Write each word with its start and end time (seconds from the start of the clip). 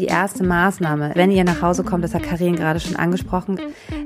Die 0.00 0.06
erste 0.06 0.44
Maßnahme, 0.44 1.12
wenn 1.14 1.30
ihr 1.30 1.44
nach 1.44 1.60
Hause 1.60 1.84
kommt, 1.84 2.04
das 2.04 2.14
hat 2.14 2.22
Karin 2.22 2.56
gerade 2.56 2.80
schon 2.80 2.96
angesprochen, 2.96 3.60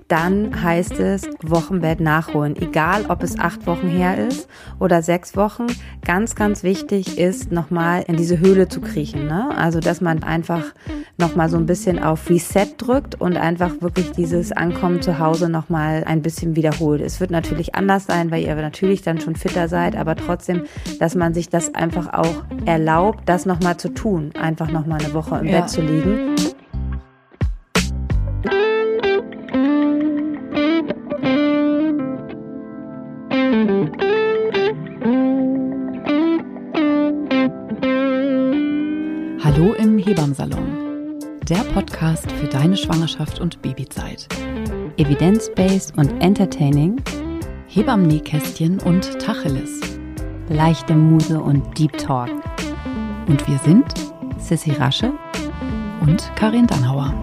dann 0.09 0.61
heißt 0.61 0.99
es 0.99 1.23
Wochenbett 1.45 2.01
nachholen. 2.01 2.57
Egal, 2.57 3.05
ob 3.09 3.23
es 3.23 3.39
acht 3.39 3.68
Wochen 3.68 3.86
her 3.86 4.18
ist 4.18 4.49
oder 4.80 5.02
sechs 5.02 5.36
Wochen. 5.36 5.67
Ganz, 6.04 6.34
ganz 6.34 6.65
wichtig 6.65 7.17
ist, 7.17 7.52
nochmal 7.52 8.04
in 8.09 8.16
diese 8.16 8.41
Höhle 8.41 8.68
zu 8.68 8.80
kriechen. 8.80 9.27
Ne? 9.27 9.57
Also, 9.57 9.79
dass 9.79 10.00
man 10.00 10.25
einfach 10.25 10.64
nochmal 11.16 11.48
so 11.48 11.57
ein 11.57 11.66
bisschen 11.66 12.02
auf 12.02 12.29
Reset 12.29 12.66
drückt 12.76 13.20
und 13.20 13.36
einfach 13.36 13.80
wirklich 13.80 14.11
dieses 14.11 14.50
Ankommen 14.50 15.00
zu 15.00 15.20
Hause 15.20 15.48
nochmal 15.48 16.02
ein 16.06 16.22
bisschen 16.22 16.56
wiederholt. 16.56 17.00
Es 17.00 17.20
wird 17.20 17.30
natürlich 17.30 17.76
anders 17.76 18.06
sein, 18.06 18.32
weil 18.32 18.42
ihr 18.42 18.54
natürlich 18.56 19.02
dann 19.02 19.20
schon 19.20 19.36
fitter 19.36 19.68
seid, 19.68 19.96
aber 19.96 20.16
trotzdem, 20.16 20.64
dass 20.98 21.14
man 21.14 21.34
sich 21.34 21.48
das 21.50 21.72
einfach 21.74 22.12
auch 22.12 22.45
erlaubt, 22.66 23.20
das 23.26 23.46
nochmal 23.46 23.76
zu 23.76 23.90
tun. 23.90 24.32
Einfach 24.38 24.70
nochmal 24.70 25.00
eine 25.02 25.14
Woche 25.14 25.38
im 25.38 25.46
ja. 25.46 25.61
Bett 25.61 25.70
zu 25.70 25.84
liegen. 25.85 26.35
Hallo 39.42 39.75
im 39.75 39.98
Hebammsalon. 39.98 41.19
Der 41.48 41.59
Podcast 41.75 42.30
für 42.33 42.47
deine 42.47 42.77
Schwangerschaft 42.77 43.41
und 43.41 43.61
Babyzeit. 43.61 44.27
Evidence-based 44.97 45.97
und 45.98 46.11
entertaining. 46.23 47.03
Hebammen-Nähkästchen 47.69 48.80
und 48.80 49.19
Tacheles. 49.19 49.80
Leichte 50.48 50.95
Muse 50.95 51.41
und 51.41 51.78
Deep 51.78 51.97
Talk. 51.98 52.30
Und 53.27 53.47
wir 53.48 53.59
sind 53.59 53.84
Sissy 54.39 54.73
Rasche 54.73 55.12
und 56.06 56.30
Karin 56.36 56.66
Dannhauer. 56.66 57.14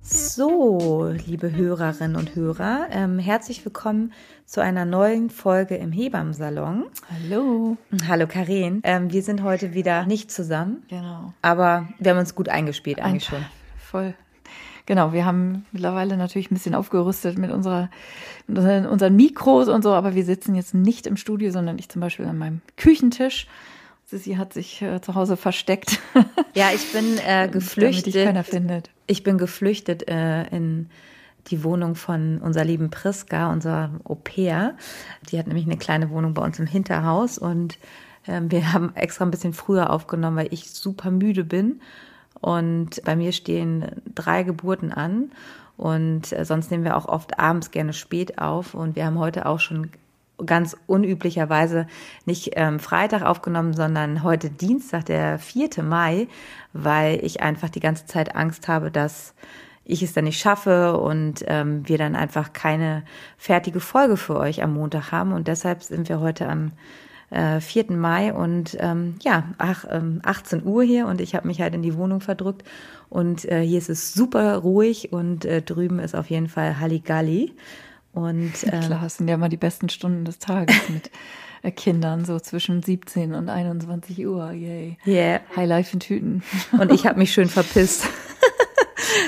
So, 0.00 1.12
liebe 1.26 1.54
Hörerinnen 1.54 2.16
und 2.16 2.34
Hörer, 2.34 2.86
ähm, 2.90 3.18
herzlich 3.18 3.62
willkommen 3.66 4.14
zu 4.46 4.62
einer 4.62 4.86
neuen 4.86 5.28
Folge 5.28 5.76
im 5.76 5.92
Hebammsalon. 5.92 6.86
Hallo. 7.10 7.76
Hallo 8.08 8.26
Karin. 8.26 8.80
Ähm, 8.82 9.12
wir 9.12 9.22
sind 9.22 9.42
heute 9.42 9.74
wieder 9.74 10.06
nicht 10.06 10.30
zusammen. 10.30 10.84
Genau. 10.88 11.34
Aber 11.42 11.88
wir 11.98 12.12
haben 12.12 12.18
uns 12.18 12.34
gut 12.34 12.48
eingespielt 12.48 13.00
eigentlich 13.00 13.26
schon. 13.26 13.44
Voll. 13.76 14.14
Genau, 14.86 15.12
wir 15.12 15.26
haben 15.26 15.66
mittlerweile 15.70 16.16
natürlich 16.16 16.50
ein 16.50 16.54
bisschen 16.54 16.74
aufgerüstet 16.74 17.36
mit 17.36 17.50
unserer, 17.50 17.90
mit 18.46 18.86
unseren 18.86 19.16
Mikros 19.16 19.68
und 19.68 19.82
so, 19.82 19.92
aber 19.92 20.14
wir 20.14 20.24
sitzen 20.24 20.54
jetzt 20.54 20.72
nicht 20.72 21.06
im 21.06 21.18
Studio, 21.18 21.50
sondern 21.50 21.78
ich 21.78 21.90
zum 21.90 22.00
Beispiel 22.00 22.24
an 22.24 22.38
meinem 22.38 22.62
Küchentisch. 22.78 23.48
Sissi 24.14 24.36
hat 24.36 24.52
sich 24.52 24.80
äh, 24.80 25.00
zu 25.00 25.14
Hause 25.14 25.36
versteckt. 25.36 25.98
Ja, 26.56 26.70
ich 26.72 26.92
bin 26.92 27.18
äh, 27.26 27.48
geflüchtet. 27.48 28.14
Damit 28.14 28.26
keiner 28.28 28.44
findet. 28.44 28.90
Ich 29.08 29.24
bin 29.24 29.38
geflüchtet 29.38 30.06
äh, 30.06 30.44
in 30.50 30.88
die 31.48 31.64
Wohnung 31.64 31.96
von 31.96 32.38
unserer 32.38 32.62
lieben 32.62 32.90
Priska, 32.90 33.50
unserer 33.50 33.90
Au 34.04 34.14
pair. 34.14 34.76
Die 35.28 35.36
hat 35.36 35.48
nämlich 35.48 35.66
eine 35.66 35.76
kleine 35.76 36.10
Wohnung 36.10 36.32
bei 36.32 36.42
uns 36.42 36.60
im 36.60 36.68
Hinterhaus 36.68 37.38
und 37.38 37.76
ähm, 38.28 38.52
wir 38.52 38.72
haben 38.72 38.94
extra 38.94 39.24
ein 39.24 39.32
bisschen 39.32 39.52
früher 39.52 39.90
aufgenommen, 39.90 40.36
weil 40.36 40.54
ich 40.54 40.70
super 40.70 41.10
müde 41.10 41.42
bin 41.42 41.80
und 42.40 43.02
bei 43.04 43.16
mir 43.16 43.32
stehen 43.32 43.86
drei 44.14 44.44
Geburten 44.44 44.92
an. 44.92 45.32
Und 45.76 46.32
äh, 46.32 46.44
sonst 46.44 46.70
nehmen 46.70 46.84
wir 46.84 46.96
auch 46.96 47.06
oft 47.06 47.40
abends 47.40 47.72
gerne 47.72 47.92
spät 47.92 48.38
auf. 48.38 48.74
Und 48.74 48.94
wir 48.94 49.06
haben 49.06 49.18
heute 49.18 49.46
auch 49.46 49.58
schon 49.58 49.90
ganz 50.44 50.76
unüblicherweise 50.86 51.86
nicht 52.26 52.52
ähm, 52.54 52.80
Freitag 52.80 53.22
aufgenommen, 53.22 53.74
sondern 53.74 54.22
heute 54.22 54.50
Dienstag, 54.50 55.06
der 55.06 55.38
4. 55.38 55.82
Mai, 55.82 56.28
weil 56.72 57.24
ich 57.24 57.40
einfach 57.40 57.68
die 57.68 57.80
ganze 57.80 58.06
Zeit 58.06 58.34
Angst 58.34 58.68
habe, 58.68 58.90
dass 58.90 59.34
ich 59.84 60.02
es 60.02 60.12
dann 60.12 60.24
nicht 60.24 60.40
schaffe 60.40 60.98
und 60.98 61.44
ähm, 61.46 61.86
wir 61.88 61.98
dann 61.98 62.16
einfach 62.16 62.52
keine 62.52 63.04
fertige 63.36 63.80
Folge 63.80 64.16
für 64.16 64.36
euch 64.36 64.62
am 64.62 64.74
Montag 64.74 65.12
haben. 65.12 65.32
Und 65.32 65.46
deshalb 65.46 65.82
sind 65.82 66.08
wir 66.08 66.20
heute 66.20 66.48
am 66.48 66.72
äh, 67.30 67.60
4. 67.60 67.92
Mai 67.92 68.32
und 68.32 68.76
ähm, 68.80 69.16
ja, 69.22 69.44
ach, 69.58 69.84
ähm, 69.90 70.20
18 70.24 70.64
Uhr 70.64 70.82
hier 70.82 71.06
und 71.06 71.20
ich 71.20 71.34
habe 71.34 71.46
mich 71.46 71.60
halt 71.60 71.74
in 71.74 71.82
die 71.82 71.96
Wohnung 71.96 72.20
verdrückt 72.20 72.64
und 73.10 73.44
äh, 73.44 73.62
hier 73.62 73.78
ist 73.78 73.90
es 73.90 74.14
super 74.14 74.56
ruhig 74.56 75.12
und 75.12 75.44
äh, 75.44 75.62
drüben 75.62 75.98
ist 75.98 76.14
auf 76.14 76.30
jeden 76.30 76.48
Fall 76.48 76.80
Halligalli. 76.80 77.52
Und, 78.14 78.62
äh, 78.64 78.80
Klar, 78.86 79.04
es 79.04 79.16
sind 79.16 79.28
ja 79.28 79.34
immer 79.34 79.48
die 79.48 79.56
besten 79.56 79.88
Stunden 79.88 80.24
des 80.24 80.38
Tages 80.38 80.76
mit 80.88 81.10
äh, 81.62 81.70
Kindern, 81.70 82.24
so 82.24 82.38
zwischen 82.38 82.82
17 82.82 83.34
und 83.34 83.48
21 83.48 84.26
Uhr. 84.26 84.52
Yay. 84.52 84.96
Yeah. 85.06 85.40
High 85.56 85.68
Life 85.68 85.92
in 85.92 86.00
Tüten. 86.00 86.42
Und 86.72 86.92
ich 86.92 87.06
habe 87.06 87.18
mich 87.18 87.32
schön 87.32 87.48
verpisst. 87.48 88.06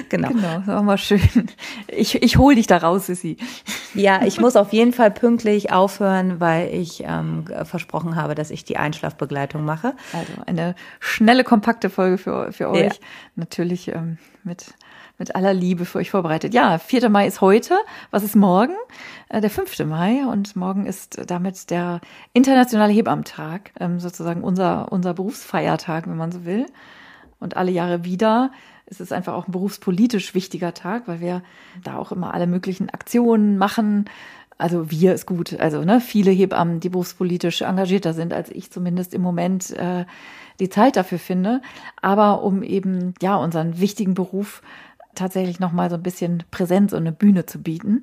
genau. 0.08 0.28
Genau, 0.28 0.58
das 0.58 0.66
war 0.66 0.82
mal 0.82 0.98
schön. 0.98 1.20
Ich, 1.88 2.22
ich 2.22 2.36
hol 2.36 2.54
dich 2.54 2.66
da 2.66 2.78
raus, 2.78 3.06
Sissi. 3.06 3.36
Ja, 3.94 4.24
ich 4.24 4.38
muss 4.38 4.56
auf 4.56 4.72
jeden 4.72 4.92
Fall 4.92 5.10
pünktlich 5.10 5.72
aufhören, 5.72 6.38
weil 6.38 6.72
ich 6.72 7.02
ähm, 7.04 7.46
versprochen 7.64 8.16
habe, 8.16 8.34
dass 8.34 8.50
ich 8.50 8.64
die 8.64 8.76
Einschlafbegleitung 8.76 9.64
mache. 9.64 9.94
Also 10.12 10.32
eine 10.46 10.74
schnelle, 11.00 11.44
kompakte 11.44 11.88
Folge 11.88 12.18
für, 12.18 12.52
für 12.52 12.70
euch. 12.70 12.92
Ja. 12.92 13.00
Natürlich 13.36 13.88
ähm, 13.88 14.18
mit 14.44 14.74
mit 15.18 15.34
aller 15.34 15.54
Liebe 15.54 15.84
für 15.84 15.98
euch 15.98 16.10
vorbereitet. 16.10 16.54
Ja, 16.54 16.78
4. 16.78 17.08
Mai 17.08 17.26
ist 17.26 17.40
heute. 17.40 17.76
Was 18.10 18.22
ist 18.22 18.36
morgen? 18.36 18.74
Äh, 19.28 19.40
der 19.40 19.50
5. 19.50 19.84
Mai. 19.86 20.24
Und 20.26 20.56
morgen 20.56 20.86
ist 20.86 21.20
damit 21.26 21.70
der 21.70 22.00
internationale 22.32 22.92
Hebammentag, 22.92 23.72
ähm, 23.80 24.00
sozusagen 24.00 24.42
unser, 24.42 24.92
unser 24.92 25.14
Berufsfeiertag, 25.14 26.06
wenn 26.06 26.16
man 26.16 26.32
so 26.32 26.44
will. 26.44 26.66
Und 27.38 27.56
alle 27.56 27.70
Jahre 27.70 28.04
wieder 28.04 28.50
es 28.86 29.00
ist 29.00 29.12
einfach 29.12 29.34
auch 29.34 29.48
ein 29.48 29.52
berufspolitisch 29.52 30.34
wichtiger 30.34 30.72
Tag, 30.72 31.08
weil 31.08 31.20
wir 31.20 31.42
da 31.82 31.98
auch 31.98 32.12
immer 32.12 32.32
alle 32.32 32.46
möglichen 32.46 32.88
Aktionen 32.88 33.58
machen. 33.58 34.08
Also 34.58 34.90
wir 34.90 35.12
ist 35.12 35.26
gut, 35.26 35.58
also 35.58 35.82
ne, 35.82 36.00
viele 36.00 36.30
Hebammen, 36.30 36.80
die 36.80 36.88
berufspolitisch 36.88 37.62
engagierter 37.62 38.14
sind 38.14 38.32
als 38.32 38.48
ich 38.50 38.70
zumindest 38.70 39.12
im 39.12 39.20
Moment 39.20 39.70
äh, 39.72 40.06
die 40.60 40.70
Zeit 40.70 40.96
dafür 40.96 41.18
finde. 41.18 41.60
Aber 42.00 42.42
um 42.42 42.62
eben 42.62 43.14
ja 43.20 43.36
unseren 43.36 43.80
wichtigen 43.80 44.14
Beruf 44.14 44.62
tatsächlich 45.16 45.60
noch 45.60 45.72
mal 45.72 45.90
so 45.90 45.96
ein 45.96 46.02
bisschen 46.02 46.44
Präsenz 46.50 46.92
und 46.92 47.00
eine 47.00 47.12
Bühne 47.12 47.46
zu 47.46 47.60
bieten. 47.60 48.02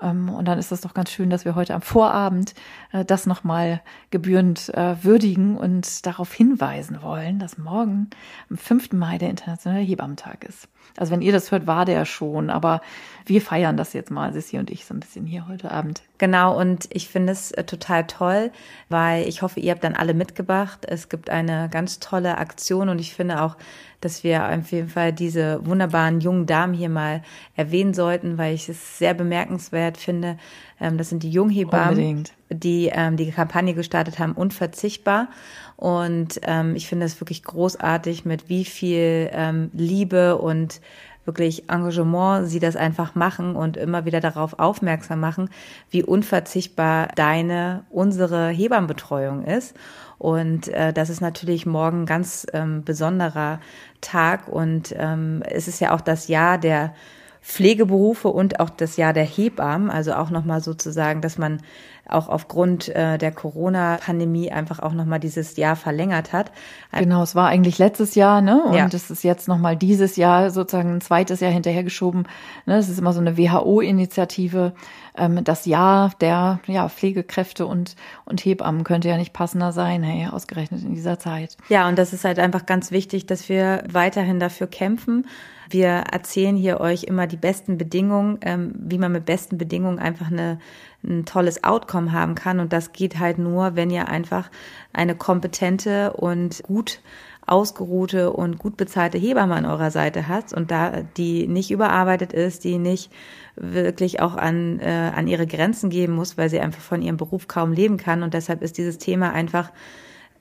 Ähm, 0.00 0.28
und 0.28 0.46
dann 0.46 0.58
ist 0.58 0.72
es 0.72 0.80
doch 0.80 0.94
ganz 0.94 1.10
schön, 1.10 1.30
dass 1.30 1.44
wir 1.44 1.54
heute 1.54 1.74
am 1.74 1.82
Vorabend 1.82 2.54
äh, 2.92 3.04
das 3.04 3.26
nochmal 3.26 3.80
gebührend 4.10 4.68
äh, 4.74 5.02
würdigen 5.02 5.56
und 5.56 6.04
darauf 6.06 6.32
hinweisen 6.32 7.02
wollen, 7.02 7.38
dass 7.38 7.58
morgen 7.58 8.10
am 8.50 8.56
5. 8.56 8.92
Mai 8.92 9.18
der 9.18 9.30
Internationale 9.30 9.84
Hebammentag 9.84 10.44
ist. 10.44 10.68
Also 10.96 11.12
wenn 11.12 11.22
ihr 11.22 11.32
das 11.32 11.50
hört, 11.50 11.66
war 11.66 11.84
der 11.84 12.04
schon, 12.04 12.50
aber 12.50 12.80
wir 13.26 13.42
feiern 13.42 13.76
das 13.76 13.92
jetzt 13.92 14.10
mal, 14.10 14.32
Sissi 14.32 14.58
und 14.58 14.70
ich, 14.70 14.86
so 14.86 14.94
ein 14.94 15.00
bisschen 15.00 15.26
hier 15.26 15.48
heute 15.48 15.72
Abend. 15.72 16.02
Genau, 16.18 16.58
und 16.58 16.88
ich 16.92 17.08
finde 17.08 17.32
es 17.32 17.50
äh, 17.50 17.64
total 17.64 18.06
toll, 18.06 18.52
weil 18.88 19.26
ich 19.26 19.42
hoffe, 19.42 19.58
ihr 19.60 19.72
habt 19.72 19.82
dann 19.82 19.96
alle 19.96 20.14
mitgebracht. 20.14 20.86
Es 20.86 21.08
gibt 21.08 21.28
eine 21.28 21.68
ganz 21.70 21.98
tolle 21.98 22.38
Aktion 22.38 22.88
und 22.88 23.00
ich 23.00 23.14
finde 23.14 23.42
auch, 23.42 23.56
dass 24.00 24.22
wir 24.22 24.48
auf 24.48 24.70
jeden 24.70 24.88
Fall 24.88 25.12
diese 25.12 25.64
wunderbaren 25.66 26.20
jungen 26.20 26.46
Damen 26.46 26.74
hier 26.74 26.88
mal 26.88 27.22
erwähnen 27.56 27.94
sollten, 27.94 28.38
weil 28.38 28.54
ich 28.54 28.68
es 28.68 28.98
sehr 28.98 29.14
bemerkenswert 29.14 29.96
finde. 29.96 30.38
Ähm, 30.80 30.96
das 30.96 31.08
sind 31.08 31.22
die 31.22 31.30
Junghebammen, 31.30 31.98
Unbedingt. 31.98 32.32
die 32.50 32.90
ähm, 32.92 33.16
die 33.16 33.32
Kampagne 33.32 33.74
gestartet 33.74 34.18
haben, 34.18 34.32
unverzichtbar. 34.32 35.28
Und 35.76 36.40
ähm, 36.42 36.74
ich 36.74 36.88
finde 36.88 37.06
es 37.06 37.20
wirklich 37.20 37.42
großartig, 37.42 38.24
mit 38.24 38.48
wie 38.48 38.64
viel 38.64 39.30
Liebe 39.74 40.38
und 40.38 40.80
wirklich 41.26 41.68
Engagement 41.68 42.48
sie 42.48 42.60
das 42.60 42.76
einfach 42.76 43.14
machen 43.14 43.56
und 43.56 43.76
immer 43.76 44.04
wieder 44.04 44.20
darauf 44.20 44.58
aufmerksam 44.58 45.20
machen, 45.20 45.50
wie 45.90 46.02
unverzichtbar 46.02 47.08
deine, 47.16 47.84
unsere 47.90 48.48
Hebammenbetreuung 48.48 49.44
ist. 49.44 49.76
Und 50.18 50.68
äh, 50.68 50.92
das 50.92 51.10
ist 51.10 51.20
natürlich 51.20 51.66
morgen 51.66 52.06
ganz 52.06 52.46
ähm, 52.52 52.84
besonderer 52.84 53.60
Tag 54.00 54.48
und 54.48 54.94
ähm, 54.96 55.42
es 55.44 55.68
ist 55.68 55.80
ja 55.80 55.94
auch 55.94 56.00
das 56.00 56.28
Jahr 56.28 56.56
der 56.56 56.94
Pflegeberufe 57.42 58.28
und 58.28 58.58
auch 58.58 58.70
das 58.70 58.96
Jahr 58.96 59.12
der 59.12 59.24
Hebammen, 59.24 59.90
also 59.90 60.14
auch 60.14 60.30
nochmal 60.30 60.62
sozusagen, 60.62 61.20
dass 61.20 61.38
man 61.38 61.60
auch 62.08 62.28
aufgrund 62.28 62.88
äh, 62.88 63.18
der 63.18 63.32
Corona-Pandemie 63.32 64.50
einfach 64.52 64.78
auch 64.80 64.92
nochmal 64.92 65.20
dieses 65.20 65.56
Jahr 65.56 65.76
verlängert 65.76 66.32
hat. 66.32 66.52
Genau, 66.92 67.22
es 67.22 67.34
war 67.34 67.48
eigentlich 67.48 67.78
letztes 67.78 68.14
Jahr, 68.14 68.40
ne? 68.40 68.62
Und 68.64 68.74
ja. 68.74 68.86
es 68.86 69.10
ist 69.10 69.24
jetzt 69.24 69.48
nochmal 69.48 69.76
dieses 69.76 70.16
Jahr 70.16 70.50
sozusagen 70.50 70.94
ein 70.94 71.00
zweites 71.00 71.40
Jahr 71.40 71.50
hinterhergeschoben. 71.50 72.28
Ne? 72.64 72.76
Es 72.76 72.88
ist 72.88 72.98
immer 72.98 73.12
so 73.12 73.20
eine 73.20 73.36
WHO-Initiative. 73.36 74.72
Ähm, 75.16 75.42
das 75.42 75.66
Jahr 75.66 76.12
der 76.20 76.60
ja, 76.66 76.88
Pflegekräfte 76.88 77.66
und, 77.66 77.96
und 78.24 78.44
Hebammen 78.44 78.84
könnte 78.84 79.08
ja 79.08 79.16
nicht 79.16 79.32
passender 79.32 79.72
sein, 79.72 80.02
hey, 80.02 80.28
ausgerechnet 80.28 80.82
in 80.82 80.94
dieser 80.94 81.18
Zeit. 81.18 81.56
Ja, 81.68 81.88
und 81.88 81.98
das 81.98 82.12
ist 82.12 82.24
halt 82.24 82.38
einfach 82.38 82.66
ganz 82.66 82.90
wichtig, 82.90 83.26
dass 83.26 83.48
wir 83.48 83.82
weiterhin 83.90 84.40
dafür 84.40 84.66
kämpfen. 84.66 85.26
Wir 85.68 85.88
erzählen 85.88 86.56
hier 86.56 86.80
euch 86.80 87.04
immer 87.04 87.26
die 87.26 87.36
besten 87.36 87.76
Bedingungen, 87.76 88.38
ähm, 88.42 88.72
wie 88.78 88.98
man 88.98 89.12
mit 89.12 89.26
besten 89.26 89.58
Bedingungen 89.58 89.98
einfach 89.98 90.30
eine 90.30 90.58
ein 91.06 91.24
tolles 91.24 91.64
Outcome 91.64 92.12
haben 92.12 92.34
kann. 92.34 92.60
Und 92.60 92.72
das 92.72 92.92
geht 92.92 93.18
halt 93.18 93.38
nur, 93.38 93.76
wenn 93.76 93.90
ihr 93.90 94.08
einfach 94.08 94.50
eine 94.92 95.14
kompetente 95.14 96.12
und 96.12 96.62
gut 96.62 97.00
ausgeruhte 97.46 98.32
und 98.32 98.58
gut 98.58 98.76
bezahlte 98.76 99.18
Hebamme 99.18 99.54
an 99.54 99.66
eurer 99.66 99.92
Seite 99.92 100.26
habt 100.26 100.52
und 100.52 100.72
da 100.72 101.02
die 101.16 101.46
nicht 101.46 101.70
überarbeitet 101.70 102.32
ist, 102.32 102.64
die 102.64 102.78
nicht 102.78 103.12
wirklich 103.54 104.20
auch 104.20 104.34
an, 104.34 104.80
äh, 104.80 105.12
an 105.14 105.28
ihre 105.28 105.46
Grenzen 105.46 105.88
geben 105.88 106.14
muss, 106.14 106.36
weil 106.36 106.50
sie 106.50 106.60
einfach 106.60 106.82
von 106.82 107.02
ihrem 107.02 107.16
Beruf 107.16 107.46
kaum 107.46 107.72
leben 107.72 107.98
kann. 107.98 108.24
Und 108.24 108.34
deshalb 108.34 108.62
ist 108.62 108.78
dieses 108.78 108.98
Thema 108.98 109.32
einfach 109.32 109.70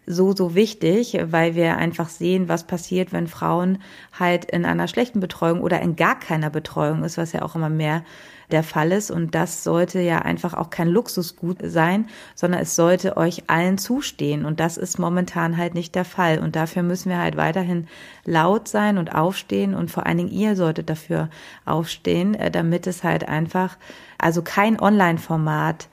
so, 0.07 0.35
so 0.35 0.55
wichtig, 0.55 1.17
weil 1.31 1.55
wir 1.55 1.77
einfach 1.77 2.09
sehen, 2.09 2.47
was 2.47 2.65
passiert, 2.65 3.11
wenn 3.11 3.27
Frauen 3.27 3.79
halt 4.17 4.45
in 4.45 4.65
einer 4.65 4.87
schlechten 4.87 5.19
Betreuung 5.19 5.61
oder 5.61 5.81
in 5.81 5.95
gar 5.95 6.19
keiner 6.19 6.49
Betreuung 6.49 7.03
ist, 7.03 7.17
was 7.17 7.31
ja 7.33 7.41
auch 7.41 7.55
immer 7.55 7.69
mehr 7.69 8.03
der 8.51 8.63
Fall 8.63 8.91
ist. 8.91 9.11
Und 9.11 9.33
das 9.35 9.63
sollte 9.63 9.99
ja 9.99 10.19
einfach 10.19 10.53
auch 10.53 10.69
kein 10.69 10.89
Luxusgut 10.89 11.57
sein, 11.63 12.07
sondern 12.35 12.61
es 12.61 12.75
sollte 12.75 13.17
euch 13.17 13.43
allen 13.47 13.77
zustehen. 13.77 14.45
Und 14.45 14.59
das 14.59 14.77
ist 14.77 14.99
momentan 14.99 15.57
halt 15.57 15.73
nicht 15.73 15.95
der 15.95 16.05
Fall. 16.05 16.39
Und 16.39 16.55
dafür 16.55 16.83
müssen 16.83 17.09
wir 17.09 17.19
halt 17.19 17.37
weiterhin 17.37 17.87
laut 18.23 18.67
sein 18.67 18.97
und 18.97 19.13
aufstehen. 19.15 19.73
Und 19.73 19.91
vor 19.91 20.05
allen 20.05 20.17
Dingen 20.17 20.31
ihr 20.31 20.55
solltet 20.55 20.89
dafür 20.89 21.29
aufstehen, 21.65 22.35
äh, 22.35 22.51
damit 22.51 22.87
es 22.87 23.03
halt 23.03 23.27
einfach, 23.27 23.77
also 24.17 24.41
kein 24.41 24.79
Online-Format, 24.79 25.87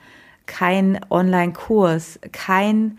kein 0.46 1.00
Online-Kurs, 1.08 2.20
kein 2.32 2.98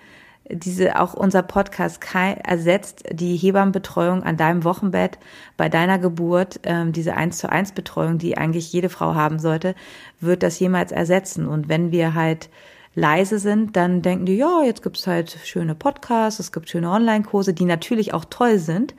diese 0.49 0.99
auch 0.99 1.13
unser 1.13 1.41
Podcast 1.41 2.01
ersetzt 2.13 3.03
die 3.11 3.37
Hebammenbetreuung 3.37 4.23
an 4.23 4.37
deinem 4.37 4.63
Wochenbett 4.63 5.17
bei 5.55 5.69
deiner 5.69 5.99
Geburt, 5.99 6.59
ähm, 6.63 6.91
diese 6.91 7.15
eins 7.15 7.37
zu 7.37 7.49
eins 7.49 7.71
Betreuung, 7.71 8.17
die 8.17 8.37
eigentlich 8.37 8.71
jede 8.73 8.89
Frau 8.89 9.15
haben 9.15 9.39
sollte, 9.39 9.73
wird 10.19 10.43
das 10.43 10.59
jemals 10.59 10.91
ersetzen. 10.91 11.47
Und 11.47 11.69
wenn 11.69 11.91
wir 11.91 12.13
halt 12.13 12.49
leise 12.93 13.39
sind, 13.39 13.75
dann 13.75 14.01
denken 14.01 14.25
die, 14.25 14.35
ja, 14.35 14.63
jetzt 14.63 14.83
gibt's 14.83 15.07
halt 15.07 15.37
schöne 15.43 15.75
Podcasts, 15.75 16.39
es 16.39 16.51
gibt 16.51 16.69
schöne 16.69 16.89
Online-Kurse, 16.89 17.53
die 17.53 17.65
natürlich 17.65 18.13
auch 18.13 18.25
toll 18.25 18.59
sind, 18.59 18.93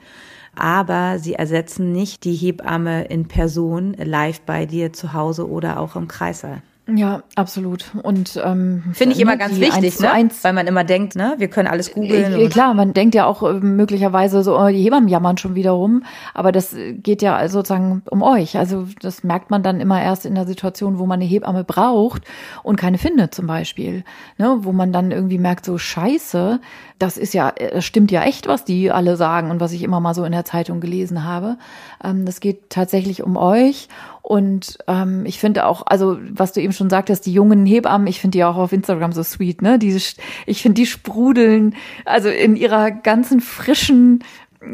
aber 0.55 1.19
sie 1.19 1.35
ersetzen 1.35 1.91
nicht 1.91 2.23
die 2.23 2.35
Hebamme 2.35 3.05
in 3.05 3.27
Person 3.27 3.93
live 3.93 4.41
bei 4.41 4.65
dir 4.65 4.93
zu 4.93 5.13
Hause 5.13 5.47
oder 5.47 5.79
auch 5.79 5.95
im 5.95 6.07
Kreißsaal. 6.07 6.61
Ja, 6.87 7.23
absolut. 7.35 7.85
Und 8.03 8.39
ähm, 8.43 8.83
finde 8.93 9.15
ich 9.15 9.21
immer 9.21 9.37
ganz 9.37 9.59
wichtig, 9.59 9.99
ne? 9.99 10.11
Eins, 10.11 10.43
weil 10.43 10.53
man 10.53 10.67
immer 10.67 10.83
denkt, 10.83 11.15
ne, 11.15 11.33
wir 11.39 11.47
können 11.47 11.67
alles 11.67 11.91
googeln. 11.91 12.39
Äh, 12.39 12.47
klar, 12.47 12.75
man 12.75 12.93
denkt 12.93 13.15
ja 13.15 13.25
auch 13.25 13.41
äh, 13.41 13.53
möglicherweise 13.53 14.43
so, 14.43 14.59
oh, 14.59 14.67
die 14.67 14.83
Hebammen 14.83 15.09
jammern 15.09 15.37
schon 15.37 15.55
wieder 15.55 15.71
rum, 15.71 16.03
aber 16.35 16.51
das 16.51 16.75
geht 16.97 17.23
ja 17.23 17.47
sozusagen 17.47 18.03
um 18.11 18.21
euch. 18.21 18.57
Also 18.57 18.87
das 19.01 19.23
merkt 19.23 19.49
man 19.49 19.63
dann 19.63 19.79
immer 19.79 19.99
erst 19.99 20.27
in 20.27 20.35
der 20.35 20.45
Situation, 20.45 20.99
wo 20.99 21.07
man 21.07 21.19
eine 21.19 21.25
Hebamme 21.27 21.63
braucht 21.63 22.21
und 22.61 22.75
keine 22.75 22.99
findet, 22.99 23.33
zum 23.33 23.47
Beispiel, 23.47 24.03
ne, 24.37 24.57
wo 24.59 24.71
man 24.71 24.93
dann 24.93 25.09
irgendwie 25.09 25.39
merkt, 25.39 25.65
so 25.65 25.79
Scheiße, 25.79 26.59
das 26.99 27.17
ist 27.17 27.33
ja, 27.33 27.51
das 27.51 27.83
stimmt 27.83 28.11
ja 28.11 28.23
echt, 28.23 28.47
was 28.47 28.63
die 28.63 28.91
alle 28.91 29.17
sagen 29.17 29.49
und 29.49 29.59
was 29.59 29.71
ich 29.71 29.81
immer 29.81 29.99
mal 29.99 30.13
so 30.13 30.23
in 30.23 30.31
der 30.31 30.45
Zeitung 30.45 30.81
gelesen 30.81 31.23
habe. 31.23 31.57
Ähm, 32.03 32.25
das 32.25 32.41
geht 32.41 32.69
tatsächlich 32.69 33.23
um 33.23 33.37
euch 33.37 33.87
und 34.25 34.79
ähm, 34.87 35.23
ich 35.27 35.39
finde 35.39 35.67
auch, 35.67 35.83
also 35.85 36.17
was 36.31 36.51
du 36.51 36.59
eben 36.59 36.73
schon 36.73 36.89
sagtest, 36.89 37.27
die 37.27 37.31
jungen 37.31 37.63
Hebammen, 37.63 38.07
ich 38.07 38.19
finde 38.19 38.39
die 38.39 38.43
auch 38.43 38.55
auf 38.55 38.73
Instagram 38.73 39.11
so 39.11 39.21
sweet, 39.21 39.61
ne? 39.61 39.77
Diese, 39.77 40.15
ich 40.47 40.63
finde 40.63 40.81
die 40.81 40.87
sprudeln, 40.87 41.75
also 42.05 42.29
in 42.29 42.55
ihrer 42.55 42.89
ganzen 42.89 43.39
frischen 43.39 44.23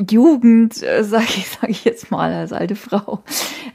Jugend, 0.10 0.82
äh, 0.84 1.04
sage 1.04 1.26
ich, 1.26 1.50
sag 1.50 1.70
ich 1.70 1.84
jetzt 1.84 2.12
mal 2.12 2.32
als 2.32 2.54
alte 2.54 2.76
Frau, 2.76 3.24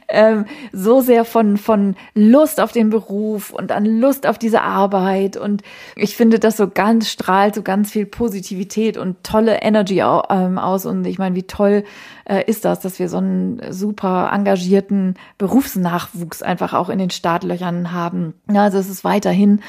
ähm, 0.07 0.45
so 0.71 1.01
sehr 1.01 1.25
von, 1.25 1.57
von 1.57 1.95
Lust 2.15 2.59
auf 2.59 2.71
den 2.71 2.89
Beruf 2.89 3.51
und 3.51 3.71
an 3.71 3.85
Lust 3.85 4.25
auf 4.25 4.39
diese 4.39 4.61
Arbeit. 4.61 5.37
Und 5.37 5.61
ich 5.95 6.17
finde, 6.17 6.39
das 6.39 6.57
so 6.57 6.67
ganz 6.67 7.09
strahlt 7.09 7.53
so 7.53 7.61
ganz 7.61 7.91
viel 7.91 8.07
Positivität 8.07 8.97
und 8.97 9.23
tolle 9.23 9.61
Energy 9.61 9.99
ähm, 9.99 10.57
aus. 10.57 10.87
Und 10.87 11.05
ich 11.05 11.19
meine, 11.19 11.35
wie 11.35 11.43
toll 11.43 11.83
äh, 12.27 12.43
ist 12.45 12.65
das, 12.65 12.81
dass 12.81 12.99
wir 12.99 13.07
so 13.07 13.17
einen 13.17 13.61
super 13.71 14.29
engagierten 14.33 15.15
Berufsnachwuchs 15.37 16.41
einfach 16.41 16.73
auch 16.73 16.89
in 16.89 16.99
den 16.99 17.09
Startlöchern 17.09 17.93
haben. 17.93 18.33
Also 18.53 18.77
es 18.77 18.89
ist 18.89 19.03
weiterhin 19.03 19.61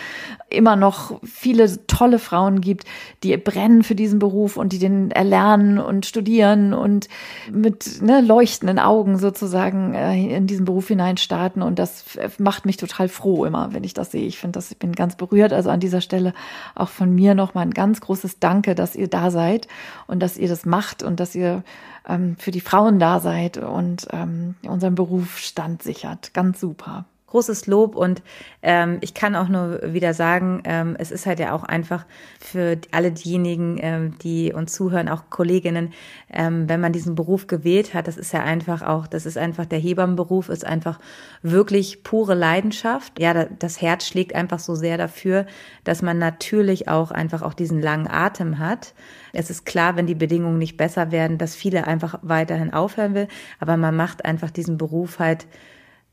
immer 0.51 0.77
noch 0.77 1.21
viele 1.23 1.87
tolle 1.87 2.19
Frauen 2.19 2.61
gibt, 2.61 2.85
die 3.23 3.37
brennen 3.37 3.83
für 3.83 3.95
diesen 3.95 4.19
Beruf 4.19 4.57
und 4.57 4.73
die 4.73 4.79
den 4.79 5.11
erlernen 5.11 5.79
und 5.79 6.07
studieren 6.07 6.75
und 6.75 7.09
mit 7.53 8.03
ne, 8.03 8.21
leuchtenden 8.21 8.79
Augen 8.79 9.19
sozusagen 9.19 9.95
äh, 9.95 10.37
in 10.37 10.47
diesen 10.47 10.65
Beruf 10.65 10.89
hineinstarten. 10.89 11.63
Und 11.63 11.79
das 11.79 12.19
macht 12.39 12.67
mich 12.67 12.77
total 12.77 13.09
froh 13.09 13.45
immer, 13.45 13.73
wenn 13.73 13.85
ich 13.85 13.95
das 13.95 14.11
sehe. 14.11 14.27
Ich 14.27 14.39
finde 14.39 14.59
das, 14.59 14.73
ich 14.73 14.79
bin 14.79 14.93
ganz 14.93 15.17
berührt. 15.17 15.53
Also 15.53 15.71
an 15.71 15.81
dieser 15.81 16.01
Stelle 16.01 16.35
auch 16.75 16.89
von 16.89 17.15
mir 17.15 17.35
nochmal 17.35 17.67
ein 17.67 17.75
ganz 17.75 18.01
großes 18.01 18.41
Danke, 18.41 18.75
dass 18.75 18.97
ihr 18.97 19.09
da 19.09 19.31
seid 19.31 19.69
und 20.09 20.21
dass 20.21 20.37
ihr 20.37 20.49
das 20.49 20.67
macht 20.67 21.05
und 21.05 21.21
dass 21.21 21.37
ihr 21.37 21.63
ähm, 22.09 22.37
für 22.39 22.51
die 22.51 22.61
Frauen 22.61 22.99
da 22.99 23.21
seid 23.21 23.59
und 23.59 24.09
ähm, 24.13 24.57
unseren 24.63 24.95
Beruf 24.95 25.39
standsichert. 25.39 26.35
Ganz 26.35 26.61
super 26.61 27.07
großes 27.31 27.67
Lob 27.67 27.95
und 27.95 28.23
ähm, 28.63 28.99
ich 29.01 29.15
kann 29.15 29.37
auch 29.37 29.49
nur 29.49 29.81
wieder 29.93 30.15
sagen, 30.15 30.63
ähm, 30.65 30.97
es 30.99 31.11
ist 31.11 31.27
halt 31.27 31.39
ja 31.39 31.53
auch 31.53 31.63
einfach 31.63 32.07
für 32.41 32.79
alle 32.91 33.13
diejenigen, 33.13 33.79
ähm, 33.81 34.19
die 34.19 34.53
uns 34.53 34.73
zuhören, 34.73 35.09
auch 35.09 35.25
Kolleginnen, 35.31 35.93
ähm, 36.33 36.69
wenn 36.69 36.81
man 36.81 36.93
diesen 36.93 37.15
Beruf 37.15 37.47
gewählt 37.47 37.93
hat, 37.95 38.09
das 38.09 38.17
ist 38.17 38.33
ja 38.33 38.43
einfach 38.43 38.83
auch, 38.83 39.07
das 39.07 39.27
ist 39.27 39.37
einfach 39.37 39.67
der 39.67 39.79
Hebammenberuf, 39.79 40.49
ist 40.49 40.67
einfach 40.67 40.99
wirklich 41.43 42.03
pure 42.03 42.35
Leidenschaft. 42.35 43.21
Ja, 43.21 43.45
das 43.45 43.81
Herz 43.83 44.07
schlägt 44.07 44.35
einfach 44.35 44.59
so 44.59 44.75
sehr 44.75 44.97
dafür, 44.97 45.47
dass 45.85 46.03
man 46.03 46.19
natürlich 46.19 46.89
auch 46.89 47.11
einfach 47.11 47.43
auch 47.43 47.55
diesen 47.55 47.83
langen 47.83 48.09
Atem 48.09 48.59
hat. 48.59 48.95
Es 49.33 49.51
ist 49.51 49.67
klar, 49.67 49.97
wenn 49.97 50.07
die 50.07 50.15
Bedingungen 50.15 50.59
nicht 50.59 50.77
besser 50.77 51.13
werden, 51.13 51.37
dass 51.37 51.55
viele 51.55 51.87
einfach 51.87 52.19
weiterhin 52.23 52.73
aufhören 52.73 53.15
will, 53.15 53.29
aber 53.61 53.77
man 53.77 53.95
macht 53.95 54.25
einfach 54.25 54.51
diesen 54.51 54.79
Beruf 54.79 55.19
halt 55.19 55.47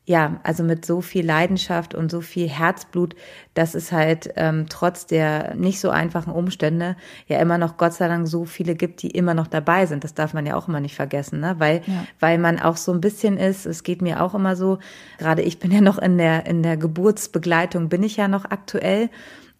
ja, 0.07 0.39
also 0.43 0.63
mit 0.63 0.85
so 0.85 1.01
viel 1.01 1.25
Leidenschaft 1.25 1.95
und 1.95 2.11
so 2.11 2.21
viel 2.21 2.47
Herzblut, 2.47 3.15
dass 3.55 3.73
es 3.73 3.91
halt 3.91 4.31
ähm, 4.35 4.67
trotz 4.69 5.07
der 5.07 5.55
nicht 5.55 5.79
so 5.79 5.89
einfachen 5.89 6.31
Umstände 6.31 6.95
ja 7.27 7.39
immer 7.39 7.57
noch 7.57 7.77
Gott 7.77 7.93
sei 7.93 8.07
Dank 8.07 8.27
so 8.27 8.45
viele 8.45 8.75
gibt, 8.75 9.01
die 9.01 9.09
immer 9.09 9.33
noch 9.33 9.47
dabei 9.47 9.87
sind. 9.87 10.03
Das 10.03 10.13
darf 10.13 10.33
man 10.33 10.45
ja 10.45 10.55
auch 10.55 10.67
immer 10.67 10.79
nicht 10.79 10.95
vergessen, 10.95 11.39
ne? 11.39 11.55
Weil, 11.57 11.81
ja. 11.87 12.05
weil 12.19 12.37
man 12.37 12.59
auch 12.59 12.77
so 12.77 12.91
ein 12.93 13.01
bisschen 13.01 13.37
ist, 13.37 13.65
es 13.65 13.81
geht 13.81 14.03
mir 14.03 14.21
auch 14.21 14.35
immer 14.35 14.55
so, 14.55 14.77
gerade 15.17 15.41
ich 15.41 15.57
bin 15.57 15.71
ja 15.71 15.81
noch 15.81 15.97
in 15.97 16.19
der, 16.19 16.45
in 16.45 16.61
der 16.61 16.77
Geburtsbegleitung, 16.77 17.89
bin 17.89 18.03
ich 18.03 18.15
ja 18.15 18.27
noch 18.27 18.45
aktuell. 18.45 19.09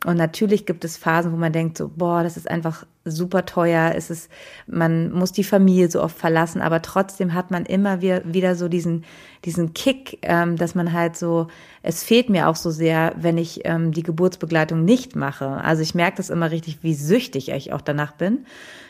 Und 0.06 0.18
natürlich 0.18 0.68
gibt 0.68 0.86
es 0.86 0.98
Phasen, 0.98 1.32
wo 1.32 1.38
man 1.38 1.52
denkt, 1.52 1.80
so, 1.80 1.90
boah, 1.96 2.22
das 2.22 2.38
ist 2.38 2.50
einfach 2.50 2.86
super 3.06 3.46
teuer, 3.46 3.94
es 3.96 4.12
ist, 4.12 4.30
man 4.68 5.12
muss 5.12 5.32
die 5.32 5.44
Familie 5.44 5.90
so 5.90 6.02
oft 6.04 6.18
verlassen, 6.18 6.62
aber 6.62 6.84
trotzdem 6.84 7.34
hat 7.34 7.50
man 7.50 7.66
immer 7.66 8.02
wieder, 8.02 8.22
wieder 8.26 8.56
so 8.56 8.68
diesen, 8.68 9.04
diesen 9.46 9.74
Kick, 9.74 10.20
ähm, 10.24 10.58
dass 10.58 10.76
man 10.76 10.92
halt 10.92 11.16
so, 11.16 11.48
es 11.84 12.04
fehlt 12.04 12.30
mir 12.30 12.48
auch 12.48 12.56
so 12.56 12.72
sehr, 12.72 13.14
wenn 13.16 13.38
ich 13.38 13.62
ähm, 13.64 13.92
die 13.92 14.04
Geburtsbegleitung 14.04 14.84
nicht 14.84 15.16
mache. 15.16 15.48
Also 15.48 15.84
ich 15.84 15.94
merke 15.94 16.18
das 16.18 16.30
immer 16.30 16.50
richtig, 16.50 16.80
wie 16.82 16.96
süchtig 16.96 17.50
ich 17.50 17.72
auch 17.74 17.82
danach 17.82 18.14
bin. 18.14 18.46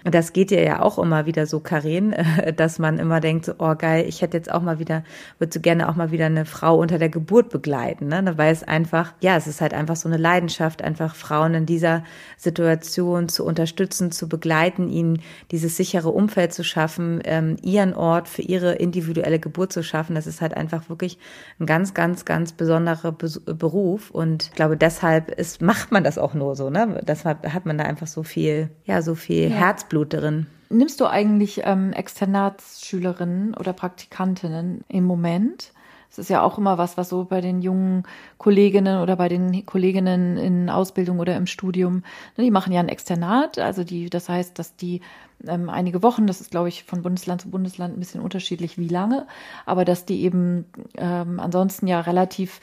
Und 0.06 0.14
das 0.14 0.34
geht 0.34 0.52
dir 0.52 0.64
ja 0.64 0.82
auch 0.82 1.00
immer 1.00 1.26
wieder 1.26 1.48
so, 1.48 1.60
Karin, 1.60 2.14
äh, 2.14 2.54
dass 2.56 2.80
man 2.80 3.00
immer 3.00 3.20
denkt, 3.20 3.46
so, 3.46 3.54
oh 3.58 3.76
geil, 3.76 4.06
ich 4.08 4.22
hätte 4.22 4.38
jetzt 4.38 4.52
auch 4.52 4.62
mal 4.62 4.80
wieder, 4.80 5.04
würde 5.40 5.54
so 5.54 5.60
gerne 5.60 5.90
auch 5.90 5.96
mal 5.96 6.12
wieder 6.12 6.28
eine 6.28 6.46
Frau 6.46 6.78
unter 6.80 7.00
der 7.00 7.10
Geburt 7.10 7.50
begleiten, 7.50 8.08
ne? 8.08 8.34
Weil 8.38 8.54
es 8.54 8.64
einfach, 8.64 9.14
ja, 9.20 9.36
es 9.36 9.48
ist 9.48 9.62
halt 9.62 9.74
einfach 9.74 9.96
so 9.96 10.08
eine 10.08 10.18
Leidenschaft, 10.18 10.82
einfach 10.82 11.16
Frauen 11.16 11.54
in 11.56 11.66
dieser 11.66 12.04
Situation 12.38 13.28
zu 13.28 13.44
unterstützen, 13.46 14.12
zu 14.12 14.30
begleiten, 14.30 14.90
ihnen 14.90 15.22
dieses 15.52 15.76
sichere 15.76 16.10
Umfeld 16.10 16.54
zu 16.54 16.64
schaffen, 16.64 17.22
ähm, 17.26 17.58
ihren 17.62 17.94
Ort 17.94 18.30
für 18.30 18.44
ihre 18.44 18.74
individuelle 18.74 19.40
Geburt 19.40 19.74
zu 19.74 19.84
schaffen. 19.84 20.16
Das 20.16 20.28
ist 20.28 20.40
halt 20.40 20.45
einfach 20.54 20.90
wirklich 20.90 21.18
ein 21.60 21.66
ganz, 21.66 21.94
ganz, 21.94 22.26
ganz 22.26 22.52
besonderer 22.52 23.12
Be 23.12 23.30
Beruf. 23.46 24.12
Und 24.12 24.44
ich 24.44 24.52
glaube, 24.52 24.78
deshalb 24.78 25.32
ist, 25.32 25.62
macht 25.62 25.92
man 25.92 26.04
das 26.04 26.18
auch 26.18 26.34
nur 26.34 26.56
so, 26.56 26.70
ne? 26.70 27.02
Deshalb 27.08 27.52
hat 27.52 27.66
man 27.66 27.78
da 27.78 27.86
einfach 27.86 28.08
so 28.08 28.24
viel, 28.24 28.70
ja, 28.86 29.02
so 29.02 29.16
viel 29.16 29.50
ja. 29.50 29.56
Herzblut 29.56 30.14
drin. 30.14 30.48
Nimmst 30.70 31.00
du 31.00 31.06
eigentlich 31.06 31.62
ähm, 31.64 31.94
Externatsschülerinnen 31.94 33.54
oder 33.56 33.74
Praktikantinnen 33.74 34.84
im 34.88 35.04
Moment? 35.04 35.72
Das 36.16 36.20
ist 36.20 36.30
ja 36.30 36.42
auch 36.44 36.58
immer 36.58 36.78
was, 36.78 36.96
was 36.98 37.10
so 37.10 37.26
bei 37.26 37.42
den 37.42 37.62
jungen 37.62 38.04
Kolleginnen 38.38 39.02
oder 39.02 39.18
bei 39.18 39.28
den 39.28 39.66
Kolleginnen 39.66 40.38
in 40.38 40.70
Ausbildung 40.70 41.20
oder 41.20 41.36
im 41.36 41.46
Studium, 41.46 42.04
ne, 42.38 42.46
die 42.46 42.52
machen 42.52 42.72
ja 42.72 42.80
ein 42.80 42.88
Externat, 42.88 43.60
also 43.60 43.84
die, 43.84 44.10
das 44.10 44.30
heißt, 44.30 44.58
dass 44.58 44.78
die 44.78 45.02
ähm, 45.48 45.70
einige 45.70 46.04
Wochen, 46.04 46.28
das 46.28 46.42
ist 46.42 46.52
glaube 46.52 46.70
ich 46.70 46.84
von 46.84 47.02
Bundesland 47.02 47.42
zu 47.42 47.50
Bundesland 47.50 47.96
ein 47.96 48.00
bisschen 48.00 48.22
unterschiedlich, 48.22 48.78
wie 48.78 48.88
lange, 48.88 49.28
aber 49.66 49.86
dass 49.86 50.06
die 50.06 50.22
eben 50.24 50.66
ähm, 50.96 51.40
ansonsten 51.40 51.88
ja 51.88 52.02
relativ 52.02 52.60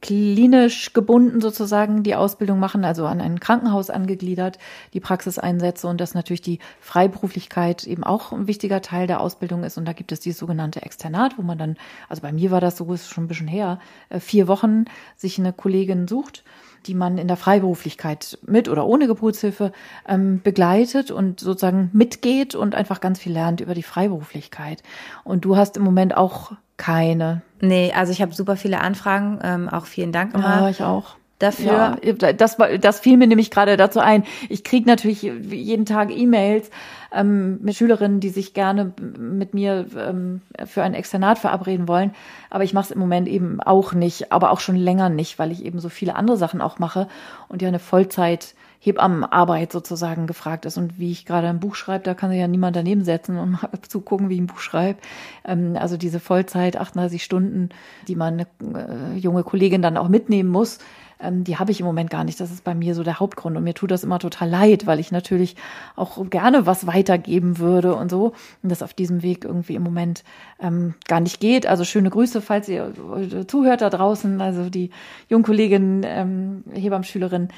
klinisch 0.00 0.92
gebunden 0.92 1.40
sozusagen 1.40 2.02
die 2.02 2.16
Ausbildung 2.16 2.58
machen, 2.58 2.84
also 2.84 3.06
an 3.06 3.20
ein 3.20 3.38
Krankenhaus 3.38 3.88
angegliedert, 3.88 4.58
die 4.94 5.00
Praxiseinsätze 5.00 5.86
und 5.86 6.00
dass 6.00 6.14
natürlich 6.14 6.40
die 6.40 6.58
Freiberuflichkeit 6.80 7.84
eben 7.84 8.02
auch 8.02 8.32
ein 8.32 8.48
wichtiger 8.48 8.82
Teil 8.82 9.06
der 9.06 9.20
Ausbildung 9.20 9.62
ist. 9.62 9.78
Und 9.78 9.84
da 9.84 9.92
gibt 9.92 10.10
es 10.10 10.18
die 10.18 10.32
sogenannte 10.32 10.82
Externat, 10.82 11.38
wo 11.38 11.42
man 11.42 11.56
dann, 11.56 11.76
also 12.08 12.22
bei 12.22 12.32
mir 12.32 12.50
war 12.50 12.60
das 12.60 12.76
so, 12.76 12.92
ist 12.92 13.08
schon 13.08 13.24
ein 13.24 13.28
bisschen 13.28 13.46
her, 13.46 13.78
äh, 14.08 14.18
vier 14.18 14.48
Wochen 14.48 14.86
sich 15.16 15.38
eine 15.38 15.52
Kollegin 15.52 16.08
sucht 16.08 16.42
die 16.86 16.94
man 16.94 17.18
in 17.18 17.28
der 17.28 17.36
Freiberuflichkeit 17.36 18.38
mit 18.46 18.68
oder 18.68 18.86
ohne 18.86 19.06
Geburtshilfe 19.06 19.72
ähm, 20.06 20.40
begleitet 20.42 21.10
und 21.10 21.40
sozusagen 21.40 21.90
mitgeht 21.92 22.54
und 22.54 22.74
einfach 22.74 23.00
ganz 23.00 23.18
viel 23.18 23.32
lernt 23.32 23.60
über 23.60 23.74
die 23.74 23.82
Freiberuflichkeit. 23.82 24.82
Und 25.24 25.44
du 25.44 25.56
hast 25.56 25.76
im 25.76 25.82
Moment 25.82 26.16
auch 26.16 26.52
keine. 26.76 27.42
Nee, 27.60 27.92
also 27.94 28.12
ich 28.12 28.22
habe 28.22 28.34
super 28.34 28.56
viele 28.56 28.80
Anfragen, 28.80 29.38
ähm, 29.42 29.68
auch 29.68 29.86
vielen 29.86 30.12
Dank 30.12 30.34
immer. 30.34 30.60
Ja, 30.60 30.68
ich 30.68 30.82
auch 30.82 31.16
dafür. 31.38 31.98
Ja, 32.02 32.32
das, 32.32 32.56
das 32.80 33.00
fiel 33.00 33.16
mir 33.16 33.26
nämlich 33.26 33.50
gerade 33.50 33.76
dazu 33.76 34.00
ein. 34.00 34.24
Ich 34.48 34.64
kriege 34.64 34.88
natürlich 34.88 35.22
jeden 35.22 35.86
Tag 35.86 36.10
E-Mails 36.10 36.70
ähm, 37.12 37.58
mit 37.62 37.76
Schülerinnen, 37.76 38.20
die 38.20 38.30
sich 38.30 38.54
gerne 38.54 38.92
mit 39.18 39.54
mir 39.54 39.86
ähm, 39.96 40.40
für 40.64 40.82
ein 40.82 40.94
Externat 40.94 41.38
verabreden 41.38 41.88
wollen. 41.88 42.14
Aber 42.50 42.64
ich 42.64 42.72
mache 42.72 42.86
es 42.86 42.90
im 42.90 42.98
Moment 42.98 43.28
eben 43.28 43.60
auch 43.60 43.92
nicht, 43.92 44.32
aber 44.32 44.50
auch 44.50 44.60
schon 44.60 44.76
länger 44.76 45.08
nicht, 45.08 45.38
weil 45.38 45.52
ich 45.52 45.64
eben 45.64 45.78
so 45.78 45.88
viele 45.88 46.16
andere 46.16 46.36
Sachen 46.36 46.60
auch 46.60 46.78
mache 46.78 47.08
und 47.48 47.62
ja 47.62 47.68
eine 47.68 47.78
Vollzeit 47.78 48.54
Hebammenarbeit 48.78 49.72
sozusagen 49.72 50.26
gefragt 50.26 50.64
ist. 50.64 50.78
Und 50.78 50.98
wie 50.98 51.10
ich 51.10 51.26
gerade 51.26 51.48
ein 51.48 51.60
Buch 51.60 51.74
schreibe, 51.74 52.04
da 52.04 52.14
kann 52.14 52.30
sich 52.30 52.38
ja 52.38 52.46
niemand 52.46 52.76
daneben 52.76 53.04
setzen 53.04 53.36
und 53.36 53.50
mal 53.62 53.70
zugucken, 53.88 54.28
wie 54.28 54.34
ich 54.34 54.40
ein 54.40 54.46
Buch 54.46 54.60
schreibe. 54.60 55.00
Ähm, 55.44 55.76
also 55.78 55.96
diese 55.96 56.20
Vollzeit, 56.20 56.76
38 56.76 57.22
Stunden, 57.22 57.70
die 58.06 58.16
man 58.16 58.46
eine 58.62 59.14
äh, 59.14 59.18
junge 59.18 59.42
Kollegin 59.42 59.82
dann 59.82 59.96
auch 59.96 60.08
mitnehmen 60.08 60.50
muss, 60.50 60.78
ähm, 61.20 61.44
die 61.44 61.56
habe 61.56 61.70
ich 61.70 61.80
im 61.80 61.86
Moment 61.86 62.10
gar 62.10 62.24
nicht. 62.24 62.38
Das 62.40 62.50
ist 62.50 62.64
bei 62.64 62.74
mir 62.74 62.94
so 62.94 63.02
der 63.02 63.20
Hauptgrund. 63.20 63.56
Und 63.56 63.64
mir 63.64 63.74
tut 63.74 63.90
das 63.90 64.04
immer 64.04 64.18
total 64.18 64.48
leid, 64.48 64.86
weil 64.86 65.00
ich 65.00 65.12
natürlich 65.12 65.56
auch 65.94 66.28
gerne 66.28 66.66
was 66.66 66.86
weitergeben 66.86 67.58
würde 67.58 67.94
und 67.94 68.10
so. 68.10 68.32
Und 68.62 68.70
das 68.70 68.82
auf 68.82 68.94
diesem 68.94 69.22
Weg 69.22 69.44
irgendwie 69.44 69.74
im 69.74 69.82
Moment 69.82 70.24
ähm, 70.60 70.94
gar 71.06 71.20
nicht 71.20 71.40
geht. 71.40 71.66
Also 71.66 71.84
schöne 71.84 72.10
Grüße, 72.10 72.40
falls 72.40 72.68
ihr 72.68 72.92
äh, 73.16 73.46
zuhört 73.46 73.80
da 73.80 73.90
draußen. 73.90 74.40
Also 74.40 74.68
die 74.68 74.90
Jungkollegin, 75.28 76.02
ähm, 76.04 76.64
Hebammschülerin, 76.72 77.48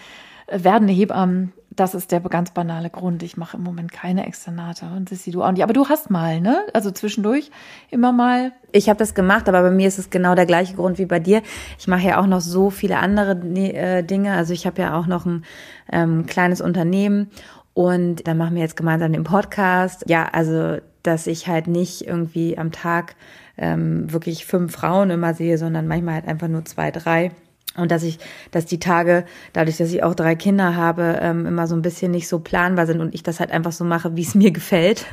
werdende 0.50 0.92
Hebammen, 0.92 1.52
das 1.78 1.94
ist 1.94 2.10
der 2.10 2.20
ganz 2.20 2.50
banale 2.50 2.90
Grund. 2.90 3.22
Ich 3.22 3.36
mache 3.36 3.56
im 3.56 3.62
Moment 3.62 3.92
keine 3.92 4.26
Externate 4.26 4.86
und 4.86 5.08
Sissi, 5.08 5.30
du 5.30 5.42
auch 5.42 5.52
nicht. 5.52 5.62
Aber 5.62 5.72
du 5.72 5.88
hast 5.88 6.10
mal, 6.10 6.40
ne? 6.40 6.66
Also 6.72 6.90
zwischendurch 6.90 7.50
immer 7.90 8.12
mal. 8.12 8.52
Ich 8.72 8.88
habe 8.88 8.98
das 8.98 9.14
gemacht, 9.14 9.48
aber 9.48 9.62
bei 9.62 9.70
mir 9.70 9.86
ist 9.86 9.98
es 9.98 10.10
genau 10.10 10.34
der 10.34 10.46
gleiche 10.46 10.74
Grund 10.74 10.98
wie 10.98 11.06
bei 11.06 11.20
dir. 11.20 11.42
Ich 11.78 11.86
mache 11.86 12.08
ja 12.08 12.20
auch 12.20 12.26
noch 12.26 12.40
so 12.40 12.70
viele 12.70 12.98
andere 12.98 13.32
äh, 13.32 14.02
Dinge. 14.02 14.32
Also 14.32 14.52
ich 14.52 14.66
habe 14.66 14.82
ja 14.82 14.98
auch 14.98 15.06
noch 15.06 15.24
ein 15.24 15.44
ähm, 15.92 16.26
kleines 16.26 16.60
Unternehmen 16.60 17.30
und 17.74 18.26
dann 18.26 18.38
machen 18.38 18.56
wir 18.56 18.62
jetzt 18.62 18.76
gemeinsam 18.76 19.12
den 19.12 19.24
Podcast. 19.24 20.04
Ja, 20.08 20.28
also 20.32 20.78
dass 21.04 21.28
ich 21.28 21.46
halt 21.46 21.68
nicht 21.68 22.06
irgendwie 22.06 22.58
am 22.58 22.72
Tag 22.72 23.14
ähm, 23.56 24.12
wirklich 24.12 24.46
fünf 24.46 24.72
Frauen 24.72 25.10
immer 25.10 25.32
sehe, 25.32 25.58
sondern 25.58 25.86
manchmal 25.86 26.14
halt 26.14 26.28
einfach 26.28 26.48
nur 26.48 26.64
zwei, 26.64 26.90
drei. 26.90 27.30
Und 27.78 27.90
dass 27.90 28.02
ich, 28.02 28.18
dass 28.50 28.66
die 28.66 28.78
Tage, 28.78 29.24
dadurch, 29.52 29.76
dass 29.76 29.92
ich 29.92 30.02
auch 30.02 30.14
drei 30.14 30.34
Kinder 30.34 30.76
habe, 30.76 31.18
ähm, 31.20 31.46
immer 31.46 31.66
so 31.66 31.74
ein 31.74 31.82
bisschen 31.82 32.10
nicht 32.10 32.28
so 32.28 32.38
planbar 32.40 32.86
sind 32.86 33.00
und 33.00 33.14
ich 33.14 33.22
das 33.22 33.40
halt 33.40 33.50
einfach 33.50 33.72
so 33.72 33.84
mache, 33.84 34.16
wie 34.16 34.22
es 34.22 34.34
mir 34.34 34.50
gefällt 34.50 35.06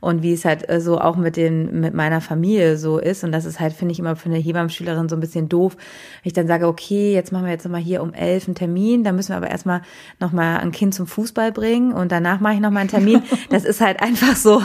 und 0.00 0.22
wie 0.22 0.32
es 0.32 0.44
halt 0.44 0.68
äh, 0.68 0.80
so 0.80 0.98
auch 0.98 1.16
mit 1.16 1.36
den, 1.36 1.80
mit 1.80 1.94
meiner 1.94 2.20
Familie 2.20 2.76
so 2.76 2.98
ist. 2.98 3.22
Und 3.22 3.32
das 3.32 3.44
ist 3.44 3.60
halt, 3.60 3.72
finde 3.72 3.92
ich, 3.92 3.98
immer 3.98 4.16
für 4.16 4.28
eine 4.28 4.38
Hebammschülerin 4.38 5.08
so 5.08 5.16
ein 5.16 5.20
bisschen 5.20 5.48
doof. 5.48 5.76
Wenn 6.22 6.28
ich 6.28 6.32
dann 6.32 6.46
sage, 6.46 6.66
okay, 6.66 7.12
jetzt 7.12 7.32
machen 7.32 7.44
wir 7.44 7.52
jetzt 7.52 7.64
nochmal 7.64 7.82
hier 7.82 8.02
um 8.02 8.12
elf 8.14 8.46
einen 8.46 8.54
Termin, 8.54 9.04
dann 9.04 9.16
müssen 9.16 9.30
wir 9.30 9.36
aber 9.36 9.50
erstmal 9.50 9.82
nochmal 10.18 10.58
ein 10.60 10.72
Kind 10.72 10.94
zum 10.94 11.06
Fußball 11.06 11.52
bringen 11.52 11.92
und 11.92 12.12
danach 12.12 12.40
mache 12.40 12.54
ich 12.54 12.60
nochmal 12.60 12.80
einen 12.80 12.90
Termin. 12.90 13.22
Das 13.50 13.64
ist 13.64 13.80
halt 13.80 14.00
einfach 14.00 14.36
so 14.36 14.62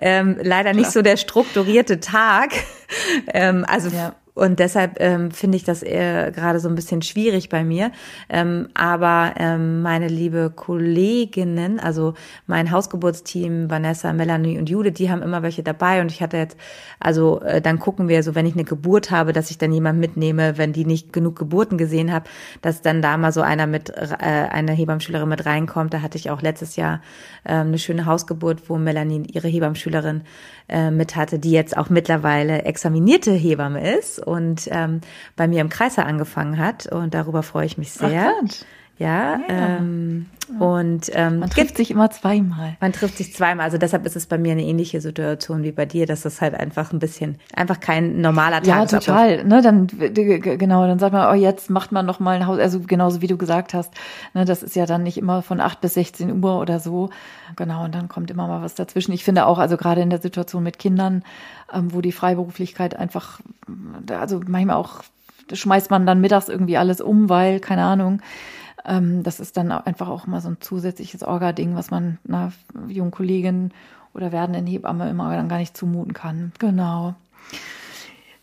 ähm, 0.00 0.36
leider 0.42 0.72
nicht 0.72 0.90
so 0.90 1.02
der 1.02 1.16
strukturierte 1.16 2.00
Tag. 2.00 2.50
ähm, 3.32 3.64
also 3.68 3.88
ja 3.90 4.14
und 4.34 4.58
deshalb 4.58 5.00
ähm, 5.00 5.30
finde 5.30 5.56
ich 5.56 5.62
das 5.62 5.84
eher 5.84 6.32
gerade 6.32 6.58
so 6.58 6.68
ein 6.68 6.74
bisschen 6.74 7.02
schwierig 7.02 7.48
bei 7.48 7.62
mir. 7.62 7.92
Ähm, 8.28 8.68
aber 8.74 9.34
ähm, 9.38 9.80
meine 9.80 10.08
liebe 10.08 10.50
Kolleginnen, 10.50 11.78
also 11.78 12.14
mein 12.48 12.72
Hausgeburtsteam, 12.72 13.70
Vanessa, 13.70 14.12
Melanie 14.12 14.58
und 14.58 14.68
Judith, 14.68 14.94
die 14.94 15.08
haben 15.08 15.22
immer 15.22 15.44
welche 15.44 15.62
dabei. 15.62 16.00
Und 16.00 16.10
ich 16.10 16.20
hatte 16.20 16.36
jetzt, 16.36 16.56
also 16.98 17.42
äh, 17.42 17.60
dann 17.60 17.78
gucken 17.78 18.08
wir 18.08 18.24
so, 18.24 18.34
wenn 18.34 18.46
ich 18.46 18.54
eine 18.54 18.64
Geburt 18.64 19.12
habe, 19.12 19.32
dass 19.32 19.50
ich 19.50 19.58
dann 19.58 19.72
jemand 19.72 20.00
mitnehme, 20.00 20.58
wenn 20.58 20.72
die 20.72 20.84
nicht 20.84 21.12
genug 21.12 21.38
Geburten 21.38 21.78
gesehen 21.78 22.12
habe, 22.12 22.28
dass 22.60 22.82
dann 22.82 23.02
da 23.02 23.16
mal 23.16 23.30
so 23.30 23.40
einer 23.40 23.68
mit, 23.68 23.90
äh, 23.90 24.16
eine 24.18 24.72
Hebammschülerin 24.72 25.28
mit 25.28 25.46
reinkommt. 25.46 25.94
Da 25.94 26.02
hatte 26.02 26.18
ich 26.18 26.30
auch 26.30 26.42
letztes 26.42 26.74
Jahr 26.74 27.02
ähm, 27.44 27.68
eine 27.68 27.78
schöne 27.78 28.04
Hausgeburt, 28.06 28.68
wo 28.68 28.78
Melanie 28.78 29.22
ihre 29.32 29.46
Hebammschülerin 29.46 30.22
äh, 30.68 30.90
mit 30.90 31.14
hatte, 31.14 31.38
die 31.38 31.52
jetzt 31.52 31.76
auch 31.76 31.88
mittlerweile 31.88 32.62
examinierte 32.64 33.30
Hebamme 33.30 33.96
ist 33.96 34.23
und 34.24 34.68
ähm, 34.70 35.00
bei 35.36 35.48
mir 35.48 35.60
im 35.60 35.68
Kreiser 35.68 36.06
angefangen 36.06 36.58
hat. 36.58 36.86
Und 36.86 37.14
darüber 37.14 37.42
freue 37.42 37.66
ich 37.66 37.78
mich 37.78 37.92
sehr. 37.92 38.32
Ach, 38.44 38.64
ja, 38.98 39.40
ja. 39.48 39.78
Ähm, 39.78 40.26
und 40.60 41.10
ähm, 41.14 41.40
man 41.40 41.50
trifft 41.50 41.76
sich 41.76 41.90
immer 41.90 42.10
zweimal. 42.10 42.76
Man 42.80 42.92
trifft 42.92 43.16
sich 43.16 43.34
zweimal. 43.34 43.64
Also 43.64 43.78
deshalb 43.78 44.04
ist 44.06 44.14
es 44.14 44.26
bei 44.26 44.38
mir 44.38 44.52
eine 44.52 44.62
ähnliche 44.62 45.00
Situation 45.00 45.62
wie 45.62 45.72
bei 45.72 45.86
dir, 45.86 46.06
dass 46.06 46.22
das 46.22 46.40
halt 46.40 46.54
einfach 46.54 46.92
ein 46.92 46.98
bisschen 46.98 47.38
einfach 47.54 47.80
kein 47.80 48.20
normaler 48.20 48.62
Tag 48.62 48.84
ist. 48.84 48.92
Ja, 48.92 48.98
total. 48.98 49.44
Ne, 49.44 49.62
dann 49.62 49.86
genau, 49.88 50.86
dann 50.86 50.98
sagt 50.98 51.12
man, 51.12 51.32
oh 51.32 51.34
jetzt 51.34 51.70
macht 51.70 51.92
man 51.92 52.06
noch 52.06 52.20
mal 52.20 52.36
ein 52.36 52.46
Haus. 52.46 52.58
Also 52.58 52.80
genauso 52.80 53.22
wie 53.22 53.26
du 53.26 53.36
gesagt 53.36 53.74
hast. 53.74 53.92
Ne, 54.34 54.44
das 54.44 54.62
ist 54.62 54.76
ja 54.76 54.86
dann 54.86 55.02
nicht 55.02 55.16
immer 55.16 55.42
von 55.42 55.60
acht 55.60 55.80
bis 55.80 55.94
16 55.94 56.44
Uhr 56.44 56.60
oder 56.60 56.78
so. 56.78 57.10
Genau. 57.56 57.84
Und 57.84 57.94
dann 57.94 58.08
kommt 58.08 58.30
immer 58.30 58.46
mal 58.46 58.62
was 58.62 58.74
dazwischen. 58.74 59.12
Ich 59.12 59.24
finde 59.24 59.46
auch, 59.46 59.58
also 59.58 59.76
gerade 59.76 60.02
in 60.02 60.10
der 60.10 60.20
Situation 60.20 60.62
mit 60.62 60.78
Kindern, 60.78 61.24
ähm, 61.72 61.92
wo 61.92 62.00
die 62.00 62.12
Freiberuflichkeit 62.12 62.94
einfach, 62.96 63.40
also 64.20 64.40
manchmal 64.46 64.76
auch 64.76 65.02
schmeißt 65.52 65.90
man 65.90 66.06
dann 66.06 66.20
mittags 66.20 66.48
irgendwie 66.48 66.76
alles 66.76 67.00
um, 67.00 67.28
weil 67.28 67.60
keine 67.60 67.84
Ahnung 67.84 68.20
ähm, 68.84 69.22
das 69.22 69.40
ist 69.40 69.56
dann 69.56 69.72
einfach 69.72 70.08
auch 70.08 70.26
mal 70.26 70.40
so 70.40 70.48
ein 70.48 70.58
zusätzliches 70.60 71.22
Orga-Ding, 71.22 71.74
was 71.74 71.90
man 71.90 72.18
einer 72.28 72.52
jungen 72.88 73.10
Kollegin 73.10 73.72
oder 74.12 74.30
werdenden 74.30 74.66
Hebamme 74.66 75.08
immer 75.08 75.34
dann 75.34 75.48
gar 75.48 75.58
nicht 75.58 75.76
zumuten 75.76 76.12
kann. 76.12 76.52
Genau. 76.58 77.14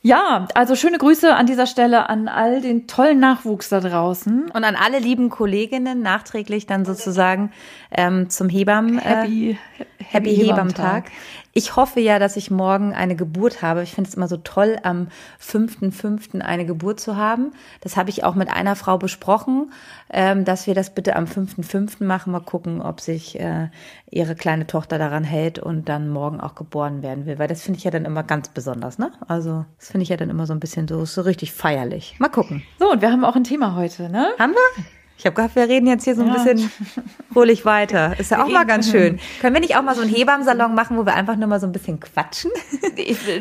Ja, 0.04 0.48
also 0.56 0.76
schöne 0.76 0.98
Grüße 0.98 1.36
an 1.36 1.46
dieser 1.46 1.68
Stelle 1.68 2.10
an 2.10 2.28
all 2.28 2.60
den 2.60 2.88
tollen 2.88 3.20
Nachwuchs 3.20 3.70
da 3.70 3.80
draußen. 3.80 4.50
Und 4.50 4.64
an 4.64 4.76
alle 4.76 4.98
lieben 4.98 5.30
Kolleginnen 5.30 6.02
nachträglich 6.02 6.66
dann 6.66 6.86
sozusagen 6.86 7.52
ähm, 7.92 8.28
zum 8.30 8.50
Hebammen. 8.50 8.98
Äh, 8.98 9.02
Happy, 9.02 9.58
Happy, 9.78 10.30
Happy 10.32 10.36
Hebammtag. 10.36 11.12
Ich 11.54 11.76
hoffe 11.76 12.00
ja, 12.00 12.18
dass 12.18 12.38
ich 12.38 12.50
morgen 12.50 12.94
eine 12.94 13.16
Geburt 13.16 13.62
habe. 13.62 13.84
Ich 13.84 13.94
finde 13.94 14.10
es 14.10 14.16
immer 14.16 14.28
so 14.28 14.38
toll, 14.38 14.78
am 14.84 15.08
5.5. 15.42 16.40
eine 16.40 16.66
Geburt 16.66 17.00
zu 17.00 17.18
haben. 17.18 17.52
Das 17.82 17.98
habe 17.98 18.10
ich 18.10 18.24
auch 18.24 18.36
mit 18.36 18.50
einer 18.50 18.76
Frau 18.76 18.98
besprochen, 18.98 19.72
ähm, 20.10 20.46
dass 20.46 20.66
wir 20.68 20.76
das 20.76 20.94
bitte 20.94 21.16
am 21.16 21.26
5.5. 21.26 22.04
machen. 22.06 22.32
Mal 22.32 22.40
gucken, 22.40 22.82
ob 22.82 23.02
sich 23.02 23.40
äh, 23.40 23.70
ihre 24.10 24.36
kleine 24.36 24.66
Tochter 24.66 24.98
daran 24.98 25.24
hält 25.24 25.60
und 25.60 25.90
dann 25.90 26.10
morgen 26.10 26.40
auch 26.40 26.56
geboren 26.56 27.02
werden 27.02 27.26
will. 27.26 27.38
Weil 27.38 27.50
das 27.50 27.62
finde 27.62 27.80
ich 27.80 27.84
ja 27.84 27.92
dann 27.92 28.06
immer 28.06 28.24
ganz 28.24 28.50
besonders, 28.50 28.98
ne? 28.98 29.12
Also, 29.28 29.66
das 29.78 29.92
finde 29.92 30.04
ich 30.04 30.10
ja 30.10 30.18
dann 30.18 30.30
immer 30.30 30.46
so 30.46 30.54
ein 30.54 30.60
bisschen 30.60 30.88
so, 30.88 31.04
so 31.06 31.22
richtig 31.22 31.52
feierlich. 31.52 32.16
Mal 32.20 32.30
gucken. 32.30 32.64
So, 32.80 32.92
und 32.92 33.02
wir 33.02 33.12
haben 33.12 33.26
auch 33.26 33.36
ein 33.36 33.44
Thema 33.44 33.76
heute, 33.76 34.10
ne? 34.10 34.30
Haben 34.40 34.54
wir? 34.54 35.01
Ich 35.22 35.26
habe 35.28 35.36
gehofft, 35.36 35.56
wir 35.56 35.70
reden 35.70 35.86
jetzt 35.86 36.04
hier 36.04 36.16
so 36.16 36.24
ein 36.24 36.30
ja. 36.30 36.34
bisschen 36.34 36.72
ruhig 37.36 37.64
weiter. 37.64 38.20
Ist 38.20 38.32
ja 38.32 38.38
wir 38.38 38.46
auch 38.46 38.50
mal 38.50 38.66
ganz 38.66 38.90
schön. 38.90 39.20
Können 39.40 39.54
wir 39.54 39.62
nicht 39.62 39.78
auch 39.78 39.84
mal 39.84 39.94
so 39.94 40.02
einen 40.02 40.10
Hebammsalon 40.10 40.74
machen, 40.74 40.98
wo 40.98 41.06
wir 41.06 41.14
einfach 41.14 41.36
nur 41.36 41.48
mal 41.48 41.60
so 41.60 41.68
ein 41.68 41.72
bisschen 41.72 42.00
quatschen? 42.00 42.50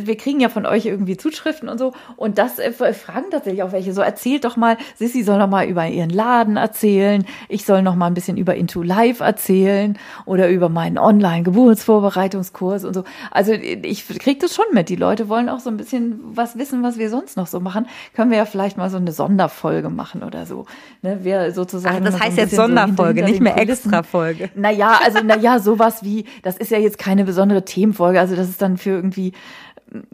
wir 0.03 0.17
kriegen 0.19 0.41
ja 0.41 0.51
von 0.51 0.67
euch 0.67 0.85
irgendwie 0.85 1.17
Zuschriften 1.17 1.71
und 1.71 1.79
so. 1.79 1.95
Und 2.17 2.37
das 2.37 2.59
äh, 2.59 2.73
fragen 2.73 3.31
tatsächlich 3.31 3.63
auch 3.63 3.73
welche. 3.73 3.95
So 3.95 4.03
erzählt 4.03 4.45
doch 4.45 4.59
mal, 4.59 4.77
Sissy 4.97 5.23
soll 5.23 5.39
noch 5.39 5.49
mal 5.49 5.67
über 5.67 5.87
ihren 5.87 6.11
Laden 6.11 6.59
erzählen. 6.59 7.25
Ich 7.49 7.65
soll 7.65 7.81
noch 7.81 7.95
mal 7.95 8.09
ein 8.09 8.15
bisschen 8.15 8.37
über 8.37 8.57
Into 8.57 8.83
Life 8.83 9.25
erzählen 9.25 9.99
oder 10.27 10.51
über 10.51 10.69
meinen 10.69 10.99
Online-Geburtsvorbereitungskurs 10.99 12.85
und 12.85 12.93
so. 12.93 13.05
Also 13.31 13.53
ich 13.53 14.07
kriege 14.07 14.39
das 14.39 14.55
schon 14.55 14.67
mit. 14.75 14.91
Die 14.91 14.97
Leute 14.97 15.31
wollen 15.31 15.49
auch 15.49 15.61
so 15.61 15.71
ein 15.71 15.79
bisschen 15.79 16.21
was 16.35 16.59
wissen, 16.59 16.83
was 16.83 16.99
wir 16.99 17.09
sonst 17.09 17.39
noch 17.39 17.47
so 17.47 17.59
machen. 17.59 17.87
Können 18.15 18.31
wir 18.31 18.37
ja 18.37 18.45
vielleicht 18.45 18.77
mal 18.77 18.91
so 18.91 18.99
eine 18.99 19.13
Sonderfolge 19.13 19.89
machen 19.89 20.23
oder 20.23 20.45
so. 20.45 20.67
Ne, 21.01 21.21
wer 21.23 21.53
so 21.53 21.70
sozusagen. 21.71 21.99
Ach, 22.07 22.11
das 22.11 22.21
heißt 22.21 22.37
jetzt 22.37 22.55
Sonderfolge, 22.55 23.21
so 23.21 23.27
nicht 23.27 23.41
mehr 23.41 23.59
Extrafolge. 23.59 24.51
Naja, 24.55 25.01
also 25.05 25.23
naja, 25.23 25.59
sowas 25.59 26.03
wie, 26.03 26.25
das 26.43 26.57
ist 26.57 26.71
ja 26.71 26.79
jetzt 26.79 26.99
keine 26.99 27.25
besondere 27.25 27.65
Themenfolge, 27.65 28.21
also 28.21 28.37
das 28.37 28.49
ist 28.49 28.63
dann 28.63 28.77
für 28.77 28.91
irgendwie 28.91 29.33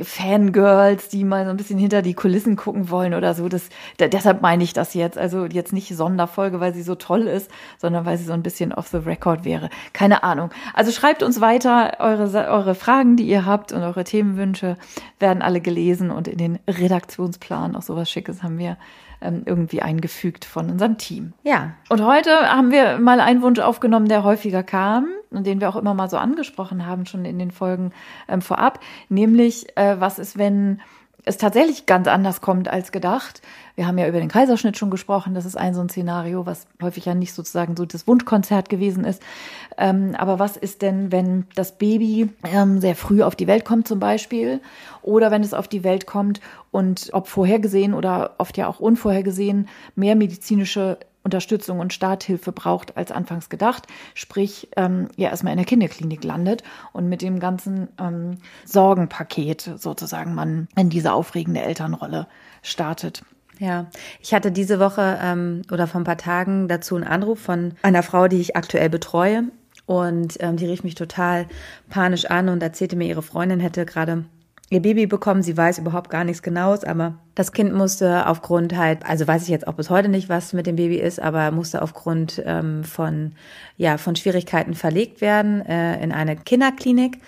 Fangirls, 0.01 1.09
die 1.09 1.25
mal 1.25 1.45
so 1.45 1.51
ein 1.51 1.57
bisschen 1.57 1.79
hinter 1.79 2.01
die 2.01 2.15
Kulissen 2.15 2.57
gucken 2.57 2.89
wollen 2.91 3.13
oder 3.13 3.35
so. 3.35 3.49
Das, 3.49 3.69
da, 3.99 4.09
deshalb 4.09 4.41
meine 4.41 4.65
ich 4.65 4.73
das 4.73 4.95
jetzt. 4.95 5.19
Also 5.19 5.45
jetzt 5.47 5.73
nicht 5.73 5.95
Sonderfolge, 5.95 6.61
weil 6.61 6.73
sie 6.73 6.83
so 6.83 6.95
toll 6.95 7.27
ist, 7.27 7.51
sondern 7.79 8.07
weil 8.07 8.17
sie 8.17 8.25
so 8.25 8.33
ein 8.33 8.43
bisschen 8.43 8.73
off 8.73 8.89
the 8.89 8.99
record 8.99 9.45
wäre. 9.45 9.69
Keine 9.93 10.23
Ahnung. 10.23 10.51
Also 10.75 10.93
schreibt 10.93 11.23
uns 11.23 11.41
weiter 11.41 11.99
eure, 11.99 12.49
eure 12.49 12.75
Fragen, 12.75 13.17
die 13.17 13.27
ihr 13.27 13.45
habt 13.45 13.73
und 13.73 13.83
eure 13.83 14.05
Themenwünsche 14.05 14.77
werden 15.19 15.43
alle 15.43 15.61
gelesen 15.61 16.11
und 16.11 16.29
in 16.29 16.39
den 16.39 16.59
Redaktionsplan, 16.67 17.77
auch 17.77 17.83
sowas 17.83 18.11
Schickes 18.11 18.43
haben 18.43 18.59
wir 18.59 18.79
ähm, 19.21 19.43
irgendwie 19.47 19.83
eingefügt 19.83 20.45
von 20.45 20.71
unserem 20.71 20.99
Team. 20.99 21.33
Ja. 21.43 21.75
Und 21.89 22.05
heute 22.05 22.31
haben 22.31 22.71
wir 22.71 22.99
mal 22.99 23.21
einen 23.21 23.43
Wunsch 23.43 23.61
aufgenommen, 23.61 24.09
der 24.09 24.25
häufiger 24.25 24.63
kam 24.63 25.09
und 25.31 25.47
den 25.47 25.61
wir 25.61 25.69
auch 25.69 25.77
immer 25.77 25.95
mal 25.95 26.09
so 26.09 26.19
angesprochen 26.19 26.87
haben, 26.87 27.07
schon 27.07 27.25
in 27.25 27.39
den 27.39 27.51
Folgen 27.51 27.93
ähm, 28.29 28.43
vorab, 28.43 28.81
nämlich 29.09 29.77
äh, 29.77 30.01
was 30.01 30.19
ist, 30.19 30.39
wenn 30.39 30.81
es 31.25 31.39
tatsächlich 31.39 31.87
ganz 31.87 32.09
anders 32.09 32.41
kommt 32.41 32.69
als 32.69 32.93
gedacht. 32.93 33.43
Wir 33.77 33.87
haben 33.87 33.99
ja 33.99 34.09
über 34.09 34.19
den 34.19 34.29
Kaiserschnitt 34.29 34.79
schon 34.79 34.91
gesprochen. 34.91 35.35
Das 35.35 35.45
ist 35.45 35.57
ein 35.57 35.75
so 35.75 35.83
ein 35.83 35.91
Szenario, 35.91 36.47
was 36.47 36.67
häufig 36.83 37.05
ja 37.05 37.15
nicht 37.15 37.35
sozusagen 37.35 37.77
so 37.77 37.85
das 37.85 38.07
Wunschkonzert 38.09 38.71
gewesen 38.71 39.05
ist. 39.05 39.23
Ähm, 39.77 40.15
aber 40.17 40.39
was 40.39 40.57
ist 40.57 40.81
denn, 40.81 41.13
wenn 41.13 41.45
das 41.55 41.77
Baby 41.77 42.31
ähm, 42.45 42.81
sehr 42.81 42.97
früh 42.97 43.23
auf 43.23 43.37
die 43.37 43.47
Welt 43.47 43.67
kommt 43.67 43.87
zum 43.87 44.01
Beispiel 44.01 44.61
oder 45.03 45.31
wenn 45.31 45.43
es 45.43 45.53
auf 45.53 45.69
die 45.69 45.85
Welt 45.85 46.07
kommt 46.07 46.41
und 46.71 47.11
ob 47.13 47.29
vorhergesehen 47.29 47.93
oder 47.93 48.35
oft 48.39 48.57
ja 48.57 48.67
auch 48.67 48.81
unvorhergesehen 48.81 49.69
mehr 49.95 50.17
medizinische 50.17 50.99
Unterstützung 51.23 51.81
und 51.81 51.93
Starthilfe 51.93 52.53
braucht 52.53 52.97
als 52.97 53.11
anfangs 53.11 53.51
gedacht, 53.51 53.89
sprich 54.15 54.69
ähm, 54.77 55.09
ja 55.17 55.29
erstmal 55.29 55.53
in 55.53 55.59
der 55.59 55.67
Kinderklinik 55.67 56.25
landet 56.25 56.63
und 56.93 57.09
mit 57.09 57.21
dem 57.21 57.41
ganzen 57.41 57.89
ähm, 58.01 58.39
Sorgenpaket 58.65 59.73
sozusagen 59.77 60.35
man 60.35 60.69
in 60.77 60.89
diese 60.89 61.13
aufregende 61.13 61.61
Elternrolle 61.61 62.29
startet. 62.63 63.25
Ja, 63.59 63.87
ich 64.21 64.35
hatte 64.35 64.53
diese 64.53 64.79
Woche 64.79 65.19
ähm, 65.23 65.63
oder 65.73 65.87
vor 65.87 66.01
ein 66.01 66.05
paar 66.05 66.19
Tagen 66.19 66.69
dazu 66.69 66.95
einen 66.95 67.05
Anruf 67.05 67.41
von 67.41 67.75
einer 67.83 68.03
Frau, 68.03 68.29
die 68.29 68.41
ich 68.41 68.57
aktuell 68.57 68.91
betreue. 68.91 69.45
Und 69.87 70.37
ähm, 70.41 70.57
die 70.57 70.67
rief 70.67 70.83
mich 70.83 70.97
total 70.97 71.47
panisch 71.89 72.27
an 72.27 72.49
und 72.49 72.63
erzählte 72.63 72.97
mir, 72.97 73.07
ihre 73.07 73.23
Freundin 73.23 73.61
hätte 73.61 73.87
gerade 73.87 74.25
ihr 74.69 74.83
Baby 74.83 75.07
bekommen. 75.07 75.43
Sie 75.43 75.57
weiß 75.57 75.79
überhaupt 75.79 76.11
gar 76.11 76.25
nichts 76.25 76.43
Genaues, 76.43 76.83
aber 76.85 77.15
das 77.35 77.53
Kind 77.53 77.73
musste 77.73 78.27
aufgrund 78.27 78.77
halt, 78.77 79.07
also 79.07 79.27
weiß 79.27 79.45
ich 79.45 79.49
jetzt 79.49 79.69
auch 79.69 79.75
bis 79.75 79.91
heute 79.91 80.09
nicht, 80.09 80.29
was 80.29 80.53
mit 80.53 80.67
dem 80.67 80.77
Baby 80.77 80.97
ist, 80.97 81.21
aber 81.21 81.51
musste 81.53 81.83
aufgrund 81.83 82.43
ähm, 82.45 82.83
von 82.83 83.33
ja 83.77 83.97
von 83.97 84.17
Schwierigkeiten 84.17 84.75
verlegt 84.75 85.21
werden 85.21 85.65
äh, 85.65 86.03
in 86.03 86.13
eine 86.13 86.37
Kinderklinik. 86.37 87.21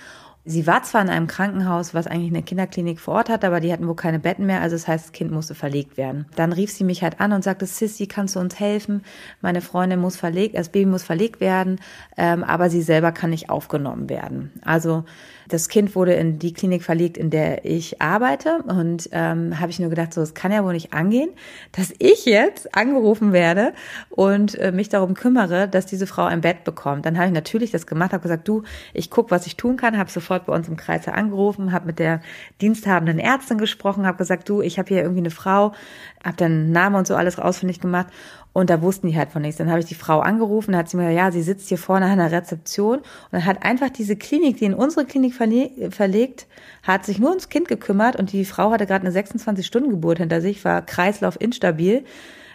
Sie 0.50 0.66
war 0.66 0.82
zwar 0.82 1.02
in 1.02 1.10
einem 1.10 1.26
Krankenhaus, 1.26 1.92
was 1.92 2.06
eigentlich 2.06 2.32
eine 2.32 2.42
Kinderklinik 2.42 3.00
vor 3.00 3.16
Ort 3.16 3.28
hat, 3.28 3.44
aber 3.44 3.60
die 3.60 3.70
hatten 3.70 3.86
wohl 3.86 3.94
keine 3.96 4.18
Betten 4.18 4.46
mehr, 4.46 4.62
also 4.62 4.76
das 4.76 4.88
heißt, 4.88 5.04
das 5.04 5.12
Kind 5.12 5.30
musste 5.30 5.54
verlegt 5.54 5.98
werden. 5.98 6.24
Dann 6.36 6.54
rief 6.54 6.72
sie 6.72 6.84
mich 6.84 7.02
halt 7.02 7.20
an 7.20 7.34
und 7.34 7.44
sagte, 7.44 7.66
Sissy, 7.66 8.06
kannst 8.06 8.34
du 8.34 8.40
uns 8.40 8.58
helfen? 8.58 9.02
Meine 9.42 9.60
Freundin 9.60 10.00
muss 10.00 10.16
verlegt, 10.16 10.56
das 10.56 10.70
Baby 10.70 10.86
muss 10.86 11.02
verlegt 11.02 11.40
werden, 11.40 11.78
ähm, 12.16 12.44
aber 12.44 12.70
sie 12.70 12.80
selber 12.80 13.12
kann 13.12 13.28
nicht 13.28 13.50
aufgenommen 13.50 14.08
werden. 14.08 14.50
Also 14.64 15.04
das 15.48 15.68
Kind 15.68 15.94
wurde 15.94 16.14
in 16.14 16.38
die 16.38 16.52
Klinik 16.52 16.82
verlegt, 16.82 17.16
in 17.16 17.30
der 17.30 17.64
ich 17.64 18.00
arbeite. 18.00 18.62
Und 18.66 19.08
ähm, 19.12 19.58
habe 19.58 19.70
ich 19.70 19.78
nur 19.78 19.90
gedacht, 19.90 20.14
so, 20.14 20.20
es 20.20 20.34
kann 20.34 20.52
ja 20.52 20.64
wohl 20.64 20.72
nicht 20.72 20.92
angehen, 20.92 21.30
dass 21.72 21.92
ich 21.98 22.24
jetzt 22.24 22.74
angerufen 22.76 23.32
werde 23.32 23.72
und 24.10 24.54
äh, 24.56 24.72
mich 24.72 24.88
darum 24.88 25.14
kümmere, 25.14 25.68
dass 25.68 25.86
diese 25.86 26.06
Frau 26.06 26.24
ein 26.24 26.40
Bett 26.42 26.64
bekommt. 26.64 27.06
Dann 27.06 27.16
habe 27.16 27.28
ich 27.28 27.32
natürlich 27.32 27.70
das 27.70 27.86
gemacht, 27.86 28.12
habe 28.12 28.22
gesagt, 28.22 28.46
du, 28.46 28.62
ich 28.92 29.10
guck, 29.10 29.30
was 29.30 29.46
ich 29.46 29.56
tun 29.56 29.76
kann, 29.76 29.98
habe 29.98 30.10
sofort 30.10 30.46
bei 30.46 30.54
uns 30.54 30.68
im 30.68 30.76
Kreis 30.76 31.08
angerufen, 31.08 31.72
habe 31.72 31.86
mit 31.86 31.98
der 31.98 32.20
diensthabenden 32.60 33.18
Ärztin 33.18 33.58
gesprochen, 33.58 34.06
habe 34.06 34.18
gesagt, 34.18 34.48
du, 34.48 34.60
ich 34.60 34.78
habe 34.78 34.88
hier 34.88 35.02
irgendwie 35.02 35.20
eine 35.20 35.30
Frau, 35.30 35.72
habe 36.22 36.36
dann 36.36 36.70
Name 36.70 36.98
und 36.98 37.06
so 37.06 37.14
alles 37.14 37.38
ausfindig 37.38 37.80
gemacht 37.80 38.08
und 38.58 38.70
da 38.70 38.82
wussten 38.82 39.06
die 39.06 39.16
halt 39.16 39.30
von 39.30 39.42
nichts. 39.42 39.58
Dann 39.58 39.70
habe 39.70 39.78
ich 39.78 39.86
die 39.86 39.94
Frau 39.94 40.18
angerufen, 40.18 40.72
da 40.72 40.78
hat 40.78 40.88
sie 40.88 40.96
mir 40.96 41.04
gesagt, 41.04 41.16
ja, 41.16 41.30
sie 41.30 41.42
sitzt 41.42 41.68
hier 41.68 41.78
vorne 41.78 42.06
an 42.06 42.18
der 42.18 42.32
Rezeption. 42.32 42.98
Und 42.98 43.04
dann 43.30 43.44
hat 43.44 43.62
einfach 43.62 43.88
diese 43.88 44.16
Klinik, 44.16 44.56
die 44.56 44.64
in 44.64 44.74
unsere 44.74 45.06
Klinik 45.06 45.34
verle 45.34 45.70
verlegt, 45.90 46.48
hat 46.82 47.06
sich 47.06 47.20
nur 47.20 47.30
ums 47.30 47.50
Kind 47.50 47.68
gekümmert 47.68 48.16
und 48.16 48.32
die 48.32 48.44
Frau 48.44 48.72
hatte 48.72 48.86
gerade 48.86 49.06
eine 49.06 49.16
26-Stunden-Geburt 49.16 50.18
hinter 50.18 50.40
sich, 50.40 50.64
war 50.64 50.82
Kreislauf 50.82 51.40
instabil. 51.40 52.04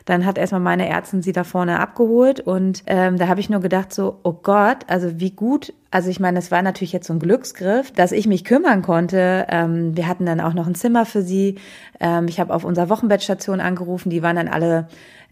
Dann 0.06 0.26
hat 0.26 0.38
erstmal 0.38 0.62
meine 0.62 0.88
Ärztin 0.90 1.22
sie 1.22 1.32
da 1.32 1.44
vorne 1.44 1.80
abgeholt 1.80 2.40
und 2.40 2.84
ähm, 2.88 3.18
da 3.18 3.28
habe 3.28 3.40
ich 3.40 3.50
nur 3.50 3.62
gedacht 3.62 3.94
so, 3.94 4.20
oh 4.24 4.34
Gott, 4.34 4.80
also 4.88 5.20
wie 5.20 5.32
gut, 5.32 5.74
also 5.92 6.10
ich 6.10 6.20
meine, 6.20 6.40
es 6.40 6.52
war 6.52 6.62
natürlich 6.62 6.92
jetzt 6.92 7.08
so 7.08 7.14
ein 7.14 7.20
Glücksgriff, 7.20 7.92
dass 7.92 8.12
ich 8.12 8.28
mich 8.28 8.44
kümmern 8.44 8.82
konnte. 8.82 9.46
Ähm, 9.50 9.96
wir 9.96 10.08
hatten 10.08 10.26
dann 10.26 10.42
auch 10.42 10.54
noch 10.54 10.68
ein 10.68 10.76
Zimmer 10.76 11.06
für 11.06 11.22
sie. 11.22 11.56
Ähm, 12.00 12.28
ich 12.28 12.40
habe 12.40 12.54
auf 12.54 12.66
unserer 12.66 12.90
Wochenbettstation 12.90 13.60
angerufen, 13.60 14.10
die 14.10 14.24
waren 14.24 14.36
dann 14.36 14.48
alle 14.48 14.88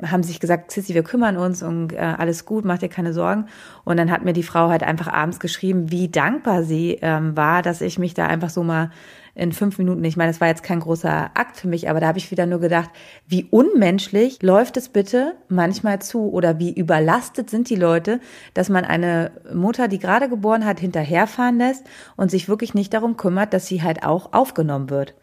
haben 0.09 0.23
sich 0.23 0.39
gesagt, 0.39 0.71
Sissi, 0.71 0.93
wir 0.93 1.03
kümmern 1.03 1.37
uns 1.37 1.61
und 1.61 1.93
äh, 1.93 1.97
alles 1.97 2.45
gut, 2.45 2.65
mach 2.65 2.79
dir 2.79 2.89
keine 2.89 3.13
Sorgen. 3.13 3.45
Und 3.83 3.97
dann 3.97 4.11
hat 4.11 4.23
mir 4.23 4.33
die 4.33 4.43
Frau 4.43 4.69
halt 4.69 4.83
einfach 4.83 5.07
abends 5.07 5.39
geschrieben, 5.39 5.91
wie 5.91 6.09
dankbar 6.09 6.63
sie 6.63 6.97
ähm, 7.01 7.35
war, 7.37 7.61
dass 7.61 7.81
ich 7.81 7.99
mich 7.99 8.13
da 8.13 8.25
einfach 8.25 8.49
so 8.49 8.63
mal 8.63 8.91
in 9.33 9.53
fünf 9.53 9.77
Minuten, 9.77 10.03
ich 10.03 10.17
meine, 10.17 10.31
das 10.31 10.41
war 10.41 10.49
jetzt 10.49 10.63
kein 10.63 10.81
großer 10.81 11.31
Akt 11.33 11.57
für 11.57 11.67
mich, 11.67 11.89
aber 11.89 11.99
da 11.99 12.07
habe 12.07 12.17
ich 12.17 12.31
wieder 12.31 12.45
nur 12.45 12.59
gedacht, 12.59 12.89
wie 13.27 13.47
unmenschlich 13.49 14.41
läuft 14.41 14.75
es 14.75 14.89
bitte 14.89 15.35
manchmal 15.47 16.01
zu 16.01 16.31
oder 16.31 16.59
wie 16.59 16.73
überlastet 16.73 17.49
sind 17.49 17.69
die 17.69 17.75
Leute, 17.75 18.19
dass 18.53 18.69
man 18.69 18.83
eine 18.83 19.31
Mutter, 19.53 19.87
die 19.87 19.99
gerade 19.99 20.27
geboren 20.27 20.65
hat, 20.65 20.79
hinterherfahren 20.79 21.57
lässt 21.57 21.85
und 22.17 22.29
sich 22.29 22.49
wirklich 22.49 22.73
nicht 22.73 22.93
darum 22.93 23.15
kümmert, 23.15 23.53
dass 23.53 23.67
sie 23.67 23.81
halt 23.81 24.03
auch 24.03 24.33
aufgenommen 24.33 24.89
wird. 24.89 25.15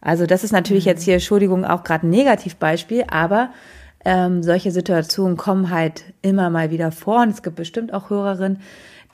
Also 0.00 0.26
das 0.26 0.44
ist 0.44 0.52
natürlich 0.52 0.84
mhm. 0.86 0.90
jetzt 0.90 1.02
hier, 1.04 1.14
Entschuldigung, 1.14 1.64
auch 1.64 1.84
gerade 1.84 2.06
ein 2.06 2.10
Negativbeispiel, 2.10 3.04
aber 3.08 3.50
ähm, 4.04 4.42
solche 4.42 4.70
Situationen 4.70 5.36
kommen 5.36 5.70
halt 5.70 6.04
immer 6.22 6.50
mal 6.50 6.70
wieder 6.70 6.90
vor 6.90 7.22
und 7.22 7.30
es 7.30 7.42
gibt 7.42 7.56
bestimmt 7.56 7.92
auch 7.92 8.10
Hörerinnen, 8.10 8.60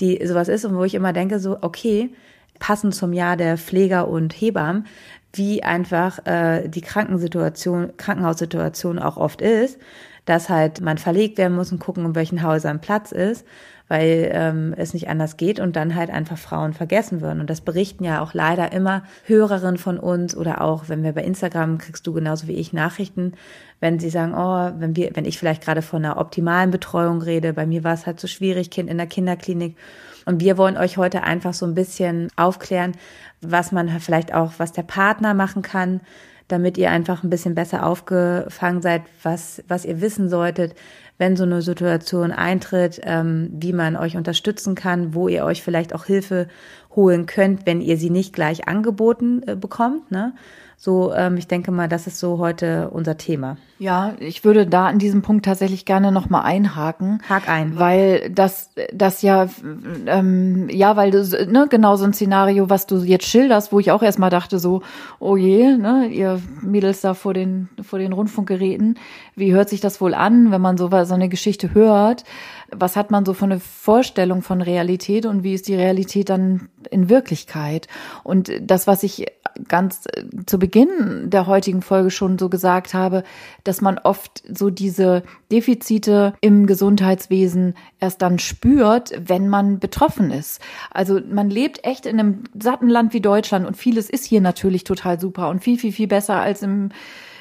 die 0.00 0.24
sowas 0.24 0.48
ist 0.48 0.64
und 0.64 0.76
wo 0.76 0.84
ich 0.84 0.94
immer 0.94 1.12
denke, 1.12 1.40
so, 1.40 1.58
okay, 1.60 2.10
passend 2.58 2.94
zum 2.94 3.12
Jahr 3.12 3.36
der 3.36 3.58
Pfleger 3.58 4.08
und 4.08 4.32
Hebammen, 4.32 4.86
wie 5.32 5.62
einfach 5.62 6.24
äh, 6.26 6.68
die 6.68 6.80
Krankensituation, 6.80 7.96
Krankenhaussituation 7.96 8.98
auch 8.98 9.16
oft 9.16 9.42
ist, 9.42 9.78
dass 10.24 10.48
halt 10.48 10.80
man 10.80 10.98
verlegt 10.98 11.38
werden 11.38 11.54
muss 11.54 11.72
und 11.72 11.78
gucken, 11.78 12.04
in 12.04 12.14
welchen 12.14 12.42
Häusern 12.42 12.80
Platz 12.80 13.12
ist 13.12 13.44
weil 13.88 14.30
ähm, 14.32 14.74
es 14.76 14.92
nicht 14.94 15.08
anders 15.08 15.36
geht 15.36 15.60
und 15.60 15.74
dann 15.74 15.94
halt 15.94 16.10
einfach 16.10 16.38
Frauen 16.38 16.74
vergessen 16.74 17.20
würden. 17.20 17.40
Und 17.40 17.50
das 17.50 17.62
berichten 17.62 18.04
ja 18.04 18.20
auch 18.20 18.34
leider 18.34 18.72
immer 18.72 19.02
Hörerinnen 19.24 19.78
von 19.78 19.98
uns 19.98 20.36
oder 20.36 20.60
auch, 20.60 20.88
wenn 20.88 21.02
wir 21.02 21.12
bei 21.12 21.24
Instagram 21.24 21.78
kriegst 21.78 22.06
du 22.06 22.12
genauso 22.12 22.46
wie 22.46 22.54
ich 22.54 22.72
Nachrichten, 22.72 23.32
wenn 23.80 23.98
sie 23.98 24.10
sagen, 24.10 24.34
oh, 24.34 24.78
wenn 24.78 24.94
wir, 24.94 25.10
wenn 25.14 25.24
ich 25.24 25.38
vielleicht 25.38 25.64
gerade 25.64 25.82
von 25.82 26.04
einer 26.04 26.18
optimalen 26.18 26.70
Betreuung 26.70 27.22
rede, 27.22 27.54
bei 27.54 27.66
mir 27.66 27.82
war 27.82 27.94
es 27.94 28.06
halt 28.06 28.20
so 28.20 28.28
schwierig, 28.28 28.70
Kind 28.70 28.90
in 28.90 28.98
der 28.98 29.06
Kinderklinik. 29.06 29.76
Und 30.28 30.42
wir 30.42 30.58
wollen 30.58 30.76
euch 30.76 30.98
heute 30.98 31.22
einfach 31.22 31.54
so 31.54 31.64
ein 31.64 31.74
bisschen 31.74 32.28
aufklären, 32.36 32.92
was 33.40 33.72
man 33.72 33.88
vielleicht 33.98 34.34
auch, 34.34 34.52
was 34.58 34.72
der 34.72 34.82
Partner 34.82 35.32
machen 35.32 35.62
kann, 35.62 36.02
damit 36.48 36.76
ihr 36.76 36.90
einfach 36.90 37.24
ein 37.24 37.30
bisschen 37.30 37.54
besser 37.54 37.86
aufgefangen 37.86 38.82
seid, 38.82 39.04
was, 39.22 39.64
was 39.68 39.86
ihr 39.86 40.02
wissen 40.02 40.28
solltet, 40.28 40.74
wenn 41.16 41.34
so 41.34 41.44
eine 41.44 41.62
Situation 41.62 42.30
eintritt, 42.30 43.00
ähm, 43.04 43.48
wie 43.54 43.72
man 43.72 43.96
euch 43.96 44.18
unterstützen 44.18 44.74
kann, 44.74 45.14
wo 45.14 45.28
ihr 45.28 45.46
euch 45.46 45.62
vielleicht 45.62 45.94
auch 45.94 46.04
Hilfe 46.04 46.46
holen 46.94 47.24
könnt, 47.24 47.64
wenn 47.64 47.80
ihr 47.80 47.96
sie 47.96 48.10
nicht 48.10 48.34
gleich 48.34 48.68
angeboten 48.68 49.42
äh, 49.46 49.56
bekommt. 49.56 50.10
Ne? 50.10 50.34
So, 50.80 51.12
ähm, 51.12 51.36
ich 51.36 51.48
denke 51.48 51.72
mal, 51.72 51.88
das 51.88 52.06
ist 52.06 52.20
so 52.20 52.38
heute 52.38 52.90
unser 52.90 53.16
Thema. 53.16 53.56
Ja, 53.80 54.14
ich 54.20 54.44
würde 54.44 54.64
da 54.64 54.86
an 54.86 55.00
diesem 55.00 55.22
Punkt 55.22 55.44
tatsächlich 55.44 55.84
gerne 55.84 56.12
nochmal 56.12 56.44
einhaken. 56.44 57.20
Hak 57.28 57.48
ein. 57.48 57.76
Weil 57.78 58.30
das, 58.30 58.70
das 58.92 59.22
ja, 59.22 59.48
ähm, 60.06 60.68
ja, 60.70 60.94
weil 60.94 61.10
du, 61.10 61.22
ne, 61.50 61.66
genau 61.68 61.96
so 61.96 62.04
ein 62.04 62.12
Szenario, 62.12 62.70
was 62.70 62.86
du 62.86 62.98
jetzt 62.98 63.26
schilderst, 63.26 63.72
wo 63.72 63.80
ich 63.80 63.90
auch 63.90 64.04
erstmal 64.04 64.30
dachte 64.30 64.60
so, 64.60 64.82
oh 65.18 65.36
je, 65.36 65.76
ne, 65.76 66.06
ihr 66.06 66.40
Mädels 66.60 67.00
da 67.00 67.14
vor 67.14 67.34
den, 67.34 67.68
vor 67.82 67.98
den 67.98 68.12
Rundfunkgeräten, 68.12 68.98
wie 69.34 69.52
hört 69.52 69.68
sich 69.68 69.80
das 69.80 70.00
wohl 70.00 70.14
an, 70.14 70.52
wenn 70.52 70.60
man 70.60 70.76
so, 70.76 70.90
so 71.04 71.14
eine 71.14 71.28
Geschichte 71.28 71.74
hört? 71.74 72.22
Was 72.70 72.96
hat 72.96 73.10
man 73.10 73.24
so 73.24 73.34
für 73.34 73.46
eine 73.46 73.60
Vorstellung 73.60 74.42
von 74.42 74.60
Realität 74.60 75.26
und 75.26 75.42
wie 75.42 75.54
ist 75.54 75.66
die 75.68 75.74
Realität 75.74 76.28
dann 76.28 76.68
in 76.90 77.08
Wirklichkeit? 77.08 77.88
Und 78.24 78.52
das, 78.60 78.86
was 78.86 79.02
ich 79.02 79.26
ganz 79.66 80.02
äh, 80.12 80.24
zu 80.46 80.58
Beginn 80.58 81.30
der 81.30 81.46
heutigen 81.46 81.82
Folge 81.82 82.10
schon 82.10 82.38
so 82.38 82.48
gesagt 82.48 82.94
habe, 82.94 83.24
dass 83.64 83.80
man 83.80 83.98
oft 83.98 84.42
so 84.52 84.70
diese 84.70 85.22
Defizite 85.50 86.34
im 86.40 86.66
Gesundheitswesen 86.66 87.74
erst 88.00 88.22
dann 88.22 88.38
spürt, 88.38 89.12
wenn 89.18 89.48
man 89.48 89.78
betroffen 89.78 90.30
ist. 90.30 90.60
Also 90.90 91.20
man 91.28 91.50
lebt 91.50 91.84
echt 91.84 92.06
in 92.06 92.18
einem 92.18 92.44
satten 92.58 92.88
Land 92.88 93.12
wie 93.12 93.20
Deutschland 93.20 93.66
und 93.66 93.76
vieles 93.76 94.10
ist 94.10 94.24
hier 94.24 94.40
natürlich 94.40 94.84
total 94.84 95.20
super 95.20 95.48
und 95.48 95.62
viel, 95.62 95.78
viel, 95.78 95.92
viel 95.92 96.08
besser 96.08 96.36
als 96.36 96.62
im 96.62 96.90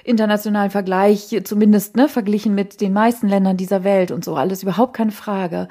internationalen 0.07 0.71
Vergleich, 0.71 1.41
zumindest 1.43 1.95
ne, 1.95 2.07
verglichen 2.07 2.55
mit 2.55 2.81
den 2.81 2.93
meisten 2.93 3.27
Ländern 3.27 3.57
dieser 3.57 3.83
Welt 3.83 4.11
und 4.11 4.23
so, 4.23 4.35
alles 4.35 4.63
überhaupt 4.63 4.95
keine 4.95 5.11
Frage. 5.11 5.67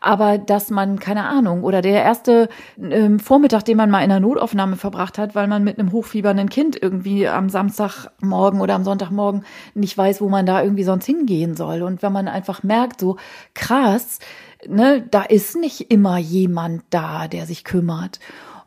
Aber 0.00 0.38
dass 0.38 0.70
man, 0.70 0.98
keine 0.98 1.24
Ahnung, 1.24 1.64
oder 1.64 1.80
der 1.80 2.02
erste 2.02 2.48
ähm, 2.80 3.18
Vormittag, 3.18 3.64
den 3.64 3.76
man 3.76 3.90
mal 3.90 4.02
in 4.02 4.10
der 4.10 4.20
Notaufnahme 4.20 4.76
verbracht 4.76 5.18
hat, 5.18 5.34
weil 5.34 5.48
man 5.48 5.64
mit 5.64 5.78
einem 5.78 5.92
hochfiebernden 5.92 6.50
Kind 6.50 6.80
irgendwie 6.80 7.26
am 7.26 7.48
Samstagmorgen 7.48 8.60
oder 8.60 8.74
am 8.74 8.84
Sonntagmorgen 8.84 9.44
nicht 9.74 9.96
weiß, 9.96 10.20
wo 10.20 10.28
man 10.28 10.46
da 10.46 10.62
irgendwie 10.62 10.84
sonst 10.84 11.06
hingehen 11.06 11.56
soll. 11.56 11.82
Und 11.82 12.02
wenn 12.02 12.12
man 12.12 12.28
einfach 12.28 12.62
merkt, 12.62 13.00
so 13.00 13.16
krass, 13.54 14.18
ne, 14.66 15.02
da 15.10 15.22
ist 15.22 15.56
nicht 15.56 15.90
immer 15.90 16.18
jemand 16.18 16.82
da, 16.90 17.26
der 17.26 17.46
sich 17.46 17.64
kümmert. 17.64 18.20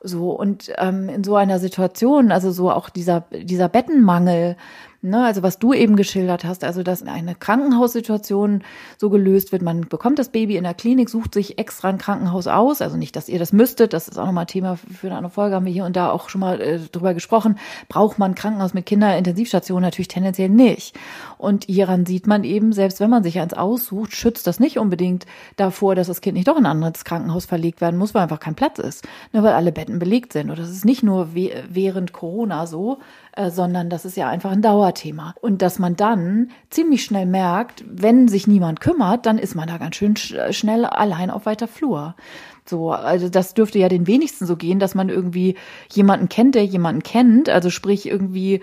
So, 0.03 0.31
und 0.31 0.73
ähm, 0.79 1.09
in 1.09 1.23
so 1.23 1.35
einer 1.35 1.59
Situation, 1.59 2.31
also 2.31 2.51
so 2.51 2.71
auch 2.71 2.89
dieser, 2.89 3.25
dieser 3.31 3.69
Bettenmangel, 3.69 4.57
Ne, 5.03 5.25
also 5.25 5.41
was 5.41 5.57
du 5.57 5.73
eben 5.73 5.95
geschildert 5.95 6.43
hast, 6.43 6.63
also 6.63 6.83
dass 6.83 7.01
eine 7.01 7.33
Krankenhaussituation 7.33 8.63
so 8.99 9.09
gelöst 9.09 9.51
wird, 9.51 9.63
man 9.63 9.81
bekommt 9.89 10.19
das 10.19 10.29
Baby 10.29 10.57
in 10.57 10.63
der 10.63 10.75
Klinik, 10.75 11.09
sucht 11.09 11.33
sich 11.33 11.57
extra 11.57 11.89
ein 11.89 11.97
Krankenhaus 11.97 12.45
aus, 12.45 12.83
also 12.83 12.97
nicht, 12.97 13.15
dass 13.15 13.27
ihr 13.27 13.39
das 13.39 13.51
müsstet, 13.51 13.93
das 13.93 14.07
ist 14.07 14.19
auch 14.19 14.27
nochmal 14.27 14.45
Thema 14.45 14.75
für 14.75 15.07
eine 15.07 15.17
andere 15.17 15.33
Folge, 15.33 15.55
haben 15.55 15.65
wir 15.65 15.73
hier 15.73 15.85
und 15.85 15.95
da 15.95 16.11
auch 16.11 16.29
schon 16.29 16.41
mal 16.41 16.61
äh, 16.61 16.77
drüber 16.77 17.15
gesprochen, 17.15 17.57
braucht 17.89 18.19
man 18.19 18.33
ein 18.33 18.35
Krankenhaus 18.35 18.75
mit 18.75 18.85
Kinderintensivstation 18.85 19.81
natürlich 19.81 20.07
tendenziell 20.07 20.49
nicht. 20.49 20.95
Und 21.39 21.63
hieran 21.63 22.05
sieht 22.05 22.27
man 22.27 22.43
eben, 22.43 22.71
selbst 22.71 22.99
wenn 22.99 23.09
man 23.09 23.23
sich 23.23 23.39
eins 23.39 23.55
aussucht, 23.55 24.13
schützt 24.13 24.45
das 24.45 24.59
nicht 24.59 24.77
unbedingt 24.77 25.25
davor, 25.55 25.95
dass 25.95 26.05
das 26.05 26.21
Kind 26.21 26.35
nicht 26.35 26.47
doch 26.47 26.57
in 26.57 26.67
ein 26.67 26.73
anderes 26.73 27.05
Krankenhaus 27.05 27.45
verlegt 27.47 27.81
werden 27.81 27.97
muss, 27.97 28.13
weil 28.13 28.21
einfach 28.21 28.39
kein 28.39 28.53
Platz 28.53 28.77
ist, 28.77 29.07
ne, 29.33 29.41
weil 29.41 29.53
alle 29.53 29.71
Betten 29.71 29.97
belegt 29.97 30.33
sind. 30.33 30.51
Und 30.51 30.59
das 30.59 30.69
ist 30.69 30.85
nicht 30.85 31.01
nur 31.01 31.29
während 31.33 32.13
Corona 32.13 32.67
so, 32.67 32.99
äh, 33.33 33.49
sondern 33.49 33.89
das 33.89 34.05
ist 34.05 34.17
ja 34.17 34.29
einfach 34.29 34.51
ein 34.51 34.61
Dauerthema. 34.61 35.35
Und 35.41 35.61
dass 35.61 35.79
man 35.79 35.95
dann 35.95 36.49
ziemlich 36.69 37.03
schnell 37.03 37.25
merkt, 37.25 37.83
wenn 37.87 38.27
sich 38.27 38.47
niemand 38.47 38.79
kümmert, 38.79 39.25
dann 39.25 39.37
ist 39.37 39.55
man 39.55 39.67
da 39.67 39.77
ganz 39.77 39.95
schön 39.95 40.15
sch 40.15 40.35
schnell 40.51 40.85
allein 40.85 41.29
auf 41.29 41.45
weiter 41.45 41.67
Flur. 41.67 42.15
So, 42.65 42.91
also 42.91 43.29
das 43.29 43.53
dürfte 43.53 43.79
ja 43.79 43.89
den 43.89 44.07
wenigsten 44.07 44.45
so 44.45 44.55
gehen, 44.55 44.79
dass 44.79 44.95
man 44.95 45.09
irgendwie 45.09 45.55
jemanden 45.91 46.29
kennt, 46.29 46.55
der 46.55 46.65
jemanden 46.65 47.03
kennt, 47.03 47.49
also 47.49 47.69
sprich 47.69 48.05
irgendwie 48.05 48.61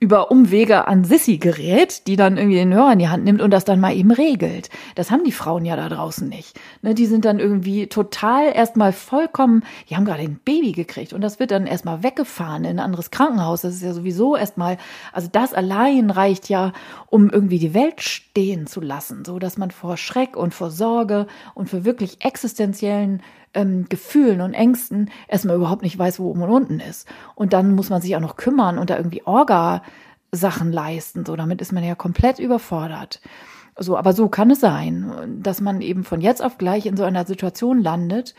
über 0.00 0.30
Umwege 0.30 0.86
an 0.86 1.04
Sissy 1.04 1.38
gerät, 1.38 2.06
die 2.06 2.16
dann 2.16 2.36
irgendwie 2.36 2.56
den 2.56 2.72
Hörer 2.72 2.92
in 2.92 3.00
die 3.00 3.08
Hand 3.08 3.24
nimmt 3.24 3.42
und 3.42 3.50
das 3.50 3.64
dann 3.64 3.80
mal 3.80 3.96
eben 3.96 4.12
regelt. 4.12 4.70
Das 4.94 5.10
haben 5.10 5.24
die 5.24 5.32
Frauen 5.32 5.64
ja 5.64 5.74
da 5.74 5.88
draußen 5.88 6.28
nicht. 6.28 6.58
Ne, 6.82 6.94
die 6.94 7.06
sind 7.06 7.24
dann 7.24 7.40
irgendwie 7.40 7.88
total 7.88 8.52
erstmal 8.54 8.92
vollkommen, 8.92 9.64
die 9.90 9.96
haben 9.96 10.04
gerade 10.04 10.22
ein 10.22 10.40
Baby 10.44 10.72
gekriegt 10.72 11.12
und 11.12 11.20
das 11.20 11.40
wird 11.40 11.50
dann 11.50 11.66
erstmal 11.66 12.02
weggefahren 12.04 12.64
in 12.64 12.78
ein 12.78 12.84
anderes 12.84 13.10
Krankenhaus. 13.10 13.62
Das 13.62 13.74
ist 13.74 13.82
ja 13.82 13.92
sowieso 13.92 14.36
erstmal, 14.36 14.78
also 15.12 15.28
das 15.30 15.52
allein 15.52 16.10
reicht 16.10 16.48
ja, 16.48 16.72
um 17.08 17.28
irgendwie 17.30 17.58
die 17.58 17.74
Welt 17.74 18.00
stehen 18.00 18.68
zu 18.68 18.80
lassen, 18.80 19.24
so 19.24 19.40
dass 19.40 19.58
man 19.58 19.72
vor 19.72 19.96
Schreck 19.96 20.36
und 20.36 20.54
vor 20.54 20.70
Sorge 20.70 21.26
und 21.54 21.68
für 21.68 21.84
wirklich 21.84 22.24
existenziellen 22.24 23.22
ähm, 23.54 23.86
Gefühlen 23.88 24.40
und 24.40 24.54
Ängsten 24.54 25.10
erstmal 25.26 25.56
überhaupt 25.56 25.82
nicht 25.82 25.98
weiß, 25.98 26.20
wo 26.20 26.30
oben 26.30 26.42
und 26.42 26.50
unten 26.50 26.80
ist. 26.80 27.08
Und 27.34 27.52
dann 27.52 27.74
muss 27.74 27.90
man 27.90 28.02
sich 28.02 28.16
auch 28.16 28.20
noch 28.20 28.36
kümmern 28.36 28.78
und 28.78 28.90
da 28.90 28.96
irgendwie 28.96 29.22
Orga-Sachen 29.24 30.72
leisten. 30.72 31.24
So, 31.24 31.36
damit 31.36 31.60
ist 31.60 31.72
man 31.72 31.84
ja 31.84 31.94
komplett 31.94 32.38
überfordert. 32.38 33.20
So, 33.78 33.96
aber 33.96 34.12
so 34.12 34.28
kann 34.28 34.50
es 34.50 34.60
sein, 34.60 35.40
dass 35.40 35.60
man 35.60 35.80
eben 35.80 36.02
von 36.02 36.20
jetzt 36.20 36.42
auf 36.42 36.58
gleich 36.58 36.86
in 36.86 36.96
so 36.96 37.04
einer 37.04 37.24
Situation 37.24 37.80
landet 37.80 38.34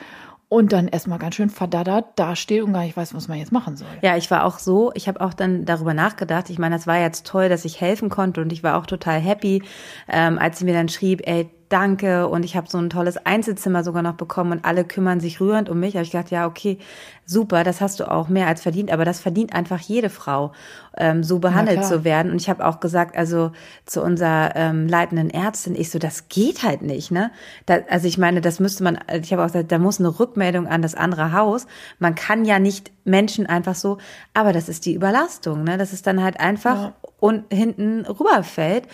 und 0.50 0.74
dann 0.74 0.88
erstmal 0.88 1.20
ganz 1.20 1.36
schön 1.36 1.50
verdaddert 1.50 2.18
dasteht 2.18 2.64
und 2.64 2.74
gar 2.74 2.82
nicht 2.82 2.98
weiß, 2.98 3.14
was 3.14 3.28
man 3.28 3.38
jetzt 3.38 3.52
machen 3.52 3.78
soll. 3.78 3.88
Ja, 4.02 4.18
ich 4.18 4.30
war 4.32 4.44
auch 4.44 4.58
so, 4.58 4.92
ich 4.96 5.08
habe 5.08 5.22
auch 5.22 5.34
dann 5.34 5.64
darüber 5.64 5.94
nachgedacht. 5.94 6.50
Ich 6.50 6.58
meine, 6.58 6.76
das 6.76 6.88
war 6.88 7.00
jetzt 7.00 7.26
toll, 7.26 7.50
dass 7.50 7.66
ich 7.66 7.80
helfen 7.80 8.10
konnte 8.10 8.42
und 8.42 8.52
ich 8.52 8.64
war 8.64 8.78
auch 8.78 8.88
total 8.88 9.20
happy, 9.20 9.64
ähm, 10.10 10.40
als 10.40 10.60
sie 10.60 10.66
mir 10.66 10.74
dann 10.74 10.90
schrieb, 10.90 11.22
ey, 11.26 11.50
danke 11.70 12.28
und 12.28 12.44
ich 12.44 12.56
habe 12.56 12.70
so 12.70 12.78
ein 12.78 12.90
tolles 12.90 13.24
Einzelzimmer 13.26 13.84
sogar 13.84 14.02
noch 14.02 14.16
bekommen 14.16 14.52
und 14.52 14.66
alle 14.66 14.84
kümmern 14.84 15.20
sich 15.20 15.40
rührend 15.40 15.70
um 15.70 15.80
mich. 15.80 15.96
Habe 15.96 16.04
ich 16.04 16.12
gedacht, 16.12 16.32
ja, 16.32 16.48
okay, 16.48 16.80
super, 17.26 17.64
das 17.64 17.80
hast 17.80 18.00
du 18.00 18.10
auch 18.12 18.28
mehr 18.28 18.48
als 18.48 18.62
verdient, 18.62 18.92
aber 18.92 19.06
das 19.06 19.20
verdient 19.20 19.54
einfach 19.54 19.80
jede 19.80 20.10
Frau, 20.10 20.52
ähm, 20.98 21.24
so 21.24 21.38
behandelt 21.38 21.86
zu 21.86 22.04
werden. 22.04 22.32
Und 22.32 22.42
ich 22.42 22.50
habe 22.50 22.66
auch 22.66 22.80
gesagt, 22.80 23.16
also 23.16 23.52
zu 23.86 24.02
unserer 24.02 24.56
ähm, 24.56 24.88
leitenden 24.88 25.30
Ärztin, 25.30 25.76
ich 25.76 25.92
so, 25.92 26.00
das 26.00 26.28
geht 26.28 26.64
halt 26.64 26.82
nicht, 26.82 27.12
ne? 27.12 27.32
Da, 27.68 27.80
also 27.90 28.08
ich 28.08 28.18
meine, 28.18 28.42
das 28.42 28.60
müsste 28.60 28.84
man, 28.84 28.98
ich 29.22 29.32
habe 29.32 29.44
auch 29.44 29.48
gesagt, 29.48 29.72
da 29.72 29.78
muss 29.78 30.00
eine 30.00 30.20
Rückmeldung 30.20 30.68
an 30.68 30.82
das 30.82 30.96
andere 30.96 31.32
Haus. 31.32 31.68
Man 32.00 32.16
kann 32.16 32.46
ja 32.46 32.58
nicht 32.58 32.92
Menschen 33.06 33.46
einfach 33.46 33.76
so, 33.76 34.00
aber 34.34 34.52
das 34.52 34.68
ist 34.68 34.88
die 34.88 34.96
Überlastung, 34.96 35.64
ne? 35.64 35.78
Das 35.78 35.94
ist 35.94 36.08
dann 36.08 36.24
halt 36.24 36.40
einfach 36.40 36.82
ja. 36.82 36.94
und 37.20 37.46
hinten 37.54 38.06
rüberfällt. 38.06 38.88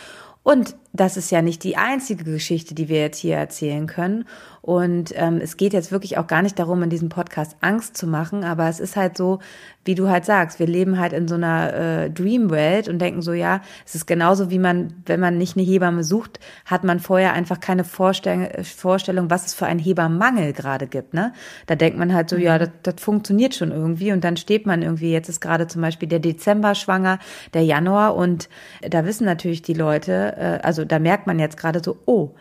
Und 0.45 0.75
das 0.93 1.17
ist 1.17 1.31
ja 1.31 1.41
nicht 1.41 1.63
die 1.63 1.75
einzige 1.75 2.23
Geschichte, 2.23 2.75
die 2.75 2.87
wir 2.87 2.99
jetzt 3.01 3.17
hier 3.17 3.35
erzählen 3.35 3.87
können. 3.87 4.25
Und 4.65 5.13
ähm, 5.15 5.39
es 5.43 5.57
geht 5.57 5.73
jetzt 5.73 5.91
wirklich 5.91 6.17
auch 6.17 6.25
gar 6.25 6.41
nicht 6.41 6.57
darum, 6.57 6.81
in 6.81 6.89
diesem 6.89 7.07
Podcast 7.07 7.55
Angst 7.61 7.95
zu 7.95 8.07
machen, 8.07 8.43
aber 8.43 8.67
es 8.67 8.79
ist 8.79 8.95
halt 8.95 9.15
so, 9.15 9.37
wie 9.83 9.93
du 9.93 10.09
halt 10.09 10.25
sagst, 10.25 10.57
wir 10.57 10.65
leben 10.65 10.99
halt 10.99 11.13
in 11.13 11.27
so 11.27 11.35
einer 11.35 11.73
äh, 11.73 12.09
Dreamwelt 12.09 12.87
und 12.87 12.97
denken 12.97 13.21
so, 13.21 13.33
ja, 13.33 13.61
es 13.85 13.93
ist 13.93 14.07
genauso 14.07 14.49
wie 14.49 14.57
man, 14.57 15.03
wenn 15.05 15.19
man 15.19 15.37
nicht 15.37 15.55
eine 15.55 15.63
Hebamme 15.63 16.03
sucht, 16.03 16.39
hat 16.65 16.83
man 16.83 16.99
vorher 16.99 17.33
einfach 17.33 17.59
keine 17.59 17.83
Vorstellung, 17.83 18.47
Vorstellung 18.63 19.29
was 19.29 19.45
es 19.45 19.53
für 19.53 19.67
einen 19.67 19.79
Hebammenmangel 19.79 20.53
gerade 20.53 20.87
gibt. 20.87 21.13
Ne? 21.13 21.31
Da 21.67 21.75
denkt 21.75 21.99
man 21.99 22.11
halt 22.11 22.31
so, 22.31 22.35
mhm. 22.35 22.41
ja, 22.41 22.57
das, 22.57 22.71
das 22.81 22.95
funktioniert 22.97 23.53
schon 23.53 23.69
irgendwie 23.69 24.13
und 24.13 24.23
dann 24.23 24.35
steht 24.35 24.65
man 24.65 24.81
irgendwie, 24.81 25.11
jetzt 25.11 25.29
ist 25.29 25.41
gerade 25.41 25.67
zum 25.67 25.83
Beispiel 25.83 26.09
der 26.09 26.17
Dezember 26.17 26.73
schwanger, 26.73 27.19
der 27.53 27.63
Januar 27.63 28.15
und 28.15 28.49
da 28.81 29.05
wissen 29.05 29.25
natürlich 29.25 29.61
die 29.61 29.75
Leute, 29.75 30.35
äh, 30.37 30.65
also 30.65 30.85
da 30.85 30.97
merkt 30.97 31.27
man 31.27 31.37
jetzt 31.37 31.57
gerade 31.57 31.83
so, 31.83 31.99
oh, 32.07 32.31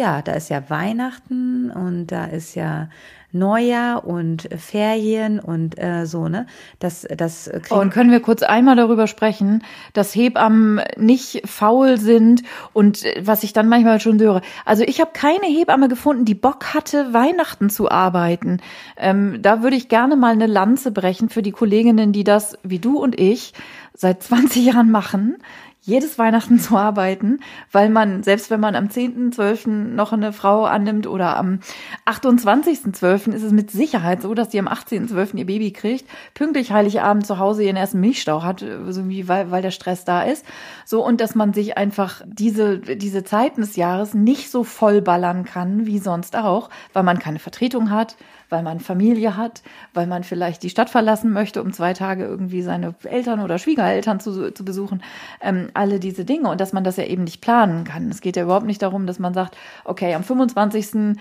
ja, 0.00 0.22
da 0.22 0.32
ist 0.32 0.48
ja 0.48 0.70
Weihnachten 0.70 1.70
und 1.70 2.06
da 2.06 2.24
ist 2.24 2.54
ja 2.54 2.88
Neujahr 3.32 4.06
und 4.06 4.48
Ferien 4.56 5.38
und 5.38 5.78
äh, 5.78 6.06
so, 6.06 6.28
ne? 6.28 6.46
Das, 6.78 7.06
das 7.16 7.48
Und 7.68 7.90
können 7.90 8.10
wir 8.10 8.20
kurz 8.20 8.42
einmal 8.42 8.76
darüber 8.76 9.06
sprechen, 9.06 9.62
dass 9.92 10.14
Hebammen 10.14 10.80
nicht 10.96 11.46
faul 11.46 11.98
sind 11.98 12.42
und 12.72 13.04
äh, 13.04 13.20
was 13.24 13.44
ich 13.44 13.52
dann 13.52 13.68
manchmal 13.68 14.00
schon 14.00 14.18
höre. 14.18 14.40
Also 14.64 14.84
ich 14.84 15.00
habe 15.02 15.10
keine 15.12 15.46
Hebamme 15.46 15.88
gefunden, 15.88 16.24
die 16.24 16.34
Bock 16.34 16.72
hatte, 16.72 17.12
Weihnachten 17.12 17.68
zu 17.68 17.90
arbeiten. 17.90 18.60
Ähm, 18.96 19.42
da 19.42 19.62
würde 19.62 19.76
ich 19.76 19.88
gerne 19.88 20.16
mal 20.16 20.32
eine 20.32 20.46
Lanze 20.46 20.90
brechen 20.92 21.28
für 21.28 21.42
die 21.42 21.52
Kolleginnen, 21.52 22.12
die 22.12 22.24
das, 22.24 22.56
wie 22.62 22.78
du 22.78 22.98
und 22.98 23.20
ich, 23.20 23.52
seit 23.94 24.22
20 24.22 24.64
Jahren 24.64 24.90
machen 24.90 25.36
jedes 25.82 26.18
Weihnachten 26.18 26.58
zu 26.58 26.76
arbeiten, 26.76 27.40
weil 27.72 27.88
man, 27.88 28.22
selbst 28.22 28.50
wenn 28.50 28.60
man 28.60 28.74
am 28.74 28.86
10.12. 28.86 29.68
noch 29.68 30.12
eine 30.12 30.32
Frau 30.32 30.64
annimmt 30.64 31.06
oder 31.06 31.36
am 31.36 31.60
28.12. 32.06 33.32
ist 33.32 33.42
es 33.42 33.52
mit 33.52 33.70
Sicherheit 33.70 34.22
so, 34.22 34.34
dass 34.34 34.50
die 34.50 34.58
am 34.58 34.68
18.12. 34.68 35.36
ihr 35.36 35.46
Baby 35.46 35.72
kriegt, 35.72 36.06
pünktlich 36.34 36.72
Heiligabend 36.72 37.26
zu 37.26 37.38
Hause 37.38 37.62
ihren 37.64 37.76
ersten 37.76 38.00
Milchstau 38.00 38.42
hat, 38.42 38.60
so 38.60 39.08
weil, 39.08 39.50
weil 39.50 39.62
der 39.62 39.70
Stress 39.70 40.04
da 40.04 40.22
ist. 40.22 40.44
So, 40.84 41.04
und 41.04 41.20
dass 41.20 41.34
man 41.34 41.52
sich 41.52 41.76
einfach 41.76 42.22
diese, 42.26 42.78
diese 42.78 43.24
Zeiten 43.24 43.62
des 43.62 43.76
Jahres 43.76 44.14
nicht 44.14 44.50
so 44.50 44.64
vollballern 44.64 45.44
kann 45.44 45.86
wie 45.86 45.98
sonst 45.98 46.36
auch, 46.36 46.68
weil 46.92 47.02
man 47.02 47.18
keine 47.18 47.38
Vertretung 47.38 47.90
hat, 47.90 48.16
weil 48.50 48.62
man 48.62 48.80
Familie 48.80 49.36
hat, 49.36 49.62
weil 49.94 50.06
man 50.06 50.24
vielleicht 50.24 50.62
die 50.62 50.70
Stadt 50.70 50.90
verlassen 50.90 51.32
möchte, 51.32 51.62
um 51.62 51.72
zwei 51.72 51.94
Tage 51.94 52.24
irgendwie 52.24 52.62
seine 52.62 52.94
Eltern 53.04 53.40
oder 53.40 53.58
Schwiegereltern 53.58 54.20
zu, 54.20 54.52
zu 54.52 54.64
besuchen. 54.64 55.02
Ähm, 55.40 55.70
alle 55.74 56.00
diese 56.00 56.24
Dinge 56.24 56.50
und 56.50 56.60
dass 56.60 56.72
man 56.72 56.84
das 56.84 56.96
ja 56.96 57.04
eben 57.04 57.24
nicht 57.24 57.40
planen 57.40 57.84
kann. 57.84 58.10
Es 58.10 58.20
geht 58.20 58.36
ja 58.36 58.42
überhaupt 58.42 58.66
nicht 58.66 58.82
darum, 58.82 59.06
dass 59.06 59.18
man 59.18 59.32
sagt, 59.32 59.56
okay, 59.84 60.14
am 60.14 60.24
25. 60.24 61.16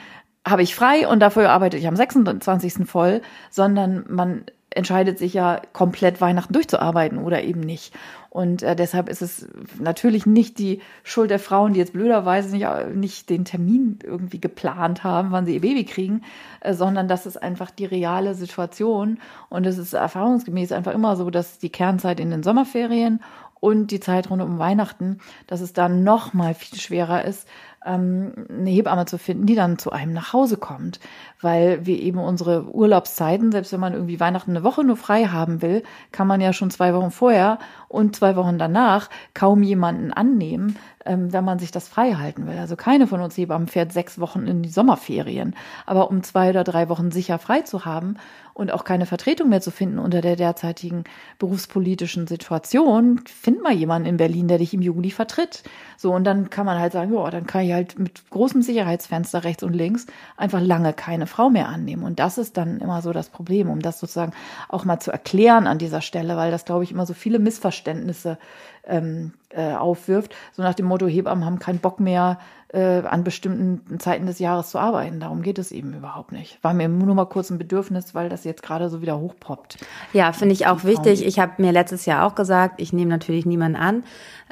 habe 0.46 0.64
ich 0.64 0.76
frei 0.76 1.08
und 1.08 1.20
dafür 1.20 1.50
arbeite 1.50 1.78
ich 1.78 1.88
am 1.88 1.96
26. 1.96 2.88
voll, 2.88 3.22
sondern 3.50 4.06
man 4.10 4.44
entscheidet 4.72 5.18
sich 5.18 5.34
ja 5.34 5.62
komplett 5.74 6.22
Weihnachten 6.22 6.54
durchzuarbeiten 6.54 7.18
oder 7.18 7.44
eben 7.44 7.62
nicht. 7.62 7.94
Und 8.30 8.62
äh, 8.62 8.76
deshalb 8.76 9.10
ist 9.10 9.24
es 9.24 9.48
natürlich 9.80 10.28
nicht 10.28 10.60
die 10.60 10.82
Schuld 11.04 11.32
der 11.32 11.40
Frauen, 11.40 11.74
die 11.74 11.80
jetzt 11.80 11.94
blöderweise 11.94 12.52
nicht, 12.52 12.66
äh, 12.66 12.88
nicht 12.88 13.30
den 13.30 13.46
Termin 13.46 14.00
irgendwie 14.04 14.40
geplant 14.40 15.04
haben, 15.04 15.32
wann 15.32 15.46
sie 15.46 15.56
ihr 15.56 15.62
Baby 15.62 15.86
kriegen, 15.86 16.22
äh, 16.60 16.74
sondern 16.74 17.08
das 17.08 17.26
ist 17.26 17.42
einfach 17.42 17.72
die 17.72 17.86
reale 17.86 18.36
Situation. 18.36 19.18
Und 19.50 19.66
es 19.66 19.80
ist 19.80 19.94
erfahrungsgemäß 19.94 20.72
einfach 20.72 20.94
immer 20.94 21.16
so, 21.16 21.32
dass 21.32 21.58
die 21.58 21.72
Kernzeit 21.72 22.20
in 22.20 22.30
den 22.30 22.44
Sommerferien 22.44 23.22
und 23.60 23.92
die 23.92 24.00
Zeit 24.00 24.30
rund 24.30 24.42
um 24.42 24.60
Weihnachten, 24.60 25.20
dass 25.48 25.62
es 25.62 25.74
dann 25.74 26.04
noch 26.04 26.34
mal 26.34 26.54
viel 26.54 26.80
schwerer 26.80 27.26
ist, 27.26 27.48
ähm, 27.86 28.34
eine 28.50 28.70
Hebamme 28.70 29.06
zu 29.06 29.18
finden, 29.18 29.46
die 29.46 29.56
dann 29.56 29.78
zu 29.78 29.92
einem 29.92 30.14
nach 30.14 30.34
Hause 30.34 30.58
kommt, 30.58 31.00
weil 31.42 31.86
wir 31.86 32.00
eben 32.00 32.20
unsere 32.20 32.66
Urlaubszeiten, 32.74 33.52
selbst 33.52 33.72
wenn 33.72 33.80
man 33.80 33.94
irgendwie 33.94 34.20
Weihnachten 34.20 34.52
eine 34.52 34.64
Woche 34.64 34.84
nur 34.84 34.98
frei 34.98 35.26
haben 35.26 35.62
will, 35.62 35.84
kann 36.12 36.28
man 36.28 36.42
ja 36.42 36.54
schon 36.54 36.72
zwei 36.72 36.94
Wochen 36.94 37.12
vorher 37.12 37.60
und 37.88 38.16
zwei 38.16 38.36
Wochen 38.36 38.58
danach 38.58 39.10
kaum 39.34 39.64
jemanden 39.64 40.12
annehmen, 40.12 40.78
ähm, 41.06 41.32
wenn 41.32 41.46
man 41.46 41.60
sich 41.60 41.72
das 41.72 41.88
frei 41.88 42.14
halten 42.14 42.48
will. 42.48 42.58
Also 42.58 42.76
keine 42.76 43.08
von 43.08 43.22
uns 43.22 43.38
Hebammen 43.38 43.68
fährt 43.68 43.94
sechs 43.94 44.20
Wochen 44.20 44.48
in 44.48 44.62
die 44.62 44.70
Sommerferien. 44.70 45.56
Aber 45.86 46.10
um 46.10 46.24
zwei 46.24 46.50
oder 46.50 46.64
drei 46.64 46.90
Wochen 46.90 47.12
sicher 47.12 47.40
frei 47.40 47.62
zu 47.62 47.86
haben 47.86 48.18
und 48.54 48.72
auch 48.72 48.84
keine 48.84 49.06
Vertretung 49.06 49.50
mehr 49.50 49.62
zu 49.62 49.72
finden 49.72 50.00
unter 50.00 50.22
der 50.22 50.36
derzeitigen 50.36 51.04
berufspolitischen 51.38 52.28
Situation, 52.28 53.22
find 53.26 53.62
mal 53.62 53.74
jemanden 53.74 54.08
in 54.08 54.18
Berlin, 54.18 54.48
der 54.48 54.58
dich 54.58 54.74
im 54.74 54.82
Juli 54.82 55.12
vertritt. 55.12 55.64
So, 55.98 56.14
und 56.14 56.24
dann 56.24 56.50
kann 56.50 56.66
man 56.66 56.80
halt 56.80 56.94
sagen, 56.94 57.14
ja, 57.14 57.30
dann 57.30 57.46
kann 57.46 57.62
ich 57.62 57.74
halt 57.74 57.98
mit 57.98 58.30
großem 58.30 58.62
Sicherheitsfenster 58.62 59.44
rechts 59.44 59.64
und 59.64 59.74
links 59.74 60.08
einfach 60.38 60.62
lange 60.62 60.94
keine 60.94 61.28
Frau 61.28 61.50
mehr 61.50 61.70
annehmen. 61.70 62.04
Und 62.04 62.20
das 62.20 62.38
ist 62.38 62.58
dann 62.58 62.80
immer 62.80 63.02
so 63.02 63.12
das 63.12 63.30
Problem, 63.30 63.70
um 63.70 63.82
das 63.82 64.00
sozusagen 64.00 64.34
auch 64.68 64.86
mal 64.86 65.00
zu 65.00 65.12
erklären 65.12 65.68
an 65.68 65.78
dieser 65.78 66.02
Stelle, 66.02 66.36
weil 66.38 66.52
das, 66.52 66.66
glaube 66.66 66.84
ich, 66.84 66.92
immer 66.92 67.06
so 67.06 67.14
viele 67.14 67.40
Missverständnisse 67.40 68.38
ähm, 68.86 69.34
äh, 69.50 69.74
aufwirft, 69.74 70.36
so 70.54 70.64
nach 70.64 70.74
dem 70.74 70.86
Motto, 70.86 71.08
Hebammen 71.08 71.46
haben 71.46 71.60
keinen 71.60 71.80
Bock 71.80 72.00
mehr, 72.00 72.40
äh, 72.74 73.02
an 73.02 73.24
bestimmten 73.24 74.00
Zeiten 74.00 74.28
des 74.28 74.40
Jahres 74.40 74.70
zu 74.70 74.78
arbeiten. 74.78 75.20
Darum 75.20 75.42
geht 75.42 75.58
es 75.58 75.72
eben 75.72 75.94
überhaupt 75.94 76.32
nicht. 76.32 76.64
War 76.64 76.74
mir 76.74 76.88
nur 76.88 77.16
mal 77.16 77.26
kurz 77.26 77.50
ein 77.50 77.58
Bedürfnis, 77.58 78.14
weil 78.14 78.30
das 78.30 78.44
jetzt 78.44 78.62
gerade 78.62 78.90
so 78.90 79.02
wieder 79.02 79.20
hochpoppt. 79.20 79.78
Ja, 80.14 80.32
finde 80.34 80.54
ich 80.54 80.68
auch 80.68 80.84
wichtig. 80.84 81.26
Ich 81.26 81.40
habe 81.40 81.54
mir 81.58 81.72
letztes 81.72 82.06
Jahr 82.06 82.26
auch 82.26 82.36
gesagt, 82.36 82.80
ich 82.80 82.94
nehme 82.94 83.10
natürlich 83.10 83.46
niemanden 83.46 83.78
an, 83.78 84.04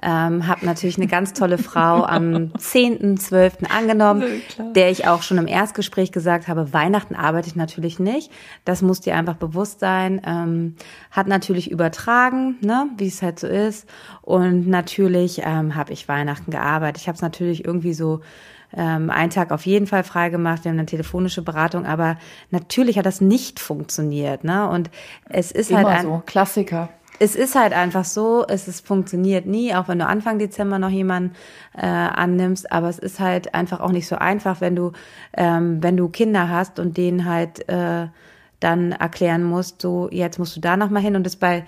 ähm, 0.02 0.48
habe 0.48 0.66
natürlich 0.66 0.98
eine 0.98 1.08
ganz 1.08 1.34
tolle 1.34 1.58
Frau 1.58 2.04
am 2.04 2.52
10.12. 2.58 3.66
angenommen, 3.70 4.24
der 4.76 4.92
ich 4.92 5.08
auch 5.08 5.24
schon 5.24 5.38
im 5.38 5.48
Erstgespräch 5.48 6.12
gesagt 6.12 6.48
habe, 6.48 6.72
Weihnachten 6.72 7.16
arbeite 7.16 7.48
ich 7.48 7.56
natürlich 7.56 8.00
nicht. 8.00 8.32
Das 8.64 8.82
muss 8.82 9.02
dir 9.02 9.16
einfach 9.16 9.36
bewusst 9.36 9.80
sein. 9.80 10.22
Ähm, 10.26 10.76
hat 11.10 11.28
natürlich 11.28 11.72
übertragen, 11.72 12.58
ne, 12.62 12.88
wie 12.98 13.08
es 13.08 13.22
halt 13.22 13.40
so 13.40 13.48
ist. 13.48 13.88
Und 14.22 14.68
natürlich 14.68 15.42
ähm, 15.44 15.76
habe 15.76 15.94
ich 15.94 16.08
Weihnachten 16.08 16.52
gearbeitet. 16.52 17.02
Ich 17.02 17.08
habe 17.08 17.16
es 17.16 17.22
natürlich 17.22 17.66
irgendwie 17.66 17.94
so 17.94 18.22
ähm, 18.76 19.10
einen 19.10 19.30
Tag 19.30 19.52
auf 19.52 19.66
jeden 19.66 19.88
Fall 19.88 20.04
freigemacht, 20.04 20.64
wir 20.66 20.70
haben 20.70 20.78
eine 20.78 20.86
telefonische 20.86 21.42
Beratung, 21.42 21.86
aber 21.86 22.18
natürlich 22.52 22.98
hat 22.98 23.06
das 23.06 23.22
nicht 23.22 23.60
funktioniert. 23.60 24.44
Ne? 24.44 24.70
Und 24.70 24.90
es 25.30 25.52
ist 25.52 25.72
Immer 25.72 25.84
halt 25.84 25.88
ein 25.88 26.04
so 26.04 26.22
Klassiker 26.26 26.90
es 27.20 27.36
ist 27.36 27.56
halt 27.56 27.74
einfach 27.74 28.06
so, 28.06 28.46
es 28.48 28.68
ist, 28.68 28.86
funktioniert 28.86 29.46
nie, 29.46 29.74
auch 29.74 29.88
wenn 29.88 30.00
du 30.00 30.06
Anfang 30.06 30.40
Dezember 30.40 30.80
noch 30.80 30.90
jemanden 30.90 31.36
äh, 31.76 31.86
annimmst, 31.86 32.72
aber 32.72 32.90
es 32.90 33.00
ist 33.00 33.20
halt 33.20 33.54
einfach 33.54 33.80
auch 33.80 33.92
nicht 33.92 34.08
so 34.08 34.16
einfach, 34.16 34.62
wenn 34.62 34.76
du, 34.76 34.92
ähm, 35.36 35.82
wenn 35.82 35.98
du 35.98 36.10
Kinder 36.10 36.50
hast 36.50 36.80
und 36.80 36.98
denen 36.98 37.26
halt 37.26 37.68
äh, 37.70 38.08
dann 38.60 38.92
erklären 38.92 39.44
musst, 39.44 39.82
so 39.82 40.10
jetzt 40.12 40.40
musst 40.40 40.56
du 40.56 40.60
da 40.60 40.78
noch 40.78 40.90
mal 40.90 41.02
hin. 41.02 41.16
Und 41.16 41.24
das 41.24 41.36
bei 41.36 41.64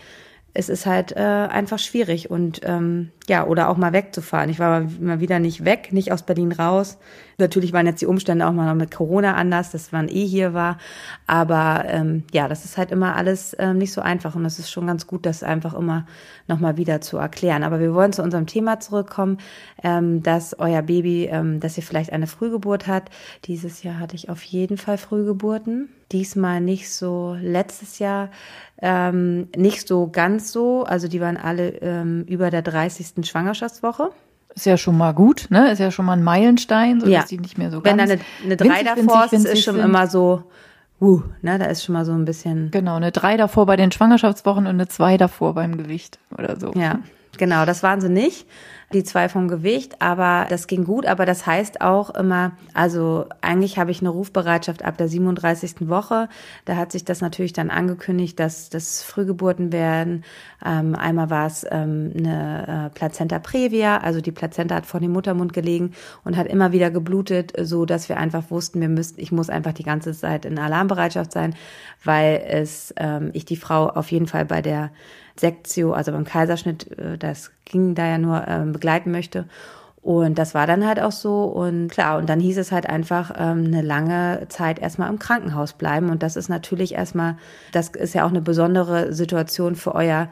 es 0.54 0.70
ist 0.70 0.86
halt 0.86 1.12
äh, 1.12 1.20
einfach 1.20 1.80
schwierig. 1.80 2.32
Und 2.32 2.62
ähm, 2.64 3.12
ja, 3.30 3.46
oder 3.46 3.70
auch 3.70 3.78
mal 3.78 3.94
wegzufahren. 3.94 4.50
Ich 4.50 4.60
war 4.60 4.82
mal 5.00 5.20
wieder 5.20 5.40
nicht 5.40 5.64
weg, 5.64 5.94
nicht 5.94 6.12
aus 6.12 6.24
Berlin 6.24 6.52
raus. 6.52 6.98
Natürlich 7.38 7.72
waren 7.72 7.86
jetzt 7.86 8.02
die 8.02 8.08
Umstände 8.08 8.46
auch 8.46 8.52
mal 8.52 8.66
noch 8.66 8.76
mit 8.76 8.92
Corona 8.92 9.36
anders, 9.36 9.72
dass 9.72 9.92
man 9.92 10.10
eh 10.10 10.26
hier 10.26 10.54
war. 10.54 10.78
Aber 11.26 11.86
ähm, 11.88 12.24
ja, 12.34 12.48
das 12.48 12.66
ist 12.66 12.78
halt 12.78 12.92
immer 12.92 13.16
alles 13.16 13.56
ähm, 13.60 13.78
nicht 13.78 13.94
so 13.94 14.02
einfach 14.02 14.36
und 14.36 14.44
es 14.46 14.60
ist 14.60 14.72
schon 14.72 14.88
ganz 14.88 15.08
gut, 15.08 15.26
das 15.26 15.44
einfach 15.44 15.74
immer 15.74 16.06
nochmal 16.48 16.76
wieder 16.78 17.02
zu 17.02 17.18
erklären. 17.18 17.64
Aber 17.64 17.80
wir 17.80 17.94
wollen 17.94 18.12
zu 18.12 18.24
unserem 18.24 18.48
Thema 18.48 18.80
zurückkommen, 18.80 19.38
ähm, 19.84 20.22
dass 20.24 20.60
euer 20.60 20.82
Baby, 20.82 21.30
ähm, 21.32 21.60
dass 21.60 21.78
ihr 21.78 21.84
vielleicht 21.84 22.12
eine 22.12 22.28
Frühgeburt 22.28 22.88
hat. 22.88 23.10
Dieses 23.46 23.84
Jahr 23.84 24.00
hatte 24.00 24.16
ich 24.16 24.30
auf 24.30 24.42
jeden 24.44 24.78
Fall 24.78 24.98
Frühgeburten. 24.98 25.90
Diesmal 26.12 26.60
nicht 26.60 26.92
so. 26.92 27.38
Letztes 27.40 28.00
Jahr 28.00 28.32
ähm, 28.82 29.48
nicht 29.56 29.88
so 29.88 30.10
ganz 30.10 30.52
so. 30.52 30.84
Also 30.84 31.08
die 31.08 31.22
waren 31.22 31.38
alle 31.38 31.70
ähm, 31.82 32.24
über 32.28 32.50
der 32.50 32.64
30. 32.64 33.19
Schwangerschaftswoche. 33.24 34.12
Ist 34.56 34.66
ja 34.66 34.78
schon 34.78 34.98
mal 34.98 35.14
gut, 35.14 35.48
ne? 35.50 35.72
Ist 35.72 35.80
ja 35.80 35.92
schon 35.92 36.06
mal 36.06 36.14
ein 36.14 36.24
Meilenstein, 36.24 37.00
so 37.00 37.08
ja. 37.08 37.20
dass 37.22 37.30
die 37.30 37.40
nicht 37.40 37.58
mehr 37.58 37.72
so 37.72 37.84
Wenn 37.84 37.98
ganz 37.98 38.10
da 38.10 38.18
eine, 38.18 38.24
eine 38.44 38.58
3 38.58 38.84
davor 38.84 39.28
ist, 39.32 39.46
ist 39.46 39.64
schon 39.64 39.80
immer 39.80 40.08
so, 40.08 40.44
uh, 41.00 41.22
ne, 41.42 41.60
da 41.60 41.66
ist 41.66 41.84
schon 41.84 41.94
mal 41.94 42.06
so 42.06 42.14
ein 42.14 42.26
bisschen. 42.26 42.72
Genau, 42.72 42.96
eine 42.96 43.12
3 43.12 43.38
davor 43.38 43.66
bei 43.66 43.76
den 43.76 43.92
Schwangerschaftswochen 43.92 44.66
und 44.66 44.74
eine 44.74 44.88
2 44.88 45.18
davor 45.18 45.54
beim 45.54 45.78
Gewicht 45.78 46.20
oder 46.38 46.60
so. 46.60 46.72
Ja, 46.76 47.00
genau, 47.38 47.66
das 47.66 47.84
waren 47.84 48.02
sie 48.02 48.10
nicht 48.10 48.48
die 48.94 49.04
zwei 49.04 49.30
vom 49.30 49.48
Gewicht, 49.48 50.02
aber 50.02 50.48
das 50.50 50.68
ging 50.68 50.84
gut. 50.84 51.06
Aber 51.06 51.26
das 51.26 51.46
heißt 51.46 51.82
auch 51.82 52.10
immer, 52.10 52.54
also 52.74 53.26
eigentlich 53.42 53.78
habe 53.78 53.92
ich 53.92 54.02
eine 54.02 54.10
Rufbereitschaft 54.10 54.84
ab 54.84 54.98
der 54.98 55.08
37. 55.08 55.88
Woche. 55.90 56.28
Da 56.66 56.76
hat 56.76 56.92
sich 56.92 57.06
das 57.06 57.22
natürlich 57.22 57.54
dann 57.54 57.70
angekündigt, 57.70 58.40
dass 58.40 58.70
das 58.70 59.04
Frühgeburten 59.04 59.72
werden. 59.72 60.24
Ähm, 60.66 60.96
einmal 60.96 61.30
war 61.30 61.46
es 61.46 61.66
ähm, 61.70 62.14
eine 62.18 62.88
äh, 62.88 62.98
Plazenta 62.98 63.40
previa, 63.40 63.98
also 63.98 64.22
die 64.22 64.32
Plazenta 64.32 64.76
hat 64.76 64.86
vor 64.86 65.00
dem 65.00 65.12
Muttermund 65.12 65.54
gelegen 65.54 65.94
und 66.24 66.36
hat 66.36 66.48
immer 66.48 66.72
wieder 66.72 66.90
geblutet, 66.90 67.54
so 67.62 67.86
dass 67.86 68.10
wir 68.10 68.18
einfach 68.18 68.50
wussten, 68.50 68.82
wir 68.82 68.90
müssten, 68.90 69.22
ich 69.22 69.32
muss 69.32 69.50
einfach 69.50 69.74
die 69.74 69.84
ganze 69.84 70.14
Zeit 70.14 70.46
in 70.46 70.58
Alarmbereitschaft 70.58 71.32
sein, 71.32 71.56
weil 72.04 72.44
es 72.48 72.94
ähm, 72.98 73.30
ich 73.34 73.46
die 73.46 73.56
Frau 73.56 73.88
auf 73.88 74.12
jeden 74.12 74.28
Fall 74.28 74.46
bei 74.46 74.62
der 74.62 74.92
Sektio, 75.40 75.94
also 75.94 76.12
beim 76.12 76.26
Kaiserschnitt, 76.26 76.98
äh, 76.98 77.18
das 77.18 77.52
ging 77.66 77.96
da 77.96 78.06
ja 78.06 78.18
nur, 78.18 78.48
ähm, 78.48 78.74
begleiten 78.74 79.12
möchte. 79.12 79.46
Und 80.02 80.40
das 80.40 80.54
war 80.54 80.66
dann 80.66 80.86
halt 80.86 81.00
auch 81.00 81.12
so. 81.12 81.44
Und 81.44 81.90
klar, 81.90 82.18
und 82.18 82.30
dann 82.30 82.40
hieß 82.40 82.58
es 82.58 82.72
halt 82.72 82.88
einfach 82.88 83.32
ähm, 83.38 83.66
eine 83.66 83.82
lange 83.82 84.46
Zeit 84.50 84.80
erstmal 84.80 85.10
im 85.10 85.20
Krankenhaus 85.20 85.74
bleiben. 85.74 86.10
Und 86.10 86.24
das 86.24 86.36
ist 86.36 86.50
natürlich 86.50 86.94
erstmal, 86.96 87.36
das 87.74 87.90
ist 87.90 88.14
ja 88.14 88.26
auch 88.26 88.30
eine 88.30 88.42
besondere 88.42 89.14
Situation 89.14 89.76
für 89.76 89.96
euer 89.96 90.30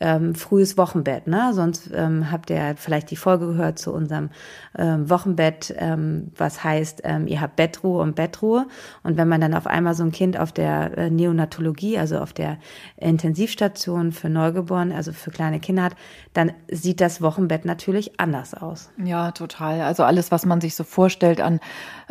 ähm, 0.00 0.34
frühes 0.34 0.76
Wochenbett. 0.76 1.26
Ne? 1.26 1.52
Sonst 1.52 1.90
ähm, 1.94 2.30
habt 2.30 2.50
ihr 2.50 2.74
vielleicht 2.76 3.10
die 3.10 3.16
Folge 3.16 3.46
gehört 3.46 3.78
zu 3.78 3.92
unserem 3.92 4.30
ähm, 4.76 5.10
Wochenbett, 5.10 5.74
ähm, 5.76 6.30
was 6.36 6.62
heißt, 6.62 7.02
ähm, 7.04 7.26
ihr 7.26 7.40
habt 7.40 7.56
Bettruhe 7.56 8.00
und 8.00 8.14
Bettruhe. 8.14 8.66
Und 9.02 9.16
wenn 9.16 9.28
man 9.28 9.40
dann 9.40 9.54
auf 9.54 9.66
einmal 9.66 9.94
so 9.94 10.04
ein 10.04 10.12
Kind 10.12 10.38
auf 10.38 10.52
der 10.52 10.96
äh, 10.96 11.10
Neonatologie, 11.10 11.98
also 11.98 12.18
auf 12.18 12.32
der 12.32 12.58
Intensivstation 12.96 14.12
für 14.12 14.28
Neugeborene, 14.28 14.94
also 14.94 15.12
für 15.12 15.30
kleine 15.30 15.60
Kinder 15.60 15.84
hat, 15.84 15.96
dann 16.32 16.52
sieht 16.70 17.00
das 17.00 17.20
Wochenbett 17.20 17.64
natürlich 17.64 18.20
anders 18.20 18.54
aus. 18.54 18.90
Ja, 19.02 19.32
total. 19.32 19.80
Also 19.80 20.04
alles, 20.04 20.30
was 20.30 20.46
man 20.46 20.60
sich 20.60 20.74
so 20.74 20.84
vorstellt 20.84 21.40
an 21.40 21.60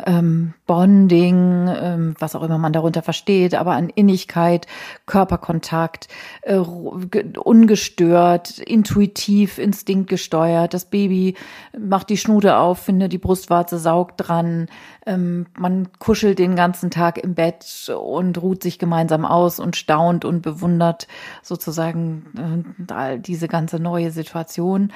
ähm, 0.04 0.54
Bonding, 0.66 1.68
ähm, 1.68 2.14
was 2.18 2.34
auch 2.34 2.42
immer 2.42 2.58
man 2.58 2.72
darunter 2.72 3.02
versteht, 3.02 3.54
aber 3.54 3.72
an 3.72 3.88
Innigkeit, 3.88 4.66
Körperkontakt, 5.08 6.06
äh, 6.42 6.58
ungestört, 6.58 8.60
intuitiv, 8.60 9.58
instinktgesteuert. 9.58 10.72
Das 10.72 10.84
Baby 10.84 11.34
macht 11.76 12.10
die 12.10 12.16
Schnude 12.16 12.58
auf, 12.58 12.78
findet 12.78 13.12
die 13.12 13.18
Brustwarze, 13.18 13.80
saugt 13.80 14.14
dran. 14.18 14.68
Ähm, 15.04 15.46
man 15.58 15.88
kuschelt 15.98 16.38
den 16.38 16.54
ganzen 16.54 16.92
Tag 16.92 17.18
im 17.18 17.34
Bett 17.34 17.90
und 18.00 18.40
ruht 18.40 18.62
sich 18.62 18.78
gemeinsam 18.78 19.24
aus 19.24 19.58
und 19.58 19.74
staunt 19.74 20.24
und 20.24 20.42
bewundert 20.42 21.08
sozusagen 21.42 22.76
äh, 22.88 23.18
diese 23.18 23.48
ganze 23.48 23.80
neue 23.80 24.12
Situation. 24.12 24.92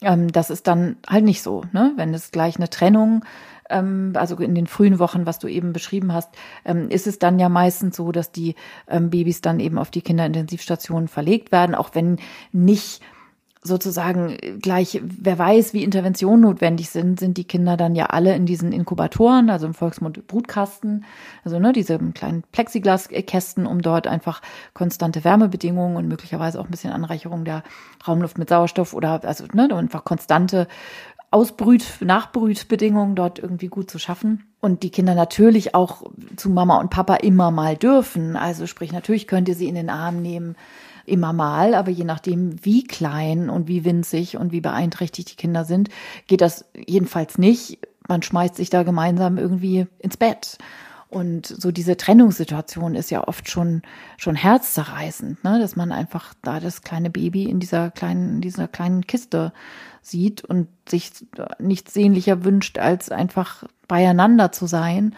Ähm, 0.00 0.30
das 0.30 0.50
ist 0.50 0.66
dann 0.66 0.96
halt 1.08 1.24
nicht 1.24 1.42
so, 1.42 1.62
ne? 1.72 1.92
Wenn 1.96 2.14
es 2.14 2.30
gleich 2.30 2.56
eine 2.56 2.70
Trennung 2.70 3.24
ähm, 3.70 4.12
also 4.14 4.36
in 4.36 4.54
den 4.54 4.66
frühen 4.66 4.98
Wochen, 4.98 5.26
was 5.26 5.38
du 5.38 5.48
eben 5.48 5.72
beschrieben 5.72 6.12
hast, 6.12 6.30
ähm, 6.64 6.88
ist 6.90 7.06
es 7.06 7.18
dann 7.18 7.38
ja 7.38 7.48
meistens 7.48 7.96
so, 7.96 8.12
dass 8.12 8.32
die 8.32 8.54
ähm, 8.88 9.10
Babys 9.10 9.40
dann 9.40 9.60
eben 9.60 9.78
auf 9.78 9.90
die 9.90 10.02
Kinderintensivstationen 10.02 11.08
verlegt 11.08 11.52
werden, 11.52 11.74
auch 11.74 11.90
wenn 11.94 12.18
nicht 12.52 13.02
sozusagen 13.66 14.36
gleich, 14.62 15.00
wer 15.02 15.38
weiß, 15.38 15.74
wie 15.74 15.84
Interventionen 15.84 16.42
notwendig 16.42 16.90
sind, 16.90 17.20
sind 17.20 17.36
die 17.36 17.44
Kinder 17.44 17.76
dann 17.76 17.94
ja 17.94 18.06
alle 18.06 18.34
in 18.34 18.46
diesen 18.46 18.72
Inkubatoren, 18.72 19.50
also 19.50 19.66
im 19.66 19.74
Volksmund 19.74 20.26
Brutkasten, 20.26 21.04
also 21.44 21.58
ne, 21.58 21.72
diese 21.72 21.98
kleinen 21.98 22.44
Plexiglaskästen, 22.52 23.66
um 23.66 23.82
dort 23.82 24.06
einfach 24.06 24.40
konstante 24.72 25.24
Wärmebedingungen 25.24 25.96
und 25.96 26.08
möglicherweise 26.08 26.60
auch 26.60 26.64
ein 26.64 26.70
bisschen 26.70 26.92
Anreicherung 26.92 27.44
der 27.44 27.62
Raumluft 28.06 28.38
mit 28.38 28.48
Sauerstoff 28.48 28.94
oder 28.94 29.24
also 29.24 29.44
ne, 29.52 29.68
einfach 29.74 30.04
konstante 30.04 30.68
Ausbrüt, 31.30 31.84
Nachbrütbedingungen 32.00 33.14
dort 33.14 33.38
irgendwie 33.38 33.68
gut 33.68 33.90
zu 33.90 33.98
schaffen. 33.98 34.44
Und 34.60 34.82
die 34.82 34.90
Kinder 34.90 35.14
natürlich 35.14 35.74
auch 35.74 36.02
zu 36.36 36.50
Mama 36.50 36.78
und 36.78 36.90
Papa 36.90 37.16
immer 37.16 37.50
mal 37.50 37.76
dürfen. 37.76 38.36
Also 38.36 38.66
sprich, 38.66 38.92
natürlich 38.92 39.26
könnt 39.26 39.48
ihr 39.48 39.54
sie 39.54 39.68
in 39.68 39.74
den 39.74 39.90
Arm 39.90 40.22
nehmen, 40.22 40.56
immer 41.04 41.32
mal, 41.32 41.74
aber 41.74 41.90
je 41.90 42.04
nachdem, 42.04 42.64
wie 42.64 42.84
klein 42.84 43.48
und 43.48 43.68
wie 43.68 43.84
winzig 43.84 44.36
und 44.36 44.52
wie 44.52 44.60
beeinträchtigt 44.60 45.30
die 45.30 45.36
Kinder 45.36 45.64
sind, 45.64 45.88
geht 46.26 46.40
das 46.40 46.64
jedenfalls 46.74 47.38
nicht. 47.38 47.78
Man 48.08 48.22
schmeißt 48.22 48.56
sich 48.56 48.70
da 48.70 48.82
gemeinsam 48.82 49.38
irgendwie 49.38 49.86
ins 49.98 50.16
Bett. 50.16 50.58
Und 51.08 51.46
so 51.46 51.70
diese 51.70 51.96
Trennungssituation 51.96 52.96
ist 52.96 53.10
ja 53.10 53.26
oft 53.26 53.48
schon, 53.48 53.82
schon 54.16 54.34
herzzerreißend, 54.34 55.44
ne? 55.44 55.60
dass 55.60 55.76
man 55.76 55.92
einfach 55.92 56.34
da 56.42 56.58
das 56.58 56.82
kleine 56.82 57.10
Baby 57.10 57.44
in 57.44 57.60
dieser 57.60 57.90
kleinen, 57.92 58.36
in 58.36 58.40
dieser 58.40 58.66
kleinen 58.66 59.06
Kiste 59.06 59.52
sieht 60.10 60.44
und 60.44 60.68
sich 60.88 61.10
nichts 61.58 61.94
sehnlicher 61.94 62.44
wünscht, 62.44 62.78
als 62.78 63.10
einfach 63.10 63.64
beieinander 63.88 64.52
zu 64.52 64.66
sein 64.66 65.14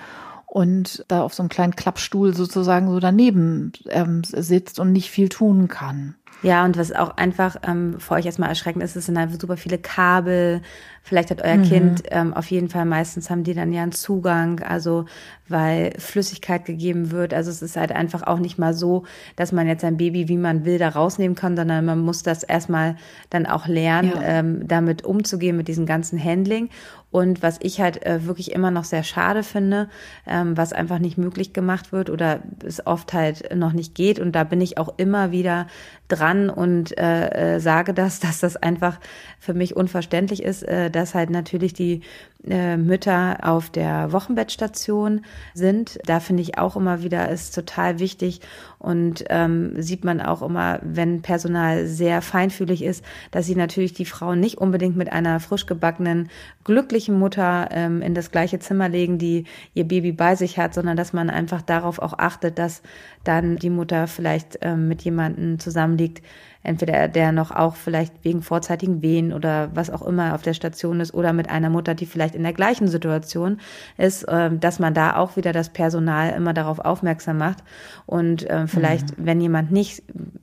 und 0.47 1.05
da 1.09 1.23
auf 1.23 1.35
so 1.35 1.43
einem 1.43 1.51
kleinen 1.51 1.77
Klappstuhl 1.77 2.35
sozusagen 2.35 2.91
so 2.91 3.01
daneben 3.01 3.73
ähm, 3.89 4.23
sitzt 4.25 4.79
und 4.81 4.93
nicht 4.93 5.11
viel 5.11 5.29
tun 5.29 5.69
kann. 5.69 6.15
Ja, 6.43 6.65
und 6.65 6.79
was 6.79 6.93
auch 6.93 7.17
einfach 7.17 7.57
ähm, 7.67 7.99
für 7.99 8.15
euch 8.15 8.27
erstmal 8.27 8.49
erschreckend 8.49 8.85
ist, 8.85 8.95
es 8.95 9.07
sind 9.07 9.17
einfach 9.17 9.41
super 9.41 9.57
viele 9.57 9.79
Kabel. 9.79 10.63
Vielleicht 11.03 11.31
hat 11.31 11.43
euer 11.43 11.57
mhm. 11.57 11.65
Kind 11.65 12.03
ähm, 12.11 12.33
auf 12.33 12.51
jeden 12.51 12.69
Fall, 12.69 12.85
meistens 12.85 13.31
haben 13.31 13.43
die 13.43 13.55
dann 13.55 13.73
ja 13.73 13.83
einen 13.83 13.93
Zugang, 13.93 14.61
also 14.61 15.07
weil 15.49 15.95
Flüssigkeit 15.99 16.65
gegeben 16.65 17.11
wird. 17.11 17.33
Also 17.35 17.51
es 17.51 17.63
ist 17.63 17.77
halt 17.77 17.91
einfach 17.93 18.23
auch 18.25 18.39
nicht 18.39 18.59
mal 18.59 18.75
so, 18.75 19.05
dass 19.35 19.51
man 19.51 19.67
jetzt 19.67 19.85
ein 19.85 19.97
Baby, 19.97 20.29
wie 20.29 20.37
man 20.37 20.65
will, 20.65 20.79
da 20.79 20.91
rausnehmen 20.91 21.35
kann, 21.35 21.57
sondern 21.57 21.85
man 21.85 22.01
muss 22.01 22.23
das 22.23 22.43
erstmal 22.43 22.97
dann 23.31 23.47
auch 23.47 23.67
lernen, 23.67 24.13
ja. 24.15 24.23
ähm, 24.23 24.69
damit 24.69 25.05
umzugehen, 25.05 25.57
mit 25.57 25.67
diesem 25.67 25.87
ganzen 25.87 26.23
Handling. 26.23 26.69
Und 27.11 27.43
was 27.43 27.59
ich 27.63 27.81
halt 27.81 28.05
äh, 28.05 28.27
wirklich 28.27 28.53
immer 28.53 28.71
noch 28.71 28.85
sehr 28.85 29.03
schade 29.03 29.43
finde, 29.43 29.89
ähm, 30.27 30.59
was 30.59 30.75
einfach 30.75 30.99
nicht 30.99 31.17
möglich 31.17 31.55
gemacht 31.55 31.91
wird 31.91 32.11
oder 32.11 32.41
es 32.63 32.87
oft 32.87 33.15
halt 33.15 33.57
noch 33.57 33.73
nicht 33.73 33.95
geht. 33.95 34.21
Und 34.21 34.33
da 34.33 34.45
bin 34.45 34.61
ich 34.61 34.77
auch 34.77 34.93
immer 34.99 35.33
wieder 35.33 35.69
dran 36.09 36.18
dran 36.19 36.51
und 36.51 36.97
äh, 36.99 37.57
äh, 37.57 37.61
sage 37.61 37.95
das, 37.95 38.21
dass 38.21 38.41
das 38.41 38.57
einfach 38.57 38.99
für 39.39 39.55
mich 39.55 39.77
unverständlich 39.77 40.43
ist, 40.43 40.63
äh, 40.63 40.91
dass 40.91 41.15
halt 41.15 41.31
natürlich 41.31 41.73
die 41.73 42.03
äh, 42.47 42.77
Mütter 42.77 43.39
auf 43.43 43.69
der 43.71 44.13
Wochenbettstation 44.13 45.23
sind. 45.55 45.99
Da 46.07 46.21
finde 46.21 46.43
ich 46.43 46.57
auch 46.57 46.77
immer 46.77 47.03
wieder 47.03 47.29
ist 47.29 47.55
total 47.55 47.99
wichtig 47.99 48.41
und 48.79 49.25
ähm, 49.29 49.81
sieht 49.83 50.05
man 50.05 50.21
auch 50.21 50.43
immer, 50.43 50.79
wenn 50.83 51.21
Personal 51.21 51.87
sehr 51.87 52.23
feinfühlig 52.23 52.83
ist, 52.83 53.05
dass 53.33 53.47
sie 53.47 53.57
natürlich 53.57 53.93
die 53.93 54.05
Frauen 54.05 54.39
nicht 54.39 54.59
unbedingt 54.59 54.97
mit 54.97 55.13
einer 55.13 55.41
frisch 55.41 55.67
gebackenen, 55.67 56.31
glücklichen 56.63 57.19
Mutter 57.19 57.69
ähm, 57.73 58.03
in 58.03 58.15
das 58.15 58.31
gleiche 58.31 58.61
Zimmer 58.61 58.89
legen, 58.89 59.19
die 59.19 59.45
ihr 59.75 59.89
Baby 59.89 60.13
bei 60.13 60.37
sich 60.37 60.59
hat, 60.59 60.75
sondern 60.75 60.97
dass 60.97 61.13
man 61.13 61.31
einfach 61.31 61.63
darauf 61.63 61.99
auch 61.99 62.15
achtet, 62.19 62.59
dass 62.59 62.83
dann 63.25 63.57
die 63.57 63.71
Mutter 63.71 64.07
vielleicht 64.07 64.59
ähm, 64.63 64.87
mit 64.87 65.03
jemandem 65.03 65.59
zusammenliegt, 65.59 66.23
entweder 66.69 67.09
der 67.09 67.33
noch 67.33 67.51
auch 67.51 67.75
vielleicht 67.75 68.25
wegen 68.25 68.43
vorzeitigen 68.43 69.03
Wehen 69.03 69.33
oder 69.33 69.71
was 69.75 69.91
auch 69.91 70.03
immer 70.03 70.35
auf 70.35 70.43
der 70.43 70.53
Station 70.53 71.01
ist 71.01 71.15
oder 71.15 71.33
mit 71.33 71.49
einer 71.49 71.71
Mutter, 71.71 71.95
die 71.95 72.07
vielleicht 72.07 72.35
in 72.35 72.43
der 72.43 72.53
gleichen 72.53 72.89
Situation 72.89 73.59
ist, 73.97 74.27
ähm, 74.29 74.61
dass 74.61 74.79
man 74.79 74.93
da 74.95 75.17
auch 75.17 75.37
wieder 75.37 75.53
das 75.53 75.71
Personal 75.71 76.35
immer 76.35 76.53
darauf 76.53 76.79
aufmerksam 76.79 77.39
macht 77.39 77.65
und 78.07 78.47
ähm, 78.49 78.69
vielleicht, 78.69 79.19
mhm. 79.19 79.27
wenn 79.27 79.41
jemand 79.41 79.73
nicht 79.73 80.03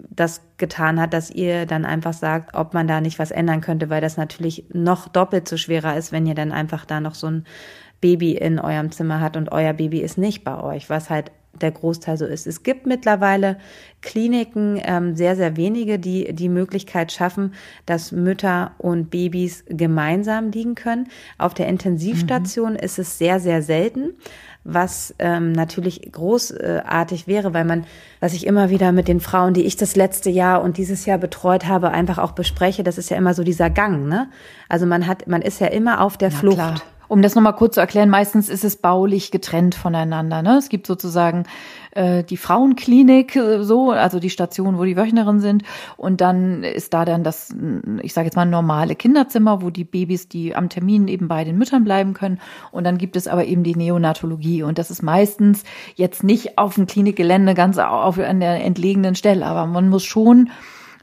das 0.10 0.42
getan 0.58 1.00
hat, 1.00 1.14
dass 1.14 1.30
ihr 1.30 1.66
dann 1.66 1.86
einfach 1.86 2.14
sagt, 2.14 2.56
ob 2.56 2.74
man 2.74 2.88
da 2.88 3.02
nicht 3.02 3.20
was 3.20 3.32
ändern 3.32 3.62
könnte, 3.62 3.90
weil 3.90 4.02
das 4.02 4.18
natürlich 4.18 4.66
noch 4.74 5.08
doppelt 5.08 5.48
so 5.48 5.58
schwerer 5.58 5.96
ist, 5.96 6.12
wenn 6.12 6.26
ihr 6.26 6.36
dann 6.36 6.52
einfach 6.52 6.86
da 6.86 7.00
noch 7.00 7.16
so 7.16 7.28
ein 7.28 7.46
Baby 8.02 8.34
in 8.34 8.60
eurem 8.60 8.92
Zimmer 8.92 9.20
hat 9.20 9.38
und 9.38 9.52
euer 9.52 9.74
Baby 9.74 10.00
ist 10.02 10.18
nicht 10.18 10.44
bei 10.44 10.60
euch, 10.62 10.90
was 10.90 11.10
halt 11.10 11.32
der 11.62 11.72
Großteil 11.72 12.18
so 12.18 12.26
ist. 12.26 12.48
Es 12.48 12.63
gibt 12.63 12.86
mittlerweile 12.86 13.58
Kliniken, 14.02 14.80
ähm, 14.84 15.15
sehr, 15.15 15.36
sehr 15.36 15.58
wenige, 15.58 15.98
die 16.00 16.34
die 16.34 16.50
Möglichkeit 16.50 17.12
schaffen, 17.12 17.54
dass 17.86 18.12
Mütter 18.12 18.72
und 18.78 19.10
Babys 19.10 19.63
gemeinsam 19.68 20.52
liegen 20.52 20.76
können. 20.76 21.08
Auf 21.38 21.54
der 21.54 21.68
Intensivstation 21.68 22.74
mhm. 22.74 22.80
ist 22.80 23.00
es 23.00 23.18
sehr, 23.18 23.39
sehr 23.39 23.62
selten, 23.62 24.13
was 24.63 25.13
ähm, 25.20 25.52
natürlich 25.52 26.12
großartig 26.12 27.28
wäre, 27.28 27.54
weil 27.54 27.65
man, 27.65 27.86
was 28.20 28.34
ich 28.34 28.46
immer 28.46 28.70
wieder 28.70 28.91
mit 28.91 29.08
den 29.08 29.20
Frauen, 29.20 29.54
die 29.54 29.63
ich 29.63 29.78
das 29.78 29.96
letzte 29.96 30.30
Jahr 30.30 30.63
und 30.63 30.78
dieses 30.78 31.06
Jahr 31.06 31.18
betreut 31.18 31.65
habe, 31.65 31.91
einfach 31.91 32.18
auch 32.18 32.32
bespreche, 32.32 32.84
das 32.84 32.98
ist 32.98 33.10
ja 33.10 33.18
immer 33.18 33.34
so 33.34 33.44
dieser 33.44 33.70
Gang, 33.70 34.08
ne? 34.08 34.30
Also 34.68 34.86
man 34.86 35.08
hat, 35.08 35.28
man 35.28 35.41
ist 35.41 35.60
ja 35.60 35.68
immer 35.68 36.02
auf 36.02 36.18
der 36.18 36.30
ja, 36.30 36.38
Flucht. 36.38 36.58
Klar. 36.58 36.82
Um 37.08 37.22
das 37.22 37.36
nochmal 37.36 37.56
kurz 37.56 37.76
zu 37.76 37.80
erklären, 37.80 38.10
meistens 38.10 38.50
ist 38.50 38.63
es 38.63 38.76
baulich 38.78 39.32
getrennt 39.32 39.76
voneinander. 39.76 40.41
Ne? 40.41 40.58
Es 40.58 40.70
gibt 40.70 40.88
sozusagen 40.88 41.44
äh, 41.91 42.24
die 42.24 42.38
Frauenklinik, 42.38 43.36
äh, 43.36 43.63
so, 43.63 43.91
also 43.91 44.20
die 44.20 44.30
Station, 44.30 44.78
wo 44.78 44.84
die 44.84 44.98
Wöchnerinnen 44.98 45.41
sind. 45.41 45.63
Und 45.98 46.22
dann 46.22 46.63
ist 46.63 46.94
da 46.94 47.06
dann 47.06 47.24
das, 47.24 47.56
ich 48.02 48.13
sage 48.13 48.26
jetzt 48.26 48.36
mal, 48.36 48.46
normale 48.46 48.96
Kinderzimmer, 48.96 49.62
wo 49.62 49.70
die 49.70 49.84
Babys, 49.84 50.28
die 50.28 50.56
am 50.56 50.70
Termin 50.70 51.08
eben 51.08 51.28
bei 51.28 51.44
den 51.44 51.58
Müttern 51.58 51.84
bleiben 51.84 52.13
können. 52.13 52.39
Und 52.72 52.84
dann 52.84 52.98
gibt 52.98 53.15
es 53.15 53.28
aber 53.28 53.46
eben 53.46 53.63
die 53.63 53.76
Neonatologie. 53.76 54.63
Und 54.63 54.78
das 54.78 54.91
ist 54.91 55.02
meistens 55.02 55.63
jetzt 55.96 56.24
nicht 56.24 56.58
auf 56.58 56.76
dem 56.76 56.88
Klinikgelände 56.88 57.54
ganz 57.54 57.78
auf 57.78 58.20
an 58.20 58.39
der 58.39 58.63
entlegenen 58.63 59.15
Stelle, 59.15 59.46
aber 59.46 59.65
man 59.65 59.89
muss 59.89 60.04
schon 60.04 60.50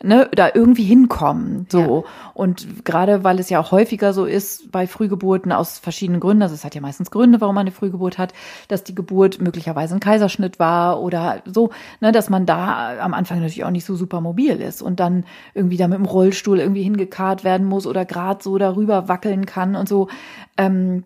ne, 0.03 0.29
da 0.35 0.51
irgendwie 0.53 0.85
hinkommen. 0.85 1.67
So. 1.71 2.05
Ja. 2.05 2.31
Und 2.35 2.85
gerade 2.85 3.25
weil 3.25 3.39
es 3.39 3.51
ja 3.51 3.61
auch 3.61 3.73
häufiger 3.73 4.13
so 4.13 4.25
ist 4.25 4.71
bei 4.73 4.87
Frühgeburten 4.87 5.53
aus 5.53 5.79
verschiedenen 5.79 6.21
Gründen, 6.21 6.43
also 6.43 6.55
es 6.55 6.65
hat 6.65 6.75
ja 6.75 6.81
meistens 6.81 7.11
Gründe, 7.11 7.41
warum 7.41 7.55
man 7.55 7.63
eine 7.63 7.73
Frühgeburt 7.73 8.19
hat, 8.19 8.33
dass 8.69 8.85
die 8.85 8.95
Geburt 8.95 9.41
möglicherweise 9.41 9.95
ein 9.95 10.01
Kaiserschnitt 10.01 10.59
war 10.59 11.01
oder 11.01 11.43
so, 11.47 11.71
ne, 12.01 12.13
dass 12.13 12.31
man 12.31 12.47
da 12.47 12.99
am 13.01 13.15
Anfang 13.15 13.39
natürlich 13.39 13.65
auch 13.65 13.71
nicht 13.71 13.85
so 13.85 13.95
super 13.95 14.21
mobil 14.21 14.61
ist 14.61 14.83
und 14.83 15.01
dann 15.01 15.25
irgendwie 15.55 15.77
da 15.77 15.89
mit 15.89 15.99
dem 15.99 16.07
Rollstuhl 16.07 16.59
irgendwie 16.59 16.83
hingekarrt 16.83 17.45
werden 17.45 17.67
muss 17.67 17.87
oder 17.87 18.05
gerade 18.05 18.43
so 18.43 18.59
darüber 18.59 19.09
wackeln 19.09 19.47
kann 19.47 19.77
und 19.77 19.89
so. 19.89 20.09
Ähm, 20.57 21.05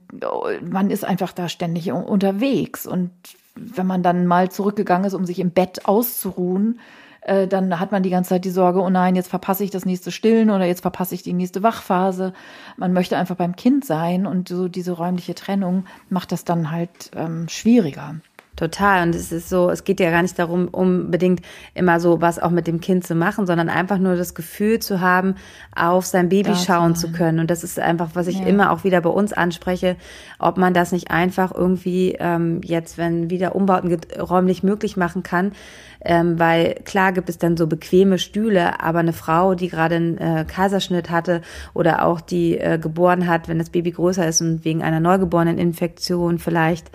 man 0.63 0.91
ist 0.91 1.05
einfach 1.05 1.33
da 1.33 1.49
ständig 1.49 1.93
unterwegs 1.93 2.87
und 2.87 3.11
wenn 3.55 3.87
man 3.87 4.03
dann 4.03 4.27
mal 4.27 4.51
zurückgegangen 4.51 5.07
ist, 5.07 5.15
um 5.15 5.25
sich 5.25 5.39
im 5.39 5.51
Bett 5.51 5.87
auszuruhen, 5.87 6.79
äh, 7.27 7.49
dann 7.49 7.79
hat 7.81 7.93
man 7.93 8.03
die 8.03 8.11
ganze 8.11 8.31
Zeit 8.31 8.45
die 8.45 8.51
Sorge, 8.51 8.81
oh 8.81 8.91
nein, 8.91 9.17
jetzt 9.17 9.29
verpasse 9.29 9.65
ich 9.65 9.71
das 9.71 9.85
nächste 9.85 10.13
Stillen 10.13 10.51
oder 10.51 10.65
jetzt 10.65 10.83
verpasse 10.83 11.15
ich 11.15 11.23
die 11.23 11.33
nächste 11.33 11.63
Wachphase. 11.63 12.33
Man 12.77 12.93
möchte 12.93 13.17
einfach 13.17 13.37
beim 13.37 13.57
Kind 13.57 13.85
sein 13.85 14.27
und 14.27 14.49
so 14.49 14.69
diese 14.69 14.93
räumliche 14.93 15.35
Trennung 15.35 15.87
macht 16.09 16.31
das 16.31 16.45
dann 16.45 16.71
halt 16.71 17.11
ähm, 17.17 17.49
schwieriger. 17.49 18.17
Total. 18.57 19.07
Und 19.07 19.15
es 19.15 19.33
ist 19.33 19.51
so, 19.51 19.69
es 19.69 19.85
geht 19.85 20.01
ja 20.01 20.11
gar 20.11 20.23
nicht 20.23 20.39
darum, 20.39 20.69
unbedingt 20.69 21.43
immer 21.75 22.01
so 22.01 22.23
was 22.23 22.39
auch 22.39 22.51
mit 22.51 22.67
dem 22.67 22.81
Kind 22.81 23.07
zu 23.07 23.15
machen, 23.15 23.47
sondern 23.47 23.69
einfach 23.69 23.99
nur 23.99 24.17
das 24.17 24.35
Gefühl 24.35 24.79
zu 24.79 25.03
haben, 25.03 25.35
auf 25.75 26.07
sein 26.07 26.31
Baby 26.31 26.51
das 26.51 26.65
schauen 26.65 26.97
zu 26.97 27.13
können. 27.13 27.39
Und 27.39 27.51
das 27.51 27.63
ist 27.63 27.79
einfach, 27.79 28.11
was 28.15 28.27
ich 28.27 28.39
ja. 28.39 28.47
immer 28.47 28.73
auch 28.73 28.83
wieder 28.83 29.03
bei 29.03 29.11
uns 29.11 29.35
anspreche, 29.35 29.97
ob 30.39 30.57
man 30.57 30.73
das 30.73 30.91
nicht 30.91 31.11
einfach 31.11 31.53
irgendwie 31.55 32.17
ähm, 32.19 32.63
jetzt, 32.65 32.97
wenn 32.97 33.29
wieder 33.29 33.55
Umbauten 33.55 33.95
räumlich 34.19 34.63
möglich 34.63 34.97
machen 34.97 35.23
kann. 35.23 35.53
Ähm, 36.01 36.39
weil 36.39 36.77
klar 36.85 37.13
gibt 37.13 37.29
es 37.29 37.37
dann 37.37 37.57
so 37.57 37.67
bequeme 37.67 38.19
Stühle, 38.19 38.81
aber 38.81 39.01
eine 39.01 39.13
Frau, 39.13 39.55
die 39.55 39.69
gerade 39.69 39.97
einen 39.97 40.19
äh, 40.19 40.45
Kaiserschnitt 40.47 41.11
hatte 41.11 41.43
oder 41.75 42.05
auch 42.05 42.21
die 42.21 42.57
äh, 42.59 42.79
geboren 42.79 43.27
hat, 43.27 43.49
wenn 43.49 43.59
das 43.59 43.71
Baby 43.71 43.91
größer 43.91 44.27
ist 44.27 44.41
und 44.41 44.65
wegen 44.65 44.83
einer 44.83 45.01
neugeborenen 45.01 45.59
Infektion 45.59 46.39
vielleicht 46.39 46.91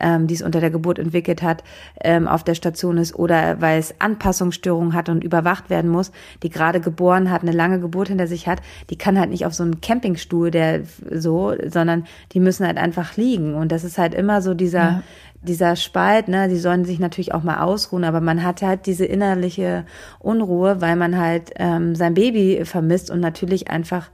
ähm, 0.00 0.26
die 0.26 0.34
es 0.34 0.42
unter 0.42 0.60
der 0.60 0.70
Geburt 0.70 0.98
entwickelt 0.98 1.42
hat, 1.42 1.62
ähm, 2.02 2.26
auf 2.26 2.44
der 2.44 2.54
Station 2.54 2.98
ist 2.98 3.14
oder 3.14 3.60
weil 3.60 3.78
es 3.78 3.94
Anpassungsstörungen 4.00 4.94
hat 4.94 5.08
und 5.08 5.24
überwacht 5.24 5.70
werden 5.70 5.90
muss, 5.90 6.12
die 6.42 6.50
gerade 6.50 6.80
geboren 6.80 7.30
hat, 7.30 7.42
eine 7.42 7.52
lange 7.52 7.80
Geburt 7.80 8.08
hinter 8.08 8.26
sich 8.26 8.48
hat, 8.48 8.60
die 8.90 8.96
kann 8.96 9.18
halt 9.18 9.30
nicht 9.30 9.46
auf 9.46 9.54
so 9.54 9.62
einen 9.62 9.80
Campingstuhl, 9.80 10.50
der 10.50 10.82
so, 11.10 11.54
sondern 11.68 12.04
die 12.32 12.40
müssen 12.40 12.66
halt 12.66 12.78
einfach 12.78 13.16
liegen. 13.16 13.54
Und 13.54 13.72
das 13.72 13.84
ist 13.84 13.98
halt 13.98 14.14
immer 14.14 14.42
so 14.42 14.54
dieser, 14.54 14.78
ja 14.78 15.02
dieser 15.42 15.76
Spalt, 15.76 16.28
ne, 16.28 16.48
die 16.48 16.58
sollen 16.58 16.84
sich 16.84 16.98
natürlich 16.98 17.32
auch 17.32 17.42
mal 17.42 17.60
ausruhen, 17.60 18.04
aber 18.04 18.20
man 18.20 18.44
hat 18.44 18.62
halt 18.62 18.86
diese 18.86 19.06
innerliche 19.06 19.86
Unruhe, 20.18 20.80
weil 20.80 20.96
man 20.96 21.18
halt 21.18 21.52
ähm, 21.56 21.94
sein 21.94 22.14
Baby 22.14 22.64
vermisst 22.64 23.10
und 23.10 23.20
natürlich 23.20 23.70
einfach 23.70 24.10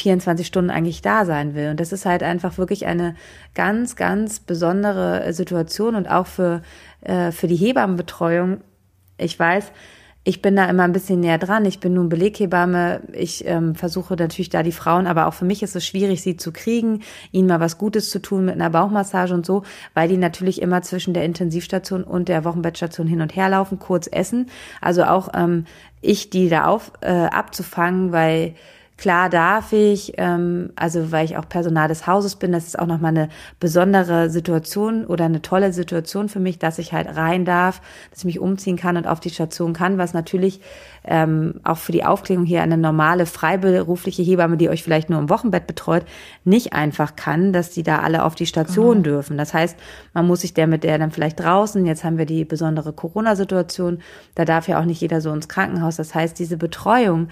24 0.00 0.46
Stunden 0.46 0.70
eigentlich 0.70 1.02
da 1.02 1.24
sein 1.24 1.54
will. 1.54 1.70
Und 1.70 1.80
das 1.80 1.92
ist 1.92 2.06
halt 2.06 2.22
einfach 2.22 2.58
wirklich 2.58 2.86
eine 2.86 3.14
ganz, 3.54 3.96
ganz 3.96 4.40
besondere 4.40 5.32
Situation 5.32 5.94
und 5.94 6.08
auch 6.08 6.26
für, 6.26 6.62
äh, 7.02 7.32
für 7.32 7.46
die 7.46 7.56
Hebammenbetreuung. 7.56 8.58
Ich 9.18 9.38
weiß, 9.38 9.72
ich 10.22 10.42
bin 10.42 10.54
da 10.54 10.66
immer 10.66 10.82
ein 10.82 10.92
bisschen 10.92 11.20
näher 11.20 11.38
dran. 11.38 11.64
Ich 11.64 11.80
bin 11.80 11.94
nun 11.94 12.10
Beleghebamme. 12.10 13.00
Ich 13.14 13.46
ähm, 13.46 13.74
versuche 13.74 14.14
natürlich 14.16 14.50
da 14.50 14.62
die 14.62 14.70
Frauen, 14.70 15.06
aber 15.06 15.26
auch 15.26 15.32
für 15.32 15.46
mich 15.46 15.62
ist 15.62 15.74
es 15.74 15.86
schwierig, 15.86 16.20
sie 16.20 16.36
zu 16.36 16.52
kriegen, 16.52 17.00
ihnen 17.32 17.48
mal 17.48 17.60
was 17.60 17.78
Gutes 17.78 18.10
zu 18.10 18.20
tun 18.20 18.44
mit 18.44 18.54
einer 18.54 18.68
Bauchmassage 18.68 19.32
und 19.32 19.46
so, 19.46 19.62
weil 19.94 20.08
die 20.08 20.18
natürlich 20.18 20.60
immer 20.60 20.82
zwischen 20.82 21.14
der 21.14 21.24
Intensivstation 21.24 22.04
und 22.04 22.28
der 22.28 22.44
Wochenbettstation 22.44 23.06
hin 23.06 23.22
und 23.22 23.34
her 23.34 23.48
laufen, 23.48 23.78
kurz 23.78 24.08
essen. 24.12 24.50
Also 24.82 25.04
auch 25.04 25.30
ähm, 25.34 25.64
ich, 26.02 26.28
die 26.28 26.50
da 26.50 26.66
auf 26.66 26.92
äh, 27.00 27.10
abzufangen, 27.10 28.12
weil 28.12 28.54
Klar 29.00 29.30
darf 29.30 29.72
ich, 29.72 30.12
ähm, 30.18 30.74
also 30.76 31.10
weil 31.10 31.24
ich 31.24 31.38
auch 31.38 31.48
Personal 31.48 31.88
des 31.88 32.06
Hauses 32.06 32.36
bin, 32.36 32.52
das 32.52 32.66
ist 32.66 32.78
auch 32.78 32.84
nochmal 32.84 33.16
eine 33.16 33.30
besondere 33.58 34.28
Situation 34.28 35.06
oder 35.06 35.24
eine 35.24 35.40
tolle 35.40 35.72
Situation 35.72 36.28
für 36.28 36.38
mich, 36.38 36.58
dass 36.58 36.78
ich 36.78 36.92
halt 36.92 37.16
rein 37.16 37.46
darf, 37.46 37.80
dass 38.10 38.18
ich 38.18 38.24
mich 38.26 38.40
umziehen 38.40 38.76
kann 38.76 38.98
und 38.98 39.06
auf 39.06 39.18
die 39.18 39.30
Station 39.30 39.72
kann, 39.72 39.96
was 39.96 40.12
natürlich 40.12 40.60
ähm, 41.04 41.60
auch 41.64 41.78
für 41.78 41.92
die 41.92 42.04
Aufklärung 42.04 42.44
hier 42.44 42.60
eine 42.60 42.76
normale 42.76 43.24
freiberufliche 43.24 44.20
Hebamme, 44.20 44.58
die 44.58 44.68
euch 44.68 44.82
vielleicht 44.82 45.08
nur 45.08 45.18
im 45.18 45.30
Wochenbett 45.30 45.66
betreut, 45.66 46.04
nicht 46.44 46.74
einfach 46.74 47.16
kann, 47.16 47.54
dass 47.54 47.70
die 47.70 47.82
da 47.82 48.00
alle 48.00 48.22
auf 48.22 48.34
die 48.34 48.44
Station 48.44 48.98
mhm. 48.98 49.04
dürfen. 49.04 49.38
Das 49.38 49.54
heißt, 49.54 49.78
man 50.12 50.26
muss 50.26 50.42
sich 50.42 50.52
der 50.52 50.66
mit 50.66 50.84
der 50.84 50.98
dann 50.98 51.10
vielleicht 51.10 51.40
draußen, 51.40 51.86
jetzt 51.86 52.04
haben 52.04 52.18
wir 52.18 52.26
die 52.26 52.44
besondere 52.44 52.92
Corona-Situation, 52.92 54.00
da 54.34 54.44
darf 54.44 54.68
ja 54.68 54.78
auch 54.78 54.84
nicht 54.84 55.00
jeder 55.00 55.22
so 55.22 55.32
ins 55.32 55.48
Krankenhaus. 55.48 55.96
Das 55.96 56.14
heißt, 56.14 56.38
diese 56.38 56.58
Betreuung 56.58 57.28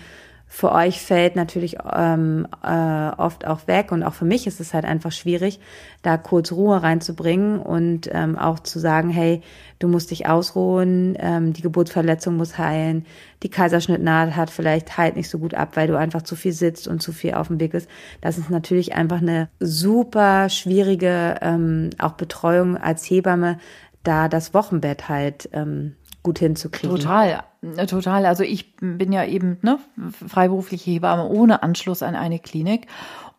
für 0.50 0.72
euch 0.72 1.02
fällt 1.02 1.36
natürlich 1.36 1.76
ähm, 1.94 2.48
äh, 2.64 3.10
oft 3.18 3.46
auch 3.46 3.66
weg 3.66 3.92
und 3.92 4.02
auch 4.02 4.14
für 4.14 4.24
mich 4.24 4.46
ist 4.46 4.60
es 4.60 4.72
halt 4.72 4.86
einfach 4.86 5.12
schwierig, 5.12 5.60
da 6.02 6.16
kurz 6.16 6.52
Ruhe 6.52 6.82
reinzubringen 6.82 7.60
und 7.60 8.08
ähm, 8.12 8.38
auch 8.38 8.58
zu 8.60 8.78
sagen, 8.78 9.10
hey, 9.10 9.42
du 9.78 9.88
musst 9.88 10.10
dich 10.10 10.26
ausruhen, 10.26 11.16
ähm, 11.20 11.52
die 11.52 11.60
Geburtsverletzung 11.60 12.36
muss 12.36 12.56
heilen, 12.56 13.04
die 13.42 13.50
Kaiserschnittnaht 13.50 14.36
hat 14.36 14.48
vielleicht 14.48 14.96
halt 14.96 15.16
nicht 15.16 15.28
so 15.28 15.38
gut 15.38 15.52
ab, 15.52 15.72
weil 15.74 15.86
du 15.86 15.98
einfach 15.98 16.22
zu 16.22 16.34
viel 16.34 16.52
sitzt 16.52 16.88
und 16.88 17.02
zu 17.02 17.12
viel 17.12 17.34
auf 17.34 17.48
dem 17.48 17.60
Weg 17.60 17.72
bist. 17.72 17.88
Das 18.22 18.38
ist 18.38 18.48
natürlich 18.48 18.94
einfach 18.94 19.20
eine 19.20 19.50
super 19.60 20.48
schwierige 20.48 21.36
ähm, 21.42 21.90
auch 21.98 22.12
Betreuung 22.12 22.78
als 22.78 23.04
Hebamme, 23.04 23.58
da 24.02 24.28
das 24.28 24.54
Wochenbett 24.54 25.10
halt 25.10 25.50
ähm, 25.52 25.94
gut 26.22 26.38
hinzukriegen. 26.38 26.96
Total, 26.96 27.44
äh, 27.62 27.86
total. 27.86 28.26
Also 28.26 28.42
ich 28.42 28.76
bin 28.76 29.12
ja 29.12 29.24
eben 29.24 29.58
ne, 29.62 29.78
freiberufliche 30.26 30.90
Hebamme 30.90 31.26
ohne 31.26 31.62
Anschluss 31.62 32.02
an 32.02 32.14
eine 32.14 32.38
Klinik. 32.38 32.86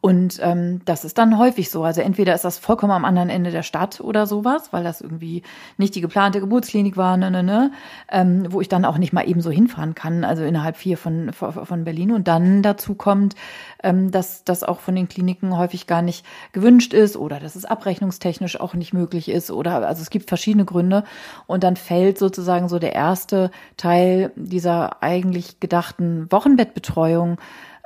Und 0.01 0.39
ähm, 0.41 0.79
das 0.85 1.03
ist 1.03 1.17
dann 1.17 1.37
häufig 1.37 1.69
so. 1.69 1.83
Also 1.83 1.99
entweder 1.99 2.33
ist 2.33 2.45
das 2.45 2.57
vollkommen 2.57 2.93
am 2.93 3.03
anderen 3.03 3.29
Ende 3.29 3.51
der 3.51 3.63
Stadt 3.63 3.99
oder 3.99 4.27
sowas, 4.27 4.71
weil 4.71 4.81
das 4.81 5.01
irgendwie 5.01 5.43
nicht 5.77 5.93
die 5.93 5.99
geplante 5.99 6.39
Geburtsklinik 6.39 6.95
war, 6.95 7.17
ne, 7.17 7.29
ne, 7.29 7.43
ne, 7.43 7.71
ähm, 8.09 8.45
wo 8.49 8.61
ich 8.61 8.69
dann 8.69 8.85
auch 8.85 8.97
nicht 8.97 9.11
mal 9.11 9.27
eben 9.27 9.41
so 9.41 9.51
hinfahren 9.51 9.95
kann, 9.95 10.23
also 10.23 10.43
innerhalb 10.43 10.77
vier 10.77 10.97
von, 10.97 11.33
von 11.33 11.83
Berlin. 11.83 12.13
Und 12.13 12.29
dann 12.29 12.63
dazu 12.63 12.95
kommt, 12.95 13.35
ähm, 13.83 14.09
dass 14.09 14.45
das 14.45 14.63
auch 14.63 14.79
von 14.79 14.95
den 14.95 15.09
Kliniken 15.09 15.57
häufig 15.57 15.85
gar 15.85 16.01
nicht 16.01 16.25
gewünscht 16.53 16.93
ist 16.93 17.17
oder 17.17 17.41
dass 17.41 17.57
es 17.57 17.65
abrechnungstechnisch 17.65 18.57
auch 18.57 18.75
nicht 18.75 18.93
möglich 18.93 19.27
ist 19.27 19.51
oder 19.51 19.85
also 19.85 20.01
es 20.01 20.09
gibt 20.09 20.29
verschiedene 20.29 20.63
Gründe. 20.63 21.03
Und 21.45 21.65
dann 21.65 21.75
fällt 21.75 22.17
sozusagen 22.17 22.69
so 22.69 22.79
der 22.79 22.93
erste 22.93 23.51
Teil 23.75 24.31
dieser 24.37 25.03
eigentlich 25.03 25.59
gedachten 25.59 26.31
Wochenbettbetreuung 26.31 27.37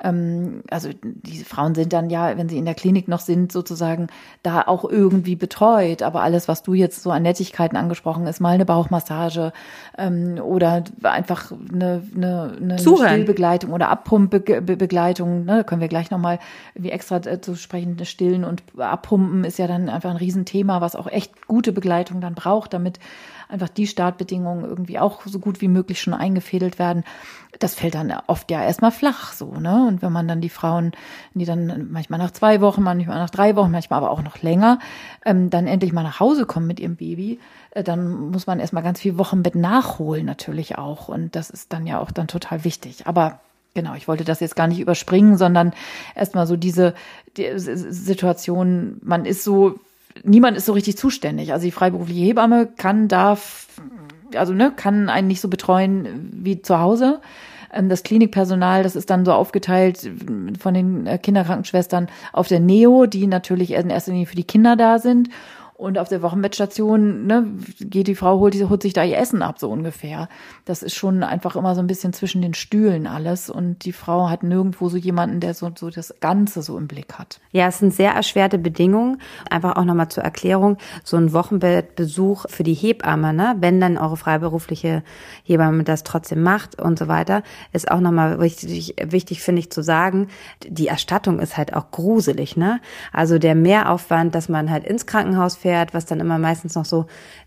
ähm, 0.02 0.64
also 0.70 0.90
diese 1.02 1.46
Frauen 1.46 1.76
sind 1.76 1.94
dann 1.94 2.10
ja, 2.10 2.38
wenn 2.38 2.50
sie 2.50 2.58
in 2.58 2.66
der 2.66 2.76
Klinik 2.76 3.08
noch 3.08 3.20
sind, 3.20 3.52
sozusagen 3.52 4.08
da 4.42 4.64
auch 4.64 4.86
irgendwie 4.86 5.36
betreut. 5.36 6.02
Aber 6.02 6.22
alles, 6.22 6.48
was 6.48 6.64
du 6.64 6.74
jetzt 6.74 7.04
so 7.04 7.12
an 7.12 7.24
Nettigkeiten 7.24 7.78
angesprochen 7.78 8.28
ist, 8.28 8.40
mal 8.40 8.56
eine 8.56 8.66
Bauchmassage 8.66 9.54
ähm, 9.98 10.40
oder 10.44 10.84
einfach 11.04 11.52
eine, 11.52 12.04
eine, 12.16 12.58
eine 12.60 12.80
Stillbegleitung 12.80 13.72
oder 13.72 13.90
Abpumpbegleitung, 13.90 15.46
ne, 15.46 15.58
da 15.58 15.64
können 15.64 15.82
wir 15.82 15.88
gleich 15.88 16.12
nochmal 16.12 16.40
wie 16.76 16.92
extra 16.92 17.18
äh, 17.18 17.42
zu 17.42 17.56
sprechen, 17.56 18.04
Stillen 18.06 18.44
und 18.44 18.64
Abpumpen 18.78 19.44
ist 19.44 19.60
ja 19.60 19.68
dann 19.68 19.90
einfach 19.90 20.10
ein 20.10 20.18
Riesenthema, 20.18 20.82
was 20.82 20.96
auch 20.96 21.08
echt 21.08 21.48
gute 21.48 21.72
Begleitung 21.72 22.22
dann 22.22 22.36
braucht, 22.36 22.74
damit 22.74 23.00
einfach 23.50 23.70
die 23.70 23.88
Startbedingungen 23.88 24.66
irgendwie 24.66 25.00
auch 25.00 25.22
so 25.26 25.40
gut 25.40 25.62
wie 25.62 25.68
möglich 25.68 26.02
schon 26.02 26.14
eingefädelt 26.14 26.80
werden. 26.80 27.04
Das 27.60 27.76
fällt 27.76 27.94
dann 27.94 28.12
oft 28.28 28.50
ja 28.50 28.64
erstmal 28.64 28.92
flach 28.92 29.34
so, 29.34 29.54
ne? 29.54 29.93
Und 29.94 30.02
wenn 30.02 30.12
man 30.12 30.28
dann 30.28 30.42
die 30.42 30.50
Frauen, 30.50 30.92
die 31.34 31.46
dann 31.46 31.92
manchmal 31.92 32.20
nach 32.20 32.32
zwei 32.32 32.62
Wochen, 32.62 32.84
manchmal 32.84 33.20
nach 33.20 33.30
drei 33.30 33.56
Wochen, 33.56 33.72
manchmal 33.72 33.98
aber 33.98 34.12
auch 34.12 34.24
noch 34.24 34.42
länger, 34.42 34.80
ähm, 35.26 35.50
dann 35.50 35.68
endlich 35.68 35.94
mal 35.94 36.04
nach 36.04 36.20
Hause 36.20 36.46
kommen 36.46 36.68
mit 36.68 36.80
ihrem 36.80 36.96
Baby, 36.96 37.40
äh, 37.72 37.84
dann 37.84 38.32
muss 38.32 38.48
man 38.48 38.60
erstmal 38.60 38.84
ganz 38.84 39.00
viel 39.00 39.18
Wochenbett 39.18 39.56
nachholen 39.56 40.26
natürlich 40.26 40.78
auch. 40.78 41.08
Und 41.08 41.36
das 41.36 41.50
ist 41.50 41.74
dann 41.74 41.88
ja 41.88 42.00
auch 42.00 42.12
dann 42.12 42.28
total 42.28 42.64
wichtig. 42.64 43.08
Aber 43.08 43.40
Genau, 43.76 43.96
ich 43.96 44.08
wollte 44.08 44.24
das 44.24 44.40
jetzt 44.40 44.56
gar 44.56 44.68
nicht 44.68 44.80
überspringen, 44.80 45.36
sondern 45.36 45.74
erstmal 46.14 46.46
so 46.46 46.56
diese 46.56 46.94
die 47.38 47.50
Situation, 47.58 48.98
man 49.02 49.26
ist 49.26 49.44
so 49.44 49.80
niemand 50.24 50.58
ist 50.58 50.66
so 50.66 50.74
richtig 50.74 50.98
zuständig. 50.98 51.54
Also 51.54 51.66
die 51.66 51.72
freiberufliche 51.72 52.24
Hebamme 52.24 52.68
kann, 52.68 53.08
darf, 53.08 53.68
also 54.36 54.54
ne, 54.54 54.72
kann 54.76 55.10
einen 55.10 55.28
nicht 55.28 55.42
so 55.42 55.48
betreuen 55.48 56.30
wie 56.34 56.62
zu 56.62 56.80
Hause. 56.80 57.22
Ähm, 57.74 57.90
das 57.90 58.04
Klinikpersonal, 58.04 58.84
das 58.84 58.96
ist 58.96 59.10
dann 59.10 59.26
so 59.26 59.34
aufgeteilt 59.34 60.10
von 60.60 60.74
den 60.74 61.06
äh, 61.08 61.18
Kinderkrankenschwestern 61.18 62.08
auf 62.32 62.48
der 62.48 62.60
Neo, 62.60 63.06
die 63.06 63.28
natürlich 63.28 63.72
in 63.72 63.90
erster 63.90 64.12
Linie 64.12 64.28
für 64.28 64.36
die 64.36 64.44
Kinder 64.44 64.76
da 64.76 65.00
sind. 65.00 65.30
Und 65.76 65.98
auf 65.98 66.08
der 66.08 66.22
Wochenbettstation 66.22 67.26
ne, 67.26 67.46
geht 67.80 68.08
die 68.08 68.16
Frau, 68.16 68.40
holt, 68.40 68.56
holt 68.70 68.82
sich 68.82 68.94
da 68.94 69.04
ihr 69.04 69.18
Essen 69.18 69.42
ab, 69.42 69.60
so 69.60 69.70
ungefähr. 69.70 70.30
Das 70.66 70.84
ist 70.84 70.96
schon 70.96 71.24
einfach 71.24 71.56
immer 71.56 71.74
so 71.76 71.82
ein 71.82 71.88
bisschen 71.88 72.14
zwischen 72.14 72.42
den 72.42 72.54
Stühlen 72.54 73.08
alles. 73.08 73.50
Und 73.50 73.84
die 73.86 73.92
Frau 73.92 74.30
hat 74.30 74.44
nirgendwo 74.44 74.90
so 74.90 74.98
jemanden, 74.98 75.40
der 75.40 75.54
so, 75.54 75.72
so 75.78 75.90
das 75.90 76.14
Ganze 76.20 76.62
so 76.62 76.78
im 76.78 76.88
Blick 76.88 77.16
hat. 77.16 77.40
Ja, 77.52 77.68
es 77.68 77.80
sind 77.80 77.94
sehr 77.94 78.12
erschwerte 78.12 78.58
Bedingungen. 78.60 79.20
Einfach 79.50 79.76
auch 79.76 79.84
nochmal 79.84 80.10
zur 80.10 80.24
Erklärung. 80.24 80.78
So 81.04 81.18
ein 81.18 81.34
Wochenbettbesuch 81.34 82.46
für 82.50 82.64
die 82.64 82.76
Hebamme, 82.76 83.34
ne, 83.34 83.56
wenn 83.60 83.82
dann 83.82 83.98
eure 83.98 84.18
freiberufliche 84.18 85.04
Hebamme 85.44 85.84
das 85.84 86.04
trotzdem 86.04 86.44
macht 86.44 86.80
und 86.80 87.00
so 87.00 87.08
weiter, 87.08 87.44
ist 87.72 87.90
auch 87.90 88.00
nochmal 88.00 88.40
wichtig, 88.40 88.96
wichtig 89.04 89.42
finde 89.42 89.60
ich 89.60 89.72
zu 89.72 89.82
sagen, 89.82 90.28
die 90.68 90.88
Erstattung 90.88 91.40
ist 91.40 91.58
halt 91.58 91.74
auch 91.74 91.92
gruselig, 91.92 92.58
ne? 92.58 92.80
Also 93.12 93.40
der 93.40 93.56
Mehraufwand, 93.56 94.36
dass 94.36 94.50
man 94.50 94.70
halt 94.70 94.86
ins 94.86 95.06
Krankenhaus 95.06 95.56
fährt, 95.64 95.94
was 95.94 96.06
dann 96.06 96.20
immer 96.20 96.38
meistens 96.38 96.76
noch 96.76 96.84
so 96.84 97.06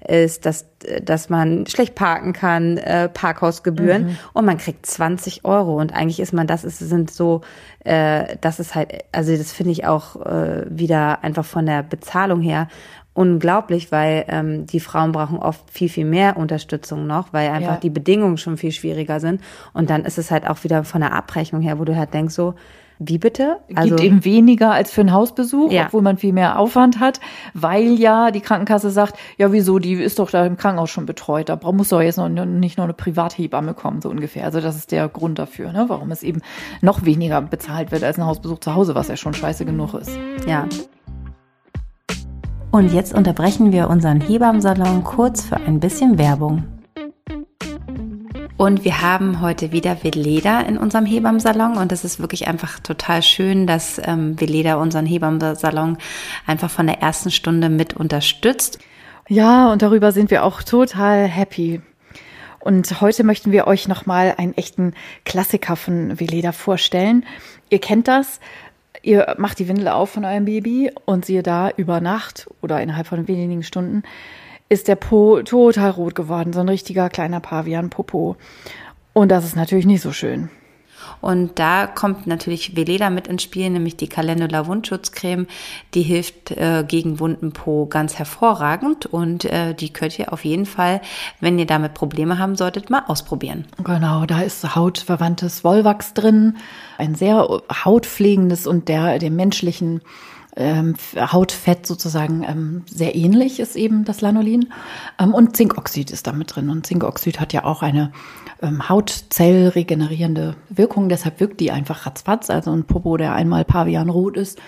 ist, 0.08 0.46
dass, 0.46 0.66
dass 1.02 1.28
man 1.28 1.66
schlecht 1.66 1.94
parken 1.94 2.32
kann, 2.32 2.78
äh, 2.78 3.10
Parkhausgebühren 3.10 4.06
mhm. 4.06 4.18
und 4.32 4.46
man 4.46 4.56
kriegt 4.56 4.86
20 4.86 5.44
Euro 5.44 5.78
und 5.78 5.94
eigentlich 5.94 6.18
ist 6.18 6.32
man, 6.32 6.46
das 6.46 6.64
ist, 6.64 6.78
sind 6.78 7.10
so, 7.10 7.42
äh, 7.84 8.36
das 8.40 8.58
ist 8.58 8.74
halt, 8.74 9.04
also 9.12 9.36
das 9.36 9.52
finde 9.52 9.72
ich 9.72 9.86
auch 9.86 10.16
äh, 10.24 10.64
wieder 10.70 11.22
einfach 11.22 11.44
von 11.44 11.66
der 11.66 11.82
Bezahlung 11.82 12.40
her 12.40 12.68
unglaublich, 13.12 13.92
weil 13.92 14.24
ähm, 14.28 14.66
die 14.66 14.80
Frauen 14.80 15.12
brauchen 15.12 15.38
oft 15.38 15.70
viel, 15.70 15.88
viel 15.88 16.04
mehr 16.04 16.36
Unterstützung 16.36 17.06
noch, 17.06 17.32
weil 17.32 17.50
einfach 17.50 17.74
ja. 17.74 17.80
die 17.80 17.90
Bedingungen 17.90 18.36
schon 18.36 18.58
viel 18.58 18.72
schwieriger 18.72 19.20
sind. 19.20 19.40
Und 19.72 19.88
dann 19.88 20.04
ist 20.04 20.18
es 20.18 20.30
halt 20.30 20.46
auch 20.46 20.64
wieder 20.64 20.84
von 20.84 21.00
der 21.00 21.14
Abrechnung 21.14 21.62
her, 21.62 21.78
wo 21.78 21.84
du 21.84 21.96
halt 21.96 22.12
denkst 22.12 22.34
so, 22.34 22.54
wie 22.98 23.18
bitte? 23.18 23.58
Also 23.74 23.96
gibt 23.96 24.00
eben 24.00 24.24
weniger 24.24 24.72
als 24.72 24.90
für 24.90 25.02
einen 25.02 25.12
Hausbesuch, 25.12 25.70
ja. 25.70 25.86
obwohl 25.86 26.02
man 26.02 26.16
viel 26.16 26.32
mehr 26.32 26.58
Aufwand 26.58 26.98
hat, 26.98 27.20
weil 27.52 27.98
ja 27.98 28.30
die 28.30 28.40
Krankenkasse 28.40 28.90
sagt, 28.90 29.14
ja 29.36 29.52
wieso, 29.52 29.78
die 29.78 29.94
ist 29.94 30.18
doch 30.18 30.30
da 30.30 30.46
im 30.46 30.56
Krankenhaus 30.56 30.90
schon 30.90 31.06
betreut, 31.06 31.48
da 31.48 31.58
muss 31.72 31.90
doch 31.90 32.00
jetzt 32.00 32.16
noch 32.16 32.28
nicht 32.28 32.78
noch 32.78 32.84
eine 32.84 32.94
Privathebamme 32.94 33.74
kommen, 33.74 34.00
so 34.00 34.08
ungefähr. 34.08 34.44
Also 34.44 34.60
das 34.60 34.76
ist 34.76 34.92
der 34.92 35.08
Grund 35.08 35.38
dafür, 35.38 35.72
ne, 35.72 35.84
warum 35.88 36.10
es 36.10 36.22
eben 36.22 36.40
noch 36.80 37.04
weniger 37.04 37.42
bezahlt 37.42 37.92
wird 37.92 38.02
als 38.02 38.18
ein 38.18 38.26
Hausbesuch 38.26 38.60
zu 38.60 38.74
Hause, 38.74 38.94
was 38.94 39.08
ja 39.08 39.16
schon 39.16 39.34
scheiße 39.34 39.64
genug 39.64 39.94
ist. 39.94 40.18
Ja. 40.46 40.66
Und 42.70 42.92
jetzt 42.92 43.14
unterbrechen 43.14 43.72
wir 43.72 43.88
unseren 43.88 44.20
Hebammensalon 44.20 45.04
kurz 45.04 45.44
für 45.44 45.56
ein 45.56 45.80
bisschen 45.80 46.18
Werbung. 46.18 46.64
Und 48.58 48.84
wir 48.84 49.02
haben 49.02 49.42
heute 49.42 49.70
wieder 49.70 50.02
Veleda 50.02 50.60
in 50.60 50.78
unserem 50.78 51.04
Hebammsalon 51.04 51.76
und 51.76 51.92
es 51.92 52.04
ist 52.04 52.20
wirklich 52.20 52.48
einfach 52.48 52.80
total 52.80 53.22
schön, 53.22 53.66
dass 53.66 54.00
ähm, 54.02 54.40
Veleda 54.40 54.76
unseren 54.76 55.04
Hebammsalon 55.04 55.98
einfach 56.46 56.70
von 56.70 56.86
der 56.86 57.02
ersten 57.02 57.30
Stunde 57.30 57.68
mit 57.68 57.94
unterstützt. 57.94 58.78
Ja, 59.28 59.70
und 59.70 59.82
darüber 59.82 60.10
sind 60.10 60.30
wir 60.30 60.42
auch 60.42 60.62
total 60.62 61.26
happy. 61.26 61.82
Und 62.58 63.02
heute 63.02 63.24
möchten 63.24 63.52
wir 63.52 63.66
euch 63.66 63.88
nochmal 63.88 64.34
einen 64.38 64.56
echten 64.56 64.94
Klassiker 65.26 65.76
von 65.76 66.18
Veleda 66.18 66.52
vorstellen. 66.52 67.26
Ihr 67.68 67.80
kennt 67.80 68.08
das. 68.08 68.40
Ihr 69.02 69.34
macht 69.36 69.58
die 69.58 69.68
Windel 69.68 69.88
auf 69.88 70.10
von 70.10 70.24
eurem 70.24 70.46
Baby 70.46 70.90
und 71.04 71.26
siehe 71.26 71.42
da 71.42 71.70
über 71.76 72.00
Nacht 72.00 72.48
oder 72.62 72.80
innerhalb 72.80 73.06
von 73.06 73.28
wenigen 73.28 73.62
Stunden 73.62 74.02
ist 74.68 74.88
der 74.88 74.96
Po 74.96 75.42
total 75.42 75.90
rot 75.90 76.14
geworden, 76.14 76.52
so 76.52 76.60
ein 76.60 76.68
richtiger 76.68 77.08
kleiner 77.08 77.40
Pavian-Popo. 77.40 78.36
Und 79.12 79.28
das 79.30 79.44
ist 79.44 79.56
natürlich 79.56 79.86
nicht 79.86 80.02
so 80.02 80.12
schön. 80.12 80.50
Und 81.20 81.58
da 81.58 81.86
kommt 81.86 82.26
natürlich 82.26 82.76
Veleda 82.76 83.10
mit 83.10 83.26
ins 83.26 83.42
Spiel, 83.42 83.70
nämlich 83.70 83.96
die 83.96 84.08
Calendula 84.08 84.66
Wundschutzcreme. 84.66 85.46
Die 85.94 86.02
hilft 86.02 86.50
äh, 86.52 86.84
gegen 86.86 87.20
wunden 87.20 87.52
Po 87.52 87.86
ganz 87.86 88.18
hervorragend 88.18 89.06
und 89.06 89.44
äh, 89.44 89.74
die 89.74 89.92
könnt 89.92 90.18
ihr 90.18 90.32
auf 90.32 90.44
jeden 90.44 90.66
Fall, 90.66 91.00
wenn 91.40 91.58
ihr 91.58 91.66
damit 91.66 91.94
Probleme 91.94 92.38
haben 92.38 92.56
solltet, 92.56 92.90
mal 92.90 93.04
ausprobieren. 93.06 93.66
Genau, 93.82 94.26
da 94.26 94.42
ist 94.42 94.74
hautverwandtes 94.74 95.64
Wollwachs 95.64 96.14
drin, 96.14 96.56
ein 96.98 97.14
sehr 97.14 97.46
hautpflegendes 97.84 98.66
und 98.66 98.88
der 98.88 99.18
dem 99.18 99.36
menschlichen 99.36 100.02
ähm, 100.56 100.94
Hautfett 101.16 101.86
sozusagen 101.86 102.42
ähm, 102.42 102.82
sehr 102.86 103.14
ähnlich 103.14 103.60
ist 103.60 103.76
eben 103.76 104.04
das 104.04 104.20
Lanolin. 104.20 104.72
Ähm, 105.18 105.34
und 105.34 105.56
Zinkoxid 105.56 106.10
ist 106.10 106.26
da 106.26 106.32
mit 106.32 106.54
drin. 106.54 106.70
Und 106.70 106.86
Zinkoxid 106.86 107.40
hat 107.40 107.52
ja 107.52 107.64
auch 107.64 107.82
eine 107.82 108.12
ähm, 108.62 108.88
Hautzellregenerierende 108.88 110.56
Wirkung. 110.70 111.08
Deshalb 111.08 111.40
wirkt 111.40 111.60
die 111.60 111.70
einfach 111.70 112.06
ratzfatz. 112.06 112.50
Also 112.50 112.72
ein 112.72 112.84
Popo, 112.84 113.16
der 113.16 113.34
einmal 113.34 113.64
pavianrot 113.64 114.36
ist, 114.36 114.58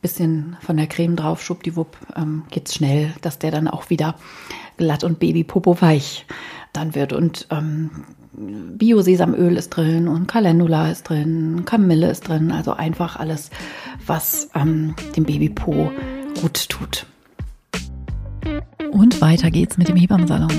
bisschen 0.00 0.56
von 0.60 0.76
der 0.76 0.86
Creme 0.86 1.16
drauf, 1.16 1.42
schwuppdiwupp, 1.42 1.96
ähm, 2.16 2.44
geht's 2.50 2.74
schnell, 2.74 3.12
dass 3.22 3.38
der 3.38 3.50
dann 3.50 3.66
auch 3.66 3.90
wieder 3.90 4.14
glatt 4.76 5.04
und 5.04 5.18
Babypopo 5.18 5.80
weich 5.80 6.26
dann 6.72 6.94
wird. 6.94 7.12
Und 7.12 7.48
ähm, 7.50 7.90
Bio-Sesamöl 8.36 9.56
ist 9.56 9.70
drin 9.70 10.08
und 10.08 10.26
Calendula 10.28 10.90
ist 10.90 11.08
drin, 11.08 11.62
Kamille 11.64 12.10
ist 12.10 12.28
drin, 12.28 12.52
also 12.52 12.72
einfach 12.72 13.16
alles, 13.16 13.50
was 14.06 14.50
ähm, 14.54 14.94
dem 15.16 15.24
Babypo 15.24 15.90
gut 16.40 16.68
tut. 16.68 17.06
Und 18.90 19.20
weiter 19.20 19.50
geht's 19.50 19.78
mit 19.78 19.88
dem 19.88 19.96
Hebammensalon. 19.96 20.52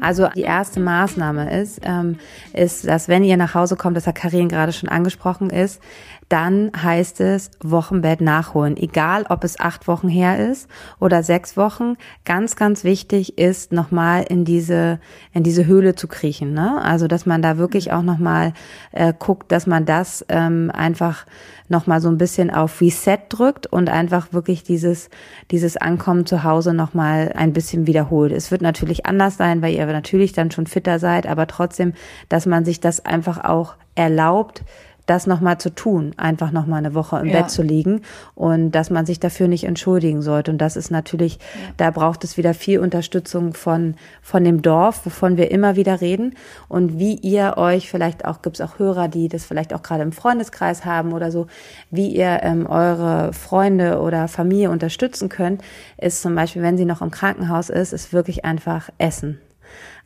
Also 0.00 0.28
die 0.34 0.42
erste 0.42 0.80
Maßnahme 0.80 1.60
ist, 1.60 1.80
ähm, 1.82 2.16
ist, 2.52 2.86
dass 2.86 3.08
wenn 3.08 3.24
ihr 3.24 3.36
nach 3.36 3.54
Hause 3.54 3.76
kommt, 3.76 3.96
das 3.96 4.06
hat 4.06 4.14
Karin 4.14 4.48
gerade 4.48 4.72
schon 4.72 4.88
angesprochen 4.88 5.50
ist, 5.50 5.80
dann 6.28 6.70
heißt 6.76 7.20
es 7.20 7.50
Wochenbett 7.62 8.20
nachholen. 8.20 8.76
Egal, 8.76 9.24
ob 9.28 9.44
es 9.44 9.58
acht 9.58 9.88
Wochen 9.88 10.08
her 10.08 10.50
ist 10.50 10.68
oder 11.00 11.22
sechs 11.22 11.56
Wochen. 11.56 11.96
Ganz, 12.24 12.56
ganz 12.56 12.84
wichtig 12.84 13.38
ist, 13.38 13.72
nochmal 13.72 14.24
in 14.28 14.44
diese, 14.44 15.00
in 15.32 15.42
diese 15.42 15.66
Höhle 15.66 15.94
zu 15.94 16.06
kriechen. 16.06 16.52
Ne? 16.52 16.82
Also, 16.82 17.08
dass 17.08 17.24
man 17.24 17.40
da 17.40 17.56
wirklich 17.56 17.92
auch 17.92 18.02
nochmal 18.02 18.52
äh, 18.92 19.14
guckt, 19.18 19.50
dass 19.52 19.66
man 19.66 19.86
das 19.86 20.24
ähm, 20.28 20.70
einfach 20.74 21.24
nochmal 21.68 22.00
so 22.00 22.08
ein 22.08 22.18
bisschen 22.18 22.50
auf 22.50 22.80
Reset 22.80 23.18
drückt 23.28 23.66
und 23.66 23.88
einfach 23.88 24.32
wirklich 24.32 24.62
dieses, 24.62 25.10
dieses 25.50 25.76
Ankommen 25.76 26.26
zu 26.26 26.44
Hause 26.44 26.74
nochmal 26.74 27.32
ein 27.34 27.52
bisschen 27.52 27.86
wiederholt. 27.86 28.32
Es 28.32 28.50
wird 28.50 28.62
natürlich 28.62 29.06
anders 29.06 29.36
sein, 29.36 29.62
weil 29.62 29.74
ihr 29.74 29.86
natürlich 29.86 30.32
dann 30.32 30.50
schon 30.50 30.66
fitter 30.66 30.98
seid, 30.98 31.26
aber 31.26 31.46
trotzdem, 31.46 31.92
dass 32.28 32.46
man 32.46 32.64
sich 32.64 32.80
das 32.80 33.04
einfach 33.04 33.44
auch 33.44 33.76
erlaubt, 33.94 34.62
das 35.08 35.26
nochmal 35.26 35.58
zu 35.58 35.74
tun, 35.74 36.12
einfach 36.16 36.52
nochmal 36.52 36.78
eine 36.78 36.94
Woche 36.94 37.18
im 37.18 37.26
ja. 37.26 37.40
Bett 37.40 37.50
zu 37.50 37.62
liegen 37.62 38.02
und 38.34 38.72
dass 38.72 38.90
man 38.90 39.06
sich 39.06 39.18
dafür 39.18 39.48
nicht 39.48 39.64
entschuldigen 39.64 40.20
sollte. 40.22 40.50
Und 40.50 40.58
das 40.58 40.76
ist 40.76 40.90
natürlich, 40.90 41.34
ja. 41.34 41.72
da 41.78 41.90
braucht 41.90 42.24
es 42.24 42.36
wieder 42.36 42.52
viel 42.52 42.78
Unterstützung 42.78 43.54
von, 43.54 43.94
von 44.22 44.44
dem 44.44 44.60
Dorf, 44.60 45.06
wovon 45.06 45.36
wir 45.36 45.50
immer 45.50 45.76
wieder 45.76 46.00
reden 46.00 46.34
und 46.68 46.98
wie 46.98 47.14
ihr 47.14 47.54
euch, 47.56 47.90
vielleicht 47.90 48.26
auch, 48.26 48.42
gibt 48.42 48.60
es 48.60 48.66
auch 48.66 48.78
Hörer, 48.78 49.08
die 49.08 49.28
das 49.28 49.46
vielleicht 49.46 49.72
auch 49.72 49.82
gerade 49.82 50.02
im 50.02 50.12
Freundeskreis 50.12 50.84
haben 50.84 51.12
oder 51.12 51.30
so, 51.30 51.46
wie 51.90 52.08
ihr 52.08 52.40
ähm, 52.42 52.66
eure 52.66 53.32
Freunde 53.32 54.00
oder 54.00 54.28
Familie 54.28 54.70
unterstützen 54.70 55.30
könnt, 55.30 55.62
ist 55.96 56.20
zum 56.20 56.34
Beispiel, 56.34 56.62
wenn 56.62 56.76
sie 56.76 56.84
noch 56.84 57.00
im 57.00 57.10
Krankenhaus 57.10 57.70
ist, 57.70 57.92
ist 57.92 58.12
wirklich 58.12 58.44
einfach 58.44 58.90
Essen. 58.98 59.38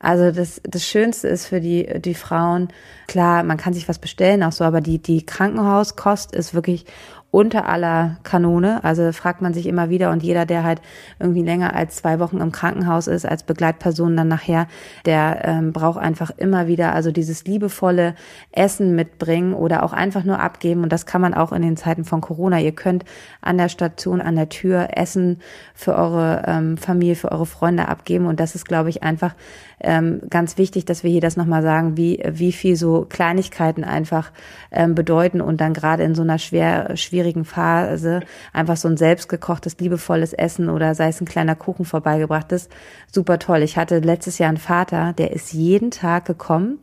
Also 0.03 0.33
das, 0.33 0.61
das 0.65 0.85
Schönste 0.85 1.29
ist 1.29 1.47
für 1.47 1.61
die, 1.61 2.01
die 2.01 2.15
Frauen, 2.15 2.69
klar, 3.07 3.45
man 3.45 3.57
kann 3.57 3.73
sich 3.73 3.89
was 3.89 4.01
bestellen 4.01 4.43
auch 4.43 4.53
so, 4.53 4.65
aber 4.65 4.81
die, 4.81 4.99
die 4.99 5.25
Krankenhauskost 5.25 6.35
ist 6.35 6.55
wirklich 6.55 6.85
unter 7.33 7.67
aller 7.67 8.19
Kanone. 8.25 8.85
Also 8.85 9.11
fragt 9.11 9.41
man 9.41 9.55
sich 9.55 9.67
immer 9.67 9.89
wieder 9.89 10.11
und 10.11 10.23
jeder, 10.23 10.45
der 10.45 10.65
halt 10.65 10.83
irgendwie 11.19 11.43
länger 11.43 11.75
als 11.75 11.97
zwei 11.97 12.21
Wochen 12.21 12.37
im 12.37 12.53
Krankenhaus 12.53 13.07
ist, 13.07 13.25
als 13.25 13.43
Begleitperson 13.43 14.15
dann 14.15 14.29
nachher, 14.29 14.69
der 15.07 15.41
ähm, 15.45 15.73
braucht 15.73 15.99
einfach 15.99 16.31
immer 16.37 16.67
wieder 16.67 16.93
also 16.93 17.11
dieses 17.11 17.47
liebevolle 17.47 18.15
Essen 18.53 18.95
mitbringen 18.95 19.55
oder 19.55 19.83
auch 19.83 19.95
einfach 19.95 20.25
nur 20.25 20.41
abgeben. 20.41 20.83
Und 20.83 20.93
das 20.93 21.07
kann 21.07 21.23
man 21.23 21.33
auch 21.33 21.53
in 21.53 21.63
den 21.63 21.79
Zeiten 21.79 22.05
von 22.05 22.21
Corona. 22.21 22.61
Ihr 22.61 22.73
könnt 22.73 23.07
an 23.41 23.57
der 23.57 23.71
Station, 23.71 24.21
an 24.21 24.37
der 24.37 24.51
Tür 24.51 24.91
Essen 24.95 25.41
für 25.75 25.97
eure 25.97 26.43
ähm, 26.47 26.77
Familie, 26.77 27.17
für 27.17 27.33
eure 27.33 27.47
Freunde 27.47 27.89
abgeben. 27.89 28.27
Und 28.27 28.41
das 28.41 28.55
ist, 28.55 28.67
glaube 28.67 28.91
ich, 28.91 29.03
einfach 29.03 29.35
ähm, 29.81 30.21
ganz 30.29 30.59
wichtig, 30.59 30.85
dass 30.85 31.03
wir 31.03 31.11
hier 31.11 31.23
das 31.23 31.39
nochmal 31.39 31.63
sagen, 31.63 31.97
wie, 31.97 32.23
wie 32.29 32.53
viel 32.53 32.77
so 32.77 33.07
Kleinigkeiten 33.09 33.85
einfach 33.85 34.31
ähm, 34.71 34.95
bedeuten 34.95 35.41
und 35.41 35.61
dann 35.63 35.73
gerade 35.73 36.05
in 36.05 36.15
so 36.15 36.23
einer 36.23 36.39
schwer, 36.39 36.97
schwierigen 36.97 37.22
Phase 37.45 38.21
einfach 38.53 38.77
so 38.77 38.89
ein 38.89 38.97
selbstgekochtes, 38.97 39.79
liebevolles 39.79 40.33
Essen 40.33 40.69
oder 40.69 40.95
sei 40.95 41.09
es 41.09 41.21
ein 41.21 41.27
kleiner 41.27 41.55
Kuchen 41.55 41.85
vorbeigebracht 41.85 42.53
ist, 42.53 42.71
super 43.11 43.39
toll. 43.39 43.63
Ich 43.63 43.77
hatte 43.77 43.99
letztes 43.99 44.39
Jahr 44.39 44.49
einen 44.49 44.59
Vater, 44.59 45.13
der 45.13 45.33
ist 45.33 45.53
jeden 45.53 45.91
Tag 45.91 46.25
gekommen 46.25 46.79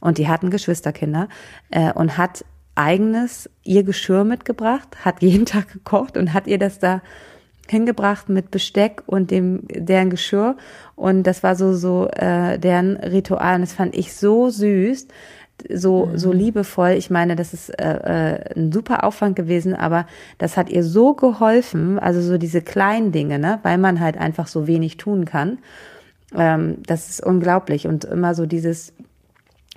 und 0.00 0.18
die 0.18 0.28
hatten 0.28 0.50
Geschwisterkinder 0.50 1.28
äh, 1.70 1.92
und 1.92 2.18
hat 2.18 2.44
eigenes 2.74 3.48
ihr 3.62 3.84
Geschirr 3.84 4.24
mitgebracht, 4.24 4.88
hat 5.04 5.22
jeden 5.22 5.46
Tag 5.46 5.72
gekocht 5.72 6.16
und 6.16 6.32
hat 6.32 6.46
ihr 6.46 6.58
das 6.58 6.78
da 6.78 7.02
hingebracht 7.68 8.28
mit 8.28 8.50
Besteck 8.50 9.02
und 9.06 9.30
dem 9.30 9.62
deren 9.68 10.10
Geschirr. 10.10 10.56
Und 10.96 11.22
das 11.22 11.42
war 11.42 11.56
so 11.56 11.74
so 11.74 12.08
äh, 12.08 12.58
deren 12.58 12.96
Ritual. 12.96 13.56
Und 13.56 13.62
das 13.62 13.72
fand 13.72 13.94
ich 13.96 14.14
so 14.14 14.50
süß 14.50 15.08
so 15.72 16.06
mhm. 16.06 16.18
so 16.18 16.32
liebevoll 16.32 16.90
ich 16.90 17.10
meine 17.10 17.36
das 17.36 17.54
ist 17.54 17.70
äh, 17.70 17.94
äh, 17.94 18.54
ein 18.56 18.72
super 18.72 19.04
Aufwand 19.04 19.36
gewesen 19.36 19.74
aber 19.74 20.06
das 20.38 20.56
hat 20.56 20.68
ihr 20.68 20.82
so 20.82 21.14
geholfen 21.14 21.98
also 21.98 22.20
so 22.20 22.38
diese 22.38 22.60
kleinen 22.60 23.12
Dinge 23.12 23.38
ne 23.38 23.60
weil 23.62 23.78
man 23.78 24.00
halt 24.00 24.18
einfach 24.18 24.46
so 24.46 24.66
wenig 24.66 24.96
tun 24.96 25.24
kann 25.24 25.58
ähm, 26.34 26.78
das 26.86 27.08
ist 27.08 27.22
unglaublich 27.24 27.86
und 27.86 28.04
immer 28.04 28.34
so 28.34 28.46
dieses 28.46 28.92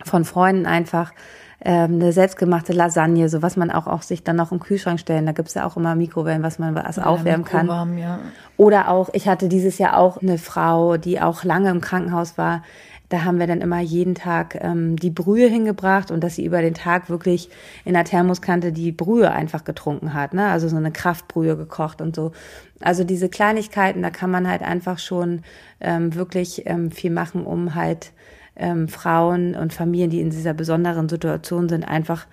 von 0.03 0.25
Freunden 0.25 0.65
einfach 0.65 1.13
ähm, 1.59 1.95
eine 1.95 2.13
selbstgemachte 2.13 2.71
Lasagne, 2.71 3.29
so 3.29 3.41
was 3.41 3.57
man 3.57 3.71
auch, 3.71 3.87
auch 3.87 4.03
sich 4.03 4.23
dann 4.23 4.35
noch 4.35 4.51
im 4.51 4.59
Kühlschrank 4.59 4.99
stellen. 4.99 5.25
Da 5.25 5.31
gibt's 5.31 5.55
ja 5.55 5.65
auch 5.65 5.75
immer 5.75 5.95
Mikrowellen, 5.95 6.43
was 6.43 6.59
man 6.59 6.75
was 6.75 6.97
ja, 6.97 7.05
aufwärmen 7.05 7.45
kann. 7.45 7.97
Ja. 7.97 8.19
Oder 8.57 8.89
auch, 8.89 9.09
ich 9.13 9.27
hatte 9.27 9.49
dieses 9.49 9.79
Jahr 9.79 9.97
auch 9.97 10.21
eine 10.21 10.37
Frau, 10.37 10.97
die 10.97 11.19
auch 11.19 11.43
lange 11.43 11.71
im 11.71 11.81
Krankenhaus 11.81 12.37
war. 12.37 12.61
Da 13.09 13.23
haben 13.23 13.39
wir 13.39 13.47
dann 13.47 13.61
immer 13.61 13.79
jeden 13.79 14.15
Tag 14.15 14.57
ähm, 14.61 14.97
die 14.97 15.09
Brühe 15.09 15.47
hingebracht 15.47 16.11
und 16.11 16.23
dass 16.23 16.35
sie 16.35 16.45
über 16.45 16.61
den 16.61 16.73
Tag 16.73 17.09
wirklich 17.09 17.49
in 17.85 17.93
der 17.93 18.03
Thermoskante 18.03 18.71
die 18.73 18.91
Brühe 18.91 19.31
einfach 19.31 19.63
getrunken 19.63 20.13
hat, 20.13 20.33
ne? 20.33 20.47
Also 20.47 20.67
so 20.67 20.75
eine 20.75 20.91
Kraftbrühe 20.91 21.55
gekocht 21.55 22.01
und 22.01 22.15
so. 22.15 22.33
Also 22.81 23.03
diese 23.03 23.29
Kleinigkeiten, 23.29 24.01
da 24.01 24.09
kann 24.09 24.29
man 24.29 24.47
halt 24.47 24.61
einfach 24.61 24.99
schon 24.99 25.41
ähm, 25.79 26.15
wirklich 26.15 26.63
ähm, 26.65 26.91
viel 26.91 27.11
machen, 27.11 27.45
um 27.45 27.75
halt 27.75 28.11
ähm, 28.57 28.87
Frauen 28.87 29.55
und 29.55 29.73
Familien, 29.73 30.09
die 30.09 30.21
in 30.21 30.29
dieser 30.29 30.53
besonderen 30.53 31.07
Situation 31.07 31.69
sind, 31.69 31.83
einfach 31.83 32.27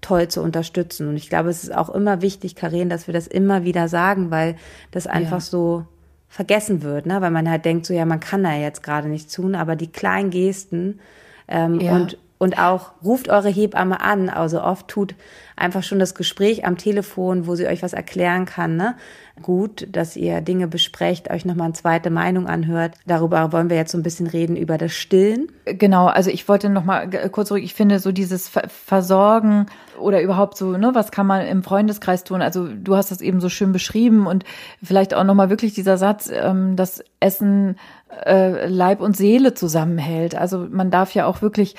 toll 0.00 0.28
zu 0.28 0.42
unterstützen. 0.42 1.08
Und 1.08 1.16
ich 1.16 1.28
glaube, 1.28 1.50
es 1.50 1.64
ist 1.64 1.74
auch 1.74 1.90
immer 1.90 2.22
wichtig, 2.22 2.54
Karin, 2.54 2.88
dass 2.88 3.06
wir 3.06 3.14
das 3.14 3.26
immer 3.26 3.64
wieder 3.64 3.88
sagen, 3.88 4.30
weil 4.30 4.56
das 4.90 5.06
einfach 5.06 5.38
ja. 5.38 5.40
so 5.40 5.86
vergessen 6.30 6.82
wird, 6.82 7.04
ne? 7.04 7.20
weil 7.20 7.32
man 7.32 7.50
halt 7.50 7.66
denkt, 7.66 7.84
so 7.84 7.92
ja, 7.92 8.06
man 8.06 8.20
kann 8.20 8.42
da 8.42 8.54
jetzt 8.54 8.82
gerade 8.82 9.08
nichts 9.08 9.34
tun, 9.34 9.54
aber 9.54 9.76
die 9.76 9.92
kleinen 9.92 10.30
Gesten 10.30 11.00
ähm, 11.48 11.80
ja. 11.80 11.94
und 11.94 12.16
und 12.38 12.58
auch 12.58 12.92
ruft 13.04 13.28
eure 13.28 13.50
Hebamme 13.50 14.00
an. 14.00 14.30
Also 14.30 14.62
oft 14.62 14.88
tut 14.88 15.14
einfach 15.56 15.82
schon 15.82 15.98
das 15.98 16.14
Gespräch 16.14 16.64
am 16.64 16.78
Telefon, 16.78 17.46
wo 17.46 17.54
sie 17.54 17.66
euch 17.66 17.82
was 17.82 17.92
erklären 17.92 18.46
kann, 18.46 18.76
ne? 18.76 18.96
gut, 19.42 19.86
dass 19.90 20.16
ihr 20.16 20.40
Dinge 20.40 20.66
besprecht, 20.66 21.30
euch 21.30 21.44
nochmal 21.44 21.66
eine 21.66 21.74
zweite 21.74 22.10
Meinung 22.10 22.46
anhört. 22.46 22.94
Darüber 23.06 23.52
wollen 23.52 23.70
wir 23.70 23.76
jetzt 23.76 23.92
so 23.92 23.98
ein 23.98 24.02
bisschen 24.02 24.26
reden, 24.26 24.56
über 24.56 24.78
das 24.78 24.92
Stillen. 24.92 25.50
Genau, 25.64 26.06
also 26.06 26.30
ich 26.30 26.48
wollte 26.48 26.68
nochmal 26.68 27.08
kurz 27.30 27.48
zurück, 27.48 27.62
ich 27.62 27.74
finde 27.74 27.98
so 27.98 28.12
dieses 28.12 28.50
Versorgen 28.68 29.66
oder 30.00 30.22
überhaupt 30.22 30.56
so, 30.56 30.72
ne, 30.76 30.90
was 30.94 31.10
kann 31.10 31.26
man 31.26 31.46
im 31.46 31.62
Freundeskreis 31.62 32.24
tun? 32.24 32.42
Also 32.42 32.68
du 32.68 32.96
hast 32.96 33.10
das 33.10 33.20
eben 33.20 33.40
so 33.40 33.48
schön 33.48 33.72
beschrieben 33.72 34.26
und 34.26 34.44
vielleicht 34.82 35.14
auch 35.14 35.24
nochmal 35.24 35.50
wirklich 35.50 35.74
dieser 35.74 35.98
Satz, 35.98 36.30
ähm, 36.32 36.76
dass 36.76 37.04
Essen 37.20 37.76
äh, 38.24 38.66
Leib 38.66 39.00
und 39.00 39.16
Seele 39.16 39.54
zusammenhält. 39.54 40.34
Also 40.34 40.66
man 40.70 40.90
darf 40.90 41.14
ja 41.14 41.26
auch 41.26 41.42
wirklich, 41.42 41.76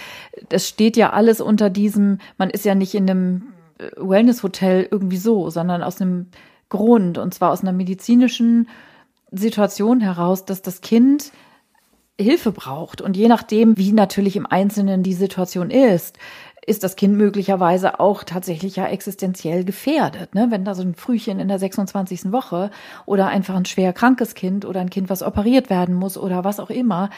das 0.49 0.67
steht 0.67 0.97
ja 0.97 1.11
alles 1.11 1.41
unter 1.41 1.69
diesem, 1.69 2.19
man 2.37 2.49
ist 2.49 2.65
ja 2.65 2.75
nicht 2.75 2.95
in 2.95 3.09
einem 3.09 3.43
äh, 3.77 3.89
Wellness-Hotel 3.97 4.87
irgendwie 4.89 5.17
so, 5.17 5.49
sondern 5.49 5.83
aus 5.83 6.01
einem 6.01 6.27
Grund, 6.69 7.17
und 7.17 7.33
zwar 7.33 7.51
aus 7.51 7.61
einer 7.61 7.73
medizinischen 7.73 8.69
Situation 9.31 9.99
heraus, 9.99 10.45
dass 10.45 10.61
das 10.61 10.81
Kind 10.81 11.31
Hilfe 12.21 12.51
braucht. 12.51 13.01
Und 13.01 13.17
je 13.17 13.27
nachdem, 13.27 13.77
wie 13.77 13.91
natürlich 13.91 14.35
im 14.35 14.45
Einzelnen 14.45 15.03
die 15.03 15.13
Situation 15.13 15.69
ist, 15.69 16.17
ist 16.65 16.83
das 16.83 16.95
Kind 16.95 17.17
möglicherweise 17.17 17.99
auch 17.99 18.23
tatsächlich 18.23 18.75
ja 18.75 18.85
existenziell 18.85 19.63
gefährdet. 19.63 20.35
Ne? 20.35 20.47
Wenn 20.51 20.63
da 20.63 20.75
so 20.75 20.83
ein 20.83 20.93
Frühchen 20.93 21.39
in 21.39 21.47
der 21.47 21.57
26. 21.57 22.31
Woche 22.31 22.69
oder 23.05 23.27
einfach 23.27 23.55
ein 23.55 23.65
schwer 23.65 23.93
krankes 23.93 24.35
Kind 24.35 24.65
oder 24.65 24.79
ein 24.79 24.91
Kind, 24.91 25.09
was 25.09 25.23
operiert 25.23 25.69
werden 25.71 25.95
muss 25.95 26.17
oder 26.17 26.43
was 26.43 26.59
auch 26.59 26.69
immer, 26.69 27.09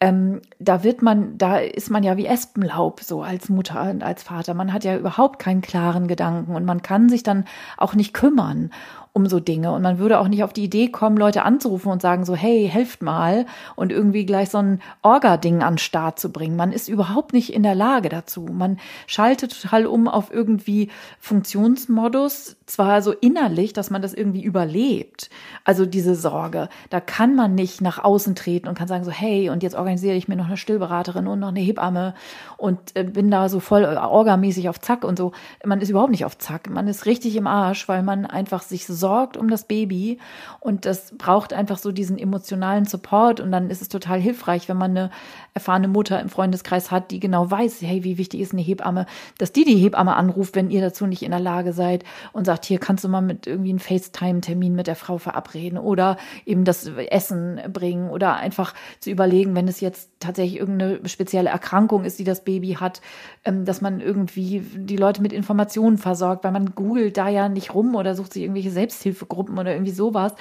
ähm, 0.00 0.42
da 0.58 0.82
wird 0.82 1.00
man, 1.00 1.38
da 1.38 1.58
ist 1.58 1.88
man 1.88 2.02
ja 2.02 2.16
wie 2.16 2.26
Espenlaub 2.26 3.00
so 3.00 3.22
als 3.22 3.48
Mutter 3.48 3.88
und 3.88 4.02
als 4.02 4.24
Vater. 4.24 4.52
Man 4.52 4.72
hat 4.72 4.84
ja 4.84 4.96
überhaupt 4.96 5.38
keinen 5.38 5.62
klaren 5.62 6.08
Gedanken 6.08 6.54
und 6.54 6.64
man 6.64 6.82
kann 6.82 7.08
sich 7.08 7.22
dann 7.22 7.44
auch 7.78 7.94
nicht 7.94 8.12
kümmern 8.12 8.70
um 9.12 9.26
so 9.26 9.40
Dinge. 9.40 9.72
Und 9.72 9.82
man 9.82 9.98
würde 9.98 10.18
auch 10.18 10.28
nicht 10.28 10.42
auf 10.42 10.52
die 10.52 10.64
Idee 10.64 10.88
kommen, 10.88 11.16
Leute 11.16 11.42
anzurufen 11.42 11.92
und 11.92 12.00
sagen 12.00 12.24
so, 12.24 12.34
hey, 12.34 12.68
helft 12.68 13.02
mal 13.02 13.46
und 13.76 13.92
irgendwie 13.92 14.24
gleich 14.24 14.48
so 14.50 14.58
ein 14.58 14.80
Orga-Ding 15.02 15.62
an 15.62 15.74
den 15.74 15.78
Start 15.78 16.18
zu 16.18 16.32
bringen. 16.32 16.56
Man 16.56 16.72
ist 16.72 16.88
überhaupt 16.88 17.32
nicht 17.32 17.52
in 17.52 17.62
der 17.62 17.74
Lage 17.74 18.08
dazu. 18.08 18.46
Man 18.50 18.78
schaltet 19.06 19.60
total 19.60 19.86
um 19.86 20.08
auf 20.08 20.32
irgendwie 20.32 20.88
Funktionsmodus, 21.20 22.56
zwar 22.66 23.02
so 23.02 23.12
innerlich, 23.12 23.72
dass 23.72 23.90
man 23.90 24.02
das 24.02 24.14
irgendwie 24.14 24.42
überlebt. 24.42 25.30
Also 25.64 25.86
diese 25.86 26.14
Sorge. 26.14 26.68
Da 26.90 27.00
kann 27.00 27.34
man 27.34 27.54
nicht 27.54 27.80
nach 27.80 28.02
außen 28.02 28.34
treten 28.34 28.68
und 28.68 28.76
kann 28.76 28.88
sagen 28.88 29.04
so, 29.04 29.10
hey, 29.10 29.50
und 29.50 29.62
jetzt 29.62 29.74
organisiere 29.74 30.16
ich 30.16 30.28
mir 30.28 30.36
noch 30.36 30.46
eine 30.46 30.56
Stillberaterin 30.56 31.26
und 31.26 31.40
noch 31.40 31.48
eine 31.48 31.60
Hebamme 31.60 32.14
und 32.56 32.78
äh, 32.94 33.04
bin 33.04 33.30
da 33.30 33.48
so 33.48 33.60
voll 33.60 33.84
orgamäßig 33.84 34.68
auf 34.68 34.80
Zack 34.80 35.04
und 35.04 35.18
so. 35.18 35.32
Man 35.64 35.80
ist 35.80 35.90
überhaupt 35.90 36.10
nicht 36.10 36.24
auf 36.24 36.38
Zack. 36.38 36.70
Man 36.70 36.88
ist 36.88 37.06
richtig 37.06 37.36
im 37.36 37.46
Arsch, 37.46 37.88
weil 37.88 38.02
man 38.02 38.26
einfach 38.26 38.62
sich 38.62 38.86
so 38.86 38.94
sorgt 38.94 39.36
um 39.36 39.48
das 39.48 39.64
Baby 39.64 40.18
und 40.60 40.86
das 40.86 41.12
braucht 41.16 41.52
einfach 41.52 41.78
so 41.78 41.92
diesen 41.92 42.18
emotionalen 42.18 42.84
Support 42.84 43.40
und 43.40 43.52
dann 43.52 43.70
ist 43.70 43.82
es 43.82 43.88
total 43.88 44.20
hilfreich, 44.20 44.68
wenn 44.68 44.76
man 44.76 44.92
eine 44.92 45.10
erfahrene 45.54 45.88
Mutter 45.88 46.20
im 46.20 46.28
Freundeskreis 46.28 46.90
hat, 46.90 47.10
die 47.10 47.20
genau 47.20 47.50
weiß, 47.50 47.82
hey, 47.82 48.04
wie 48.04 48.18
wichtig 48.18 48.40
ist 48.40 48.52
eine 48.52 48.62
Hebamme, 48.62 49.06
dass 49.38 49.52
die 49.52 49.64
die 49.64 49.76
Hebamme 49.76 50.16
anruft, 50.16 50.56
wenn 50.56 50.70
ihr 50.70 50.80
dazu 50.80 51.06
nicht 51.06 51.22
in 51.22 51.30
der 51.30 51.40
Lage 51.40 51.72
seid 51.72 52.04
und 52.32 52.46
sagt, 52.46 52.64
hier 52.64 52.78
kannst 52.78 53.04
du 53.04 53.08
mal 53.08 53.20
mit 53.20 53.46
irgendwie 53.46 53.70
einen 53.70 53.78
FaceTime-Termin 53.78 54.74
mit 54.74 54.86
der 54.86 54.96
Frau 54.96 55.18
verabreden 55.18 55.78
oder 55.78 56.16
eben 56.46 56.64
das 56.64 56.86
Essen 56.86 57.60
bringen 57.72 58.08
oder 58.08 58.36
einfach 58.36 58.74
zu 59.00 59.10
überlegen, 59.10 59.54
wenn 59.54 59.68
es 59.68 59.80
jetzt 59.80 60.10
tatsächlich 60.20 60.58
irgendeine 60.58 61.06
spezielle 61.08 61.50
Erkrankung 61.50 62.04
ist, 62.04 62.18
die 62.18 62.24
das 62.24 62.44
Baby 62.44 62.74
hat, 62.74 63.02
ähm, 63.44 63.64
dass 63.64 63.80
man 63.80 64.00
irgendwie 64.00 64.60
die 64.60 64.96
Leute 64.96 65.20
mit 65.20 65.32
Informationen 65.32 65.98
versorgt, 65.98 66.44
weil 66.44 66.52
man 66.52 66.74
googelt 66.74 67.16
da 67.16 67.28
ja 67.28 67.48
nicht 67.48 67.74
rum 67.74 67.94
oder 67.94 68.14
sucht 68.14 68.32
sich 68.32 68.42
irgendwelche 68.42 68.70
Selbsthilfegruppen 68.70 69.58
oder 69.58 69.72
irgendwie 69.72 69.92
sowas. 69.92 70.34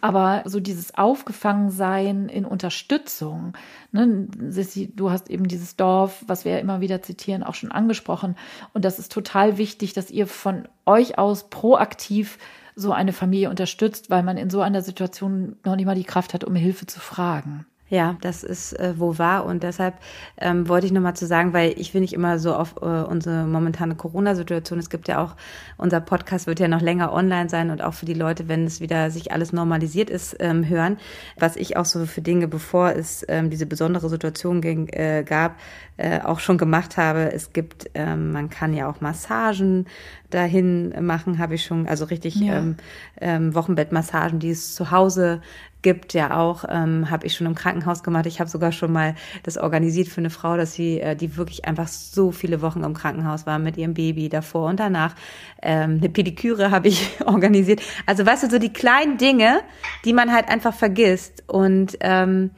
Aber 0.00 0.42
so 0.46 0.60
dieses 0.60 0.94
Aufgefangensein 0.94 2.28
in 2.28 2.44
Unterstützung, 2.44 3.52
ne, 3.92 4.28
Sissi, 4.48 4.92
du 4.94 5.10
hast 5.10 5.30
eben 5.30 5.46
dieses 5.48 5.76
Dorf, 5.76 6.24
was 6.26 6.44
wir 6.44 6.52
ja 6.52 6.58
immer 6.58 6.80
wieder 6.80 7.02
zitieren, 7.02 7.42
auch 7.42 7.54
schon 7.54 7.72
angesprochen. 7.72 8.36
Und 8.72 8.84
das 8.84 8.98
ist 8.98 9.12
total 9.12 9.58
wichtig, 9.58 9.92
dass 9.92 10.10
ihr 10.10 10.26
von 10.26 10.68
euch 10.86 11.18
aus 11.18 11.50
proaktiv 11.50 12.38
so 12.76 12.92
eine 12.92 13.12
Familie 13.12 13.50
unterstützt, 13.50 14.10
weil 14.10 14.22
man 14.22 14.36
in 14.36 14.50
so 14.50 14.60
einer 14.60 14.82
Situation 14.82 15.56
noch 15.64 15.76
nicht 15.76 15.86
mal 15.86 15.94
die 15.94 16.04
Kraft 16.04 16.34
hat, 16.34 16.44
um 16.44 16.54
Hilfe 16.54 16.86
zu 16.86 17.00
fragen. 17.00 17.66
Ja, 17.90 18.16
das 18.20 18.44
ist 18.44 18.72
äh, 18.78 18.94
wo 18.96 19.18
war 19.18 19.44
und 19.44 19.64
deshalb 19.64 19.94
ähm, 20.38 20.68
wollte 20.68 20.86
ich 20.86 20.92
nochmal 20.92 21.16
zu 21.16 21.26
sagen, 21.26 21.52
weil 21.52 21.74
ich 21.76 21.92
will 21.92 22.00
nicht 22.00 22.12
immer 22.12 22.38
so 22.38 22.54
auf 22.54 22.76
äh, 22.80 22.84
unsere 22.84 23.44
momentane 23.46 23.96
Corona-Situation, 23.96 24.78
es 24.78 24.90
gibt 24.90 25.08
ja 25.08 25.20
auch, 25.20 25.34
unser 25.76 26.00
Podcast 26.00 26.46
wird 26.46 26.60
ja 26.60 26.68
noch 26.68 26.82
länger 26.82 27.12
online 27.12 27.48
sein 27.48 27.68
und 27.70 27.82
auch 27.82 27.94
für 27.94 28.06
die 28.06 28.14
Leute, 28.14 28.46
wenn 28.46 28.64
es 28.64 28.80
wieder 28.80 29.10
sich 29.10 29.32
alles 29.32 29.52
normalisiert 29.52 30.08
ist, 30.08 30.36
ähm, 30.38 30.68
hören. 30.68 30.98
Was 31.36 31.56
ich 31.56 31.76
auch 31.76 31.84
so 31.84 32.06
für 32.06 32.20
Dinge, 32.20 32.46
bevor 32.46 32.92
es 32.92 33.26
ähm, 33.28 33.50
diese 33.50 33.66
besondere 33.66 34.08
Situation 34.08 34.60
ging, 34.60 34.86
äh, 34.90 35.24
gab, 35.26 35.56
äh, 35.96 36.20
auch 36.20 36.38
schon 36.38 36.58
gemacht 36.58 36.96
habe. 36.96 37.32
Es 37.32 37.52
gibt, 37.52 37.90
ähm, 37.94 38.30
man 38.30 38.50
kann 38.50 38.72
ja 38.72 38.88
auch 38.88 39.00
Massagen 39.00 39.86
dahin 40.30 40.94
machen, 41.04 41.38
habe 41.38 41.56
ich 41.56 41.64
schon, 41.64 41.88
also 41.88 42.04
richtig 42.04 42.36
ja. 42.36 42.58
ähm, 42.58 42.76
ähm, 43.20 43.54
Wochenbettmassagen, 43.54 44.38
die 44.38 44.50
es 44.50 44.74
zu 44.74 44.92
Hause 44.92 45.42
gibt 45.82 46.14
ja 46.14 46.36
auch, 46.36 46.64
ähm, 46.68 47.10
habe 47.10 47.26
ich 47.26 47.34
schon 47.34 47.46
im 47.46 47.54
Krankenhaus 47.54 48.02
gemacht. 48.02 48.26
Ich 48.26 48.40
habe 48.40 48.50
sogar 48.50 48.72
schon 48.72 48.92
mal 48.92 49.14
das 49.42 49.56
organisiert 49.56 50.08
für 50.08 50.20
eine 50.20 50.30
Frau, 50.30 50.56
dass 50.56 50.74
sie, 50.74 51.00
äh, 51.00 51.16
die 51.16 51.36
wirklich 51.36 51.64
einfach 51.64 51.88
so 51.88 52.32
viele 52.32 52.62
Wochen 52.62 52.82
im 52.84 52.94
Krankenhaus 52.94 53.46
war 53.46 53.58
mit 53.58 53.76
ihrem 53.76 53.94
Baby 53.94 54.28
davor 54.28 54.68
und 54.68 54.80
danach. 54.80 55.14
Ähm, 55.62 55.98
eine 55.98 56.08
Pediküre 56.08 56.70
habe 56.70 56.88
ich 56.88 57.20
organisiert. 57.26 57.82
Also 58.06 58.26
weißt 58.26 58.44
du, 58.44 58.50
so 58.50 58.58
die 58.58 58.72
kleinen 58.72 59.16
Dinge, 59.16 59.60
die 60.04 60.12
man 60.12 60.32
halt 60.32 60.48
einfach 60.48 60.74
vergisst. 60.74 61.44
Und 61.46 61.96
ähm, 62.00 62.50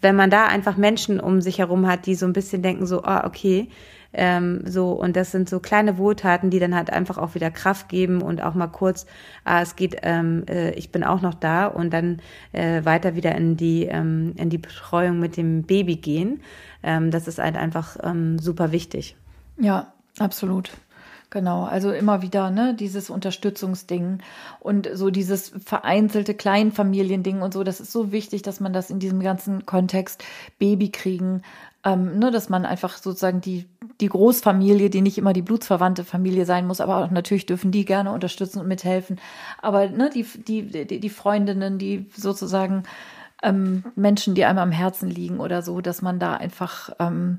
wenn 0.00 0.16
man 0.16 0.30
da 0.30 0.46
einfach 0.46 0.76
Menschen 0.76 1.20
um 1.20 1.40
sich 1.40 1.58
herum 1.58 1.86
hat, 1.86 2.06
die 2.06 2.14
so 2.14 2.26
ein 2.26 2.32
bisschen 2.32 2.62
denken, 2.62 2.86
so, 2.86 3.02
ah, 3.04 3.26
okay, 3.26 3.68
ähm, 4.14 4.62
so, 4.64 4.92
und 4.92 5.16
das 5.16 5.32
sind 5.32 5.48
so 5.48 5.60
kleine 5.60 5.98
Wohltaten, 5.98 6.50
die 6.50 6.60
dann 6.60 6.74
halt 6.74 6.90
einfach 6.90 7.18
auch 7.18 7.34
wieder 7.34 7.50
Kraft 7.50 7.88
geben 7.88 8.22
und 8.22 8.42
auch 8.42 8.54
mal 8.54 8.68
kurz, 8.68 9.06
ah, 9.44 9.60
es 9.60 9.76
geht, 9.76 9.96
ähm, 10.02 10.44
äh, 10.48 10.70
ich 10.72 10.92
bin 10.92 11.04
auch 11.04 11.20
noch 11.20 11.34
da 11.34 11.66
und 11.66 11.92
dann 11.92 12.20
äh, 12.52 12.84
weiter 12.84 13.16
wieder 13.16 13.34
in 13.34 13.56
die, 13.56 13.84
ähm, 13.84 14.34
in 14.36 14.50
die 14.50 14.58
Betreuung 14.58 15.18
mit 15.18 15.36
dem 15.36 15.64
Baby 15.64 15.96
gehen. 15.96 16.40
Ähm, 16.82 17.10
das 17.10 17.28
ist 17.28 17.38
halt 17.38 17.56
einfach 17.56 17.96
ähm, 18.02 18.38
super 18.38 18.72
wichtig. 18.72 19.16
Ja, 19.58 19.92
absolut. 20.18 20.70
Genau, 21.34 21.64
also 21.64 21.90
immer 21.90 22.22
wieder, 22.22 22.50
ne, 22.50 22.74
dieses 22.78 23.10
Unterstützungsding 23.10 24.18
und 24.60 24.88
so 24.92 25.10
dieses 25.10 25.48
vereinzelte 25.64 26.32
Kleinfamiliending 26.32 27.42
und 27.42 27.52
so, 27.52 27.64
das 27.64 27.80
ist 27.80 27.90
so 27.90 28.12
wichtig, 28.12 28.42
dass 28.42 28.60
man 28.60 28.72
das 28.72 28.88
in 28.88 29.00
diesem 29.00 29.18
ganzen 29.18 29.66
Kontext 29.66 30.22
Baby 30.60 30.92
kriegen, 30.92 31.42
ähm, 31.84 32.20
ne, 32.20 32.30
dass 32.30 32.50
man 32.50 32.64
einfach 32.64 32.98
sozusagen 32.98 33.40
die, 33.40 33.66
die 34.00 34.08
Großfamilie, 34.08 34.90
die 34.90 35.02
nicht 35.02 35.18
immer 35.18 35.32
die 35.32 35.42
blutsverwandte 35.42 36.04
Familie 36.04 36.46
sein 36.46 36.66
muss, 36.66 36.80
aber 36.80 36.98
auch 36.98 37.10
natürlich 37.10 37.46
dürfen 37.46 37.70
die 37.70 37.84
gerne 37.84 38.12
unterstützen 38.12 38.60
und 38.60 38.68
mithelfen. 38.68 39.20
Aber 39.62 39.88
ne, 39.88 40.10
die, 40.12 40.24
die, 40.24 40.84
die, 40.86 41.00
die 41.00 41.10
Freundinnen, 41.10 41.78
die 41.78 42.06
sozusagen 42.16 42.84
ähm, 43.42 43.84
Menschen, 43.94 44.34
die 44.34 44.44
einem 44.44 44.58
am 44.58 44.72
Herzen 44.72 45.08
liegen 45.08 45.38
oder 45.38 45.62
so, 45.62 45.80
dass 45.80 46.02
man 46.02 46.18
da 46.18 46.34
einfach 46.34 46.90
ähm, 46.98 47.38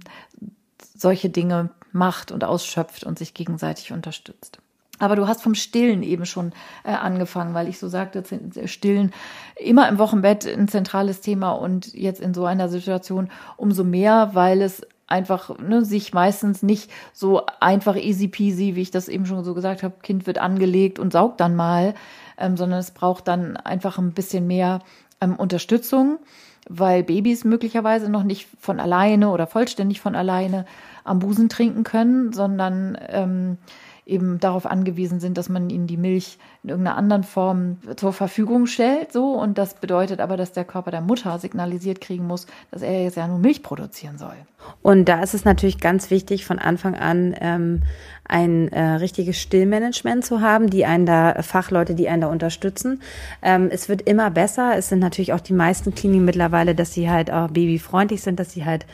solche 0.95 1.29
Dinge 1.29 1.69
macht 1.91 2.31
und 2.31 2.43
ausschöpft 2.43 3.03
und 3.03 3.17
sich 3.17 3.33
gegenseitig 3.33 3.91
unterstützt. 3.91 4.59
Aber 4.99 5.15
du 5.15 5.27
hast 5.27 5.41
vom 5.41 5.55
Stillen 5.55 6.03
eben 6.03 6.25
schon 6.25 6.53
äh, 6.83 6.91
angefangen, 6.91 7.53
weil 7.53 7.67
ich 7.67 7.79
so 7.79 7.89
sagte, 7.89 8.23
Stillen 8.65 9.11
immer 9.57 9.89
im 9.89 9.97
Wochenbett 9.97 10.45
ein 10.45 10.69
zentrales 10.69 11.19
Thema 11.19 11.51
und 11.51 11.93
jetzt 11.93 12.21
in 12.21 12.33
so 12.33 12.45
einer 12.45 12.69
Situation 12.69 13.29
umso 13.57 13.83
mehr, 13.83 14.29
weil 14.33 14.61
es 14.61 14.87
einfach 15.07 15.57
ne, 15.59 15.85
sich 15.85 16.13
meistens 16.13 16.63
nicht 16.63 16.89
so 17.13 17.43
einfach 17.59 17.95
easy 17.95 18.27
peasy, 18.27 18.75
wie 18.75 18.81
ich 18.81 18.91
das 18.91 19.07
eben 19.07 19.25
schon 19.25 19.43
so 19.43 19.53
gesagt 19.53 19.83
habe, 19.83 19.95
Kind 20.01 20.25
wird 20.27 20.37
angelegt 20.37 20.99
und 20.99 21.13
saugt 21.13 21.39
dann 21.39 21.55
mal, 21.55 21.93
ähm, 22.37 22.57
sondern 22.57 22.79
es 22.79 22.91
braucht 22.91 23.27
dann 23.27 23.57
einfach 23.57 23.97
ein 23.97 24.13
bisschen 24.13 24.47
mehr 24.47 24.79
ähm, 25.21 25.35
Unterstützung, 25.35 26.19
weil 26.67 27.03
Babys 27.03 27.43
möglicherweise 27.43 28.09
noch 28.09 28.23
nicht 28.23 28.47
von 28.59 28.79
alleine 28.79 29.29
oder 29.29 29.45
vollständig 29.45 30.01
von 30.01 30.15
alleine 30.15 30.65
am 31.03 31.19
Busen 31.19 31.49
trinken 31.49 31.83
können, 31.83 32.33
sondern 32.33 32.97
ähm, 33.07 33.57
eben 34.05 34.39
darauf 34.39 34.67
angewiesen 34.67 35.19
sind, 35.19 35.37
dass 35.37 35.49
man 35.49 35.69
ihnen 35.69 35.87
die 35.87 35.97
Milch 35.97 36.37
in 36.63 36.69
irgendeiner 36.69 36.97
anderen 36.97 37.23
Form 37.23 37.77
zur 37.95 38.13
Verfügung 38.13 38.67
stellt, 38.67 39.11
so. 39.11 39.31
Und 39.31 39.57
das 39.57 39.75
bedeutet 39.75 40.19
aber, 40.19 40.37
dass 40.37 40.51
der 40.51 40.63
Körper 40.63 40.91
der 40.91 41.01
Mutter 41.01 41.39
signalisiert 41.39 42.01
kriegen 42.01 42.27
muss, 42.27 42.45
dass 42.69 42.83
er 42.83 43.03
jetzt 43.03 43.17
ja 43.17 43.27
nur 43.27 43.39
Milch 43.39 43.63
produzieren 43.63 44.17
soll. 44.17 44.35
Und 44.81 45.05
da 45.05 45.21
ist 45.21 45.33
es 45.33 45.45
natürlich 45.45 45.79
ganz 45.79 46.11
wichtig, 46.11 46.45
von 46.45 46.59
Anfang 46.59 46.95
an 46.95 47.35
ähm, 47.39 47.83
ein 48.27 48.71
äh, 48.71 48.95
richtiges 48.95 49.39
Stillmanagement 49.39 50.23
zu 50.23 50.41
haben, 50.41 50.69
die 50.69 50.85
einen 50.85 51.05
da, 51.05 51.41
Fachleute, 51.41 51.95
die 51.95 52.07
einen 52.07 52.21
da 52.21 52.27
unterstützen. 52.27 53.01
Ähm, 53.41 53.69
es 53.71 53.89
wird 53.89 54.03
immer 54.03 54.29
besser. 54.29 54.77
Es 54.77 54.89
sind 54.89 54.99
natürlich 54.99 55.33
auch 55.33 55.39
die 55.39 55.53
meisten 55.53 55.95
Kliniken 55.95 56.25
mittlerweile, 56.25 56.75
dass 56.75 56.93
sie 56.93 57.09
halt 57.09 57.31
auch 57.31 57.49
babyfreundlich 57.49 58.21
sind, 58.21 58.39
dass 58.39 58.51
sie 58.51 58.65
halt 58.65 58.85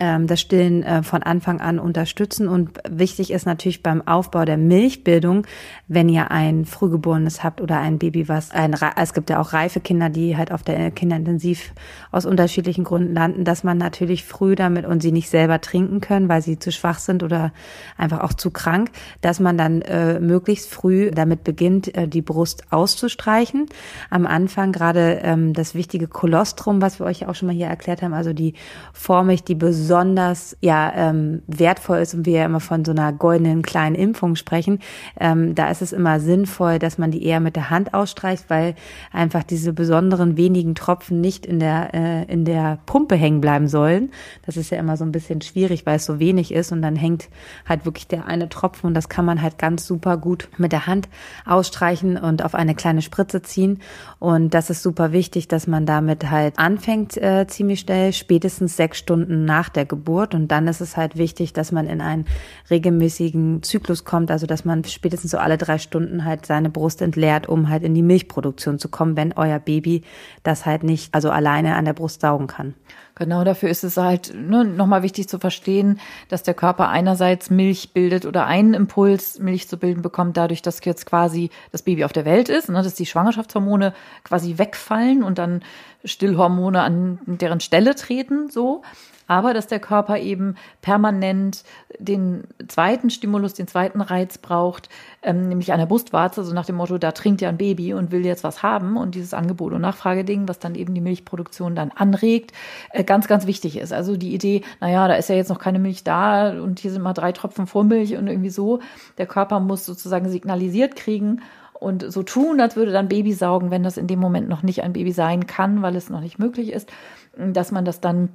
ähm, 0.00 0.26
das 0.28 0.40
Stillen 0.40 0.82
äh, 0.82 1.02
von 1.02 1.22
Anfang 1.22 1.60
an 1.60 1.78
unterstützen. 1.78 2.48
Und 2.48 2.78
wichtig 2.88 3.32
ist 3.32 3.46
natürlich 3.46 3.82
beim 3.82 4.06
Aufbau 4.06 4.44
der 4.44 4.56
Milchbildung, 4.56 5.46
wenn 5.88 6.08
ihr 6.08 6.30
ein 6.30 6.64
Frühgeborenes 6.64 7.42
habt 7.42 7.60
oder 7.60 7.80
ein 7.80 7.98
Baby, 7.98 8.28
was 8.28 8.52
ein, 8.52 8.76
es 8.96 9.12
gibt 9.12 9.30
ja 9.30 9.40
auch 9.40 9.52
reife 9.52 9.80
Kinder, 9.80 10.08
die 10.08 10.36
halt 10.36 10.52
auf 10.52 10.62
der 10.62 10.90
Kinderintensiv 10.90 11.72
aus 12.12 12.26
unterschiedlichen 12.26 12.84
Gründen 12.84 13.14
landen, 13.14 13.44
dass 13.44 13.64
man 13.64 13.78
natürlich 13.78 14.24
früh 14.24 14.54
damit 14.54 14.86
und 14.86 15.02
sie 15.02 15.12
nicht 15.12 15.30
selber 15.30 15.60
trinken 15.60 16.00
können, 16.00 16.28
weil 16.28 16.42
sie 16.42 16.58
zu 16.58 16.70
schwach 16.70 16.98
sind 16.98 17.22
oder 17.22 17.52
einfach 17.96 18.20
auch 18.20 18.34
zu 18.34 18.50
krank, 18.50 18.90
dass 19.20 19.40
man 19.40 19.58
dann 19.58 19.82
äh, 19.82 20.20
möglichst 20.20 20.70
früh 20.70 21.10
damit 21.10 21.42
beginnt, 21.42 21.96
äh, 21.96 22.06
die 22.06 22.22
Brust 22.22 22.64
auszustreichen. 22.70 23.66
Am 24.10 24.26
Anfang 24.26 24.70
gerade 24.70 25.20
ähm, 25.24 25.54
das 25.54 25.74
wichtige 25.74 26.06
Kolostrum, 26.06 26.80
was 26.80 27.00
wir 27.00 27.06
euch 27.06 27.26
auch 27.26 27.34
schon 27.34 27.48
mal 27.48 27.54
hier 27.54 27.66
erklärt 27.66 28.02
haben, 28.02 28.14
also 28.14 28.32
die 28.32 28.54
Formig, 28.92 29.42
die 29.42 29.56
besonders 29.56 29.87
besonders 29.88 30.54
ja 30.60 30.92
ähm, 30.94 31.40
wertvoll 31.46 32.00
ist 32.00 32.12
und 32.12 32.26
wir 32.26 32.40
ja 32.40 32.44
immer 32.44 32.60
von 32.60 32.84
so 32.84 32.90
einer 32.90 33.10
goldenen 33.10 33.62
kleinen 33.62 33.94
Impfung 33.94 34.36
sprechen, 34.36 34.80
ähm, 35.18 35.54
da 35.54 35.70
ist 35.70 35.80
es 35.80 35.94
immer 35.94 36.20
sinnvoll, 36.20 36.78
dass 36.78 36.98
man 36.98 37.10
die 37.10 37.24
eher 37.24 37.40
mit 37.40 37.56
der 37.56 37.70
Hand 37.70 37.94
ausstreicht, 37.94 38.44
weil 38.48 38.74
einfach 39.12 39.44
diese 39.44 39.72
besonderen 39.72 40.36
wenigen 40.36 40.74
Tropfen 40.74 41.22
nicht 41.22 41.46
in 41.46 41.58
der 41.58 41.94
äh, 41.94 42.24
in 42.30 42.44
der 42.44 42.80
Pumpe 42.84 43.16
hängen 43.16 43.40
bleiben 43.40 43.66
sollen. 43.66 44.10
Das 44.44 44.58
ist 44.58 44.70
ja 44.70 44.78
immer 44.78 44.98
so 44.98 45.04
ein 45.04 45.12
bisschen 45.12 45.40
schwierig, 45.40 45.86
weil 45.86 45.96
es 45.96 46.04
so 46.04 46.18
wenig 46.18 46.52
ist 46.52 46.70
und 46.70 46.82
dann 46.82 46.94
hängt 46.94 47.30
halt 47.66 47.86
wirklich 47.86 48.08
der 48.08 48.26
eine 48.26 48.50
Tropfen 48.50 48.88
und 48.88 48.94
das 48.94 49.08
kann 49.08 49.24
man 49.24 49.40
halt 49.40 49.56
ganz 49.56 49.86
super 49.86 50.18
gut 50.18 50.50
mit 50.58 50.72
der 50.72 50.86
Hand 50.86 51.08
ausstreichen 51.46 52.18
und 52.18 52.44
auf 52.44 52.54
eine 52.54 52.74
kleine 52.74 53.00
Spritze 53.00 53.40
ziehen 53.40 53.80
und 54.18 54.52
das 54.52 54.68
ist 54.68 54.82
super 54.82 55.12
wichtig, 55.12 55.48
dass 55.48 55.66
man 55.66 55.86
damit 55.86 56.30
halt 56.30 56.58
anfängt 56.58 57.16
äh, 57.16 57.46
ziemlich 57.46 57.80
schnell, 57.80 58.12
spätestens 58.12 58.76
sechs 58.76 58.98
Stunden 58.98 59.46
nach 59.46 59.70
der 59.70 59.77
der 59.78 59.86
Geburt. 59.86 60.34
Und 60.34 60.48
dann 60.48 60.68
ist 60.68 60.82
es 60.82 60.98
halt 60.98 61.16
wichtig, 61.16 61.54
dass 61.54 61.72
man 61.72 61.86
in 61.86 62.02
einen 62.02 62.26
regelmäßigen 62.70 63.62
Zyklus 63.62 64.04
kommt, 64.04 64.30
also 64.30 64.46
dass 64.46 64.66
man 64.66 64.84
spätestens 64.84 65.30
so 65.30 65.38
alle 65.38 65.56
drei 65.56 65.78
Stunden 65.78 66.26
halt 66.26 66.44
seine 66.44 66.68
Brust 66.68 67.00
entleert, 67.00 67.48
um 67.48 67.70
halt 67.70 67.82
in 67.82 67.94
die 67.94 68.02
Milchproduktion 68.02 68.78
zu 68.78 68.90
kommen, 68.90 69.16
wenn 69.16 69.32
euer 69.32 69.58
Baby 69.58 70.02
das 70.42 70.66
halt 70.66 70.82
nicht, 70.82 71.14
also 71.14 71.30
alleine 71.30 71.76
an 71.76 71.86
der 71.86 71.94
Brust 71.94 72.20
saugen 72.20 72.46
kann. 72.46 72.74
Genau, 73.18 73.42
dafür 73.42 73.68
ist 73.68 73.82
es 73.82 73.96
halt 73.96 74.32
ne, 74.32 74.64
nochmal 74.64 75.02
wichtig 75.02 75.28
zu 75.28 75.40
verstehen, 75.40 75.98
dass 76.28 76.44
der 76.44 76.54
Körper 76.54 76.88
einerseits 76.88 77.50
Milch 77.50 77.92
bildet 77.92 78.26
oder 78.26 78.46
einen 78.46 78.74
Impuls, 78.74 79.40
Milch 79.40 79.68
zu 79.68 79.76
bilden 79.76 80.02
bekommt, 80.02 80.36
dadurch, 80.36 80.62
dass 80.62 80.84
jetzt 80.84 81.04
quasi 81.04 81.50
das 81.72 81.82
Baby 81.82 82.04
auf 82.04 82.12
der 82.12 82.24
Welt 82.24 82.48
ist, 82.48 82.68
ne, 82.68 82.80
dass 82.80 82.94
die 82.94 83.06
Schwangerschaftshormone 83.06 83.92
quasi 84.22 84.58
wegfallen 84.58 85.24
und 85.24 85.38
dann 85.38 85.62
Stillhormone 86.04 86.80
an 86.80 87.18
deren 87.26 87.58
Stelle 87.58 87.96
treten, 87.96 88.50
so 88.50 88.82
aber 89.28 89.54
dass 89.54 89.68
der 89.68 89.78
Körper 89.78 90.18
eben 90.18 90.56
permanent 90.82 91.62
den 91.98 92.44
zweiten 92.66 93.10
Stimulus, 93.10 93.54
den 93.54 93.68
zweiten 93.68 94.00
Reiz 94.00 94.38
braucht, 94.38 94.88
ähm, 95.22 95.48
nämlich 95.48 95.72
eine 95.72 95.86
Brustwarze, 95.86 96.42
so 96.42 96.52
nach 96.52 96.66
dem 96.66 96.76
Motto, 96.76 96.98
da 96.98 97.12
trinkt 97.12 97.40
ja 97.40 97.50
ein 97.50 97.58
Baby 97.58 97.94
und 97.94 98.10
will 98.10 98.26
jetzt 98.26 98.42
was 98.42 98.62
haben 98.62 98.96
und 98.96 99.14
dieses 99.14 99.34
Angebot- 99.34 99.74
und 99.74 99.82
Nachfrageding, 99.82 100.48
was 100.48 100.58
dann 100.58 100.74
eben 100.74 100.94
die 100.94 101.00
Milchproduktion 101.00 101.76
dann 101.76 101.92
anregt, 101.92 102.52
äh, 102.90 103.04
ganz, 103.04 103.28
ganz 103.28 103.46
wichtig 103.46 103.76
ist. 103.76 103.92
Also 103.92 104.16
die 104.16 104.34
Idee, 104.34 104.62
naja, 104.80 105.06
da 105.06 105.14
ist 105.14 105.28
ja 105.28 105.36
jetzt 105.36 105.50
noch 105.50 105.60
keine 105.60 105.78
Milch 105.78 106.02
da 106.02 106.50
und 106.50 106.80
hier 106.80 106.90
sind 106.90 107.02
mal 107.02 107.12
drei 107.12 107.32
Tropfen 107.32 107.66
Vormilch 107.66 108.16
und 108.16 108.26
irgendwie 108.26 108.50
so. 108.50 108.80
Der 109.18 109.26
Körper 109.26 109.60
muss 109.60 109.84
sozusagen 109.84 110.28
signalisiert 110.28 110.96
kriegen, 110.96 111.42
und 111.80 112.10
so 112.10 112.24
tun, 112.24 112.60
als 112.60 112.74
würde 112.74 112.90
dann 112.90 113.08
Baby 113.08 113.32
saugen, 113.32 113.70
wenn 113.70 113.84
das 113.84 113.98
in 113.98 114.08
dem 114.08 114.18
Moment 114.18 114.48
noch 114.48 114.64
nicht 114.64 114.82
ein 114.82 114.92
Baby 114.92 115.12
sein 115.12 115.46
kann, 115.46 115.80
weil 115.80 115.94
es 115.94 116.10
noch 116.10 116.20
nicht 116.20 116.38
möglich 116.38 116.72
ist, 116.72 116.90
dass 117.36 117.70
man 117.70 117.84
das 117.84 118.00
dann 118.00 118.30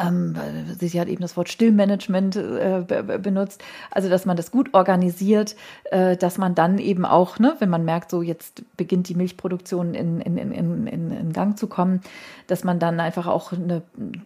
ähm, 0.00 0.34
sie 0.78 1.00
hat 1.00 1.08
eben 1.08 1.22
das 1.22 1.36
Wort 1.36 1.48
Stillmanagement 1.48 2.36
äh, 2.36 3.02
benutzt, 3.18 3.62
also 3.90 4.08
dass 4.08 4.24
man 4.24 4.36
das 4.36 4.50
gut 4.50 4.74
organisiert, 4.74 5.56
äh, 5.90 6.16
dass 6.16 6.38
man 6.38 6.54
dann 6.54 6.78
eben 6.78 7.04
auch, 7.04 7.38
ne, 7.38 7.54
wenn 7.58 7.68
man 7.68 7.84
merkt, 7.84 8.10
so 8.10 8.22
jetzt 8.22 8.62
beginnt 8.76 9.08
die 9.08 9.14
Milchproduktion 9.14 9.94
in, 9.94 10.20
in, 10.20 10.36
in, 10.36 10.86
in, 10.86 11.10
in 11.10 11.32
Gang 11.32 11.58
zu 11.58 11.66
kommen, 11.66 12.00
dass 12.46 12.64
man 12.64 12.78
dann 12.78 13.00
einfach 13.00 13.26
auch 13.26 13.52
eine 13.52 13.82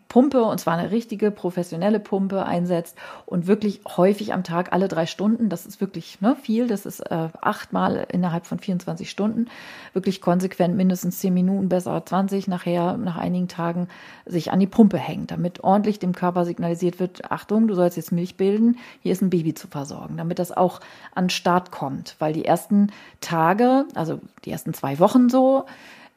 Pumpe, 0.08 0.42
und 0.44 0.58
zwar 0.58 0.76
eine 0.76 0.90
richtige 0.90 1.30
professionelle 1.30 2.00
Pumpe 2.00 2.44
einsetzt 2.44 2.96
und 3.24 3.46
wirklich 3.46 3.80
häufig 3.96 4.32
am 4.32 4.44
Tag, 4.44 4.72
alle 4.72 4.88
drei 4.88 5.06
Stunden, 5.06 5.48
das 5.48 5.66
ist 5.66 5.80
wirklich 5.80 6.20
ne, 6.20 6.36
viel, 6.40 6.66
das 6.66 6.86
ist 6.86 7.00
äh, 7.00 7.28
achtmal 7.40 8.06
innerhalb 8.10 8.46
von 8.46 8.58
24 8.58 9.10
Stunden, 9.10 9.46
wirklich 9.92 10.20
konsequent 10.20 10.76
mindestens 10.76 11.18
zehn 11.18 11.34
Minuten, 11.34 11.68
besser 11.68 12.04
20, 12.04 12.48
nachher 12.48 12.96
nach 12.96 13.16
einigen 13.16 13.48
Tagen 13.48 13.88
sich 14.24 14.50
an 14.52 14.60
die 14.60 14.66
Pumpe 14.66 14.98
hängt, 14.98 15.30
damit 15.30 15.55
ordentlich 15.62 15.98
dem 15.98 16.12
Körper 16.12 16.44
signalisiert 16.44 17.00
wird, 17.00 17.30
Achtung, 17.30 17.68
du 17.68 17.74
sollst 17.74 17.96
jetzt 17.96 18.12
Milch 18.12 18.36
bilden, 18.36 18.78
hier 19.02 19.12
ist 19.12 19.22
ein 19.22 19.30
Baby 19.30 19.54
zu 19.54 19.68
versorgen, 19.68 20.16
damit 20.16 20.38
das 20.38 20.52
auch 20.52 20.80
an 21.14 21.30
Start 21.30 21.70
kommt. 21.70 22.16
Weil 22.18 22.32
die 22.32 22.44
ersten 22.44 22.92
Tage, 23.20 23.86
also 23.94 24.20
die 24.44 24.50
ersten 24.50 24.74
zwei 24.74 24.98
Wochen 24.98 25.28
so, 25.28 25.66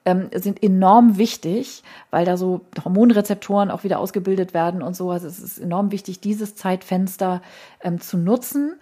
ähm, 0.06 0.30
sind 0.34 0.64
enorm 0.64 1.18
wichtig, 1.18 1.84
weil 2.10 2.26
da 2.26 2.38
so 2.38 2.62
Hormonrezeptoren 2.84 3.70
auch 3.70 3.84
wieder 3.84 4.00
ausgebildet 4.00 4.54
werden 4.54 4.82
und 4.82 4.96
so. 4.96 5.12
Also 5.12 5.28
es 5.28 5.40
ist 5.40 5.60
enorm 5.60 5.92
wichtig, 5.92 6.22
dieses 6.22 6.56
Zeitfenster 6.56 7.42
ähm, 7.82 8.00
zu 8.00 8.18
nutzen 8.18 8.76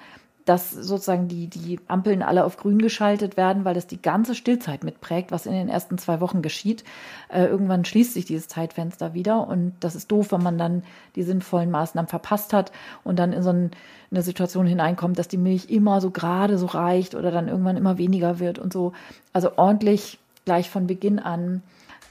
dass 0.47 0.71
sozusagen 0.71 1.27
die, 1.27 1.47
die 1.47 1.79
Ampeln 1.89 2.23
alle 2.23 2.45
auf 2.45 2.55
grün 2.55 2.79
geschaltet 2.79 3.35
werden, 3.35 3.65
weil 3.65 3.73
das 3.73 3.85
die 3.85 4.01
ganze 4.01 4.33
Stillzeit 4.33 4.85
mitprägt, 4.85 5.29
was 5.29 5.45
in 5.45 5.51
den 5.51 5.67
ersten 5.67 5.97
zwei 5.97 6.21
Wochen 6.21 6.41
geschieht. 6.41 6.85
Äh, 7.27 7.45
irgendwann 7.45 7.83
schließt 7.83 8.13
sich 8.13 8.23
dieses 8.23 8.47
Zeitfenster 8.47 9.13
wieder 9.13 9.47
und 9.47 9.73
das 9.81 9.95
ist 9.95 10.09
doof, 10.09 10.31
wenn 10.31 10.41
man 10.41 10.57
dann 10.57 10.83
die 11.15 11.23
sinnvollen 11.23 11.69
Maßnahmen 11.69 12.07
verpasst 12.07 12.53
hat 12.53 12.71
und 13.03 13.19
dann 13.19 13.33
in 13.33 13.43
so 13.43 13.49
ein, 13.49 13.71
eine 14.09 14.21
Situation 14.21 14.65
hineinkommt, 14.65 15.19
dass 15.19 15.27
die 15.27 15.37
Milch 15.37 15.69
immer 15.69 15.99
so 15.99 16.11
gerade 16.11 16.57
so 16.57 16.67
reicht 16.67 17.13
oder 17.13 17.29
dann 17.29 17.49
irgendwann 17.49 17.75
immer 17.75 17.97
weniger 17.97 18.39
wird 18.39 18.57
und 18.57 18.71
so. 18.71 18.93
Also 19.33 19.57
ordentlich 19.57 20.17
gleich 20.45 20.69
von 20.69 20.87
Beginn 20.87 21.19
an 21.19 21.61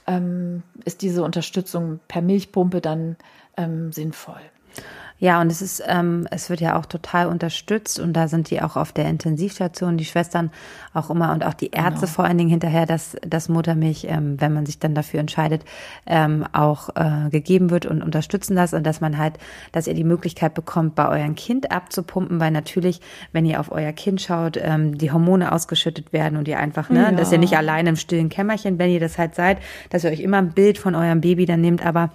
ähm, 0.07 0.63
ist 0.85 1.01
diese 1.01 1.23
Unterstützung 1.23 2.01
per 2.07 2.21
Milchpumpe 2.21 2.83
dann 2.83 3.17
ähm, 3.57 3.93
sinnvoll. 3.93 4.43
Ja, 5.19 5.41
und 5.41 5.51
es 5.51 5.63
ist, 5.63 5.83
ähm, 5.87 6.27
es 6.31 6.51
wird 6.51 6.61
ja 6.61 6.79
auch 6.79 6.85
total 6.85 7.29
unterstützt 7.29 7.99
und 7.99 8.13
da 8.13 8.29
sind 8.29 8.51
die 8.51 8.61
auch 8.61 8.77
auf 8.77 8.93
der 8.93 9.07
Intensivstation, 9.07 9.97
die 9.97 10.05
Schwestern 10.05 10.51
auch 10.93 11.09
immer 11.09 11.33
und 11.33 11.43
auch 11.45 11.55
die 11.55 11.71
Ärzte 11.71 12.03
genau. 12.03 12.13
vor 12.13 12.25
allen 12.27 12.37
Dingen 12.37 12.51
hinterher, 12.51 12.85
dass, 12.85 13.17
dass 13.27 13.49
Muttermilch, 13.49 14.07
ähm, 14.11 14.39
wenn 14.41 14.53
man 14.53 14.67
sich 14.67 14.79
dann 14.79 14.95
dafür 14.95 15.21
entscheidet, 15.21 15.65
ähm, 16.07 16.45
auch 16.53 16.91
äh, 16.97 17.31
gegeben 17.31 17.71
wird 17.71 17.87
und 17.87 18.03
unterstützen 18.03 18.57
das 18.57 18.75
und 18.75 18.85
dass 18.85 19.01
man 19.01 19.17
halt, 19.17 19.39
dass 19.73 19.87
ihr 19.87 19.95
die 19.95 20.05
Möglichkeit 20.05 20.53
bekommt, 20.53 20.95
bei 20.95 21.09
eurem 21.09 21.35
Kind 21.35 21.71
abzupumpen, 21.71 22.39
weil 22.39 22.51
natürlich, 22.51 23.01
wenn 23.33 23.47
ihr 23.47 23.59
auf 23.61 23.73
euer 23.73 23.93
Kind 23.93 24.21
schaut, 24.21 24.59
ähm, 24.61 24.99
die 24.99 25.13
Hormone 25.13 25.51
ausgeschüttet 25.51 26.13
werden 26.13 26.37
und 26.37 26.47
ihr 26.47 26.59
einfach, 26.59 26.91
ne, 26.91 27.05
ja. 27.05 27.13
dass 27.13 27.33
ihr 27.33 27.39
nicht 27.39 27.57
allein 27.57 27.87
im 27.87 27.97
stillen 27.97 28.29
Kämmerchen, 28.29 28.79
wenn 28.79 28.91
ihr 28.91 29.01
das 29.01 29.17
halt 29.17 29.35
seid, 29.35 29.59
dass 29.89 30.05
ihr 30.05 30.11
euch 30.11 30.21
immer 30.21 30.39
ein 30.39 30.53
Bild 30.53 30.77
von 30.77 30.95
eurem 30.95 31.23
Baby 31.23 31.47
dann 31.47 31.63
nehmt, 31.63 31.85
aber 31.85 32.11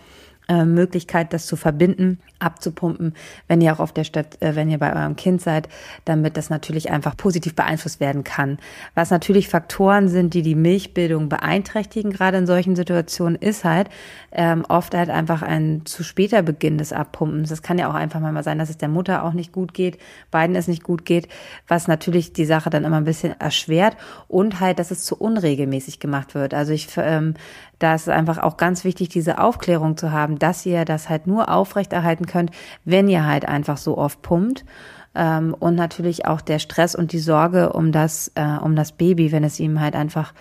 äh, 0.52 0.66
Möglichkeit, 0.66 1.32
das 1.32 1.46
zu 1.46 1.56
verbinden, 1.56 2.20
abzupumpen, 2.40 3.14
wenn 3.48 3.62
ihr 3.62 3.72
auch 3.72 3.80
auf 3.80 3.94
der 3.94 4.04
Stadt, 4.04 4.42
äh, 4.42 4.54
wenn 4.54 4.70
ihr 4.70 4.80
bei 4.80 4.94
eurem 4.94 5.16
Kind 5.16 5.42
seid, 5.42 5.70
damit 6.04 6.36
das 6.36 6.50
natürlich 6.50 6.92
einfach 6.92 7.16
positiv 7.16 7.56
beeinflusst 7.56 8.02
werden 8.02 8.26
kann. 8.26 8.58
Was 8.94 9.12
natürlich 9.12 9.48
Faktoren 9.48 10.10
sind, 10.10 10.34
die 10.34 10.42
die 10.42 10.56
Milchbildung 10.56 11.30
beeinträchtigen, 11.30 12.12
gerade 12.12 12.38
in 12.38 12.48
solchen 12.48 12.76
Situationen, 12.76 13.38
ist 13.38 13.64
halt 13.64 13.88
ähm, 14.34 14.66
oft 14.68 14.94
halt 14.94 15.10
einfach 15.10 15.42
ein 15.42 15.86
zu 15.86 16.04
später 16.04 16.42
Beginn 16.42 16.78
des 16.78 16.92
Abpumpens. 16.92 17.48
Das 17.48 17.62
kann 17.62 17.78
ja 17.78 17.90
auch 17.90 17.94
einfach 17.94 18.20
mal 18.20 18.44
sein, 18.44 18.60
dass 18.60 18.70
es 18.70 18.78
der 18.78 18.90
Mutter 18.90 19.24
auch 19.24 19.34
nicht 19.34 19.54
gut 19.54 19.74
geht, 19.74 20.00
beiden 20.32 20.58
es 20.58 20.68
nicht 20.68 20.84
gut 20.84 21.06
geht, 21.06 21.30
was 21.70 21.88
natürlich 21.88 22.34
die 22.34 22.46
Sache 22.46 22.70
dann 22.70 22.84
immer 22.84 22.98
ein 22.98 23.06
bisschen 23.06 23.40
erschwert 23.40 23.96
und 24.28 24.60
halt, 24.60 24.80
dass 24.80 24.92
es 24.92 25.06
zu 25.06 25.16
unregelmäßig 25.16 26.02
gemacht 26.02 26.36
wird. 26.36 26.54
Also 26.54 26.74
ich 26.74 26.90
ähm, 26.98 27.36
da 27.82 27.96
ist 27.96 28.04
es 28.04 28.10
einfach 28.10 28.38
auch 28.38 28.58
ganz 28.58 28.84
wichtig, 28.84 29.10
diese 29.10 29.40
Aufklärung 29.40 29.98
zu 29.98 30.12
haben, 30.12 30.38
dass 30.38 30.66
ihr 30.66 30.86
das 30.86 31.10
halt 31.10 31.26
nur 31.26 31.50
aufrechterhalten 31.50 32.28
könnt, 32.28 32.52
wenn 32.86 33.08
ihr 33.08 33.26
halt 33.26 33.48
einfach 33.48 33.78
so 33.78 33.98
oft 33.98 34.22
pumpt. 34.22 34.64
Ähm, 35.14 35.54
und 35.60 35.76
natürlich 35.76 36.26
auch 36.26 36.40
der 36.40 36.60
Stress 36.60 36.96
und 36.96 37.12
die 37.12 37.20
Sorge 37.20 37.74
um 37.74 37.92
das, 37.92 38.32
äh, 38.36 38.58
um 38.62 38.78
das 38.78 38.94
Baby, 38.94 39.34
wenn 39.34 39.44
es 39.44 39.60
ihm 39.60 39.82
halt 39.82 39.96
einfach 39.96 40.34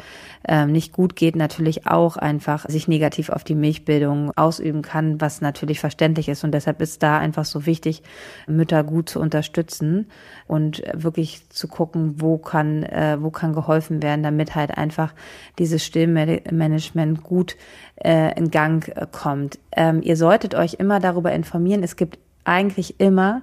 ähm, 0.46 0.70
nicht 0.70 0.92
gut 0.92 1.16
geht, 1.16 1.34
natürlich 1.34 1.88
auch 1.88 2.16
einfach 2.16 2.68
sich 2.68 2.86
negativ 2.86 3.30
auf 3.30 3.42
die 3.42 3.56
Milchbildung 3.56 4.30
ausüben 4.36 4.82
kann, 4.82 5.20
was 5.20 5.40
natürlich 5.40 5.80
verständlich 5.80 6.28
ist. 6.28 6.44
Und 6.44 6.52
deshalb 6.52 6.80
ist 6.80 7.02
da 7.02 7.18
einfach 7.18 7.44
so 7.44 7.66
wichtig, 7.66 8.02
Mütter 8.46 8.84
gut 8.84 9.08
zu 9.08 9.18
unterstützen 9.18 10.06
und 10.46 10.82
wirklich 10.92 11.48
zu 11.50 11.66
gucken, 11.66 12.20
wo 12.20 12.38
kann, 12.38 12.84
äh, 12.84 13.18
wo 13.20 13.30
kann 13.30 13.52
geholfen 13.52 14.02
werden, 14.04 14.22
damit 14.22 14.54
halt 14.54 14.78
einfach 14.78 15.14
dieses 15.58 15.84
Stillmanagement 15.84 17.24
gut 17.24 17.56
äh, 17.96 18.38
in 18.38 18.52
Gang 18.52 18.88
äh, 18.88 19.06
kommt. 19.10 19.58
Ähm, 19.72 20.00
ihr 20.00 20.16
solltet 20.16 20.54
euch 20.54 20.74
immer 20.74 21.00
darüber 21.00 21.32
informieren. 21.32 21.82
Es 21.82 21.96
gibt 21.96 22.18
eigentlich 22.44 23.00
immer 23.00 23.42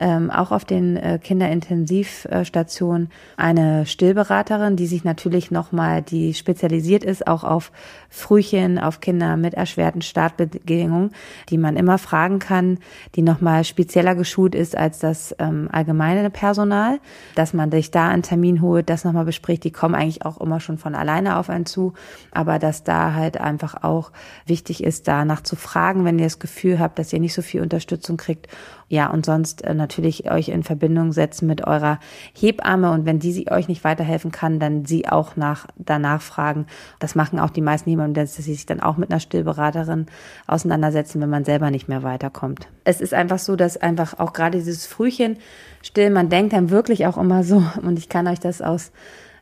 ähm, 0.00 0.30
auch 0.30 0.50
auf 0.50 0.64
den 0.64 0.96
äh, 0.96 1.18
Kinderintensivstationen 1.22 3.10
eine 3.36 3.84
Stillberaterin, 3.84 4.76
die 4.76 4.86
sich 4.86 5.04
natürlich 5.04 5.50
nochmal, 5.50 6.00
die 6.00 6.32
spezialisiert 6.32 7.04
ist, 7.04 7.26
auch 7.26 7.44
auf 7.44 7.70
Frühchen, 8.08 8.78
auf 8.78 9.00
Kinder 9.00 9.36
mit 9.36 9.54
erschwerten 9.54 10.00
Startbedingungen, 10.00 11.10
die 11.50 11.58
man 11.58 11.76
immer 11.76 11.98
fragen 11.98 12.38
kann, 12.38 12.78
die 13.14 13.22
nochmal 13.22 13.62
spezieller 13.64 14.14
geschult 14.14 14.54
ist 14.54 14.76
als 14.76 14.98
das 14.98 15.36
ähm, 15.38 15.68
allgemeine 15.70 16.30
Personal, 16.30 16.98
dass 17.34 17.52
man 17.52 17.70
sich 17.70 17.90
da 17.90 18.08
einen 18.08 18.22
Termin 18.22 18.62
holt, 18.62 18.88
das 18.88 19.04
nochmal 19.04 19.26
bespricht. 19.26 19.64
Die 19.64 19.70
kommen 19.70 19.94
eigentlich 19.94 20.24
auch 20.24 20.40
immer 20.40 20.60
schon 20.60 20.78
von 20.78 20.94
alleine 20.94 21.36
auf 21.36 21.50
einen 21.50 21.66
zu, 21.66 21.92
aber 22.30 22.58
dass 22.58 22.84
da 22.84 23.12
halt 23.12 23.38
einfach 23.38 23.82
auch 23.84 24.12
wichtig 24.46 24.82
ist, 24.82 25.06
danach 25.08 25.42
zu 25.42 25.56
fragen, 25.56 26.06
wenn 26.06 26.18
ihr 26.18 26.24
das 26.24 26.38
Gefühl 26.38 26.78
habt, 26.78 26.98
dass 26.98 27.12
ihr 27.12 27.20
nicht 27.20 27.34
so 27.34 27.42
viel 27.42 27.60
Unterstützung 27.60 28.16
kriegt 28.16 28.48
ja, 28.92 29.08
und 29.08 29.24
sonst 29.24 29.62
äh, 29.62 29.72
natürlich 29.72 30.28
euch 30.32 30.48
in 30.48 30.64
Verbindung 30.64 31.12
setzen 31.12 31.46
mit 31.46 31.64
eurer 31.64 32.00
Hebamme 32.34 32.90
und 32.90 33.06
wenn 33.06 33.20
die 33.20 33.30
sie 33.30 33.48
euch 33.48 33.68
nicht 33.68 33.84
weiterhelfen 33.84 34.32
kann, 34.32 34.58
dann 34.58 34.84
sie 34.84 35.08
auch 35.08 35.36
nach 35.36 35.68
danach 35.76 36.20
fragen. 36.20 36.66
Das 36.98 37.14
machen 37.14 37.38
auch 37.38 37.50
die 37.50 37.60
meisten 37.60 37.88
Hebammen, 37.88 38.14
dass 38.14 38.34
sie 38.34 38.42
sich 38.42 38.66
dann 38.66 38.80
auch 38.80 38.96
mit 38.96 39.12
einer 39.12 39.20
Stillberaterin 39.20 40.06
auseinandersetzen, 40.48 41.20
wenn 41.20 41.30
man 41.30 41.44
selber 41.44 41.70
nicht 41.70 41.86
mehr 41.86 42.02
weiterkommt. 42.02 42.66
Es 42.82 43.00
ist 43.00 43.14
einfach 43.14 43.38
so, 43.38 43.54
dass 43.54 43.76
einfach 43.76 44.18
auch 44.18 44.32
gerade 44.32 44.58
dieses 44.58 44.86
Frühchen 44.86 45.36
still, 45.82 46.10
man 46.10 46.28
denkt 46.28 46.52
dann 46.52 46.70
wirklich 46.70 47.06
auch 47.06 47.16
immer 47.16 47.44
so, 47.44 47.62
und 47.82 47.96
ich 47.96 48.08
kann 48.08 48.26
euch 48.26 48.40
das 48.40 48.60
aus 48.60 48.90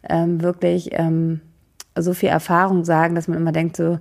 ähm, 0.06 0.42
wirklich 0.42 0.90
ähm, 0.92 1.40
so 1.96 2.12
viel 2.12 2.28
Erfahrung 2.28 2.84
sagen, 2.84 3.14
dass 3.14 3.28
man 3.28 3.38
immer 3.38 3.52
denkt 3.52 3.78
so, 3.78 3.98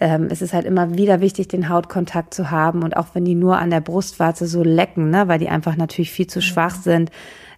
ähm, 0.00 0.28
es 0.30 0.42
ist 0.42 0.52
halt 0.52 0.64
immer 0.64 0.96
wieder 0.96 1.20
wichtig, 1.20 1.48
den 1.48 1.68
Hautkontakt 1.68 2.34
zu 2.34 2.50
haben 2.50 2.82
und 2.82 2.96
auch 2.96 3.08
wenn 3.12 3.24
die 3.24 3.34
nur 3.34 3.58
an 3.58 3.70
der 3.70 3.80
Brustwarze 3.80 4.46
so 4.46 4.62
lecken, 4.62 5.10
ne, 5.10 5.28
weil 5.28 5.38
die 5.38 5.48
einfach 5.48 5.76
natürlich 5.76 6.10
viel 6.10 6.26
zu 6.26 6.40
schwach 6.40 6.74
sind, 6.74 7.10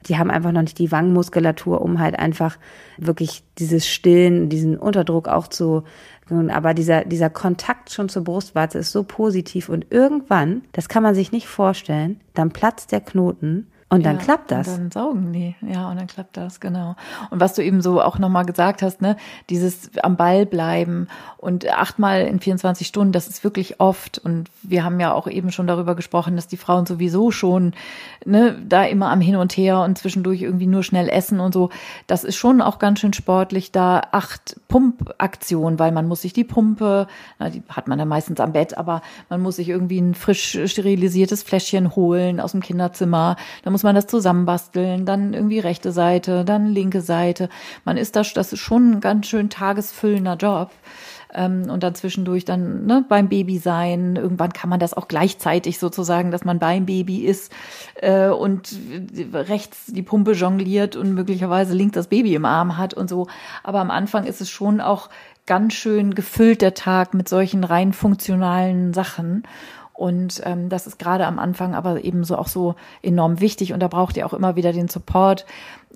die 0.07 0.18
haben 0.18 0.30
einfach 0.30 0.51
noch 0.51 0.62
nicht 0.62 0.78
die 0.78 0.90
Wangenmuskulatur, 0.90 1.80
um 1.80 2.01
halt 2.01 2.18
einfach 2.18 2.59
wirklich 2.99 3.45
dieses 3.59 3.86
Stillen, 3.88 4.49
diesen 4.49 4.76
Unterdruck 4.76 5.28
auch 5.28 5.47
zu 5.47 5.84
aber 6.30 6.72
dieser, 6.72 7.05
dieser 7.05 7.28
Kontakt 7.28 7.90
schon 7.90 8.09
zur 8.09 8.24
Brustwarze 8.24 8.78
ist 8.78 8.93
so 8.93 9.03
positiv 9.03 9.68
und 9.68 9.86
irgendwann, 9.90 10.62
das 10.72 10.88
kann 10.88 11.03
man 11.03 11.14
sich 11.14 11.32
nicht 11.32 11.47
vorstellen, 11.47 12.20
dann 12.32 12.51
platzt 12.51 12.93
der 12.93 13.01
Knoten 13.01 13.66
und 13.93 14.07
dann 14.07 14.16
ja, 14.16 14.22
klappt 14.22 14.51
das. 14.51 14.68
Und 14.68 14.78
dann 14.78 14.90
saugen 14.90 15.32
die. 15.34 15.55
Ja, 15.61 15.90
und 15.90 15.99
dann 15.99 16.07
klappt 16.07 16.38
das, 16.38 16.61
genau. 16.61 16.97
Und 17.28 17.40
was 17.40 17.53
du 17.53 17.62
eben 17.62 17.82
so 17.82 18.01
auch 18.01 18.18
nochmal 18.18 18.47
gesagt 18.47 18.80
hast, 18.80 19.03
ne, 19.03 19.18
dieses 19.51 19.90
am 20.03 20.16
Ball 20.16 20.47
bleiben 20.47 21.09
und 21.36 21.70
achtmal 21.70 22.22
in 22.22 22.40
24 22.40 22.86
Stunden, 22.86 23.12
das 23.12 23.28
ist 23.28 23.45
wirklich 23.45 23.80
oft. 23.80 24.16
Und 24.16 24.49
wir 24.62 24.82
haben 24.82 24.99
ja 24.99 25.12
auch 25.12 25.26
eben 25.26 25.53
schon 25.53 25.66
darüber 25.66 25.95
gesprochen, 25.95 26.36
dass 26.36 26.49
die 26.49 26.57
Frauen 26.57 26.86
sowieso 26.86 27.32
schon, 27.32 27.74
ne, 28.24 28.57
da 28.66 28.84
immer 28.84 29.11
am 29.11 29.20
Hin 29.20 29.36
und 29.36 29.55
Her 29.59 29.80
und 29.80 29.99
zwischendurch 29.99 30.40
irgendwie 30.40 30.66
nur 30.66 30.84
schnell 30.84 31.11
essen 31.11 31.38
und 31.38 31.53
so. 31.53 31.68
Das 32.07 32.24
ist 32.24 32.36
schon 32.36 32.62
auch 32.62 32.78
ganz 32.78 33.01
schön 33.01 33.12
sportlich, 33.12 33.72
da 33.72 34.01
acht 34.11 34.57
Pumpaktionen, 34.68 35.78
weil 35.78 35.93
man 35.93 36.09
muss 36.09 36.22
sich 36.22 36.32
die 36.32 36.45
Pumpe, 36.45 37.09
na, 37.38 37.51
die 37.51 37.62
hat 37.68 37.88
man 37.88 37.99
dann 37.99 38.09
meistens 38.09 38.40
am 38.40 38.53
Bett, 38.53 38.78
aber 38.78 39.03
man 39.28 39.43
muss 39.43 39.57
sich 39.57 39.68
irgendwie 39.68 40.01
ein 40.01 40.14
frisch 40.14 40.59
sterilisiertes 40.64 41.43
Fläschchen 41.43 41.95
holen 41.95 42.40
aus 42.40 42.53
dem 42.53 42.62
Kinderzimmer. 42.62 43.36
Da 43.64 43.70
muss 43.70 43.82
muss 43.83 43.89
man 43.89 43.97
das 43.97 44.07
zusammenbasteln, 44.07 45.07
dann 45.07 45.35
irgendwie 45.35 45.59
rechte 45.59 45.91
Seite, 45.91 46.45
dann 46.45 46.66
linke 46.66 47.01
Seite. 47.01 47.49
Man 47.85 47.97
ist 47.97 48.14
das, 48.14 48.33
das 48.33 48.53
ist 48.53 48.61
schon 48.61 48.93
ein 48.93 49.01
ganz 49.01 49.26
schön 49.26 49.51
tagesfüllender 49.51 50.37
Job. 50.37 50.70
Ähm, 51.35 51.68
und 51.68 51.83
dann 51.83 51.97
zwischendurch 51.97 52.45
dann 52.45 52.87
ne, 52.87 53.05
beim 53.09 53.28
Baby 53.28 53.59
sein. 53.59 54.14
Irgendwann 54.14 54.53
kann 54.53 54.70
man 54.70 54.78
das 54.78 54.95
auch 54.95 55.09
gleichzeitig 55.09 55.80
sozusagen, 55.80 56.30
dass 56.30 56.45
man 56.45 56.61
beim 56.61 56.87
Baby 56.87 57.24
ist 57.24 57.51
äh, 57.97 58.28
und 58.28 58.72
rechts 59.33 59.87
die 59.87 60.03
Pumpe 60.03 60.33
jongliert 60.33 60.95
und 60.95 61.12
möglicherweise 61.14 61.74
links 61.74 61.95
das 61.95 62.07
Baby 62.07 62.37
im 62.37 62.45
Arm 62.45 62.78
hat 62.78 62.95
und 62.95 63.09
so. 63.09 63.26
Aber 63.64 63.80
am 63.80 63.91
Anfang 63.91 64.26
ist 64.26 64.41
es 64.41 64.49
schon 64.49 64.80
auch 64.80 65.09
ganz 65.47 65.74
schön 65.74 66.14
gefüllt 66.14 66.62
der 66.62 66.74
Tag 66.74 67.14
mit 67.14 67.28
solchen 67.28 67.64
rein 67.64 67.93
funktionalen 67.93 68.95
Sachen. 68.95 69.43
Und 69.93 70.40
ähm, 70.45 70.68
das 70.68 70.86
ist 70.86 70.99
gerade 70.99 71.26
am 71.26 71.38
Anfang 71.38 71.74
aber 71.74 72.05
ebenso 72.05 72.36
auch 72.36 72.49
so 72.49 72.74
enorm 73.03 73.40
wichtig. 73.40 73.72
Und 73.72 73.80
da 73.80 73.88
braucht 73.88 74.16
ihr 74.16 74.26
auch 74.26 74.32
immer 74.32 74.57
wieder 74.57 74.72
den 74.72 74.88
Support, 74.88 75.45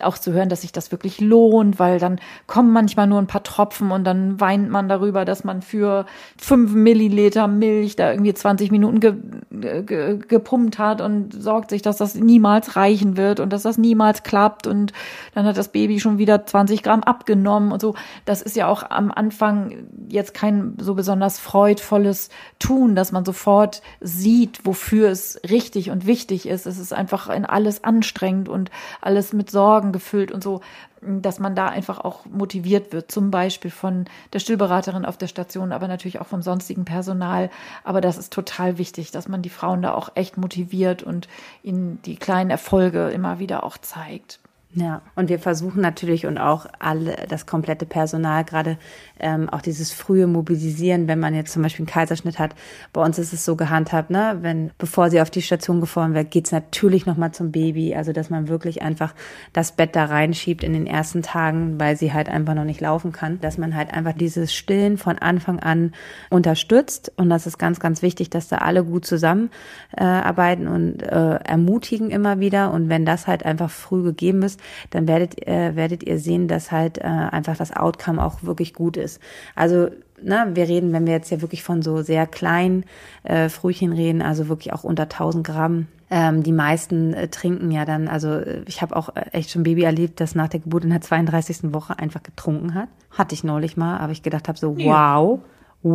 auch 0.00 0.18
zu 0.18 0.32
hören, 0.32 0.48
dass 0.48 0.62
sich 0.62 0.72
das 0.72 0.92
wirklich 0.92 1.20
lohnt, 1.20 1.78
weil 1.78 1.98
dann 1.98 2.20
kommen 2.46 2.72
manchmal 2.72 3.06
nur 3.06 3.18
ein 3.18 3.26
paar 3.26 3.42
Tropfen 3.42 3.90
und 3.90 4.04
dann 4.04 4.40
weint 4.40 4.70
man 4.70 4.88
darüber, 4.88 5.24
dass 5.24 5.44
man 5.44 5.62
für 5.62 6.06
fünf 6.36 6.72
Milliliter 6.72 7.48
Milch 7.48 7.96
da 7.96 8.10
irgendwie 8.10 8.34
20 8.34 8.70
Minuten 8.70 9.00
ge, 9.00 9.14
ge, 9.50 10.18
gepumpt 10.18 10.78
hat 10.78 11.00
und 11.00 11.32
sorgt 11.32 11.70
sich, 11.70 11.82
dass 11.82 11.96
das 11.96 12.14
niemals 12.14 12.76
reichen 12.76 13.16
wird 13.16 13.40
und 13.40 13.52
dass 13.52 13.62
das 13.62 13.78
niemals 13.78 14.22
klappt 14.22 14.66
und 14.66 14.92
dann 15.34 15.46
hat 15.46 15.56
das 15.56 15.68
Baby 15.68 16.00
schon 16.00 16.18
wieder 16.18 16.46
20 16.46 16.82
Gramm 16.82 17.02
abgenommen 17.02 17.72
und 17.72 17.80
so. 17.80 17.94
Das 18.24 18.42
ist 18.42 18.56
ja 18.56 18.68
auch 18.68 18.90
am 18.90 19.10
Anfang 19.10 19.86
jetzt 20.08 20.34
kein 20.34 20.74
so 20.80 20.94
besonders 20.94 21.38
freudvolles 21.38 22.28
Tun, 22.58 22.94
dass 22.94 23.12
man 23.12 23.24
sofort 23.24 23.82
sieht, 24.00 24.64
wofür 24.64 25.10
es 25.10 25.40
richtig 25.48 25.90
und 25.90 26.06
wichtig 26.06 26.46
ist. 26.46 26.66
Es 26.66 26.78
ist 26.78 26.92
einfach 26.92 27.28
in 27.28 27.44
alles 27.44 27.84
anstrengend 27.84 28.48
und 28.48 28.70
alles 29.00 29.32
mit 29.32 29.50
Sorgen 29.50 29.85
gefüllt 29.92 30.32
und 30.32 30.42
so, 30.42 30.60
dass 31.00 31.38
man 31.38 31.54
da 31.54 31.68
einfach 31.68 31.98
auch 31.98 32.26
motiviert 32.26 32.92
wird, 32.92 33.10
zum 33.10 33.30
Beispiel 33.30 33.70
von 33.70 34.06
der 34.32 34.38
Stillberaterin 34.38 35.04
auf 35.04 35.16
der 35.18 35.28
Station, 35.28 35.72
aber 35.72 35.88
natürlich 35.88 36.20
auch 36.20 36.26
vom 36.26 36.42
sonstigen 36.42 36.84
Personal. 36.84 37.50
Aber 37.84 38.00
das 38.00 38.18
ist 38.18 38.32
total 38.32 38.78
wichtig, 38.78 39.10
dass 39.10 39.28
man 39.28 39.42
die 39.42 39.50
Frauen 39.50 39.82
da 39.82 39.94
auch 39.94 40.10
echt 40.14 40.36
motiviert 40.36 41.02
und 41.02 41.28
ihnen 41.62 42.00
die 42.02 42.16
kleinen 42.16 42.50
Erfolge 42.50 43.08
immer 43.08 43.38
wieder 43.38 43.64
auch 43.64 43.78
zeigt. 43.78 44.40
Ja, 44.78 45.00
und 45.14 45.30
wir 45.30 45.38
versuchen 45.38 45.80
natürlich 45.80 46.26
und 46.26 46.36
auch 46.36 46.66
alle, 46.78 47.16
das 47.30 47.46
komplette 47.46 47.86
Personal, 47.86 48.44
gerade 48.44 48.76
ähm, 49.18 49.48
auch 49.48 49.62
dieses 49.62 49.90
frühe 49.90 50.26
Mobilisieren, 50.26 51.08
wenn 51.08 51.18
man 51.18 51.34
jetzt 51.34 51.54
zum 51.54 51.62
Beispiel 51.62 51.84
einen 51.84 51.90
Kaiserschnitt 51.90 52.38
hat. 52.38 52.54
Bei 52.92 53.02
uns 53.02 53.18
ist 53.18 53.32
es 53.32 53.42
so 53.46 53.56
gehandhabt, 53.56 54.10
ne, 54.10 54.36
wenn, 54.42 54.72
bevor 54.76 55.08
sie 55.08 55.22
auf 55.22 55.30
die 55.30 55.40
Station 55.40 55.80
gefahren 55.80 56.12
wird, 56.12 56.30
geht's 56.30 56.52
natürlich 56.52 57.06
nochmal 57.06 57.32
zum 57.32 57.52
Baby. 57.52 57.94
Also, 57.94 58.12
dass 58.12 58.28
man 58.28 58.48
wirklich 58.48 58.82
einfach 58.82 59.14
das 59.54 59.72
Bett 59.72 59.96
da 59.96 60.04
reinschiebt 60.04 60.62
in 60.62 60.74
den 60.74 60.86
ersten 60.86 61.22
Tagen, 61.22 61.80
weil 61.80 61.96
sie 61.96 62.12
halt 62.12 62.28
einfach 62.28 62.52
noch 62.52 62.64
nicht 62.64 62.82
laufen 62.82 63.12
kann. 63.12 63.40
Dass 63.40 63.56
man 63.56 63.74
halt 63.74 63.94
einfach 63.94 64.12
dieses 64.12 64.52
Stillen 64.52 64.98
von 64.98 65.18
Anfang 65.18 65.58
an 65.58 65.94
unterstützt. 66.28 67.10
Und 67.16 67.30
das 67.30 67.46
ist 67.46 67.56
ganz, 67.56 67.80
ganz 67.80 68.02
wichtig, 68.02 68.28
dass 68.28 68.48
da 68.48 68.58
alle 68.58 68.84
gut 68.84 69.06
zusammenarbeiten 69.06 70.66
äh, 70.66 70.70
und 70.70 71.02
äh, 71.02 71.36
ermutigen 71.36 72.10
immer 72.10 72.40
wieder. 72.40 72.74
Und 72.74 72.90
wenn 72.90 73.06
das 73.06 73.26
halt 73.26 73.42
einfach 73.46 73.70
früh 73.70 74.02
gegeben 74.02 74.42
ist, 74.42 74.60
dann 74.90 75.08
werdet, 75.08 75.46
äh, 75.46 75.76
werdet 75.76 76.02
ihr 76.02 76.18
sehen, 76.18 76.48
dass 76.48 76.72
halt 76.72 76.98
äh, 76.98 77.02
einfach 77.02 77.56
das 77.56 77.74
Outcome 77.74 78.24
auch 78.24 78.42
wirklich 78.42 78.74
gut 78.74 78.96
ist. 78.96 79.20
Also 79.54 79.88
ne, 80.22 80.50
wir 80.54 80.68
reden, 80.68 80.92
wenn 80.92 81.06
wir 81.06 81.14
jetzt 81.14 81.30
ja 81.30 81.40
wirklich 81.40 81.62
von 81.62 81.82
so 81.82 82.02
sehr 82.02 82.26
kleinen 82.26 82.84
äh, 83.24 83.48
Frühchen 83.48 83.92
reden, 83.92 84.22
also 84.22 84.48
wirklich 84.48 84.72
auch 84.72 84.84
unter 84.84 85.04
1000 85.04 85.46
Gramm. 85.46 85.86
Ähm, 86.08 86.44
die 86.44 86.52
meisten 86.52 87.14
äh, 87.14 87.28
trinken 87.28 87.72
ja 87.72 87.84
dann, 87.84 88.06
also 88.06 88.34
äh, 88.34 88.62
ich 88.66 88.80
habe 88.80 88.94
auch 88.94 89.16
äh, 89.16 89.24
echt 89.32 89.50
schon 89.50 89.64
Baby 89.64 89.82
erlebt, 89.82 90.20
das 90.20 90.36
nach 90.36 90.48
der 90.48 90.60
Geburt 90.60 90.84
in 90.84 90.90
der 90.90 91.00
32. 91.00 91.72
Woche 91.74 91.98
einfach 91.98 92.22
getrunken 92.22 92.74
hat. 92.74 92.88
Hatte 93.10 93.34
ich 93.34 93.42
neulich 93.42 93.76
mal, 93.76 93.98
aber 93.98 94.12
ich 94.12 94.22
gedacht 94.22 94.46
habe 94.46 94.58
so, 94.58 94.74
ja. 94.78 94.86
wow 94.86 95.40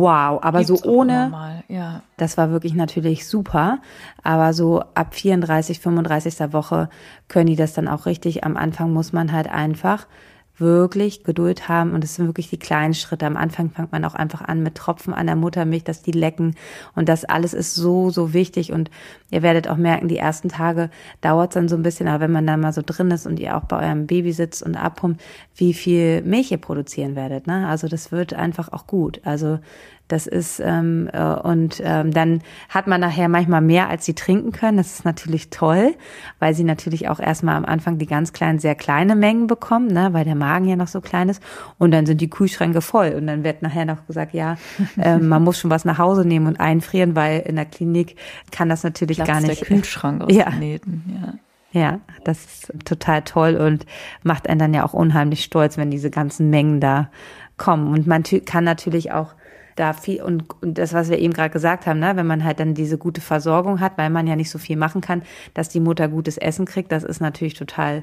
wow, 0.00 0.38
aber 0.42 0.64
Gibt's 0.64 0.82
so 0.82 0.90
ohne, 0.90 1.62
ja. 1.68 2.02
das 2.16 2.38
war 2.38 2.50
wirklich 2.50 2.74
natürlich 2.74 3.26
super, 3.26 3.78
aber 4.22 4.52
so 4.52 4.80
ab 4.94 5.14
34, 5.14 5.80
35. 5.80 6.52
Woche 6.52 6.88
können 7.28 7.46
die 7.46 7.56
das 7.56 7.74
dann 7.74 7.88
auch 7.88 8.06
richtig. 8.06 8.44
Am 8.44 8.56
Anfang 8.56 8.92
muss 8.92 9.12
man 9.12 9.32
halt 9.32 9.48
einfach 9.48 10.06
wirklich 10.62 11.24
Geduld 11.24 11.68
haben 11.68 11.92
und 11.92 12.02
es 12.02 12.14
sind 12.14 12.26
wirklich 12.26 12.48
die 12.48 12.58
kleinen 12.58 12.94
Schritte. 12.94 13.26
Am 13.26 13.36
Anfang 13.36 13.70
fängt 13.70 13.92
man 13.92 14.04
auch 14.04 14.14
einfach 14.14 14.40
an 14.40 14.62
mit 14.62 14.76
Tropfen 14.76 15.12
an 15.12 15.26
der 15.26 15.36
Muttermilch, 15.36 15.84
dass 15.84 16.02
die 16.02 16.12
lecken 16.12 16.54
und 16.94 17.08
das 17.08 17.24
alles 17.24 17.52
ist 17.52 17.74
so, 17.74 18.10
so 18.10 18.32
wichtig 18.32 18.72
und 18.72 18.90
ihr 19.30 19.42
werdet 19.42 19.68
auch 19.68 19.76
merken, 19.76 20.08
die 20.08 20.18
ersten 20.18 20.48
Tage 20.48 20.90
dauert 21.20 21.50
es 21.50 21.54
dann 21.54 21.68
so 21.68 21.76
ein 21.76 21.82
bisschen, 21.82 22.08
aber 22.08 22.20
wenn 22.20 22.32
man 22.32 22.46
dann 22.46 22.60
mal 22.60 22.72
so 22.72 22.82
drin 22.84 23.10
ist 23.10 23.26
und 23.26 23.38
ihr 23.38 23.56
auch 23.56 23.64
bei 23.64 23.86
eurem 23.86 24.06
Baby 24.06 24.32
sitzt 24.32 24.62
und 24.62 24.76
abpumpt, 24.76 25.20
wie 25.56 25.74
viel 25.74 26.22
Milch 26.22 26.50
ihr 26.50 26.58
produzieren 26.58 27.16
werdet, 27.16 27.46
ne? 27.46 27.66
Also 27.68 27.88
das 27.88 28.12
wird 28.12 28.32
einfach 28.34 28.72
auch 28.72 28.86
gut. 28.86 29.20
Also 29.24 29.58
das 30.08 30.26
ist 30.26 30.60
ähm, 30.60 31.08
äh, 31.12 31.22
und 31.22 31.80
ähm, 31.84 32.12
dann 32.12 32.42
hat 32.68 32.86
man 32.86 33.00
nachher 33.00 33.28
manchmal 33.28 33.62
mehr, 33.62 33.88
als 33.88 34.04
sie 34.04 34.14
trinken 34.14 34.52
können. 34.52 34.76
Das 34.76 34.92
ist 34.92 35.04
natürlich 35.04 35.48
toll, 35.50 35.94
weil 36.38 36.54
sie 36.54 36.64
natürlich 36.64 37.08
auch 37.08 37.18
erstmal 37.18 37.56
am 37.56 37.64
Anfang 37.64 37.98
die 37.98 38.06
ganz 38.06 38.32
kleinen, 38.32 38.58
sehr 38.58 38.74
kleine 38.74 39.16
Mengen 39.16 39.46
bekommen, 39.46 39.86
ne, 39.88 40.12
weil 40.12 40.24
der 40.24 40.34
Magen 40.34 40.68
ja 40.68 40.76
noch 40.76 40.88
so 40.88 41.00
klein 41.00 41.28
ist. 41.28 41.42
Und 41.78 41.92
dann 41.92 42.04
sind 42.04 42.20
die 42.20 42.28
Kühlschränke 42.28 42.82
voll. 42.82 43.14
Und 43.16 43.26
dann 43.26 43.42
wird 43.42 43.62
nachher 43.62 43.86
noch 43.86 44.06
gesagt, 44.06 44.34
ja, 44.34 44.56
äh, 44.98 45.18
man 45.18 45.42
muss 45.42 45.58
schon 45.58 45.70
was 45.70 45.84
nach 45.84 45.98
Hause 45.98 46.26
nehmen 46.26 46.46
und 46.46 46.60
einfrieren, 46.60 47.16
weil 47.16 47.40
in 47.40 47.56
der 47.56 47.66
Klinik 47.66 48.16
kann 48.50 48.68
das 48.68 48.84
natürlich 48.84 49.16
Platz 49.16 49.28
gar 49.28 49.40
nicht. 49.40 49.60
Der 49.62 49.68
Kühlschrank 49.68 50.24
aus 50.24 50.34
ja. 50.34 50.50
Nähten, 50.50 51.04
ja. 51.22 51.34
Ja, 51.74 52.00
das 52.24 52.44
ist 52.44 52.72
total 52.84 53.22
toll 53.22 53.56
und 53.56 53.86
macht 54.22 54.46
einen 54.46 54.58
dann 54.58 54.74
ja 54.74 54.84
auch 54.84 54.92
unheimlich 54.92 55.42
stolz, 55.42 55.78
wenn 55.78 55.90
diese 55.90 56.10
ganzen 56.10 56.50
Mengen 56.50 56.80
da 56.80 57.08
kommen. 57.56 57.94
Und 57.94 58.06
man 58.06 58.24
kann 58.44 58.64
natürlich 58.64 59.12
auch 59.12 59.34
da 59.76 59.92
viel 59.92 60.22
und, 60.22 60.44
und 60.62 60.78
das, 60.78 60.92
was 60.92 61.10
wir 61.10 61.18
eben 61.18 61.32
gerade 61.32 61.50
gesagt 61.50 61.86
haben, 61.86 62.00
ne, 62.00 62.12
wenn 62.16 62.26
man 62.26 62.44
halt 62.44 62.60
dann 62.60 62.74
diese 62.74 62.98
gute 62.98 63.20
Versorgung 63.20 63.80
hat, 63.80 63.98
weil 63.98 64.10
man 64.10 64.26
ja 64.26 64.36
nicht 64.36 64.50
so 64.50 64.58
viel 64.58 64.76
machen 64.76 65.00
kann, 65.00 65.22
dass 65.54 65.68
die 65.68 65.80
Mutter 65.80 66.08
gutes 66.08 66.38
Essen 66.38 66.66
kriegt, 66.66 66.92
das 66.92 67.04
ist 67.04 67.20
natürlich 67.20 67.54
total 67.54 68.02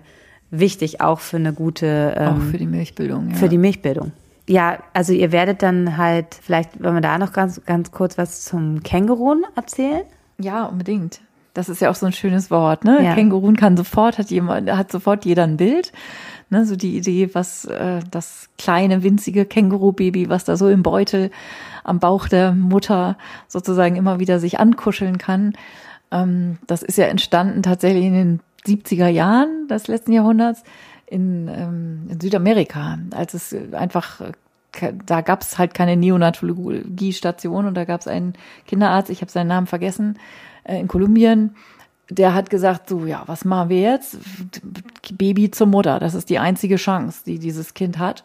wichtig, 0.51 1.01
auch 1.01 1.19
für 1.19 1.37
eine 1.37 1.53
gute 1.53 2.15
ähm, 2.17 2.27
auch 2.27 2.41
für 2.51 2.57
die 2.57 2.65
Milchbildung. 2.65 3.29
Ja. 3.29 3.35
Für 3.35 3.49
die 3.49 3.57
Milchbildung. 3.57 4.11
Ja, 4.47 4.79
also 4.93 5.13
ihr 5.13 5.31
werdet 5.31 5.61
dann 5.61 5.97
halt, 5.97 6.35
vielleicht 6.41 6.83
wollen 6.83 6.95
wir 6.95 7.01
da 7.01 7.19
noch 7.19 7.33
ganz, 7.33 7.61
ganz 7.65 7.91
kurz 7.91 8.17
was 8.17 8.43
zum 8.45 8.81
Känguruen 8.81 9.43
erzählen? 9.55 10.01
Ja, 10.39 10.65
unbedingt. 10.65 11.21
Das 11.53 11.69
ist 11.69 11.81
ja 11.81 11.91
auch 11.91 11.95
so 11.95 12.05
ein 12.05 12.13
schönes 12.13 12.49
Wort, 12.49 12.83
ne? 12.83 13.03
Ja. 13.03 13.13
Känguruen 13.13 13.55
kann 13.55 13.77
sofort, 13.77 14.17
hat 14.17 14.31
jemand, 14.31 14.71
hat 14.71 14.91
sofort 14.91 15.25
jeder 15.25 15.43
ein 15.43 15.57
Bild. 15.57 15.91
Ne, 16.51 16.65
so 16.65 16.75
die 16.75 16.97
Idee, 16.97 17.29
was 17.33 17.65
äh, 17.65 17.99
das 18.09 18.49
kleine, 18.57 19.03
winzige 19.03 19.45
Känguru-Baby, 19.45 20.29
was 20.29 20.45
da 20.45 20.57
so 20.57 20.67
im 20.67 20.81
Beutel 20.81 21.29
am 21.83 21.99
Bauch 21.99 22.27
der 22.27 22.53
Mutter 22.53 23.17
sozusagen 23.47 23.95
immer 23.95 24.19
wieder 24.19 24.39
sich 24.39 24.59
ankuscheln 24.59 25.19
kann. 25.19 25.53
Ähm, 26.11 26.57
das 26.65 26.81
ist 26.81 26.97
ja 26.97 27.05
entstanden 27.05 27.61
tatsächlich 27.61 28.05
in 28.05 28.13
den 28.13 28.39
70er 28.65 29.07
Jahren 29.07 29.67
des 29.67 29.87
letzten 29.87 30.11
Jahrhunderts 30.11 30.63
in, 31.05 31.47
ähm, 31.47 32.07
in 32.09 32.19
Südamerika, 32.19 32.97
als 33.11 33.35
es 33.35 33.55
einfach 33.73 34.21
da 35.05 35.21
gab 35.21 35.41
es 35.41 35.57
halt 35.57 35.73
keine 35.73 35.97
Neonatologie-Station 35.97 37.65
und 37.65 37.73
da 37.73 37.85
gab 37.85 38.01
es 38.01 38.07
einen 38.07 38.33
Kinderarzt, 38.67 39.09
ich 39.09 39.21
habe 39.21 39.31
seinen 39.31 39.47
Namen 39.47 39.67
vergessen, 39.67 40.19
äh, 40.63 40.79
in 40.79 40.87
Kolumbien, 40.87 41.55
der 42.09 42.33
hat 42.33 42.49
gesagt, 42.49 42.89
so, 42.89 43.05
ja, 43.05 43.23
was 43.27 43.45
machen 43.45 43.69
wir 43.69 43.81
jetzt? 43.81 44.17
Baby 45.13 45.51
zur 45.51 45.67
Mutter, 45.67 45.99
das 45.99 46.15
ist 46.15 46.29
die 46.29 46.39
einzige 46.39 46.77
Chance, 46.77 47.21
die 47.25 47.39
dieses 47.39 47.73
Kind 47.73 47.99
hat. 47.99 48.23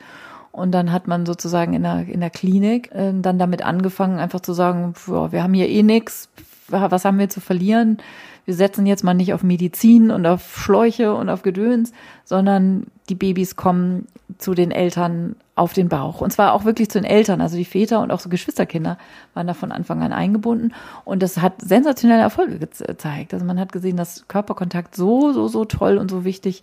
Und 0.53 0.73
dann 0.73 0.93
hat 0.93 1.09
man 1.09 1.27
sozusagen 1.27 1.75
in 1.75 1.83
der, 1.83 2.07
in 2.07 2.21
der 2.21 2.31
Klinik 2.31 2.93
äh, 2.93 3.13
dann 3.13 3.39
damit 3.39 3.63
angefangen, 3.63 4.19
einfach 4.19 4.41
zu 4.41 4.53
sagen, 4.53 4.95
ja, 5.09 5.33
wir 5.33 5.43
haben 5.43 5.55
hier 5.55 5.69
eh 5.69 5.83
nix, 5.83 6.29
was 6.69 7.05
haben 7.05 7.19
wir 7.19 7.29
zu 7.29 7.41
verlieren? 7.41 7.99
Wir 8.45 8.55
setzen 8.55 8.87
jetzt 8.87 9.05
mal 9.05 9.15
nicht 9.15 9.35
auf 9.35 9.43
Medizin 9.43 10.11
und 10.11 10.27
auf 10.27 10.57
Schläuche 10.57 11.15
und 11.15 11.29
auf 11.29 11.43
Gedöns, 11.43 11.93
sondern 12.25 12.87
die 13.09 13.15
Babys 13.15 13.57
kommen 13.57 14.07
zu 14.39 14.55
den 14.55 14.71
Eltern 14.71 15.37
auf 15.55 15.73
den 15.73 15.89
Bauch. 15.89 16.21
Und 16.21 16.33
zwar 16.33 16.55
auch 16.55 16.65
wirklich 16.65 16.91
zu 16.91 16.99
den 17.01 17.09
Eltern, 17.09 17.41
also 17.41 17.57
die 17.57 17.65
Väter 17.65 18.01
und 18.01 18.11
auch 18.11 18.21
so 18.21 18.29
Geschwisterkinder 18.29 18.99
waren 19.35 19.47
da 19.47 19.55
von 19.55 19.71
Anfang 19.71 20.03
an 20.03 20.13
eingebunden. 20.13 20.75
Und 21.05 21.23
das 21.23 21.39
hat 21.39 21.61
sensationelle 21.61 22.23
Erfolge 22.23 22.59
gezeigt. 22.59 23.35
Also 23.35 23.45
man 23.45 23.61
hat 23.61 23.73
gesehen, 23.73 23.97
dass 23.97 24.27
Körperkontakt 24.27 24.97
so, 24.97 25.33
so, 25.33 25.49
so 25.49 25.65
toll 25.65 25.99
und 25.99 26.11
so 26.11 26.25
wichtig 26.25 26.63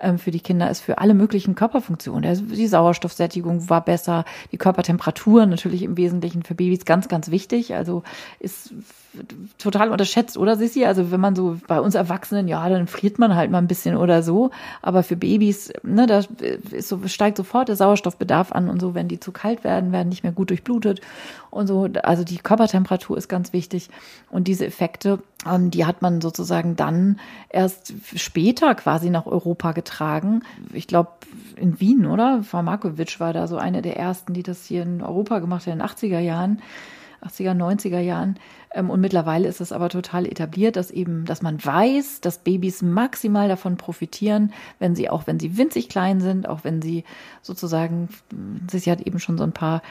ähm, 0.00 0.18
für 0.18 0.30
die 0.30 0.40
Kinder 0.40 0.70
ist, 0.70 0.80
für 0.80 0.98
alle 0.98 1.14
möglichen 1.14 1.54
Körperfunktionen. 1.54 2.48
Die 2.48 2.66
Sauerstoffsättigung 2.66 3.68
war 3.68 3.84
besser, 3.84 4.24
die 4.50 4.58
Körpertemperatur 4.58 5.46
natürlich 5.46 5.82
im 5.82 5.96
Wesentlichen 5.96 6.42
für 6.42 6.54
Babys 6.54 6.84
ganz, 6.84 7.08
ganz 7.08 7.30
wichtig. 7.30 7.74
Also 7.74 8.02
ist 8.40 8.74
total 9.58 9.90
unterschätzt, 9.90 10.38
oder 10.38 10.56
Sissi? 10.56 10.84
Also 10.84 11.10
wenn 11.10 11.20
man 11.20 11.36
so 11.36 11.58
bei 11.66 11.80
uns 11.80 11.94
Erwachsenen, 11.94 12.48
ja, 12.48 12.68
dann 12.68 12.86
friert 12.86 13.18
man 13.18 13.34
halt 13.34 13.50
mal 13.50 13.58
ein 13.58 13.66
bisschen 13.66 13.96
oder 13.96 14.22
so. 14.22 14.50
Aber 14.80 15.02
für 15.02 15.16
Babys, 15.16 15.72
ne, 15.82 16.06
da 16.06 16.22
ist 16.70 16.88
so, 16.88 17.00
steigt 17.06 17.36
sofort 17.36 17.68
der 17.68 17.76
Sauerstoffbedarf 17.76 18.52
an 18.52 18.68
und 18.68 18.80
so, 18.80 18.94
wenn 18.94 19.08
die 19.08 19.20
zu 19.20 19.32
kalt 19.32 19.64
werden, 19.64 19.92
werden 19.92 20.08
nicht 20.08 20.22
mehr 20.22 20.32
gut 20.32 20.50
durchblutet 20.50 21.00
und 21.50 21.66
so. 21.66 21.88
Also 22.02 22.24
die 22.24 22.38
Körpertemperatur 22.38 23.16
ist 23.16 23.28
ganz 23.28 23.52
wichtig. 23.52 23.90
Und 24.30 24.48
diese 24.48 24.66
Effekte, 24.66 25.18
ähm, 25.46 25.70
die 25.70 25.84
hat 25.84 26.00
man 26.00 26.20
sozusagen 26.20 26.76
dann 26.76 27.20
erst 27.50 27.92
später 28.16 28.74
quasi 28.74 29.10
nach 29.10 29.26
Europa 29.26 29.72
getragen. 29.72 30.42
Ich 30.72 30.86
glaube, 30.86 31.10
in 31.56 31.80
Wien, 31.80 32.06
oder? 32.06 32.42
Frau 32.42 32.62
Markovic 32.62 33.20
war 33.20 33.32
da 33.32 33.46
so 33.46 33.58
eine 33.58 33.82
der 33.82 33.96
ersten, 33.96 34.32
die 34.32 34.42
das 34.42 34.64
hier 34.64 34.82
in 34.82 35.02
Europa 35.02 35.38
gemacht 35.38 35.66
hat 35.66 35.72
in 35.74 35.78
den 35.80 35.88
80er 35.88 36.18
Jahren. 36.18 36.62
80er, 37.22 37.54
90er 37.54 38.00
Jahren. 38.00 38.38
Ähm, 38.74 38.90
und 38.90 39.00
mittlerweile 39.00 39.48
ist 39.48 39.60
es 39.60 39.72
aber 39.72 39.88
total 39.88 40.26
etabliert, 40.26 40.76
dass 40.76 40.90
eben, 40.90 41.24
dass 41.24 41.42
man 41.42 41.64
weiß, 41.64 42.20
dass 42.20 42.38
Babys 42.38 42.82
maximal 42.82 43.48
davon 43.48 43.76
profitieren, 43.76 44.52
wenn 44.78 44.94
sie, 44.94 45.10
auch 45.10 45.26
wenn 45.26 45.38
sie 45.38 45.56
winzig 45.56 45.88
klein 45.88 46.20
sind, 46.20 46.48
auch 46.48 46.64
wenn 46.64 46.82
sie 46.82 47.04
sozusagen, 47.42 48.08
sie 48.70 48.90
hat 48.90 49.00
eben 49.00 49.18
schon 49.18 49.38
so 49.38 49.44
ein 49.44 49.52
paar 49.52 49.82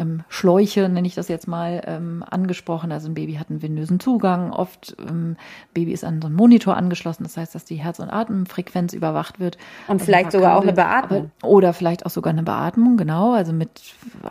ähm, 0.00 0.22
Schläuche, 0.28 0.88
nenne 0.88 1.06
ich 1.06 1.14
das 1.14 1.28
jetzt 1.28 1.46
mal, 1.46 1.82
ähm, 1.86 2.24
angesprochen. 2.28 2.90
Also 2.90 3.08
ein 3.08 3.14
Baby 3.14 3.34
hat 3.34 3.50
einen 3.50 3.62
venösen 3.62 4.00
Zugang. 4.00 4.50
Oft 4.52 4.96
ähm, 5.08 5.36
Baby 5.74 5.92
ist 5.92 6.04
an 6.04 6.20
so 6.20 6.26
einen 6.26 6.36
Monitor 6.36 6.76
angeschlossen. 6.76 7.22
Das 7.24 7.36
heißt, 7.36 7.54
dass 7.54 7.64
die 7.64 7.76
Herz- 7.76 8.00
und 8.00 8.10
Atemfrequenz 8.10 8.94
überwacht 8.94 9.38
wird. 9.38 9.58
Und 9.86 9.94
also 9.94 10.04
vielleicht 10.06 10.32
sogar 10.32 10.56
auch 10.56 10.62
eine 10.62 10.72
Beatmung. 10.72 11.30
Oder 11.42 11.72
vielleicht 11.72 12.06
auch 12.06 12.10
sogar 12.10 12.32
eine 12.32 12.42
Beatmung, 12.42 12.96
genau. 12.96 13.34
Also 13.34 13.52
mit 13.52 13.70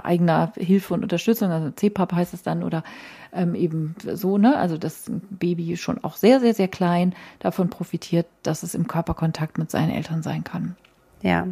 eigener 0.02 0.52
Hilfe 0.56 0.94
und 0.94 1.04
Unterstützung. 1.04 1.52
Also 1.52 1.72
CPAP 1.72 2.14
heißt 2.14 2.34
es 2.34 2.42
dann 2.42 2.64
oder 2.64 2.84
ähm, 3.32 3.54
eben 3.54 3.96
so, 4.14 4.38
ne? 4.38 4.58
Also 4.58 4.78
das 4.78 5.12
Baby 5.30 5.78
schon 5.78 6.04
auch 6.04 6.16
sehr, 6.16 6.40
sehr, 6.40 6.54
sehr 6.54 6.68
klein 6.68 7.14
davon 7.40 7.70
profitiert, 7.70 8.26
dass 8.44 8.64
es 8.64 8.74
im 8.74 8.88
Körperkontakt 8.88 9.58
mit 9.58 9.70
seinen 9.70 9.92
Eltern 9.92 10.24
sein 10.24 10.44
kann. 10.44 10.76
Ja. 11.22 11.48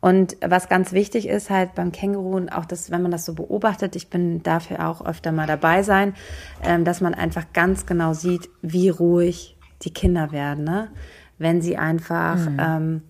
Und 0.00 0.36
was 0.40 0.68
ganz 0.68 0.92
wichtig 0.92 1.28
ist 1.28 1.50
halt 1.50 1.74
beim 1.74 1.92
Känguru 1.92 2.36
und 2.36 2.48
auch 2.50 2.64
das, 2.64 2.90
wenn 2.90 3.02
man 3.02 3.10
das 3.10 3.26
so 3.26 3.34
beobachtet, 3.34 3.96
ich 3.96 4.08
bin 4.08 4.42
dafür 4.42 4.88
auch 4.88 5.04
öfter 5.04 5.30
mal 5.30 5.46
dabei 5.46 5.82
sein, 5.82 6.14
ähm, 6.64 6.84
dass 6.84 7.02
man 7.02 7.12
einfach 7.12 7.52
ganz 7.52 7.84
genau 7.84 8.14
sieht, 8.14 8.48
wie 8.62 8.88
ruhig 8.88 9.58
die 9.82 9.92
Kinder 9.92 10.32
werden, 10.32 10.64
ne? 10.64 10.88
Wenn 11.38 11.62
sie 11.62 11.76
einfach 11.76 12.36
mhm. 12.36 12.60
ähm, 12.60 13.02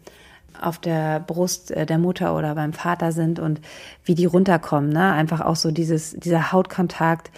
auf 0.60 0.78
der 0.78 1.20
Brust 1.20 1.70
äh, 1.70 1.86
der 1.86 1.98
Mutter 1.98 2.36
oder 2.36 2.54
beim 2.54 2.72
Vater 2.72 3.12
sind 3.12 3.38
und 3.38 3.60
wie 4.04 4.14
die 4.14 4.26
runterkommen, 4.26 4.90
ne? 4.90 5.12
Einfach 5.12 5.40
auch 5.40 5.56
so 5.56 5.70
dieses, 5.70 6.12
dieser 6.14 6.50
Hautkontakt, 6.52 7.30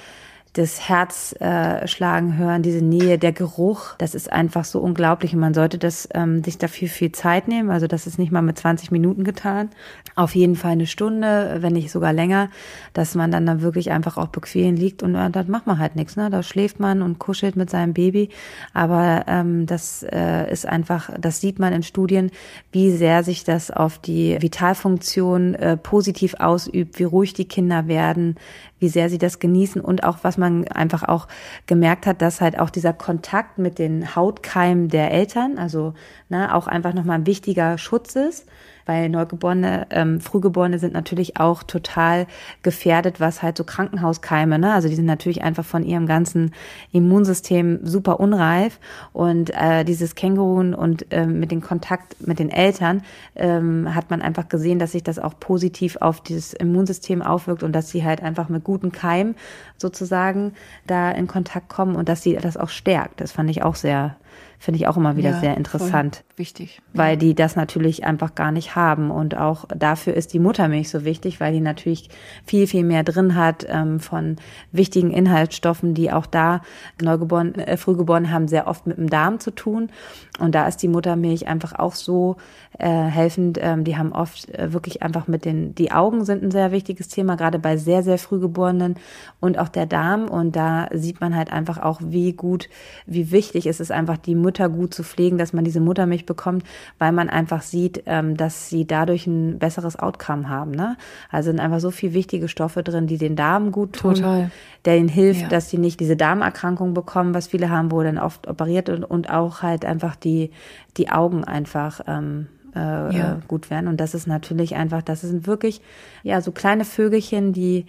das 0.55 0.87
Herz 0.87 1.35
äh, 1.41 1.87
schlagen 1.89 2.37
hören, 2.37 2.63
diese 2.63 2.85
Nähe, 2.85 3.19
der 3.19 3.33
Geruch, 3.33 3.95
das 3.97 4.15
ist 4.15 4.31
einfach 4.31 4.67
so 4.67 4.81
unglaublich 4.81 5.33
und 5.33 5.41
man 5.41 5.55
sollte 5.55 5.79
das 5.79 6.07
ähm, 6.13 6.45
sich 6.45 6.59
dafür 6.59 6.89
viel 6.89 7.11
Zeit 7.11 7.49
nehmen. 7.49 7.71
Also 7.71 7.87
das 7.87 8.07
ist 8.07 8.19
nicht 8.19 8.33
mal 8.33 8.43
mit 8.43 8.59
20 8.59 8.91
Minuten 8.91 9.25
getan. 9.25 9.71
Auf 10.15 10.35
jeden 10.35 10.55
Fall 10.55 10.73
eine 10.73 10.87
Stunde, 10.87 11.59
wenn 11.61 11.73
nicht 11.73 11.91
sogar 11.91 12.13
länger, 12.13 12.51
dass 12.93 13.15
man 13.15 13.31
dann 13.31 13.47
da 13.47 13.63
wirklich 13.63 13.93
einfach 13.93 14.19
auch 14.19 14.29
bequem 14.29 14.75
liegt 14.75 15.03
und 15.03 15.15
äh, 15.15 15.31
dann 15.31 15.51
macht 15.51 15.67
man 15.67 15.79
halt 15.79 15.97
nichts. 15.97 16.17
Ne? 16.17 16.29
Da 16.29 16.43
schläft 16.43 16.81
man 16.81 17.01
und 17.01 17.19
kuschelt 17.19 17.57
mit 17.57 17.71
seinem 17.71 17.95
Baby. 17.95 18.29
Aber 18.75 19.25
ähm, 19.29 19.65
das 19.65 20.03
äh, 20.03 20.53
ist 20.53 20.67
einfach, 20.67 21.11
das 21.19 21.41
sieht 21.41 21.61
man 21.61 21.73
in 21.73 21.83
Studien, 21.83 22.31
wie 22.73 22.91
sehr 22.91 23.25
sich 23.25 23.45
das 23.45 23.71
auf 23.71 23.99
die 23.99 24.37
Vitalfunktion 24.39 25.55
äh, 25.55 25.79
positiv 25.79 26.35
ausübt, 26.39 26.99
wie 26.99 27.05
ruhig 27.05 27.33
die 27.33 27.49
Kinder 27.49 27.89
werden, 27.89 28.37
wie 28.83 28.89
sehr 28.89 29.09
sie 29.09 29.19
das 29.19 29.39
genießen 29.39 29.81
und 29.81 30.03
auch 30.03 30.19
was 30.23 30.37
man 30.37 30.42
einfach 30.43 31.05
auch 31.05 31.29
gemerkt 31.67 32.07
hat, 32.07 32.23
dass 32.23 32.41
halt 32.41 32.59
auch 32.59 32.71
dieser 32.71 32.93
Kontakt 32.93 33.59
mit 33.59 33.79
den 33.79 34.15
Hautkeimen 34.15 34.89
der 34.89 35.11
Eltern, 35.11 35.59
also 35.59 35.95
ne, 36.29 36.55
auch 36.55 36.67
einfach 36.67 36.95
nochmal 36.95 37.19
ein 37.19 37.27
wichtiger 37.27 37.79
Schutz 37.79 38.17
ist 38.17 38.47
weil 38.87 39.09
Neugeborene, 39.09 39.87
ähm, 39.91 40.21
Frühgeborene 40.21 40.79
sind 40.79 40.93
natürlich 40.93 41.39
auch 41.39 41.63
total 41.63 42.27
gefährdet, 42.63 43.21
was 43.21 43.43
halt 43.43 43.57
so 43.57 43.65
Krankenhauskeime, 43.65 44.59
ne? 44.59 44.73
Also 44.73 44.89
die 44.89 44.95
sind 44.95 45.07
natürlich 45.07 45.43
einfach 45.43 45.65
von 45.65 45.85
ihrem 45.85 46.07
ganzen 46.07 46.53
Immunsystem 46.93 47.81
super 47.83 48.21
unreif 48.21 48.79
und 49.13 49.51
äh, 49.51 49.85
dieses 49.85 50.15
Känguru 50.15 50.61
und 50.61 51.07
ähm, 51.11 51.41
mit 51.41 51.51
dem 51.51 51.61
Kontakt 51.61 52.27
mit 52.27 52.39
den 52.39 52.51
Eltern 52.51 53.03
ähm, 53.37 53.95
hat 53.95 54.11
man 54.11 54.21
einfach 54.21 54.49
gesehen, 54.49 54.79
dass 54.79 54.93
sich 54.93 55.03
das 55.03 55.19
auch 55.19 55.39
positiv 55.41 55.97
auf 56.01 56.21
dieses 56.21 56.53
Immunsystem 56.53 57.23
aufwirkt 57.23 57.63
und 57.63 57.73
dass 57.73 57.91
sie 57.91 58.05
halt 58.05 58.23
einfach 58.23 58.49
mit 58.49 58.65
guten 58.65 58.93
Keimen 58.93 59.35
sozusagen 59.79 60.53
da 60.87 61.11
in 61.11 61.27
Kontakt 61.27 61.69
kommen 61.69 61.97
und 61.97 62.09
dass 62.09 62.23
sie 62.23 62.37
das 62.37 62.57
auch 62.57 62.69
stärkt. 62.69 63.21
Das 63.21 63.33
fand 63.33 63.51
ich 63.51 63.63
auch 63.63 63.75
sehr 63.75 64.17
finde 64.63 64.79
ich 64.79 64.87
auch 64.87 64.97
immer 64.97 65.17
wieder 65.17 65.31
ja, 65.31 65.41
sehr 65.41 65.57
interessant. 65.57 66.23
Wichtig. 66.37 66.81
Weil 66.95 67.17
die 67.17 67.35
das 67.35 67.57
natürlich 67.57 68.05
einfach 68.05 68.37
gar 68.37 68.53
nicht 68.53 68.77
haben. 68.77 69.11
Und 69.11 69.37
auch 69.37 69.65
dafür 69.77 70.15
ist 70.15 70.33
die 70.33 70.39
Muttermilch 70.39 70.89
so 70.89 71.05
wichtig, 71.05 71.41
weil 71.41 71.53
die 71.53 71.61
natürlich 71.61 72.11
viel, 72.47 72.69
viel 72.69 72.85
mehr 72.85 73.03
drin 73.03 73.35
hat 73.35 73.67
ähm, 73.69 73.99
von 73.99 74.37
wichtigen 74.71 75.11
Inhaltsstoffen, 75.11 75.95
die 75.95 76.13
auch 76.13 76.27
da 76.27 76.63
Neugeboren, 77.03 77.57
äh, 77.57 77.77
Frühgeboren 77.77 78.31
haben 78.31 78.47
sehr 78.47 78.69
oft 78.69 78.87
mit 78.87 78.99
dem 78.99 79.11
Darm 79.11 79.41
zu 79.41 79.51
tun. 79.51 79.91
Und 80.39 80.55
da 80.55 80.69
ist 80.69 80.77
die 80.77 80.89
Muttermilch 80.89 81.49
einfach 81.49 81.77
auch 81.77 81.97
so 81.97 82.37
äh, 82.79 82.89
helfend. 82.89 83.59
Ähm, 83.61 83.83
die 83.83 83.97
haben 83.97 84.13
oft 84.13 84.49
äh, 84.49 84.73
wirklich 84.73 85.03
einfach 85.03 85.27
mit 85.27 85.45
den, 85.45 85.75
die 85.75 85.91
Augen 85.91 86.25
sind 86.25 86.45
ein 86.45 86.53
sehr 86.53 86.71
wichtiges 86.71 87.09
Thema, 87.09 87.35
gerade 87.35 87.59
bei 87.59 87.77
sehr, 87.77 88.05
sehr 88.05 88.17
Frühgeborenen 88.17 88.95
und 89.41 89.59
auch 89.59 89.69
der 89.69 89.87
Darm. 89.87 90.29
Und 90.29 90.55
da 90.55 90.87
sieht 90.93 91.21
man 91.21 91.35
halt 91.35 91.53
einfach 91.53 91.79
auch, 91.79 92.01
wie 92.01 92.33
gut, 92.33 92.69
wie 93.07 93.33
wichtig 93.33 93.67
es 93.67 93.81
ist, 93.81 93.91
einfach 93.91 94.19
die 94.19 94.37
Mutter 94.37 94.52
Mütter 94.53 94.69
gut 94.69 94.93
zu 94.93 95.03
pflegen, 95.03 95.39
dass 95.39 95.55
man 95.55 95.65
diese 95.65 95.81
Muttermilch 95.81 96.27
bekommt, 96.27 96.65
weil 96.99 97.13
man 97.13 97.31
einfach 97.31 97.63
sieht, 97.63 98.03
ähm, 98.05 98.37
dass 98.37 98.69
sie 98.69 98.87
dadurch 98.87 99.27
ein 99.27 99.59
besseres 99.59 99.99
Outcome 99.99 100.49
haben. 100.49 100.73
Ne? 100.73 100.97
Also 101.31 101.51
sind 101.51 101.59
einfach 101.59 101.81
so 101.81 101.91
viel 101.91 102.13
wichtige 102.13 102.49
Stoffe 102.49 102.83
drin, 102.83 103.07
die 103.07 103.17
den 103.17 103.35
Darm 103.35 103.73
gut 103.73 103.95
tun, 103.95 104.17
Total. 104.17 104.51
der 104.85 104.99
ihnen 104.99 105.09
hilft, 105.09 105.43
ja. 105.43 105.49
dass 105.49 105.71
sie 105.71 105.79
nicht 105.79 106.01
diese 106.01 106.17
Darmerkrankung 106.17 106.93
bekommen, 106.93 107.33
was 107.33 107.47
viele 107.47 107.71
haben, 107.71 107.91
wo 107.91 108.03
dann 108.03 108.19
oft 108.19 108.47
operiert 108.47 108.91
und, 108.91 109.05
und 109.05 109.31
auch 109.31 109.63
halt 109.63 109.87
einfach 109.87 110.17
die, 110.17 110.51
die 110.99 111.11
Augen 111.11 111.45
einfach 111.45 112.01
ähm, 112.07 112.49
äh, 112.77 112.79
ja. 112.79 113.41
gut 113.49 113.71
werden. 113.71 113.89
Und 113.89 114.01
das 114.01 114.13
ist 114.13 114.27
natürlich 114.27 114.75
einfach, 114.75 115.01
das 115.01 115.23
sind 115.23 115.47
wirklich 115.47 115.81
ja 116.23 116.43
so 116.43 116.53
kleine 116.53 116.85
Vögelchen, 116.85 117.55
die 117.55 117.87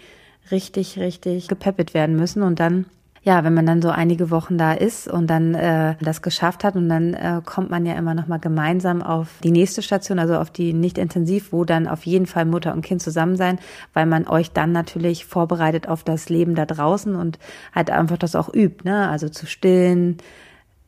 richtig, 0.50 0.98
richtig 0.98 1.50
gepäppelt 1.50 1.94
werden 1.94 2.16
müssen 2.16 2.42
und 2.42 2.62
dann 2.62 2.86
ja, 3.26 3.46
wenn 3.46 3.54
man 3.54 3.66
dann 3.66 3.82
so 3.82 3.90
einige 3.90 4.30
Wochen 4.32 4.58
da 4.58 4.74
ist 4.74 5.08
und 5.08 5.28
dann 5.28 5.56
äh, 5.56 5.96
das 6.02 6.22
geschafft 6.22 6.66
hat 6.66 6.76
und 6.76 6.90
dann 6.90 7.14
äh, 7.14 7.42
kommt 7.46 7.70
man 7.70 7.86
ja 7.86 7.94
immer 7.94 8.14
noch 8.14 8.28
mal 8.28 8.38
gemeinsam 8.38 9.02
auf 9.02 9.30
die 9.42 9.52
nächste 9.52 9.82
Station, 9.82 10.20
also 10.20 10.36
auf 10.36 10.52
die 10.52 10.74
nicht 10.74 10.98
intensiv, 10.98 11.54
wo 11.54 11.64
dann 11.64 11.88
auf 11.88 12.06
jeden 12.06 12.26
Fall 12.26 12.44
Mutter 12.44 12.74
und 12.74 12.82
Kind 12.82 13.02
zusammen 13.02 13.38
sein, 13.38 13.60
weil 13.94 14.06
man 14.08 14.28
euch 14.28 14.52
dann 14.52 14.74
natürlich 14.74 15.26
vorbereitet 15.26 15.88
auf 15.88 16.04
das 16.04 16.28
Leben 16.28 16.54
da 16.54 16.66
draußen 16.66 17.16
und 17.16 17.40
halt 17.74 17.92
einfach 17.92 18.18
das 18.18 18.36
auch 18.36 18.54
übt, 18.54 18.84
ne? 18.84 19.08
Also 19.08 19.30
zu 19.30 19.46
stillen, 19.46 20.18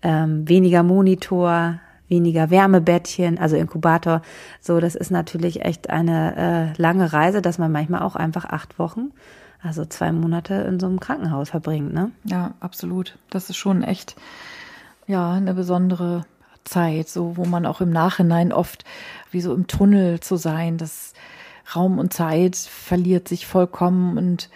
ähm, 0.01 0.47
weniger 0.49 0.83
Monitor, 0.83 1.79
weniger 2.09 2.49
Wärmebettchen, 2.49 3.39
also 3.39 3.55
Inkubator. 3.55 4.21
So, 4.59 4.81
das 4.81 4.95
ist 4.95 5.09
natürlich 5.09 5.63
echt 5.63 5.89
eine 5.89 6.73
äh, 6.75 6.81
lange 6.81 7.13
Reise, 7.13 7.41
dass 7.41 7.59
man 7.59 7.71
manchmal 7.71 8.01
auch 8.01 8.17
einfach 8.17 8.43
acht 8.43 8.77
Wochen 8.77 9.11
also 9.65 9.83
zwei 9.85 10.11
Monate 10.11 10.53
in 10.53 10.79
so 10.79 10.85
einem 10.85 10.99
Krankenhaus 10.99 11.49
verbringt, 11.49 11.93
ne? 11.93 12.11
Ja, 12.23 12.53
absolut. 12.59 13.17
Das 13.29 13.49
ist 13.49 13.57
schon 13.57 13.83
echt, 13.83 14.15
ja, 15.07 15.31
eine 15.31 15.53
besondere 15.53 16.25
Zeit, 16.63 17.09
so 17.09 17.35
wo 17.35 17.45
man 17.45 17.65
auch 17.65 17.81
im 17.81 17.89
Nachhinein 17.89 18.53
oft 18.53 18.85
wie 19.31 19.41
so 19.41 19.53
im 19.53 19.67
Tunnel 19.67 20.19
zu 20.19 20.35
sein, 20.35 20.77
das 20.77 21.13
Raum 21.75 21.97
und 21.97 22.13
Zeit 22.13 22.55
verliert 22.55 23.27
sich 23.27 23.47
vollkommen 23.47 24.17
und 24.17 24.49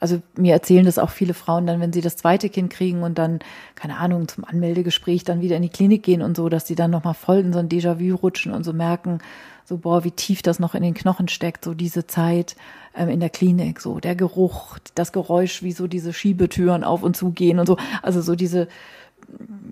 also 0.00 0.20
mir 0.36 0.52
erzählen 0.52 0.84
das 0.84 0.98
auch 0.98 1.10
viele 1.10 1.34
Frauen 1.34 1.66
dann, 1.66 1.80
wenn 1.80 1.92
sie 1.92 2.00
das 2.00 2.16
zweite 2.16 2.50
Kind 2.50 2.70
kriegen 2.70 3.02
und 3.02 3.16
dann, 3.16 3.38
keine 3.74 3.98
Ahnung, 3.98 4.28
zum 4.28 4.44
Anmeldegespräch 4.44 5.24
dann 5.24 5.40
wieder 5.40 5.56
in 5.56 5.62
die 5.62 5.70
Klinik 5.70 6.02
gehen 6.02 6.20
und 6.20 6.36
so, 6.36 6.48
dass 6.48 6.66
sie 6.66 6.74
dann 6.74 6.90
nochmal 6.90 7.14
voll 7.14 7.38
in 7.38 7.52
so 7.52 7.58
ein 7.58 7.68
Déjà-vu 7.68 8.16
rutschen 8.16 8.52
und 8.52 8.64
so 8.64 8.72
merken, 8.72 9.20
so, 9.64 9.78
boah, 9.78 10.04
wie 10.04 10.10
tief 10.10 10.42
das 10.42 10.58
noch 10.58 10.74
in 10.74 10.82
den 10.82 10.94
Knochen 10.94 11.28
steckt, 11.28 11.64
so 11.64 11.74
diese 11.74 12.06
Zeit 12.06 12.56
ähm, 12.94 13.08
in 13.08 13.20
der 13.20 13.30
Klinik, 13.30 13.80
so 13.80 13.98
der 13.98 14.14
Geruch, 14.14 14.78
das 14.94 15.12
Geräusch, 15.12 15.62
wie 15.62 15.72
so 15.72 15.86
diese 15.86 16.12
Schiebetüren 16.12 16.84
auf 16.84 17.02
und 17.02 17.16
zu 17.16 17.30
gehen 17.30 17.58
und 17.58 17.66
so, 17.66 17.76
also 18.02 18.20
so 18.20 18.34
diese, 18.34 18.68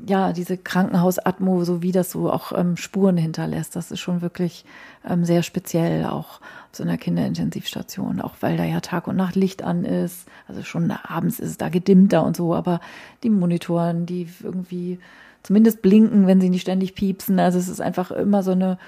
ja, 0.07 0.32
diese 0.32 0.57
Krankenhausatmo, 0.57 1.64
so 1.64 1.82
wie 1.82 1.93
das 1.93 2.11
so 2.11 2.32
auch 2.32 2.53
ähm, 2.53 2.76
Spuren 2.76 3.16
hinterlässt, 3.16 3.76
das 3.76 3.90
ist 3.90 4.01
schon 4.01 4.22
wirklich 4.22 4.64
ähm, 5.09 5.24
sehr 5.24 5.43
speziell, 5.43 6.07
auch 6.07 6.40
so 6.72 6.82
einer 6.82 6.97
Kinderintensivstation, 6.97 8.20
auch 8.20 8.34
weil 8.40 8.57
da 8.57 8.64
ja 8.64 8.80
Tag 8.80 9.07
und 9.07 9.16
Nacht 9.16 9.36
Licht 9.36 9.62
an 9.62 9.84
ist, 9.84 10.26
also 10.49 10.62
schon 10.62 10.90
abends 10.90 11.38
ist 11.38 11.51
es 11.51 11.59
da 11.59 11.68
gedimmter 11.68 12.24
und 12.24 12.36
so, 12.36 12.55
aber 12.55 12.80
die 13.22 13.30
Monitoren, 13.30 14.07
die 14.07 14.26
irgendwie 14.43 14.99
zumindest 15.43 15.82
blinken, 15.82 16.26
wenn 16.26 16.40
sie 16.40 16.51
nicht 16.51 16.62
ständig 16.62 16.95
piepsen, 16.95 17.38
also 17.38 17.59
es 17.59 17.68
ist 17.68 17.80
einfach 17.80 18.11
immer 18.11 18.43
so 18.43 18.53
eine 18.53 18.78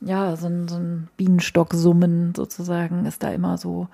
ja, 0.00 0.36
so 0.36 0.46
ein, 0.46 0.68
so 0.68 0.76
ein 0.76 1.08
Bienenstock-Summen 1.16 2.34
sozusagen 2.34 3.06
ist 3.06 3.22
da 3.22 3.30
immer 3.30 3.58
so, 3.58 3.88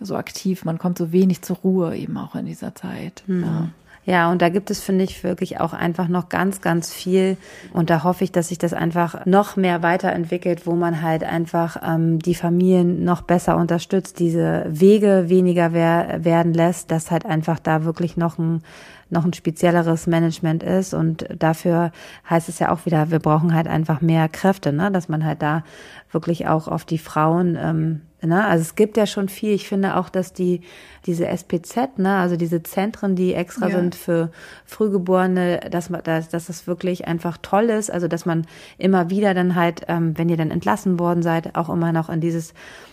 so 0.00 0.16
aktiv. 0.16 0.64
Man 0.64 0.78
kommt 0.78 0.98
so 0.98 1.12
wenig 1.12 1.42
zur 1.42 1.56
Ruhe 1.56 1.96
eben 1.96 2.16
auch 2.16 2.34
in 2.34 2.46
dieser 2.46 2.74
Zeit. 2.74 3.22
Mhm. 3.26 3.42
Ja. 3.42 3.68
Ja, 4.10 4.28
und 4.32 4.42
da 4.42 4.48
gibt 4.48 4.72
es, 4.72 4.80
finde 4.80 5.04
ich, 5.04 5.22
wirklich 5.22 5.60
auch 5.60 5.72
einfach 5.72 6.08
noch 6.08 6.28
ganz, 6.28 6.60
ganz 6.60 6.92
viel. 6.92 7.36
Und 7.72 7.90
da 7.90 8.02
hoffe 8.02 8.24
ich, 8.24 8.32
dass 8.32 8.48
sich 8.48 8.58
das 8.58 8.72
einfach 8.72 9.24
noch 9.24 9.54
mehr 9.54 9.84
weiterentwickelt, 9.84 10.66
wo 10.66 10.74
man 10.74 11.00
halt 11.00 11.22
einfach 11.22 11.76
ähm, 11.86 12.18
die 12.18 12.34
Familien 12.34 13.04
noch 13.04 13.22
besser 13.22 13.56
unterstützt, 13.56 14.18
diese 14.18 14.66
Wege 14.68 15.26
weniger 15.28 15.72
wer 15.72 16.24
werden 16.24 16.52
lässt, 16.52 16.90
dass 16.90 17.12
halt 17.12 17.24
einfach 17.24 17.60
da 17.60 17.84
wirklich 17.84 18.16
noch 18.16 18.36
ein 18.36 18.64
noch 19.10 19.24
ein 19.24 19.32
spezielleres 19.32 20.08
Management 20.08 20.64
ist. 20.64 20.92
Und 20.92 21.26
dafür 21.36 21.92
heißt 22.28 22.48
es 22.48 22.58
ja 22.58 22.72
auch 22.72 22.86
wieder, 22.86 23.12
wir 23.12 23.20
brauchen 23.20 23.54
halt 23.54 23.68
einfach 23.68 24.00
mehr 24.00 24.28
Kräfte, 24.28 24.72
ne? 24.72 24.90
dass 24.90 25.08
man 25.08 25.24
halt 25.24 25.40
da 25.40 25.62
wirklich 26.10 26.48
auch 26.48 26.66
auf 26.66 26.84
die 26.84 26.98
Frauen 26.98 27.56
ähm, 27.60 28.00
Ne? 28.22 28.44
Also 28.44 28.62
es 28.62 28.74
gibt 28.74 28.96
ja 28.96 29.06
schon 29.06 29.28
viel. 29.28 29.52
Ich 29.52 29.68
finde 29.68 29.96
auch, 29.96 30.08
dass 30.08 30.32
die 30.32 30.60
diese 31.06 31.26
SPZ, 31.26 31.98
ne, 31.98 32.16
also 32.16 32.36
diese 32.36 32.62
Zentren, 32.62 33.16
die 33.16 33.34
extra 33.34 33.68
ja. 33.68 33.76
sind 33.76 33.94
für 33.94 34.30
Frühgeborene, 34.66 35.60
dass 35.70 35.90
man, 35.90 36.02
dass, 36.02 36.28
dass 36.28 36.46
das 36.46 36.66
wirklich 36.66 37.06
einfach 37.06 37.38
toll 37.40 37.64
ist. 37.64 37.90
Also 37.90 38.08
dass 38.08 38.26
man 38.26 38.46
immer 38.78 39.10
wieder 39.10 39.34
dann 39.34 39.54
halt, 39.54 39.82
ähm, 39.88 40.16
wenn 40.18 40.28
ihr 40.28 40.36
dann 40.36 40.50
entlassen 40.50 40.98
worden 40.98 41.22
seid, 41.22 41.56
auch 41.56 41.70
immer 41.70 41.92
noch 41.92 42.10
in 42.10 42.20
dieses 42.20 42.52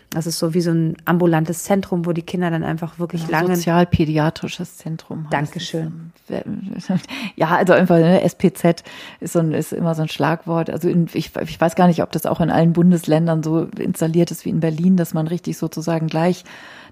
Das 0.10 0.26
ist 0.26 0.39
so 0.39 0.53
wie 0.53 0.62
so 0.62 0.72
ein 0.72 0.95
ambulantes 1.03 1.64
Zentrum, 1.64 2.05
wo 2.05 2.14
die 2.14 2.22
Kinder 2.22 2.49
dann 2.49 2.64
einfach 2.64 2.97
wirklich 2.97 3.24
ja, 3.24 3.39
lange. 3.39 3.55
Sozialpädiatrisches 3.55 4.78
Zentrum. 4.78 5.28
Dankeschön. 5.30 6.12
Ja, 7.38 7.55
also 7.55 7.72
einfach 7.72 7.95
ne, 7.95 8.22
SPZ 8.22 8.84
ist 9.22 9.32
so 9.32 9.39
ein, 9.39 9.53
ist 9.53 9.72
immer 9.72 9.95
so 9.95 10.01
ein 10.01 10.10
Schlagwort. 10.10 10.70
Also 10.70 10.89
in, 10.89 11.08
ich, 11.14 11.34
ich 11.38 11.62
weiß 11.62 11.76
gar 11.76 11.88
nicht, 11.88 12.03
ob 12.03 12.12
das 12.12 12.26
auch 12.26 12.41
in 12.41 12.49
allen 12.49 12.74
Bundesländern 12.74 13.43
so 13.43 13.70
installiert 13.78 14.32
ist 14.32 14.43
wie 14.43 14.49
in 14.49 14.60
Berlin, 14.60 14.97
dass 14.97 15.14
man 15.14 15.28
richtig 15.28 15.58
sozusagen 15.58 16.08
gleich 16.08 16.43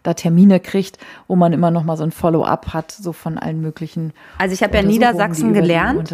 da 0.05 0.13
Termine 0.13 0.59
kriegt, 0.59 0.97
wo 1.27 1.35
man 1.35 1.53
immer 1.53 1.71
noch 1.71 1.83
mal 1.83 1.97
so 1.97 2.03
ein 2.03 2.11
Follow-up 2.11 2.73
hat, 2.73 2.91
so 2.91 3.13
von 3.13 3.37
allen 3.37 3.61
möglichen. 3.61 4.13
Also 4.37 4.53
ich 4.53 4.63
habe 4.63 4.77
ja 4.77 4.83
Niedersachsen 4.83 5.53
gelernt, 5.53 6.11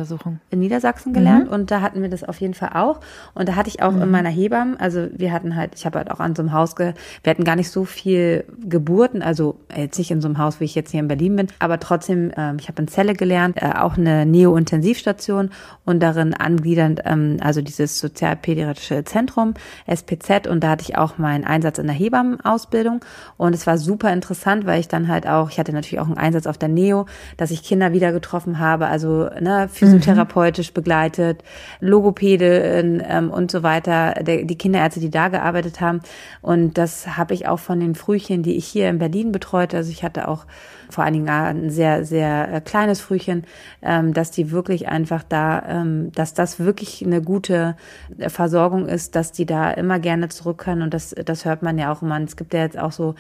in 0.50 0.60
Niedersachsen 0.60 1.14
gelernt 1.14 1.48
mhm. 1.48 1.54
und 1.54 1.72
da 1.72 1.82
hatten 1.82 2.02
wir 2.02 2.10
das 2.10 2.24
auf 2.24 2.39
jeden 2.39 2.54
Fall 2.54 2.72
auch 2.74 3.00
und 3.34 3.50
da 3.50 3.56
hatte 3.56 3.70
ich 3.70 3.82
auch 3.82 3.92
mhm. 3.92 4.04
in 4.04 4.12
meiner 4.12 4.30
Hebamme, 4.30 4.80
also 4.80 5.08
wir 5.14 5.32
hatten 5.32 5.56
halt, 5.56 5.74
ich 5.76 5.86
habe 5.86 6.00
halt 6.00 6.12
auch 6.12 6.20
an 6.20 6.36
so 6.36 6.42
einem 6.42 6.54
Haus, 6.54 6.76
ge, 6.76 6.94
wir 7.24 7.30
hatten 7.30 7.44
gar 7.44 7.56
nicht 7.56 7.70
so 7.70 7.86
viel 7.86 8.46
Geburten, 8.66 9.22
also 9.22 9.58
jetzt 9.76 9.98
nicht 9.98 10.12
in 10.12 10.22
so 10.22 10.28
einem 10.28 10.38
Haus, 10.38 10.60
wie 10.60 10.66
ich 10.66 10.76
jetzt 10.76 10.92
hier 10.92 11.00
in 11.00 11.08
Berlin 11.08 11.36
bin, 11.36 11.48
aber 11.60 11.80
trotzdem, 11.80 12.32
ähm, 12.38 12.58
ich 12.60 12.68
habe 12.68 12.82
in 12.82 12.88
Celle 12.88 13.14
gelernt, 13.14 13.62
äh, 13.62 13.74
auch 13.78 13.98
eine 13.98 14.26
Neo-Intensivstation 14.26 15.50
und 15.86 16.02
darin 16.02 16.34
angliedernd, 16.34 17.02
ähm, 17.06 17.38
also 17.42 17.62
dieses 17.62 18.00
sozialpädiatrische 18.00 19.04
Zentrum, 19.04 19.54
SPZ 19.86 20.48
und 20.48 20.64
da 20.64 20.70
hatte 20.70 20.84
ich 20.84 20.98
auch 20.98 21.18
meinen 21.18 21.44
Einsatz 21.44 21.78
in 21.78 21.88
der 21.88 21.96
Hebammenausbildung 21.96 23.02
und 23.38 23.54
es 23.54 23.68
war 23.68 23.78
super 23.84 24.14
interessant, 24.14 24.66
weil 24.66 24.80
ich 24.80 24.88
dann 24.88 25.08
halt 25.08 25.28
auch, 25.28 25.50
ich 25.50 25.60
hatte 25.60 25.74
natürlich 25.74 26.00
auch 26.00 26.08
einen 26.08 26.18
Einsatz 26.18 26.48
auf 26.48 26.58
der 26.58 26.70
Neo, 26.70 27.06
dass 27.38 27.52
ich 27.52 27.64
Kinder 27.64 27.94
wieder 27.94 28.12
getroffen 28.12 28.60
habe, 28.60 28.88
also 28.88 29.30
ne, 29.40 29.70
physiotherapeutisch 29.72 30.70
mhm. 30.72 30.76
begleitet, 30.76 31.44
Logopäde 31.80 33.02
ähm, 33.08 33.30
und 33.32 33.52
so 33.52 33.64
weiter, 33.64 34.16
der, 34.22 34.44
die 34.44 34.58
Kinderärzte, 34.58 35.00
die 35.00 35.10
da 35.10 35.28
gearbeitet 35.28 35.82
haben. 35.82 36.02
Und 36.42 36.78
das 36.78 37.18
habe 37.18 37.34
ich 37.34 37.48
auch 37.48 37.60
von 37.60 37.80
den 37.80 37.96
Frühchen, 37.96 38.44
die 38.44 38.56
ich 38.56 38.66
hier 38.66 38.90
in 38.90 39.00
Berlin 39.00 39.32
betreute. 39.32 39.78
Also 39.78 39.92
ich 39.92 40.04
hatte 40.04 40.28
auch 40.28 40.46
vor 40.92 41.04
einigen 41.04 41.28
Jahren 41.28 41.66
ein 41.66 41.70
sehr, 41.70 42.06
sehr 42.06 42.54
äh, 42.54 42.62
kleines 42.62 43.02
Frühchen, 43.02 43.46
ähm, 43.82 44.14
dass 44.14 44.32
die 44.32 44.52
wirklich 44.52 44.88
einfach 44.88 45.24
da, 45.28 45.64
ähm, 45.68 46.12
dass 46.14 46.34
das 46.34 46.60
wirklich 46.60 47.04
eine 47.06 47.22
gute 47.22 47.76
äh, 48.18 48.30
Versorgung 48.30 48.88
ist, 48.88 49.16
dass 49.16 49.32
die 49.32 49.46
da 49.46 49.72
immer 49.72 50.00
gerne 50.00 50.30
zurück 50.30 50.60
können. 50.60 50.82
Und 50.82 50.94
das, 50.94 51.16
das 51.26 51.46
hört 51.46 51.64
man 51.64 51.78
ja 51.78 51.92
auch 51.92 52.02
immer. 52.02 52.20
Es 52.22 52.36
gibt 52.36 52.54
ja 52.54 52.62
jetzt 52.62 52.78
auch 52.78 52.92
so 52.92 53.16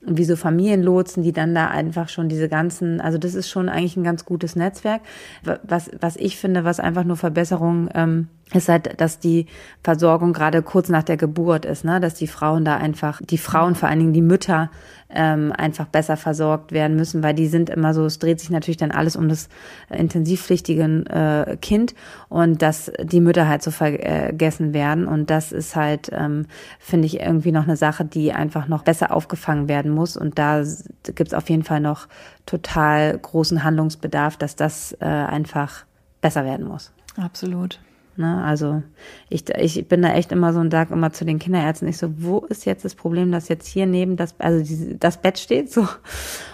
wie 0.00 0.24
so 0.24 0.36
Familienlotsen, 0.36 1.22
die 1.22 1.32
dann 1.32 1.54
da 1.54 1.68
einfach 1.68 2.08
schon 2.08 2.28
diese 2.28 2.48
ganzen, 2.48 3.00
also 3.00 3.18
das 3.18 3.34
ist 3.34 3.48
schon 3.48 3.68
eigentlich 3.68 3.96
ein 3.96 4.04
ganz 4.04 4.24
gutes 4.24 4.56
Netzwerk. 4.56 5.02
Was, 5.62 5.90
was 6.00 6.16
ich 6.16 6.36
finde, 6.36 6.64
was 6.64 6.80
einfach 6.80 7.04
nur 7.04 7.16
Verbesserung 7.16 7.88
ähm, 7.94 8.28
ist 8.54 8.68
halt, 8.68 9.00
dass 9.00 9.18
die 9.18 9.46
Versorgung 9.82 10.32
gerade 10.32 10.62
kurz 10.62 10.88
nach 10.88 11.02
der 11.02 11.16
Geburt 11.16 11.64
ist, 11.64 11.84
ne? 11.84 12.00
dass 12.00 12.14
die 12.14 12.26
Frauen 12.26 12.64
da 12.64 12.76
einfach, 12.76 13.20
die 13.22 13.38
Frauen, 13.38 13.74
vor 13.74 13.88
allen 13.88 13.98
Dingen 13.98 14.12
die 14.12 14.22
Mütter, 14.22 14.70
ähm, 15.10 15.52
einfach 15.56 15.86
besser 15.86 16.16
versorgt 16.16 16.72
werden 16.72 16.96
müssen, 16.96 17.22
weil 17.22 17.34
die 17.34 17.46
sind 17.46 17.70
immer 17.70 17.94
so, 17.94 18.04
es 18.04 18.18
dreht 18.18 18.40
sich 18.40 18.50
natürlich 18.50 18.76
dann 18.76 18.90
alles 18.90 19.16
um 19.16 19.28
das 19.28 19.48
intensivpflichtige 19.90 20.82
äh, 20.82 21.56
Kind 21.56 21.94
und 22.28 22.60
dass 22.60 22.92
die 23.02 23.20
Mütter 23.20 23.48
halt 23.48 23.62
so 23.62 23.70
vergessen 23.70 24.74
werden 24.74 25.06
und 25.06 25.30
das 25.30 25.52
ist 25.52 25.76
halt, 25.76 26.10
ähm, 26.12 26.46
finde 26.78 27.06
ich, 27.06 27.20
irgendwie 27.20 27.52
noch 27.52 27.64
eine 27.64 27.76
Sache, 27.76 28.04
die 28.04 28.32
einfach 28.32 28.68
noch 28.68 28.82
besser 28.82 29.14
aufgefangen 29.14 29.68
werden 29.68 29.92
muss 29.92 30.16
und 30.16 30.38
da 30.38 30.62
gibt's 31.14 31.34
auf 31.34 31.48
jeden 31.48 31.64
Fall 31.64 31.80
noch 31.80 32.06
total 32.44 33.16
großen 33.18 33.64
Handlungsbedarf, 33.64 34.36
dass 34.36 34.56
das 34.56 34.92
äh, 35.00 35.06
einfach 35.06 35.84
besser 36.20 36.44
werden 36.44 36.66
muss. 36.66 36.92
Absolut. 37.16 37.80
Ne? 38.18 38.42
Also 38.42 38.82
ich, 39.28 39.48
ich 39.48 39.86
bin 39.86 40.02
da 40.02 40.12
echt 40.12 40.32
immer 40.32 40.52
so 40.52 40.58
ein 40.58 40.70
Tag 40.70 40.90
immer 40.90 41.12
zu 41.12 41.24
den 41.24 41.38
Kinderärzten. 41.38 41.86
Ich 41.86 41.98
so, 41.98 42.10
wo 42.18 42.40
ist 42.40 42.66
jetzt 42.66 42.84
das 42.84 42.96
Problem, 42.96 43.30
dass 43.30 43.48
jetzt 43.48 43.68
hier 43.68 43.86
neben 43.86 44.16
das, 44.16 44.34
also 44.38 44.62
diese, 44.62 44.96
das 44.96 45.18
Bett 45.18 45.38
steht 45.38 45.72
so. 45.72 45.86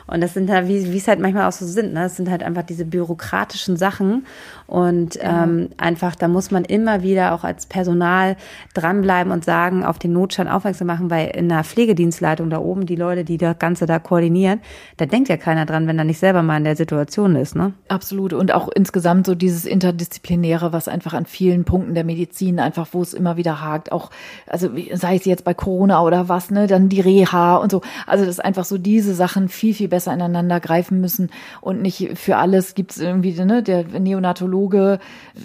Und 0.07 0.21
das 0.21 0.35
sind 0.35 0.51
halt, 0.51 0.69
wie 0.69 0.93
wie 0.93 0.99
es 0.99 1.09
halt 1.09 1.21
manchmal 1.21 1.49
auch 1.49 1.53
so 1.53 1.67
sind, 1.67 1.95
ne? 1.95 2.03
Das 2.03 2.17
sind 2.17 2.31
halt 2.31 2.43
einfach 2.43 2.65
diese 2.65 2.85
bürokratischen 2.85 3.79
Sachen. 3.79 4.27
Und 4.67 5.19
ähm, 5.21 5.69
einfach, 5.77 6.15
da 6.15 6.27
muss 6.27 6.51
man 6.51 6.65
immer 6.65 7.03
wieder 7.03 7.35
auch 7.35 7.45
als 7.45 7.67
Personal 7.67 8.37
dranbleiben 8.73 9.31
und 9.31 9.45
sagen, 9.45 9.85
auf 9.85 9.99
den 9.99 10.13
Notstand 10.13 10.51
aufmerksam 10.51 10.87
machen, 10.87 11.11
weil 11.11 11.29
in 11.29 11.49
der 11.49 11.65
Pflegedienstleitung 11.65 12.49
da 12.49 12.59
oben, 12.59 12.87
die 12.87 12.97
Leute, 12.97 13.25
die 13.25 13.37
das 13.37 13.59
Ganze 13.59 13.85
da 13.85 13.99
koordinieren, 13.99 14.61
da 14.97 15.07
denkt 15.07 15.29
ja 15.29 15.37
keiner 15.37 15.67
dran, 15.67 15.87
wenn 15.87 15.99
er 15.99 16.05
nicht 16.05 16.19
selber 16.19 16.43
mal 16.43 16.57
in 16.57 16.65
der 16.65 16.77
Situation 16.77 17.37
ist, 17.37 17.55
ne? 17.55 17.75
Absolut. 17.89 18.33
Und 18.33 18.53
auch 18.53 18.69
insgesamt 18.69 19.27
so 19.27 19.35
dieses 19.35 19.67
Interdisziplinäre, 19.67 20.73
was 20.73 20.89
einfach 20.89 21.13
an 21.13 21.27
vielen 21.27 21.65
Punkten 21.65 21.95
der 21.95 22.05
Medizin 22.05 22.59
einfach, 22.59 22.89
wo 22.93 23.03
es 23.03 23.13
immer 23.13 23.37
wieder 23.37 23.61
hakt, 23.61 23.93
auch, 23.93 24.11
also 24.47 24.71
sei 24.95 25.17
es 25.17 25.27
jetzt 25.27 25.45
bei 25.45 25.55
Corona 25.55 26.03
oder 26.03 26.29
was, 26.29 26.51
ne, 26.51 26.67
dann 26.67 26.89
die 26.89 27.01
Reha 27.01 27.57
und 27.57 27.71
so. 27.71 27.83
Also 28.07 28.25
das 28.25 28.37
ist 28.37 28.45
einfach 28.45 28.65
so 28.65 28.79
diese 28.79 29.15
Sachen 29.15 29.49
viel, 29.49 29.75
viel 29.75 29.89
besser 29.89 30.13
ineinander 30.13 30.59
greifen 30.59 31.01
müssen 31.01 31.31
und 31.61 31.83
nicht 31.83 32.17
für 32.19 32.37
alles 32.37 32.75
gibt 32.75 32.93
es 32.93 32.99
irgendwie, 32.99 33.33
ne, 33.45 33.63
der 33.63 33.85
Neonatologe 33.85 34.54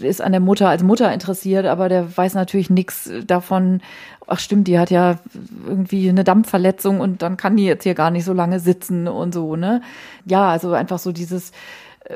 ist 0.01 0.21
an 0.21 0.31
der 0.31 0.41
Mutter 0.41 0.69
als 0.69 0.83
Mutter 0.83 1.11
interessiert, 1.13 1.65
aber 1.65 1.89
der 1.89 2.17
weiß 2.17 2.33
natürlich 2.33 2.69
nichts 2.69 3.09
davon, 3.25 3.81
ach 4.27 4.39
stimmt, 4.39 4.67
die 4.67 4.79
hat 4.79 4.91
ja 4.91 5.17
irgendwie 5.65 6.09
eine 6.09 6.23
Dampfverletzung 6.23 6.99
und 6.99 7.21
dann 7.21 7.37
kann 7.37 7.57
die 7.57 7.65
jetzt 7.65 7.83
hier 7.83 7.95
gar 7.95 8.11
nicht 8.11 8.25
so 8.25 8.33
lange 8.33 8.59
sitzen 8.59 9.07
und 9.07 9.33
so, 9.33 9.55
ne? 9.55 9.81
Ja, 10.25 10.49
also 10.49 10.73
einfach 10.73 10.99
so 10.99 11.11
dieses, 11.11 11.51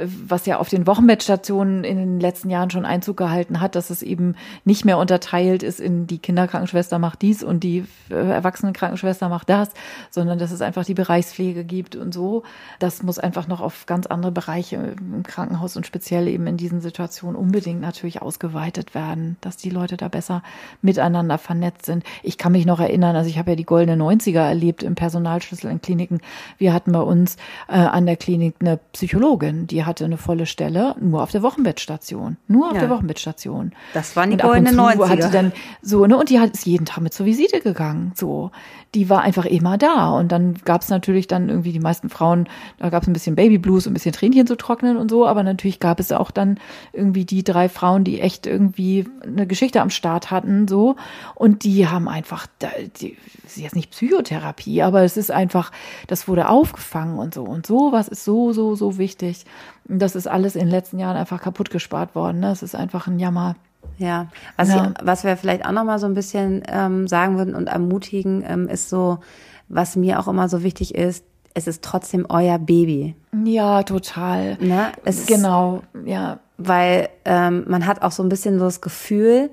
was 0.01 0.47
ja 0.47 0.57
auf 0.57 0.69
den 0.69 0.87
Wochenbettstationen 0.87 1.83
in 1.83 1.97
den 1.97 2.19
letzten 2.19 2.49
Jahren 2.49 2.71
schon 2.71 2.85
Einzug 2.85 3.15
gehalten 3.17 3.61
hat, 3.61 3.75
dass 3.75 3.91
es 3.91 4.01
eben 4.01 4.35
nicht 4.65 4.85
mehr 4.85 4.97
unterteilt 4.97 5.61
ist 5.61 5.79
in 5.79 6.07
die 6.07 6.17
Kinderkrankenschwester 6.17 6.97
macht 6.97 7.21
dies 7.21 7.43
und 7.43 7.63
die 7.63 7.85
äh, 8.09 8.15
Erwachsenenkrankenschwester 8.15 9.29
macht 9.29 9.49
das, 9.49 9.69
sondern 10.09 10.39
dass 10.39 10.51
es 10.51 10.61
einfach 10.61 10.83
die 10.83 10.95
Bereichspflege 10.95 11.63
gibt 11.63 11.95
und 11.95 12.11
so. 12.11 12.41
Das 12.79 13.03
muss 13.03 13.19
einfach 13.19 13.47
noch 13.47 13.61
auf 13.61 13.85
ganz 13.85 14.07
andere 14.07 14.31
Bereiche 14.31 14.95
im 14.97 15.21
Krankenhaus 15.21 15.77
und 15.77 15.85
speziell 15.85 16.27
eben 16.27 16.47
in 16.47 16.57
diesen 16.57 16.81
Situationen 16.81 17.35
unbedingt 17.35 17.81
natürlich 17.81 18.21
ausgeweitet 18.21 18.95
werden, 18.95 19.37
dass 19.41 19.57
die 19.57 19.69
Leute 19.69 19.95
da 19.95 20.07
besser 20.07 20.41
miteinander 20.81 21.37
vernetzt 21.37 21.85
sind. 21.85 22.03
Ich 22.23 22.39
kann 22.39 22.51
mich 22.51 22.65
noch 22.65 22.79
erinnern, 22.79 23.15
also 23.15 23.29
ich 23.29 23.37
habe 23.37 23.51
ja 23.51 23.55
die 23.55 23.63
goldene 23.63 24.01
90er 24.03 24.41
erlebt 24.41 24.81
im 24.81 24.95
Personalschlüssel 24.95 25.69
in 25.69 25.81
Kliniken. 25.81 26.19
Wir 26.57 26.73
hatten 26.73 26.93
bei 26.93 27.01
uns 27.01 27.35
äh, 27.67 27.73
an 27.73 28.07
der 28.07 28.17
Klinik 28.17 28.55
eine 28.59 28.79
Psychologin, 28.93 29.67
die 29.67 29.82
hatte 29.85 30.05
eine 30.05 30.17
volle 30.17 30.45
Stelle 30.45 30.95
nur 30.99 31.23
auf 31.23 31.31
der 31.31 31.43
Wochenbettstation. 31.43 32.37
Nur 32.47 32.67
auf 32.67 32.75
ja. 32.75 32.81
der 32.81 32.89
Wochenbettstation. 32.89 33.73
Das 33.93 34.15
war 34.15 34.25
die 34.27 34.37
goldene 34.37 34.71
90er. 34.71 35.09
Hatte 35.09 35.29
dann 35.29 35.51
so, 35.81 36.05
ne, 36.05 36.17
und 36.17 36.29
die 36.29 36.39
hat 36.39 36.51
ist 36.51 36.65
jeden 36.65 36.85
Tag 36.85 37.01
mit 37.01 37.13
zur 37.13 37.25
Visite 37.25 37.61
gegangen. 37.61 38.13
So. 38.15 38.51
Die 38.95 39.09
war 39.09 39.21
einfach 39.21 39.45
immer 39.45 39.77
da. 39.77 40.11
Und 40.11 40.31
dann 40.31 40.55
gab 40.65 40.81
es 40.81 40.89
natürlich 40.89 41.27
dann 41.27 41.49
irgendwie 41.49 41.71
die 41.71 41.79
meisten 41.79 42.09
Frauen, 42.09 42.47
da 42.77 42.89
gab 42.89 43.03
es 43.03 43.09
ein 43.09 43.13
bisschen 43.13 43.35
Babyblues, 43.35 43.87
ein 43.87 43.93
bisschen 43.93 44.13
Tränchen 44.13 44.47
zu 44.47 44.55
trocknen 44.55 44.97
und 44.97 45.09
so, 45.09 45.27
aber 45.27 45.43
natürlich 45.43 45.79
gab 45.79 45.99
es 45.99 46.11
auch 46.11 46.31
dann 46.31 46.59
irgendwie 46.91 47.25
die 47.25 47.43
drei 47.43 47.69
Frauen, 47.69 48.03
die 48.03 48.21
echt 48.21 48.45
irgendwie 48.45 49.05
eine 49.23 49.47
Geschichte 49.47 49.81
am 49.81 49.89
Start 49.89 50.31
hatten, 50.31 50.67
so. 50.67 50.95
Und 51.35 51.63
die 51.63 51.87
haben 51.87 52.07
einfach, 52.07 52.47
die, 53.01 53.17
ist 53.45 53.57
jetzt 53.57 53.75
nicht 53.75 53.91
Psychotherapie, 53.91 54.81
aber 54.81 55.03
es 55.03 55.17
ist 55.17 55.31
einfach, 55.31 55.71
das 56.07 56.27
wurde 56.27 56.49
aufgefangen 56.49 57.19
und 57.19 57.33
so. 57.33 57.43
Und 57.43 57.65
sowas 57.65 58.07
ist 58.07 58.23
so, 58.23 58.53
so, 58.53 58.75
so 58.75 58.97
wichtig. 58.97 59.45
Das 59.85 60.15
ist 60.15 60.27
alles 60.27 60.55
in 60.55 60.61
den 60.61 60.69
letzten 60.69 60.99
Jahren 60.99 61.17
einfach 61.17 61.41
kaputt 61.41 61.69
gespart 61.69 62.15
worden. 62.15 62.39
Ne? 62.39 62.47
Das 62.47 62.63
ist 62.63 62.75
einfach 62.75 63.07
ein 63.07 63.19
Jammer. 63.19 63.55
Ja, 63.97 64.27
was, 64.57 64.69
ja. 64.69 64.91
Ich, 64.97 65.05
was 65.05 65.23
wir 65.23 65.37
vielleicht 65.37 65.65
auch 65.65 65.71
noch 65.71 65.83
mal 65.83 65.99
so 65.99 66.07
ein 66.07 66.13
bisschen 66.13 66.63
ähm, 66.67 67.07
sagen 67.07 67.37
würden 67.37 67.55
und 67.55 67.67
ermutigen, 67.67 68.43
ähm, 68.47 68.67
ist 68.67 68.89
so, 68.89 69.19
was 69.69 69.95
mir 69.95 70.19
auch 70.19 70.27
immer 70.27 70.49
so 70.49 70.63
wichtig 70.63 70.95
ist, 70.95 71.25
es 71.53 71.67
ist 71.67 71.83
trotzdem 71.83 72.25
euer 72.29 72.57
Baby. 72.57 73.15
Ja, 73.45 73.83
total. 73.83 74.57
Ne? 74.59 74.91
Es 75.05 75.25
genau, 75.27 75.83
ja. 76.05 76.39
Weil 76.57 77.09
ähm, 77.25 77.65
man 77.67 77.85
hat 77.85 78.01
auch 78.01 78.11
so 78.11 78.23
ein 78.23 78.29
bisschen 78.29 78.59
so 78.59 78.65
das 78.65 78.81
Gefühl, 78.81 79.49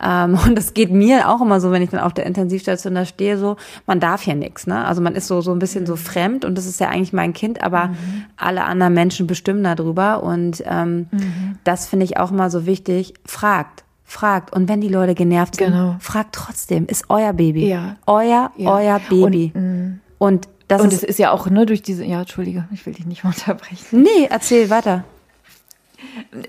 ähm, 0.00 0.38
und 0.46 0.56
das 0.56 0.74
geht 0.74 0.90
mir 0.90 1.28
auch 1.28 1.40
immer 1.40 1.60
so, 1.60 1.70
wenn 1.70 1.82
ich 1.82 1.90
dann 1.90 2.00
auf 2.00 2.14
der 2.14 2.26
Intensivstation 2.26 2.94
da 2.94 3.04
stehe, 3.04 3.36
so, 3.38 3.56
man 3.86 4.00
darf 4.00 4.22
hier 4.22 4.34
nichts, 4.34 4.66
ne? 4.66 4.84
Also 4.84 5.02
man 5.02 5.14
ist 5.14 5.26
so, 5.26 5.40
so 5.40 5.52
ein 5.52 5.58
bisschen 5.58 5.86
so 5.86 5.96
fremd 5.96 6.44
und 6.44 6.56
das 6.56 6.66
ist 6.66 6.80
ja 6.80 6.88
eigentlich 6.88 7.12
mein 7.12 7.32
Kind, 7.32 7.62
aber 7.62 7.88
mhm. 7.88 8.24
alle 8.36 8.64
anderen 8.64 8.94
Menschen 8.94 9.26
bestimmen 9.26 9.62
darüber. 9.62 10.22
Und 10.22 10.62
ähm, 10.66 11.06
mhm. 11.10 11.58
das 11.64 11.86
finde 11.86 12.04
ich 12.04 12.16
auch 12.16 12.30
immer 12.30 12.50
so 12.50 12.66
wichtig. 12.66 13.14
Fragt. 13.26 13.84
Fragt. 14.04 14.52
Und 14.52 14.68
wenn 14.68 14.80
die 14.80 14.88
Leute 14.88 15.14
genervt 15.14 15.56
sind, 15.56 15.72
genau. 15.72 15.96
fragt 15.98 16.34
trotzdem. 16.34 16.86
Ist 16.86 17.04
euer 17.08 17.32
Baby. 17.32 17.68
Ja. 17.68 17.96
Euer, 18.06 18.50
ja. 18.56 18.70
euer 18.70 19.00
Baby. 19.08 19.52
Und, 19.54 20.00
und 20.18 20.48
das 20.68 20.82
und 20.82 20.92
ist, 20.92 21.02
es 21.02 21.10
ist 21.10 21.18
ja 21.18 21.30
auch, 21.32 21.48
ne, 21.50 21.66
durch 21.66 21.82
diese, 21.82 22.04
ja, 22.04 22.20
Entschuldige, 22.20 22.66
ich 22.72 22.84
will 22.86 22.94
dich 22.94 23.06
nicht 23.06 23.24
unterbrechen. 23.26 24.02
Nee, 24.02 24.28
erzähl 24.30 24.70
weiter. 24.70 25.04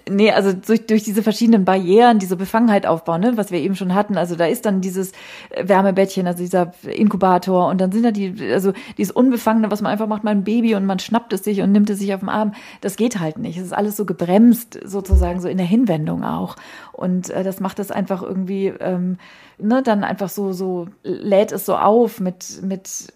Nee, 0.10 0.32
also 0.32 0.54
durch, 0.54 0.86
durch 0.86 1.04
diese 1.04 1.24
verschiedenen 1.24 1.66
Barrieren, 1.66 2.20
diese 2.20 2.36
Befangenheit 2.36 2.86
aufbauen, 2.86 3.22
ne, 3.22 3.38
was 3.38 3.52
wir 3.52 3.60
eben 3.60 3.76
schon 3.76 3.94
hatten. 3.94 4.18
Also 4.18 4.36
da 4.36 4.46
ist 4.46 4.66
dann 4.66 4.82
dieses 4.82 5.12
Wärmebettchen, 5.56 6.28
also 6.28 6.40
dieser 6.40 6.74
Inkubator 6.84 7.68
und 7.70 7.80
dann 7.80 7.92
sind 7.92 8.04
da 8.04 8.12
die, 8.12 8.36
also 8.52 8.74
dieses 8.98 9.14
Unbefangene, 9.14 9.72
was 9.72 9.82
man 9.82 9.92
einfach 9.92 10.08
macht, 10.08 10.24
mein 10.24 10.44
Baby 10.44 10.76
und 10.76 10.86
man 10.86 11.00
schnappt 11.00 11.34
es 11.34 11.44
sich 11.44 11.62
und 11.62 11.72
nimmt 11.72 11.90
es 11.90 12.00
sich 12.00 12.14
auf 12.14 12.22
den 12.22 12.30
Arm. 12.30 12.54
Das 12.82 12.96
geht 12.96 13.20
halt 13.20 13.38
nicht. 13.38 13.58
Es 13.58 13.66
ist 13.66 13.74
alles 13.74 13.98
so 13.98 14.06
gebremst, 14.06 14.80
sozusagen 14.84 15.42
so 15.42 15.48
in 15.48 15.58
der 15.58 15.68
Hinwendung 15.68 16.24
auch. 16.24 16.56
Und 16.92 17.30
äh, 17.30 17.44
das 17.44 17.60
macht 17.60 17.80
es 17.80 17.92
einfach 17.92 18.22
irgendwie, 18.22 18.68
ähm, 18.68 19.18
ne, 19.58 19.82
dann 19.84 20.04
einfach 20.04 20.30
so, 20.30 20.54
so 20.54 20.88
lädt 21.04 21.52
es 21.52 21.66
so 21.66 21.76
auf 21.76 22.20
mit, 22.20 22.62
mit 22.64 23.08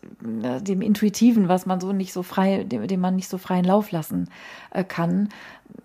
äh, 0.44 0.62
dem 0.62 0.82
Intuitiven, 0.82 1.48
was 1.48 1.66
man 1.66 1.80
so 1.80 1.94
nicht 1.94 2.14
so 2.14 2.24
frei, 2.24 2.64
dem, 2.64 2.88
dem 2.88 3.00
man 3.00 3.16
nicht 3.16 3.30
so 3.30 3.38
freien 3.38 3.66
Lauf 3.66 3.92
lassen 3.92 4.30
äh, 4.72 4.84
kann. 4.84 5.30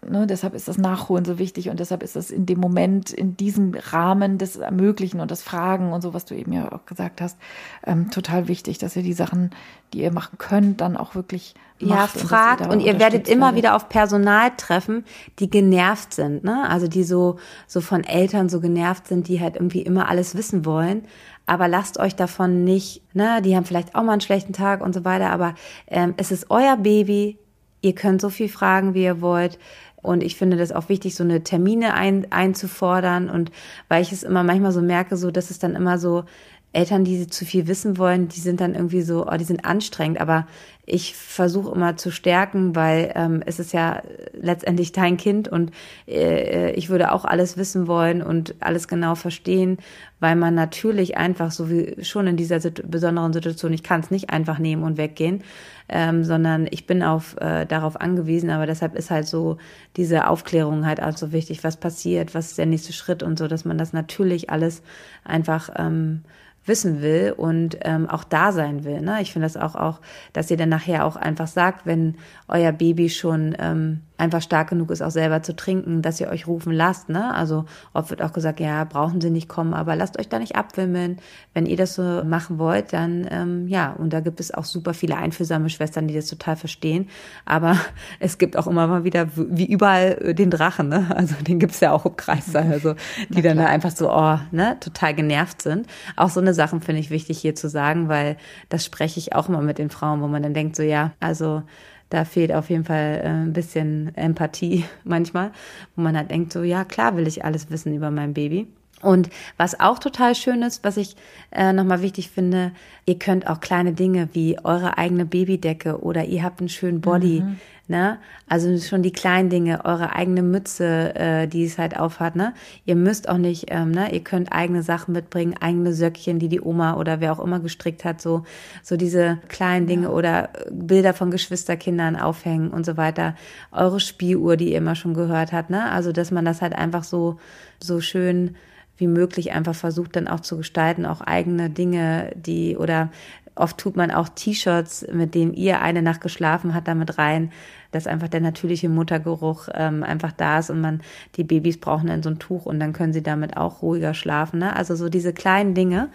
Ne, 0.08 0.26
deshalb 0.26 0.54
ist 0.54 0.66
das 0.66 0.78
Nachholen 0.78 1.24
so 1.24 1.38
wichtig 1.38 1.68
und 1.70 1.78
deshalb 1.78 2.02
ist 2.02 2.16
das 2.16 2.30
in 2.30 2.44
dem 2.44 2.58
Moment, 2.58 3.10
in 3.12 3.36
diesem 3.36 3.72
Rahmen 3.74 4.36
des 4.36 4.56
Ermöglichen 4.56 5.20
und 5.20 5.30
des 5.30 5.42
Fragen 5.42 5.92
und 5.92 6.02
so, 6.02 6.12
was 6.12 6.24
du 6.24 6.34
eben 6.34 6.52
ja 6.52 6.72
auch 6.72 6.86
gesagt 6.86 7.20
hast, 7.20 7.38
ähm, 7.86 8.10
total 8.10 8.48
wichtig, 8.48 8.78
dass 8.78 8.96
ihr 8.96 9.04
die 9.04 9.12
Sachen, 9.12 9.50
die 9.92 10.00
ihr 10.02 10.12
machen 10.12 10.38
könnt, 10.38 10.80
dann 10.80 10.96
auch 10.96 11.14
wirklich 11.14 11.54
ja, 11.78 12.06
fragt 12.06 12.62
und, 12.62 12.70
und 12.70 12.80
ihr 12.80 12.98
werdet 12.98 13.28
immer 13.28 13.46
werdet. 13.46 13.58
wieder 13.58 13.76
auf 13.76 13.88
Personal 13.88 14.50
treffen, 14.56 15.04
die 15.38 15.50
genervt 15.50 16.14
sind, 16.14 16.44
ne? 16.44 16.68
Also 16.68 16.88
die 16.88 17.04
so 17.04 17.38
so 17.66 17.80
von 17.80 18.04
Eltern 18.04 18.48
so 18.48 18.60
genervt 18.60 19.06
sind, 19.06 19.28
die 19.28 19.40
halt 19.40 19.56
irgendwie 19.56 19.82
immer 19.82 20.08
alles 20.08 20.36
wissen 20.36 20.64
wollen. 20.64 21.04
Aber 21.46 21.68
lasst 21.68 21.98
euch 21.98 22.14
davon 22.14 22.64
nicht, 22.64 23.02
ne? 23.14 23.42
Die 23.42 23.56
haben 23.56 23.64
vielleicht 23.64 23.94
auch 23.94 24.02
mal 24.02 24.12
einen 24.12 24.20
schlechten 24.20 24.52
Tag 24.52 24.80
und 24.80 24.94
so 24.94 25.04
weiter. 25.04 25.30
Aber 25.30 25.54
ähm, 25.88 26.14
es 26.16 26.30
ist 26.30 26.50
euer 26.50 26.76
Baby. 26.76 27.38
Ihr 27.82 27.94
könnt 27.94 28.20
so 28.20 28.30
viel 28.30 28.48
fragen, 28.48 28.94
wie 28.94 29.04
ihr 29.04 29.20
wollt. 29.20 29.58
Und 29.96 30.22
ich 30.22 30.36
finde 30.36 30.56
das 30.56 30.72
auch 30.72 30.88
wichtig, 30.88 31.14
so 31.14 31.22
eine 31.22 31.44
Termine 31.44 31.94
ein, 31.94 32.26
einzufordern. 32.30 33.28
Und 33.28 33.52
weil 33.88 34.02
ich 34.02 34.12
es 34.12 34.22
immer 34.22 34.42
manchmal 34.42 34.72
so 34.72 34.80
merke, 34.80 35.16
so, 35.16 35.30
dass 35.30 35.50
es 35.50 35.58
dann 35.58 35.76
immer 35.76 35.98
so 35.98 36.24
Eltern, 36.72 37.04
die 37.04 37.26
zu 37.26 37.44
viel 37.44 37.66
wissen 37.66 37.98
wollen, 37.98 38.28
die 38.28 38.40
sind 38.40 38.60
dann 38.60 38.74
irgendwie 38.74 39.02
so, 39.02 39.26
oh, 39.26 39.36
die 39.36 39.44
sind 39.44 39.64
anstrengend. 39.64 40.20
Aber 40.20 40.46
ich 40.84 41.14
versuche 41.14 41.72
immer 41.72 41.96
zu 41.96 42.10
stärken, 42.10 42.74
weil 42.74 43.12
ähm, 43.14 43.40
es 43.46 43.60
ist 43.60 43.72
ja 43.72 44.02
letztendlich 44.32 44.90
dein 44.90 45.16
Kind 45.16 45.46
und 45.46 45.70
äh, 46.08 46.72
ich 46.72 46.88
würde 46.88 47.12
auch 47.12 47.24
alles 47.24 47.56
wissen 47.56 47.86
wollen 47.86 48.20
und 48.20 48.56
alles 48.58 48.88
genau 48.88 49.14
verstehen, 49.14 49.78
weil 50.18 50.34
man 50.34 50.56
natürlich 50.56 51.16
einfach 51.16 51.52
so 51.52 51.70
wie 51.70 52.04
schon 52.04 52.26
in 52.26 52.36
dieser 52.36 52.58
besonderen 52.70 53.32
Situation, 53.32 53.72
ich 53.72 53.84
kann 53.84 54.00
es 54.00 54.10
nicht 54.10 54.30
einfach 54.30 54.58
nehmen 54.58 54.82
und 54.82 54.96
weggehen, 54.96 55.44
ähm, 55.88 56.24
sondern 56.24 56.66
ich 56.68 56.84
bin 56.86 57.04
auf 57.04 57.36
äh, 57.40 57.64
darauf 57.64 58.00
angewiesen. 58.00 58.50
Aber 58.50 58.66
deshalb 58.66 58.96
ist 58.96 59.10
halt 59.12 59.28
so 59.28 59.58
diese 59.96 60.26
Aufklärung 60.26 60.84
halt 60.84 61.00
auch 61.00 61.16
so 61.16 61.30
wichtig, 61.30 61.62
was 61.62 61.76
passiert, 61.76 62.34
was 62.34 62.48
ist 62.48 62.58
der 62.58 62.66
nächste 62.66 62.92
Schritt 62.92 63.22
und 63.22 63.38
so, 63.38 63.46
dass 63.46 63.64
man 63.64 63.78
das 63.78 63.92
natürlich 63.92 64.50
alles 64.50 64.82
einfach 65.24 65.70
ähm, 65.76 66.22
wissen 66.64 67.02
will 67.02 67.34
und 67.36 67.78
ähm, 67.82 68.08
auch 68.08 68.24
da 68.24 68.52
sein 68.52 68.84
will. 68.84 69.00
Ne? 69.00 69.20
Ich 69.20 69.32
finde 69.32 69.46
das 69.46 69.56
auch, 69.56 69.74
auch, 69.74 70.00
dass 70.32 70.50
ihr 70.50 70.56
dann 70.56 70.68
nachher 70.72 71.04
auch 71.04 71.16
einfach 71.16 71.46
sagt, 71.46 71.84
wenn 71.84 72.16
euer 72.48 72.72
Baby 72.72 73.10
schon 73.10 73.54
ähm, 73.58 74.00
einfach 74.22 74.40
stark 74.40 74.70
genug 74.70 74.92
ist, 74.92 75.02
auch 75.02 75.10
selber 75.10 75.42
zu 75.42 75.56
trinken, 75.56 76.00
dass 76.00 76.20
ihr 76.20 76.28
euch 76.28 76.46
rufen 76.46 76.72
lasst. 76.72 77.08
Ne? 77.08 77.34
Also 77.34 77.64
oft 77.92 78.10
wird 78.10 78.22
auch 78.22 78.32
gesagt, 78.32 78.60
ja, 78.60 78.84
brauchen 78.84 79.20
sie 79.20 79.30
nicht 79.30 79.48
kommen, 79.48 79.74
aber 79.74 79.96
lasst 79.96 80.16
euch 80.16 80.28
da 80.28 80.38
nicht 80.38 80.54
abwimmeln. 80.54 81.18
Wenn 81.54 81.66
ihr 81.66 81.76
das 81.76 81.94
so 81.94 82.22
machen 82.24 82.58
wollt, 82.58 82.92
dann 82.92 83.26
ähm, 83.30 83.66
ja, 83.66 83.90
und 83.90 84.12
da 84.12 84.20
gibt 84.20 84.38
es 84.38 84.54
auch 84.54 84.64
super 84.64 84.94
viele 84.94 85.16
einfühlsame 85.16 85.70
Schwestern, 85.70 86.06
die 86.06 86.14
das 86.14 86.28
total 86.28 86.54
verstehen. 86.54 87.08
Aber 87.44 87.76
es 88.20 88.38
gibt 88.38 88.56
auch 88.56 88.68
immer 88.68 88.86
mal 88.86 89.02
wieder, 89.02 89.26
wie 89.34 89.66
überall, 89.66 90.16
äh, 90.20 90.34
den 90.34 90.50
Drachen, 90.50 90.88
ne? 90.88 91.10
Also 91.22 91.34
den 91.42 91.58
gibt's 91.58 91.80
ja 91.80 91.92
auch 91.92 92.06
im 92.06 92.16
Kreis, 92.16 92.54
also 92.56 92.94
die 93.28 93.42
dann 93.42 93.56
da 93.56 93.66
einfach 93.66 93.90
so, 93.90 94.10
oh, 94.10 94.38
ne, 94.50 94.76
total 94.80 95.14
genervt 95.14 95.62
sind. 95.62 95.86
Auch 96.16 96.30
so 96.30 96.40
eine 96.40 96.54
Sachen 96.54 96.80
finde 96.80 97.00
ich 97.00 97.10
wichtig 97.10 97.38
hier 97.38 97.54
zu 97.54 97.68
sagen, 97.68 98.08
weil 98.08 98.36
das 98.70 98.84
spreche 98.84 99.20
ich 99.20 99.34
auch 99.34 99.48
immer 99.48 99.60
mit 99.60 99.78
den 99.78 99.90
Frauen, 99.90 100.20
wo 100.20 100.26
man 100.26 100.42
dann 100.42 100.54
denkt, 100.54 100.61
so 100.70 100.82
ja, 100.82 101.12
also 101.20 101.62
da 102.10 102.24
fehlt 102.24 102.52
auf 102.52 102.68
jeden 102.70 102.84
Fall 102.84 103.20
äh, 103.24 103.28
ein 103.28 103.52
bisschen 103.52 104.14
Empathie 104.16 104.84
manchmal, 105.04 105.50
wo 105.96 106.02
man 106.02 106.16
halt 106.16 106.30
denkt, 106.30 106.52
so 106.52 106.62
ja, 106.62 106.84
klar 106.84 107.16
will 107.16 107.26
ich 107.26 107.44
alles 107.44 107.70
wissen 107.70 107.94
über 107.94 108.10
mein 108.10 108.34
Baby. 108.34 108.66
Und 109.00 109.30
was 109.56 109.80
auch 109.80 109.98
total 109.98 110.34
schön 110.34 110.62
ist, 110.62 110.84
was 110.84 110.96
ich 110.96 111.16
äh, 111.50 111.72
nochmal 111.72 112.02
wichtig 112.02 112.30
finde, 112.30 112.70
ihr 113.04 113.18
könnt 113.18 113.48
auch 113.48 113.60
kleine 113.60 113.92
Dinge 113.92 114.28
wie 114.32 114.58
eure 114.62 114.96
eigene 114.96 115.26
Babydecke 115.26 116.00
oder 116.02 116.24
ihr 116.24 116.44
habt 116.44 116.60
einen 116.60 116.68
schönen 116.68 117.00
Body, 117.00 117.40
mhm. 117.40 117.58
Ne? 117.92 118.18
Also 118.48 118.76
schon 118.78 119.02
die 119.02 119.12
kleinen 119.12 119.50
Dinge, 119.50 119.84
eure 119.84 120.16
eigene 120.16 120.42
Mütze, 120.42 121.14
äh, 121.14 121.46
die 121.46 121.64
es 121.64 121.78
halt 121.78 121.96
aufhat, 121.96 122.34
ne? 122.34 122.54
Ihr 122.84 122.96
müsst 122.96 123.28
auch 123.28 123.36
nicht, 123.36 123.66
ähm, 123.68 123.92
ne? 123.92 124.12
Ihr 124.12 124.24
könnt 124.24 124.50
eigene 124.50 124.82
Sachen 124.82 125.12
mitbringen, 125.12 125.54
eigene 125.60 125.92
Söckchen, 125.92 126.40
die 126.40 126.48
die 126.48 126.60
Oma 126.60 126.96
oder 126.96 127.20
wer 127.20 127.32
auch 127.32 127.38
immer 127.38 127.60
gestrickt 127.60 128.04
hat, 128.04 128.20
so 128.20 128.44
so 128.82 128.96
diese 128.96 129.38
kleinen 129.48 129.86
Dinge 129.86 130.06
ja. 130.06 130.10
oder 130.10 130.48
Bilder 130.72 131.14
von 131.14 131.30
Geschwisterkindern 131.30 132.16
aufhängen 132.16 132.70
und 132.70 132.84
so 132.84 132.96
weiter. 132.96 133.36
Eure 133.70 134.00
Spieluhr, 134.00 134.56
die 134.56 134.72
ihr 134.72 134.78
immer 134.78 134.96
schon 134.96 135.14
gehört 135.14 135.52
habt, 135.52 135.70
ne? 135.70 135.90
Also 135.92 136.10
dass 136.10 136.32
man 136.32 136.44
das 136.44 136.62
halt 136.62 136.74
einfach 136.74 137.04
so 137.04 137.38
so 137.80 138.00
schön 138.00 138.56
wie 138.96 139.06
möglich 139.06 139.52
einfach 139.52 139.74
versucht 139.74 140.16
dann 140.16 140.28
auch 140.28 140.40
zu 140.40 140.56
gestalten, 140.56 141.06
auch 141.06 141.20
eigene 141.20 141.70
Dinge, 141.70 142.32
die 142.36 142.76
oder 142.76 143.10
oft 143.54 143.78
tut 143.78 143.96
man 143.96 144.10
auch 144.10 144.28
T-Shirts, 144.28 145.06
mit 145.12 145.34
denen 145.34 145.54
ihr 145.54 145.80
eine 145.80 146.02
Nacht 146.02 146.20
geschlafen 146.20 146.74
hat, 146.74 146.88
damit 146.88 147.18
rein, 147.18 147.52
dass 147.92 148.06
einfach 148.06 148.28
der 148.28 148.40
natürliche 148.40 148.88
Muttergeruch 148.88 149.68
ähm, 149.74 150.02
einfach 150.02 150.32
da 150.32 150.58
ist 150.58 150.70
und 150.70 150.80
man 150.80 151.02
die 151.36 151.44
Babys 151.44 151.78
brauchen 151.78 152.08
dann 152.08 152.22
so 152.22 152.30
ein 152.30 152.38
Tuch 152.38 152.66
und 152.66 152.80
dann 152.80 152.92
können 152.92 153.12
sie 153.12 153.22
damit 153.22 153.56
auch 153.56 153.82
ruhiger 153.82 154.14
schlafen. 154.14 154.58
Ne? 154.58 154.74
Also 154.74 154.96
so 154.96 155.08
diese 155.08 155.32
kleinen 155.32 155.74
Dinge. 155.74 156.08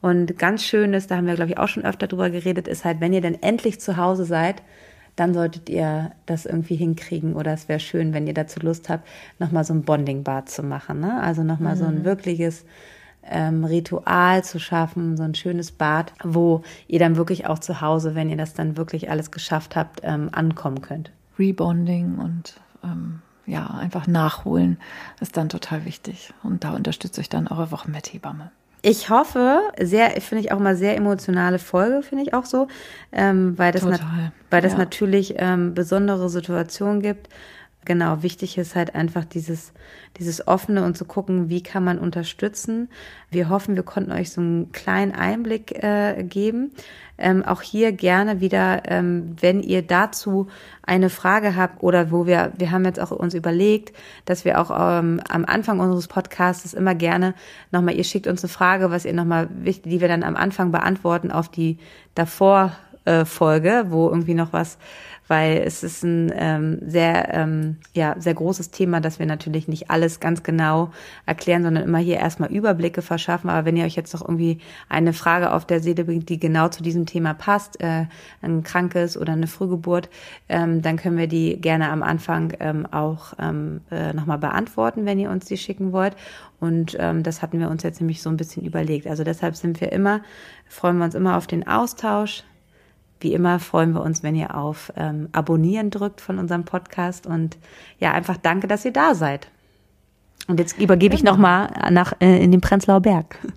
Und 0.00 0.38
ganz 0.38 0.64
schön 0.64 0.94
ist, 0.94 1.10
da 1.10 1.16
haben 1.16 1.26
wir 1.26 1.34
glaube 1.34 1.50
ich 1.50 1.58
auch 1.58 1.68
schon 1.68 1.84
öfter 1.84 2.06
drüber 2.06 2.30
geredet, 2.30 2.68
ist 2.68 2.84
halt, 2.84 3.00
wenn 3.00 3.12
ihr 3.12 3.20
dann 3.20 3.34
endlich 3.40 3.80
zu 3.80 3.96
Hause 3.96 4.24
seid, 4.24 4.62
dann 5.16 5.34
solltet 5.34 5.68
ihr 5.68 6.12
das 6.26 6.46
irgendwie 6.46 6.76
hinkriegen 6.76 7.34
oder 7.34 7.52
es 7.52 7.68
wäre 7.68 7.80
schön, 7.80 8.14
wenn 8.14 8.26
ihr 8.26 8.34
dazu 8.34 8.60
Lust 8.60 8.88
habt, 8.88 9.06
nochmal 9.38 9.64
so 9.64 9.74
ein 9.74 9.82
Bonding-Bad 9.82 10.48
zu 10.48 10.62
machen. 10.62 11.00
Ne? 11.00 11.20
Also 11.20 11.42
nochmal 11.42 11.74
mhm. 11.74 11.78
so 11.78 11.84
ein 11.84 11.98
mhm. 11.98 12.04
wirkliches 12.04 12.64
ähm, 13.24 13.64
Ritual 13.64 14.42
zu 14.42 14.58
schaffen, 14.58 15.16
so 15.16 15.22
ein 15.22 15.34
schönes 15.34 15.72
Bad, 15.72 16.12
wo 16.24 16.62
ihr 16.88 16.98
dann 16.98 17.16
wirklich 17.16 17.46
auch 17.46 17.58
zu 17.58 17.80
Hause, 17.80 18.14
wenn 18.14 18.30
ihr 18.30 18.36
das 18.36 18.54
dann 18.54 18.76
wirklich 18.76 19.10
alles 19.10 19.30
geschafft 19.30 19.76
habt, 19.76 20.00
ähm, 20.02 20.28
ankommen 20.32 20.80
könnt. 20.80 21.12
Rebonding 21.42 22.18
und 22.18 22.54
ähm, 22.84 23.20
ja, 23.46 23.66
einfach 23.66 24.06
nachholen 24.06 24.78
ist 25.20 25.36
dann 25.36 25.48
total 25.48 25.84
wichtig. 25.84 26.32
Und 26.42 26.62
da 26.62 26.72
unterstützt 26.72 27.18
euch 27.18 27.28
dann 27.28 27.48
eure 27.48 27.72
Wochenbetthebamme. 27.72 28.52
Ich 28.84 29.10
hoffe, 29.10 29.60
sehr, 29.80 30.20
finde 30.20 30.44
ich 30.44 30.52
auch 30.52 30.58
mal 30.58 30.76
sehr 30.76 30.96
emotionale 30.96 31.58
Folge, 31.60 32.02
finde 32.02 32.24
ich 32.24 32.34
auch 32.34 32.44
so, 32.44 32.66
ähm, 33.12 33.56
weil 33.56 33.70
das, 33.70 33.84
weil 33.84 34.60
das 34.60 34.72
ja. 34.72 34.78
natürlich 34.78 35.34
ähm, 35.38 35.74
besondere 35.74 36.28
Situationen 36.28 37.00
gibt. 37.00 37.28
Genau, 37.84 38.22
wichtig 38.22 38.58
ist 38.58 38.76
halt 38.76 38.94
einfach 38.94 39.24
dieses, 39.24 39.72
dieses 40.16 40.46
offene 40.46 40.84
und 40.84 40.96
zu 40.96 41.04
gucken, 41.04 41.48
wie 41.48 41.64
kann 41.64 41.82
man 41.82 41.98
unterstützen. 41.98 42.88
Wir 43.28 43.48
hoffen, 43.48 43.74
wir 43.74 43.82
konnten 43.82 44.12
euch 44.12 44.30
so 44.30 44.40
einen 44.40 44.70
kleinen 44.70 45.12
Einblick 45.12 45.82
äh, 45.82 46.22
geben. 46.22 46.70
Ähm, 47.18 47.44
auch 47.44 47.60
hier 47.60 47.90
gerne 47.90 48.40
wieder, 48.40 48.82
ähm, 48.86 49.34
wenn 49.40 49.64
ihr 49.64 49.82
dazu 49.82 50.46
eine 50.84 51.10
Frage 51.10 51.56
habt 51.56 51.82
oder 51.82 52.12
wo 52.12 52.24
wir, 52.24 52.52
wir 52.56 52.70
haben 52.70 52.84
jetzt 52.84 53.00
auch 53.00 53.10
uns 53.10 53.34
überlegt, 53.34 53.96
dass 54.26 54.44
wir 54.44 54.60
auch 54.60 54.70
ähm, 54.70 55.20
am 55.28 55.44
Anfang 55.44 55.80
unseres 55.80 56.06
Podcasts 56.06 56.74
immer 56.74 56.94
gerne 56.94 57.34
nochmal, 57.72 57.96
ihr 57.96 58.04
schickt 58.04 58.28
uns 58.28 58.44
eine 58.44 58.48
Frage, 58.48 58.92
was 58.92 59.04
ihr 59.04 59.12
nochmal 59.12 59.48
die 59.50 60.00
wir 60.00 60.08
dann 60.08 60.22
am 60.22 60.36
Anfang 60.36 60.70
beantworten 60.70 61.32
auf 61.32 61.48
die 61.48 61.78
davor 62.14 62.76
Folge, 63.24 63.86
wo 63.88 64.08
irgendwie 64.08 64.34
noch 64.34 64.52
was 64.52 64.78
weil 65.32 65.62
es 65.64 65.82
ist 65.82 66.02
ein 66.02 66.30
ähm, 66.36 66.78
sehr, 66.84 67.32
ähm, 67.32 67.76
ja, 67.94 68.16
sehr 68.18 68.34
großes 68.34 68.70
Thema, 68.70 69.00
dass 69.00 69.18
wir 69.18 69.24
natürlich 69.24 69.66
nicht 69.66 69.90
alles 69.90 70.20
ganz 70.20 70.42
genau 70.42 70.90
erklären, 71.24 71.62
sondern 71.62 71.84
immer 71.84 71.98
hier 71.98 72.18
erstmal 72.18 72.52
Überblicke 72.52 73.00
verschaffen. 73.00 73.48
Aber 73.48 73.64
wenn 73.64 73.76
ihr 73.76 73.86
euch 73.86 73.96
jetzt 73.96 74.12
noch 74.12 74.20
irgendwie 74.20 74.58
eine 74.90 75.14
Frage 75.14 75.52
auf 75.52 75.64
der 75.64 75.80
Seele 75.80 76.04
bringt, 76.04 76.28
die 76.28 76.38
genau 76.38 76.68
zu 76.68 76.82
diesem 76.82 77.06
Thema 77.06 77.32
passt, 77.32 77.80
äh, 77.80 78.06
ein 78.42 78.62
krankes 78.62 79.16
oder 79.16 79.32
eine 79.32 79.46
Frühgeburt, 79.46 80.10
ähm, 80.50 80.82
dann 80.82 80.96
können 80.96 81.16
wir 81.16 81.28
die 81.28 81.58
gerne 81.58 81.88
am 81.88 82.02
Anfang 82.02 82.52
ähm, 82.60 82.86
auch 82.90 83.32
ähm, 83.38 83.80
äh, 83.90 84.12
nochmal 84.12 84.38
beantworten, 84.38 85.06
wenn 85.06 85.18
ihr 85.18 85.30
uns 85.30 85.46
die 85.46 85.56
schicken 85.56 85.92
wollt. 85.92 86.14
Und 86.60 86.94
ähm, 87.00 87.22
das 87.22 87.40
hatten 87.40 87.58
wir 87.58 87.70
uns 87.70 87.82
jetzt 87.84 88.00
nämlich 88.00 88.20
so 88.20 88.28
ein 88.28 88.36
bisschen 88.36 88.64
überlegt. 88.64 89.06
Also 89.06 89.24
deshalb 89.24 89.56
sind 89.56 89.80
wir 89.80 89.92
immer, 89.92 90.20
freuen 90.68 90.98
wir 90.98 91.06
uns 91.06 91.14
immer 91.14 91.38
auf 91.38 91.46
den 91.46 91.66
Austausch. 91.66 92.44
Wie 93.22 93.32
immer 93.32 93.58
freuen 93.58 93.92
wir 93.92 94.02
uns, 94.02 94.22
wenn 94.22 94.34
ihr 94.34 94.56
auf 94.56 94.92
ähm, 94.96 95.28
Abonnieren 95.32 95.90
drückt 95.90 96.20
von 96.20 96.38
unserem 96.38 96.64
Podcast 96.64 97.26
und 97.26 97.56
ja, 97.98 98.12
einfach 98.12 98.36
danke, 98.36 98.66
dass 98.66 98.84
ihr 98.84 98.92
da 98.92 99.14
seid. 99.14 99.48
Und 100.48 100.58
jetzt 100.58 100.78
übergebe 100.78 101.14
ich 101.14 101.22
nochmal 101.22 101.72
nach 101.90 102.14
äh, 102.20 102.42
in 102.42 102.50
den 102.50 102.60
Prenzlauer 102.60 103.00
Berg. 103.00 103.38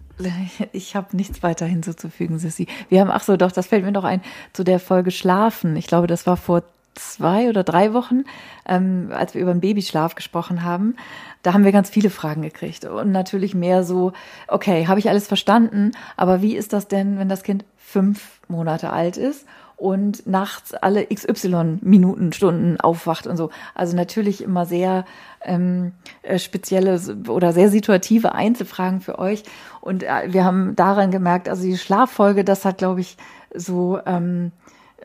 Ich 0.72 0.96
habe 0.96 1.14
nichts 1.18 1.44
weiter 1.44 1.66
hinzuzufügen, 1.66 2.40
Sissi. 2.40 2.68
Wir 2.88 3.02
haben, 3.02 3.12
ach 3.12 3.22
so, 3.22 3.36
doch, 3.36 3.52
das 3.52 3.68
fällt 3.68 3.84
mir 3.84 3.92
noch 3.92 4.06
ein, 4.06 4.22
zu 4.54 4.64
der 4.64 4.80
Folge 4.80 5.12
Schlafen. 5.12 5.76
Ich 5.76 5.88
glaube, 5.88 6.08
das 6.08 6.26
war 6.26 6.38
vor 6.38 6.64
zwei 6.94 7.50
oder 7.50 7.64
drei 7.64 7.94
Wochen, 7.94 8.24
ähm, 8.66 9.10
als 9.14 9.34
wir 9.34 9.42
über 9.42 9.54
den 9.54 9.62
Babyschlaf 9.62 10.16
gesprochen 10.16 10.64
haben, 10.64 10.96
da 11.44 11.54
haben 11.54 11.66
wir 11.66 11.72
ganz 11.72 11.90
viele 11.90 12.10
Fragen 12.10 12.42
gekriegt. 12.42 12.86
Und 12.86 13.12
natürlich 13.12 13.54
mehr 13.54 13.84
so, 13.84 14.14
okay, 14.48 14.88
habe 14.88 15.00
ich 15.00 15.10
alles 15.10 15.28
verstanden, 15.28 15.92
aber 16.18 16.42
wie 16.42 16.56
ist 16.56 16.74
das 16.74 16.88
denn, 16.88 17.20
wenn 17.20 17.30
das 17.30 17.44
Kind 17.44 17.66
fünf 17.78 18.35
Monate 18.48 18.92
alt 18.92 19.18
ist 19.18 19.46
und 19.78 20.26
nachts 20.26 20.74
alle 20.74 21.06
XY 21.06 21.80
Minuten, 21.82 22.32
Stunden 22.32 22.80
aufwacht 22.80 23.28
und 23.28 23.38
so. 23.38 23.50
Also 23.74 23.96
natürlich 23.96 24.44
immer 24.44 24.66
sehr 24.66 25.06
ähm, 25.44 25.92
äh, 26.24 26.40
spezielle 26.40 27.00
oder 27.28 27.52
sehr 27.52 27.70
situative 27.70 28.34
Einzelfragen 28.34 29.02
für 29.02 29.20
euch. 29.20 29.44
Und 29.82 30.04
äh, 30.04 30.28
wir 30.28 30.46
haben 30.46 30.76
daran 30.76 31.12
gemerkt, 31.12 31.50
also 31.50 31.64
die 31.64 31.78
Schlaffolge, 31.78 32.44
das 32.44 32.64
hat, 32.64 32.78
glaube 32.78 33.02
ich, 33.02 33.18
so 33.54 34.00
ähm, 34.06 34.52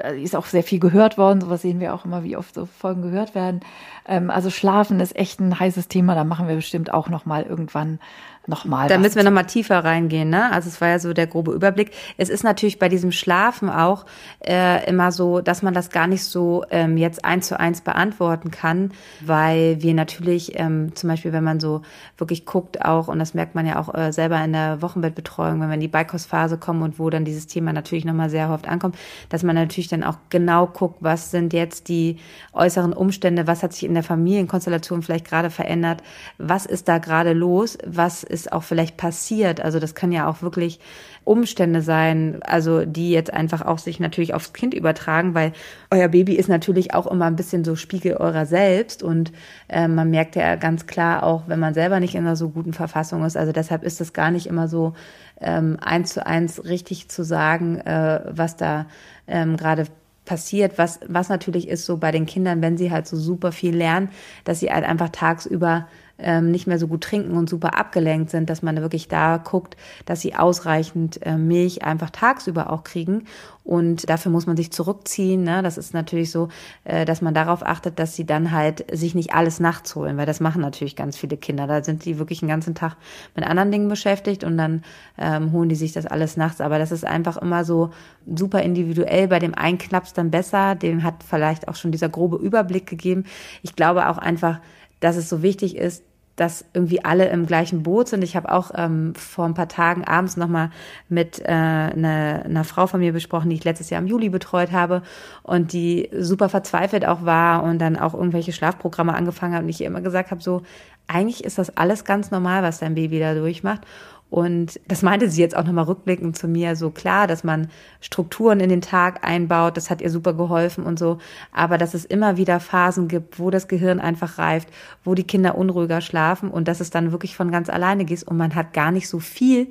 äh, 0.02 0.20
ist 0.20 0.36
auch 0.36 0.46
sehr 0.46 0.62
viel 0.62 0.78
gehört 0.78 1.18
worden. 1.18 1.40
Sowas 1.40 1.62
sehen 1.62 1.80
wir 1.80 1.94
auch 1.94 2.04
immer, 2.04 2.22
wie 2.22 2.36
oft 2.36 2.54
so 2.54 2.66
Folgen 2.66 3.02
gehört 3.02 3.34
werden. 3.34 3.60
Ähm, 4.06 4.30
also 4.30 4.50
Schlafen 4.50 5.00
ist 5.00 5.16
echt 5.16 5.40
ein 5.40 5.58
heißes 5.58 5.88
Thema. 5.88 6.14
Da 6.14 6.24
machen 6.24 6.48
wir 6.48 6.54
bestimmt 6.54 6.92
auch 6.92 7.08
noch 7.08 7.26
mal 7.26 7.42
irgendwann 7.42 7.98
nochmal. 8.46 8.88
Da 8.88 8.98
müssen 8.98 9.16
wir 9.16 9.24
nochmal 9.24 9.46
tiefer 9.46 9.84
reingehen, 9.84 10.30
ne? 10.30 10.50
Also 10.52 10.68
es 10.68 10.80
war 10.80 10.88
ja 10.88 10.98
so 10.98 11.12
der 11.12 11.26
grobe 11.26 11.52
Überblick. 11.52 11.92
Es 12.16 12.28
ist 12.28 12.42
natürlich 12.44 12.78
bei 12.78 12.88
diesem 12.88 13.12
Schlafen 13.12 13.70
auch 13.70 14.06
äh, 14.46 14.86
immer 14.88 15.12
so, 15.12 15.40
dass 15.40 15.62
man 15.62 15.74
das 15.74 15.90
gar 15.90 16.06
nicht 16.06 16.24
so 16.24 16.64
ähm, 16.70 16.96
jetzt 16.96 17.24
eins 17.24 17.48
zu 17.48 17.58
eins 17.58 17.80
beantworten 17.80 18.50
kann, 18.50 18.92
weil 19.20 19.82
wir 19.82 19.94
natürlich 19.94 20.58
ähm, 20.58 20.94
zum 20.94 21.08
Beispiel, 21.08 21.32
wenn 21.32 21.44
man 21.44 21.60
so 21.60 21.82
wirklich 22.18 22.46
guckt 22.46 22.84
auch, 22.84 23.08
und 23.08 23.18
das 23.18 23.34
merkt 23.34 23.54
man 23.54 23.66
ja 23.66 23.78
auch 23.78 23.94
äh, 23.94 24.12
selber 24.12 24.42
in 24.44 24.52
der 24.52 24.82
Wochenbettbetreuung, 24.82 25.60
wenn 25.60 25.68
wir 25.68 25.74
in 25.74 25.80
die 25.80 25.88
Beikostphase 25.88 26.58
kommen 26.58 26.82
und 26.82 26.98
wo 26.98 27.10
dann 27.10 27.24
dieses 27.24 27.46
Thema 27.46 27.72
natürlich 27.72 28.04
nochmal 28.04 28.30
sehr 28.30 28.50
oft 28.50 28.68
ankommt, 28.68 28.96
dass 29.28 29.42
man 29.42 29.54
natürlich 29.54 29.88
dann 29.88 30.02
auch 30.02 30.16
genau 30.30 30.66
guckt, 30.66 30.98
was 31.00 31.30
sind 31.30 31.52
jetzt 31.52 31.88
die 31.88 32.18
äußeren 32.52 32.92
Umstände, 32.92 33.46
was 33.46 33.62
hat 33.62 33.72
sich 33.72 33.84
in 33.84 33.94
der 33.94 34.02
Familienkonstellation 34.02 35.02
vielleicht 35.02 35.26
gerade 35.26 35.50
verändert, 35.50 36.02
was 36.38 36.66
ist 36.66 36.88
da 36.88 36.98
gerade 36.98 37.32
los, 37.32 37.78
was 37.86 38.24
ist 38.30 38.52
auch 38.52 38.62
vielleicht 38.62 38.96
passiert. 38.96 39.60
Also 39.60 39.78
das 39.78 39.94
kann 39.94 40.12
ja 40.12 40.28
auch 40.28 40.42
wirklich 40.42 40.80
Umstände 41.24 41.82
sein, 41.82 42.40
also 42.42 42.84
die 42.84 43.10
jetzt 43.10 43.32
einfach 43.32 43.62
auch 43.62 43.78
sich 43.78 44.00
natürlich 44.00 44.32
aufs 44.32 44.52
Kind 44.52 44.72
übertragen, 44.72 45.34
weil 45.34 45.52
euer 45.90 46.08
Baby 46.08 46.34
ist 46.34 46.48
natürlich 46.48 46.94
auch 46.94 47.06
immer 47.06 47.26
ein 47.26 47.36
bisschen 47.36 47.64
so 47.64 47.76
Spiegel 47.76 48.16
eurer 48.16 48.46
selbst 48.46 49.02
und 49.02 49.32
äh, 49.68 49.86
man 49.86 50.10
merkt 50.10 50.34
ja 50.36 50.56
ganz 50.56 50.86
klar 50.86 51.22
auch, 51.22 51.44
wenn 51.46 51.60
man 51.60 51.74
selber 51.74 52.00
nicht 52.00 52.14
in 52.14 52.26
einer 52.26 52.36
so 52.36 52.48
guten 52.48 52.72
Verfassung 52.72 53.24
ist. 53.24 53.36
Also 53.36 53.52
deshalb 53.52 53.82
ist 53.82 54.00
es 54.00 54.12
gar 54.12 54.30
nicht 54.30 54.46
immer 54.46 54.66
so 54.66 54.94
ähm, 55.40 55.76
eins 55.80 56.14
zu 56.14 56.26
eins 56.26 56.64
richtig 56.64 57.08
zu 57.08 57.22
sagen, 57.22 57.78
äh, 57.78 58.22
was 58.30 58.56
da 58.56 58.86
ähm, 59.26 59.56
gerade 59.56 59.86
passiert, 60.24 60.78
was, 60.78 61.00
was 61.08 61.28
natürlich 61.28 61.68
ist 61.68 61.84
so 61.84 61.96
bei 61.96 62.12
den 62.12 62.24
Kindern, 62.24 62.62
wenn 62.62 62.76
sie 62.76 62.90
halt 62.92 63.06
so 63.06 63.16
super 63.16 63.52
viel 63.52 63.76
lernen, 63.76 64.10
dass 64.44 64.60
sie 64.60 64.70
halt 64.70 64.84
einfach 64.84 65.08
tagsüber 65.08 65.88
ähm, 66.22 66.50
nicht 66.50 66.66
mehr 66.66 66.78
so 66.78 66.86
gut 66.86 67.02
trinken 67.02 67.36
und 67.36 67.48
super 67.48 67.78
abgelenkt 67.78 68.30
sind, 68.30 68.50
dass 68.50 68.62
man 68.62 68.76
wirklich 68.76 69.08
da 69.08 69.38
guckt, 69.38 69.76
dass 70.06 70.20
sie 70.20 70.34
ausreichend 70.34 71.24
äh, 71.24 71.36
Milch 71.36 71.82
einfach 71.84 72.10
tagsüber 72.10 72.72
auch 72.72 72.84
kriegen. 72.84 73.24
Und 73.62 74.08
dafür 74.08 74.32
muss 74.32 74.46
man 74.46 74.56
sich 74.56 74.72
zurückziehen. 74.72 75.44
Ne? 75.44 75.62
Das 75.62 75.78
ist 75.78 75.94
natürlich 75.94 76.30
so, 76.30 76.48
äh, 76.84 77.04
dass 77.04 77.22
man 77.22 77.34
darauf 77.34 77.64
achtet, 77.64 77.98
dass 77.98 78.16
sie 78.16 78.26
dann 78.26 78.50
halt 78.52 78.84
sich 78.96 79.14
nicht 79.14 79.34
alles 79.34 79.60
nachts 79.60 79.94
holen, 79.94 80.16
weil 80.16 80.26
das 80.26 80.40
machen 80.40 80.62
natürlich 80.62 80.96
ganz 80.96 81.16
viele 81.16 81.36
Kinder. 81.36 81.66
Da 81.66 81.84
sind 81.84 82.04
die 82.04 82.18
wirklich 82.18 82.40
den 82.40 82.48
ganzen 82.48 82.74
Tag 82.74 82.96
mit 83.36 83.46
anderen 83.46 83.70
Dingen 83.70 83.88
beschäftigt 83.88 84.44
und 84.44 84.56
dann 84.56 84.82
ähm, 85.18 85.52
holen 85.52 85.68
die 85.68 85.74
sich 85.76 85.92
das 85.92 86.06
alles 86.06 86.36
nachts. 86.36 86.60
Aber 86.60 86.78
das 86.78 86.90
ist 86.90 87.04
einfach 87.04 87.36
immer 87.36 87.64
so 87.64 87.90
super 88.26 88.62
individuell. 88.62 89.28
Bei 89.28 89.38
dem 89.38 89.54
einen 89.54 89.78
klappt 89.78 90.16
dann 90.16 90.30
besser, 90.30 90.74
dem 90.74 91.02
hat 91.02 91.22
vielleicht 91.22 91.68
auch 91.68 91.76
schon 91.76 91.92
dieser 91.92 92.08
grobe 92.08 92.36
Überblick 92.38 92.86
gegeben. 92.86 93.24
Ich 93.62 93.76
glaube 93.76 94.08
auch 94.08 94.18
einfach, 94.18 94.60
dass 95.00 95.16
es 95.16 95.28
so 95.28 95.42
wichtig 95.42 95.76
ist, 95.76 96.02
dass 96.36 96.64
irgendwie 96.72 97.04
alle 97.04 97.28
im 97.28 97.46
gleichen 97.46 97.82
Boot 97.82 98.08
sind. 98.08 98.22
Ich 98.24 98.34
habe 98.34 98.50
auch 98.50 98.70
ähm, 98.74 99.14
vor 99.14 99.44
ein 99.44 99.54
paar 99.54 99.68
Tagen 99.68 100.04
abends 100.04 100.36
nochmal 100.36 100.70
mit 101.08 101.40
äh, 101.40 101.48
einer, 101.48 102.42
einer 102.44 102.64
Frau 102.64 102.86
von 102.86 103.00
mir 103.00 103.12
besprochen, 103.12 103.50
die 103.50 103.56
ich 103.56 103.64
letztes 103.64 103.90
Jahr 103.90 104.00
im 104.00 104.06
Juli 104.06 104.30
betreut 104.30 104.72
habe 104.72 105.02
und 105.42 105.72
die 105.72 106.08
super 106.16 106.48
verzweifelt 106.48 107.04
auch 107.04 107.24
war 107.24 107.62
und 107.62 107.78
dann 107.78 107.98
auch 107.98 108.14
irgendwelche 108.14 108.52
Schlafprogramme 108.52 109.14
angefangen 109.14 109.54
hat 109.54 109.62
und 109.62 109.68
ich 109.68 109.80
ihr 109.80 109.86
immer 109.86 110.00
gesagt 110.00 110.30
habe, 110.30 110.42
so 110.42 110.62
eigentlich 111.06 111.44
ist 111.44 111.58
das 111.58 111.76
alles 111.76 112.04
ganz 112.04 112.30
normal, 112.30 112.62
was 112.62 112.78
dein 112.78 112.94
Baby 112.94 113.18
da 113.18 113.34
durchmacht. 113.34 113.82
Und 114.30 114.78
das 114.86 115.02
meinte 115.02 115.28
sie 115.28 115.40
jetzt 115.40 115.56
auch 115.56 115.64
nochmal 115.64 115.86
rückblickend 115.86 116.38
zu 116.38 116.46
mir, 116.46 116.76
so 116.76 116.90
klar, 116.90 117.26
dass 117.26 117.42
man 117.42 117.68
Strukturen 118.00 118.60
in 118.60 118.68
den 118.68 118.80
Tag 118.80 119.26
einbaut, 119.26 119.76
das 119.76 119.90
hat 119.90 120.00
ihr 120.00 120.08
super 120.08 120.34
geholfen 120.34 120.84
und 120.84 121.00
so, 121.00 121.18
aber 121.52 121.78
dass 121.78 121.94
es 121.94 122.04
immer 122.04 122.36
wieder 122.36 122.60
Phasen 122.60 123.08
gibt, 123.08 123.40
wo 123.40 123.50
das 123.50 123.66
Gehirn 123.66 123.98
einfach 123.98 124.38
reift, 124.38 124.68
wo 125.02 125.14
die 125.14 125.24
Kinder 125.24 125.58
unruhiger 125.58 126.00
schlafen 126.00 126.48
und 126.48 126.68
dass 126.68 126.78
es 126.78 126.90
dann 126.90 127.10
wirklich 127.10 127.34
von 127.34 127.50
ganz 127.50 127.68
alleine 127.68 128.04
geht 128.04 128.22
und 128.22 128.36
man 128.36 128.54
hat 128.54 128.72
gar 128.72 128.92
nicht 128.92 129.08
so 129.08 129.18
viel 129.18 129.66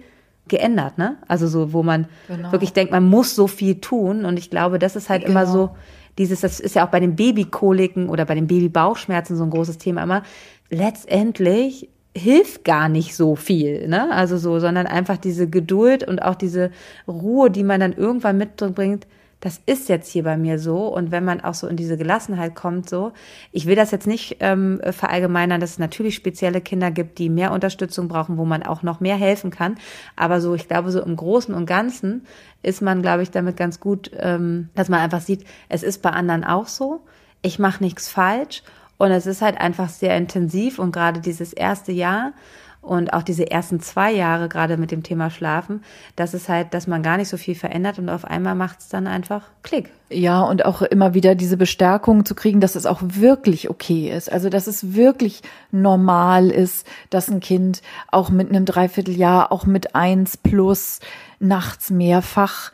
geändert, 0.50 0.98
ne? 0.98 1.18
Also 1.28 1.48
so, 1.48 1.72
wo 1.72 1.82
man 1.82 2.08
genau. 2.28 2.52
wirklich 2.52 2.74
denkt, 2.74 2.92
man 2.92 3.08
muss 3.08 3.36
so 3.36 3.48
viel 3.48 3.80
tun 3.80 4.26
und 4.26 4.38
ich 4.38 4.50
glaube, 4.50 4.78
das 4.78 4.98
ist 4.98 5.10
halt 5.10 5.24
genau. 5.24 5.32
immer 5.32 5.48
so 5.48 5.70
dieses, 6.18 6.42
das 6.42 6.60
ist 6.60 6.76
ja 6.76 6.86
auch 6.86 6.92
bei 6.92 7.00
den 7.00 7.16
Babykoliken 7.16 8.10
oder 8.10 8.26
bei 8.26 8.36
den 8.36 8.48
Babybauchschmerzen 8.48 9.38
so 9.38 9.44
ein 9.44 9.52
großes 9.52 9.78
Thema 9.78 10.04
immer. 10.04 10.24
Letztendlich 10.70 11.88
hilft 12.20 12.66
gar 12.66 12.90
nicht 12.90 13.16
so 13.16 13.36
viel, 13.36 13.88
ne? 13.88 14.12
Also 14.12 14.38
so, 14.38 14.60
sondern 14.60 14.88
einfach 14.88 15.18
diese 15.18 15.50
Geduld 15.50 16.04
und 16.08 16.22
auch 16.22 16.36
diese 16.36 16.72
Ruhe, 17.08 17.50
die 17.50 17.64
man 17.64 17.80
dann 17.80 17.94
irgendwann 17.94 18.38
mitbringt. 18.38 19.08
Das 19.42 19.62
ist 19.66 19.88
jetzt 19.88 20.12
hier 20.12 20.24
bei 20.24 20.36
mir 20.36 20.60
so 20.60 20.94
und 20.94 21.12
wenn 21.12 21.24
man 21.24 21.40
auch 21.40 21.54
so 21.54 21.68
in 21.68 21.78
diese 21.78 21.96
Gelassenheit 21.96 22.56
kommt, 22.56 22.90
so, 22.90 23.14
ich 23.54 23.68
will 23.68 23.76
das 23.78 23.92
jetzt 23.92 24.06
nicht 24.06 24.36
ähm, 24.42 24.82
verallgemeinern, 24.84 25.62
dass 25.62 25.72
es 25.72 25.80
natürlich 25.80 26.16
spezielle 26.16 26.60
Kinder 26.60 26.92
gibt, 26.92 27.20
die 27.20 27.30
mehr 27.30 27.54
Unterstützung 27.54 28.10
brauchen, 28.10 28.38
wo 28.38 28.44
man 28.44 28.64
auch 28.64 28.84
noch 28.84 29.00
mehr 29.00 29.16
helfen 29.16 29.50
kann, 29.50 29.78
aber 30.18 30.42
so, 30.42 30.56
ich 30.56 30.68
glaube, 30.68 30.92
so 30.92 31.02
im 31.02 31.16
Großen 31.16 31.56
und 31.56 31.68
Ganzen 31.68 32.26
ist 32.64 32.82
man, 32.82 33.02
glaube 33.02 33.24
ich, 33.24 33.32
damit 33.32 33.56
ganz 33.56 33.80
gut, 33.80 34.12
ähm, 34.18 34.68
dass 34.76 34.90
man 34.90 35.00
einfach 35.00 35.22
sieht, 35.22 35.46
es 35.70 35.84
ist 35.84 36.02
bei 36.02 36.10
anderen 36.10 36.44
auch 36.44 36.68
so, 36.68 37.00
ich 37.42 37.60
mache 37.60 37.82
nichts 37.82 38.10
falsch 38.10 38.62
und 39.00 39.12
es 39.12 39.26
ist 39.26 39.42
halt 39.42 39.60
einfach 39.60 39.90
sehr 39.90 40.16
intensiv 40.18 40.78
und 40.78 40.92
gerade 40.92 41.22
dieses 41.22 41.54
erste 41.54 41.92
Jahr 41.94 42.34
und 42.82 43.14
auch 43.14 43.24
diese 43.24 43.50
ersten 43.50 43.80
zwei 43.80 44.12
Jahre 44.12 44.50
gerade 44.50 44.76
mit 44.76 44.92
dem 44.92 45.04
Thema 45.04 45.30
Schlafen, 45.30 45.84
das 46.18 46.34
ist 46.34 46.50
halt, 46.50 46.74
dass 46.74 46.86
man 46.86 47.02
gar 47.02 47.16
nicht 47.18 47.30
so 47.30 47.38
viel 47.38 47.56
verändert 47.56 47.98
und 47.98 48.10
auf 48.10 48.26
einmal 48.26 48.56
macht 48.56 48.80
es 48.80 48.90
dann 48.90 49.08
einfach 49.08 49.44
Klick. 49.64 49.90
Ja, 50.10 50.42
und 50.42 50.66
auch 50.66 50.82
immer 50.82 51.14
wieder 51.14 51.34
diese 51.34 51.56
Bestärkung 51.56 52.26
zu 52.26 52.36
kriegen, 52.36 52.60
dass 52.60 52.76
es 52.76 52.86
auch 52.86 53.00
wirklich 53.02 53.70
okay 53.70 54.12
ist. 54.12 54.30
Also, 54.32 54.50
dass 54.50 54.68
es 54.68 54.94
wirklich 54.96 55.44
normal 55.72 56.50
ist, 56.50 56.86
dass 57.10 57.30
ein 57.30 57.40
Kind 57.40 57.82
auch 58.12 58.30
mit 58.30 58.50
einem 58.50 58.66
Dreivierteljahr, 58.66 59.52
auch 59.52 59.66
mit 59.66 59.96
eins 59.96 60.36
plus 60.36 61.00
nachts 61.40 61.90
mehrfach 61.90 62.72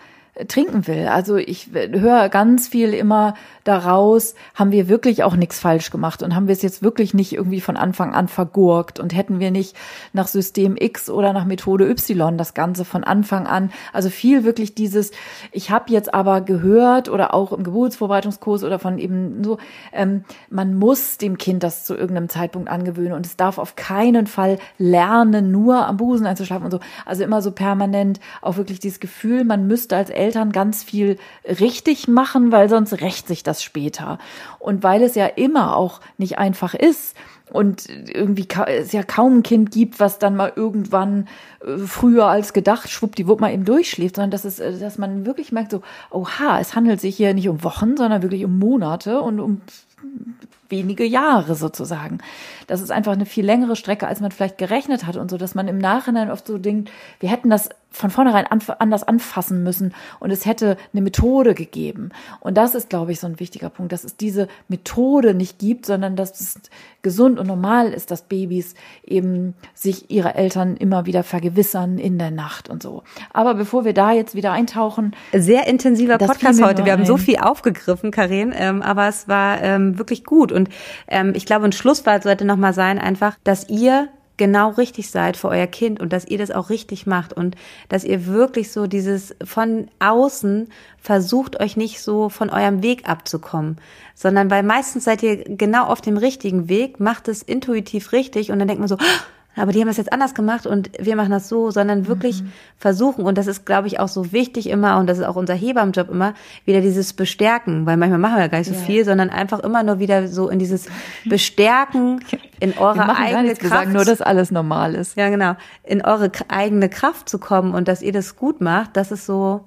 trinken 0.48 0.86
will. 0.86 1.08
Also 1.08 1.38
ich 1.38 1.70
höre 1.74 2.28
ganz 2.28 2.68
viel 2.68 2.94
immer 2.94 3.36
daraus, 3.64 4.36
haben 4.54 4.72
wir 4.72 4.90
wirklich 4.90 5.24
auch 5.24 5.38
nichts 5.38 5.60
falsch 5.60 5.92
gemacht 5.92 6.22
und 6.22 6.36
haben 6.36 6.48
wir 6.48 6.54
es 6.54 6.62
jetzt 6.62 6.84
wirklich 6.84 7.14
nicht 7.14 7.34
irgendwie 7.34 7.62
von 7.62 7.78
Anfang 7.78 8.14
an 8.14 8.28
vergurkt 8.28 9.00
und 9.00 9.16
hätten 9.16 9.40
wir 9.40 9.50
nicht 9.50 9.78
nach 10.12 10.28
System 10.28 10.76
X 10.78 11.10
oder 11.10 11.32
nach 11.32 11.46
Methode 11.46 11.90
Y 11.90 12.38
das 12.38 12.54
Ganze 12.54 12.84
von 12.84 13.06
Anfang 13.06 13.48
an, 13.48 13.72
also 13.94 14.10
viel 14.10 14.44
wirklich 14.44 14.76
dieses, 14.76 15.12
ich 15.54 15.72
habe 15.72 15.92
jetzt 15.92 16.14
aber 16.14 16.42
gehört 16.42 17.08
oder 17.08 17.34
auch 17.34 17.54
im 17.54 17.64
Geburtsvorbereitungskurs 17.64 18.66
oder 18.66 18.78
von 18.78 19.00
eben 19.00 19.42
so, 19.42 19.58
ähm, 19.94 20.26
man 20.50 20.76
muss 20.76 21.18
dem 21.18 21.38
Kind 21.38 21.64
das 21.64 21.86
zu 21.86 21.96
irgendeinem 21.96 22.28
Zeitpunkt 22.28 22.70
angewöhnen 22.70 23.14
und 23.14 23.26
es 23.26 23.38
darf 23.38 23.58
auf 23.58 23.78
keinen 23.78 24.28
Fall 24.28 24.60
lernen, 24.78 25.52
nur 25.52 25.88
am 25.88 25.96
Busen 25.96 26.28
einzuschlafen 26.28 26.66
und 26.66 26.72
so. 26.72 26.80
Also 27.06 27.24
immer 27.24 27.42
so 27.42 27.52
permanent 27.52 28.20
auch 28.42 28.58
wirklich 28.58 28.80
dieses 28.80 29.00
Gefühl, 29.00 29.46
man 29.46 29.66
müsste 29.66 29.96
als 29.96 30.10
Eltern 30.10 30.25
ganz 30.32 30.84
viel 30.84 31.18
richtig 31.46 32.08
machen, 32.08 32.52
weil 32.52 32.70
sonst 32.70 33.02
rächt 33.02 33.28
sich 33.28 33.44
das 33.44 33.64
später. 33.64 34.20
Und 34.60 34.84
weil 34.84 35.04
es 35.04 35.16
ja 35.16 35.26
immer 35.26 35.76
auch 35.76 36.02
nicht 36.18 36.38
einfach 36.38 36.74
ist, 36.74 37.16
und 37.52 37.88
irgendwie 37.90 38.48
es 38.66 38.92
ja 38.92 39.04
kaum 39.04 39.38
ein 39.38 39.44
Kind 39.44 39.72
gibt, 39.72 40.00
was 40.00 40.18
dann 40.18 40.36
mal 40.36 40.52
irgendwann 40.56 41.28
äh, 41.66 41.78
früher 41.78 42.26
als 42.26 42.54
gedacht 42.54 42.90
schwuppdiwupp 42.90 43.40
mal 43.40 43.54
eben 43.54 43.66
durchschläft, 43.66 44.16
sondern 44.16 44.32
dass 44.32 44.46
es, 44.46 44.60
äh, 44.60 44.80
dass 44.80 44.98
man 44.98 45.26
wirklich 45.26 45.52
merkt 45.52 45.72
so, 45.72 45.82
oha, 46.10 46.60
es 46.60 46.76
handelt 46.76 47.02
sich 47.02 47.16
hier 47.16 47.34
nicht 47.34 47.48
um 47.48 47.64
Wochen, 47.64 47.98
sondern 47.98 48.24
wirklich 48.24 48.46
um 48.46 48.58
Monate 48.58 49.22
und 49.22 49.40
um 49.40 49.62
wenige 50.70 51.06
Jahre 51.06 51.56
sozusagen. 51.56 52.18
Das 52.68 52.82
ist 52.82 52.92
einfach 52.92 53.14
eine 53.14 53.26
viel 53.26 53.46
längere 53.46 53.76
Strecke, 53.76 54.08
als 54.08 54.22
man 54.22 54.32
vielleicht 54.32 54.58
gerechnet 54.58 55.06
hat 55.06 55.18
und 55.18 55.30
so, 55.30 55.38
dass 55.38 55.56
man 55.56 55.68
im 55.68 55.78
Nachhinein 55.78 56.32
oft 56.32 56.48
so 56.48 56.58
denkt, 56.58 56.92
wir 57.20 57.30
hätten 57.30 57.50
das 57.50 57.70
von 57.96 58.10
vornherein 58.10 58.46
anders 58.46 59.04
anfassen 59.04 59.64
müssen 59.64 59.94
und 60.20 60.30
es 60.30 60.46
hätte 60.46 60.78
eine 60.94 61.02
Methode 61.02 61.54
gegeben. 61.54 62.10
Und 62.42 62.58
das 62.58 62.76
ist, 62.76 62.90
glaube 62.90 63.14
ich, 63.14 63.20
so 63.20 63.28
ein 63.28 63.40
wichtiger 63.40 63.70
Punkt, 63.70 63.94
dass 63.94 64.04
es 64.04 64.18
diese 64.18 64.48
Methode 64.68 65.34
nicht 65.34 65.60
gibt, 65.60 65.86
sondern 65.86 66.16
dass 66.16 66.40
es 66.40 66.60
gesund 67.02 67.40
und 67.40 67.48
normal 67.48 67.94
ist, 67.94 68.12
dass 68.12 68.24
Babys 68.24 68.74
eben 69.06 69.54
sich 69.74 70.12
ihre 70.12 70.36
Eltern 70.36 70.76
immer 70.76 71.06
wieder 71.06 71.24
vergewissern 71.24 71.98
in 71.98 72.18
der 72.18 72.32
Nacht 72.32 72.70
und 72.70 72.84
so. 72.84 73.04
Aber 73.32 73.54
bevor 73.54 73.86
wir 73.86 73.94
da 73.94 74.12
jetzt 74.12 74.36
wieder 74.36 74.52
eintauchen. 74.52 75.16
Sehr 75.32 75.68
intensiver 75.68 76.18
Podcast 76.18 76.62
heute. 76.62 76.84
Wir 76.84 76.92
haben 76.92 77.06
so 77.06 77.18
viel 77.18 77.38
aufgegriffen, 77.38 78.12
Karin, 78.12 78.54
ähm, 78.56 78.82
aber 78.82 79.08
es 79.08 79.28
war 79.28 79.62
ähm, 79.62 79.98
wirklich 79.98 80.26
gut. 80.26 80.52
Und 80.52 80.70
ähm, 81.08 81.34
ich 81.36 81.46
glaube, 81.46 81.66
ein 81.66 81.72
Schlusswort 81.72 82.24
sollte 82.24 82.44
nochmal 82.56 82.74
sein, 82.74 83.00
einfach, 83.00 83.36
dass 83.44 83.70
ihr 83.70 84.08
genau 84.38 84.70
richtig 84.72 85.10
seid 85.12 85.38
für 85.38 85.50
euer 85.50 85.68
Kind 85.68 86.00
und 86.00 86.12
dass 86.12 86.26
ihr 86.26 86.38
das 86.38 86.52
auch 86.52 86.70
richtig 86.70 87.06
macht 87.06 87.34
und 87.34 87.56
dass 87.90 88.04
ihr 88.04 88.26
wirklich 88.26 88.72
so 88.72 88.88
dieses 88.88 89.36
von 89.44 89.88
außen 90.00 90.70
versucht 91.00 91.60
euch 91.60 91.78
nicht 91.78 92.02
so 92.02 92.30
von 92.30 92.50
eurem 92.50 92.84
Weg 92.84 93.08
abzukommen, 93.08 93.78
sondern 94.14 94.50
weil 94.52 94.64
meistens 94.64 95.06
seid 95.06 95.24
ihr 95.24 95.44
genau 95.44 95.86
auf 95.86 96.02
dem 96.02 96.18
richtigen 96.18 96.68
Weg, 96.68 97.00
macht 97.00 97.28
es 97.28 97.44
intuitiv 97.44 98.12
richtig 98.12 98.52
und 98.52 98.60
dann 98.60 98.68
denkt 98.68 98.80
man 98.80 98.90
so, 98.90 98.98
aber 99.56 99.72
die 99.72 99.82
haben 99.82 99.88
es 99.88 99.98
jetzt 99.98 100.12
anders 100.12 100.34
gemacht 100.34 100.68
und 100.68 100.92
wir 101.00 101.16
machen 101.16 101.32
das 101.32 101.48
so, 101.48 101.72
sondern 101.72 102.08
wirklich 102.08 102.44
mhm. 102.44 102.52
versuchen, 102.78 103.26
und 103.26 103.38
das 103.38 103.48
ist, 103.48 103.66
glaube 103.66 103.88
ich, 103.88 104.00
auch 104.00 104.08
so 104.08 104.32
wichtig 104.32 104.70
immer, 104.70 104.98
und 104.98 105.08
das 105.08 105.20
ist 105.20 105.26
auch 105.26 105.36
unser 105.36 105.54
Hebammenjob 105.54 106.10
immer, 106.10 106.34
wieder 106.66 106.82
dieses 106.82 107.14
Bestärken, 107.14 107.86
weil 107.86 107.98
manchmal 107.98 108.20
machen 108.20 108.36
wir 108.36 108.42
ja 108.42 108.48
gar 108.48 108.58
nicht 108.60 108.68
so 108.68 108.74
ja. 108.74 108.80
viel, 108.80 109.06
sondern 109.06 109.30
einfach 109.30 109.60
immer 109.60 109.84
nur 109.84 110.00
wieder 110.00 110.28
so 110.28 110.50
in 110.50 110.60
dieses 110.60 110.88
Bestärken 111.26 112.20
in 112.60 112.78
eure 112.78 113.16
eigene 113.16 113.54
gar 113.54 113.56
Kraft. 113.56 113.74
Sagen 113.74 113.94
nur, 113.94 114.06
dass 114.06 114.22
alles 114.22 114.52
normal 114.52 114.96
ist. 114.96 115.18
Ja, 115.18 115.30
genau. 115.30 115.56
In 115.84 116.04
eure 116.04 116.32
eigene 116.48 116.90
Kraft 116.90 117.30
zu 117.30 117.40
kommen 117.40 117.74
und 117.74 117.88
dass 117.88 118.02
ihr 118.02 118.12
das 118.12 118.36
gut 118.36 118.62
macht, 118.62 118.98
das 118.98 119.12
ist 119.12 119.26
so, 119.26 119.66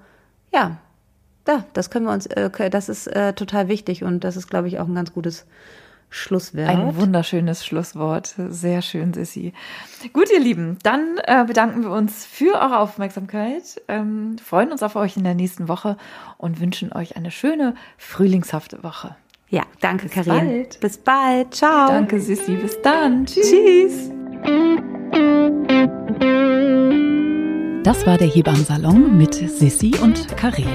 ja, 0.52 0.78
da, 1.44 1.64
das 1.72 1.90
können 1.90 2.04
wir 2.04 2.12
uns, 2.12 2.26
äh, 2.26 2.70
das 2.70 2.88
ist 2.88 3.06
äh, 3.06 3.32
total 3.32 3.68
wichtig 3.68 4.04
und 4.04 4.22
das 4.24 4.36
ist, 4.36 4.48
glaube 4.48 4.68
ich, 4.68 4.78
auch 4.78 4.86
ein 4.86 4.94
ganz 4.94 5.12
gutes 5.12 5.46
Schlusswort. 6.10 6.68
Ein 6.68 6.96
wunderschönes 6.96 7.66
Schlusswort. 7.66 8.34
Sehr 8.48 8.82
schön, 8.82 9.12
Sissi. 9.12 9.52
Gut, 10.12 10.30
ihr 10.32 10.40
Lieben, 10.40 10.78
dann 10.82 11.18
äh, 11.24 11.44
bedanken 11.44 11.82
wir 11.82 11.90
uns 11.90 12.24
für 12.24 12.54
eure 12.54 12.78
Aufmerksamkeit, 12.78 13.80
ähm, 13.88 14.36
freuen 14.42 14.72
uns 14.72 14.82
auf 14.82 14.96
euch 14.96 15.16
in 15.16 15.24
der 15.24 15.34
nächsten 15.34 15.68
Woche 15.68 15.96
und 16.38 16.60
wünschen 16.60 16.92
euch 16.92 17.16
eine 17.16 17.30
schöne, 17.30 17.74
frühlingshafte 17.98 18.82
Woche. 18.82 19.16
Ja, 19.50 19.62
danke, 19.80 20.08
Karin. 20.08 20.34
Bis 20.34 20.36
bald. 20.36 20.80
Bis 20.80 20.98
bald. 20.98 21.54
Ciao. 21.54 21.88
Danke, 21.88 22.20
Sissi. 22.20 22.54
Bis 22.56 22.80
dann. 22.82 23.24
Tschüss. 23.24 23.50
Tschüss. 23.50 24.12
Das 27.84 28.06
war 28.06 28.18
der 28.18 28.28
Hebammsalon 28.28 29.16
mit 29.16 29.34
Sissi 29.34 29.94
und 30.02 30.36
Karin. 30.36 30.66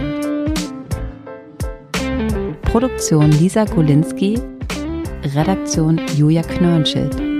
Produktion 2.64 3.30
Lisa 3.32 3.66
Golinski 3.66 4.42
Redaktion 5.26 6.00
Julia 6.16 6.44
Knörnschild. 6.44 7.33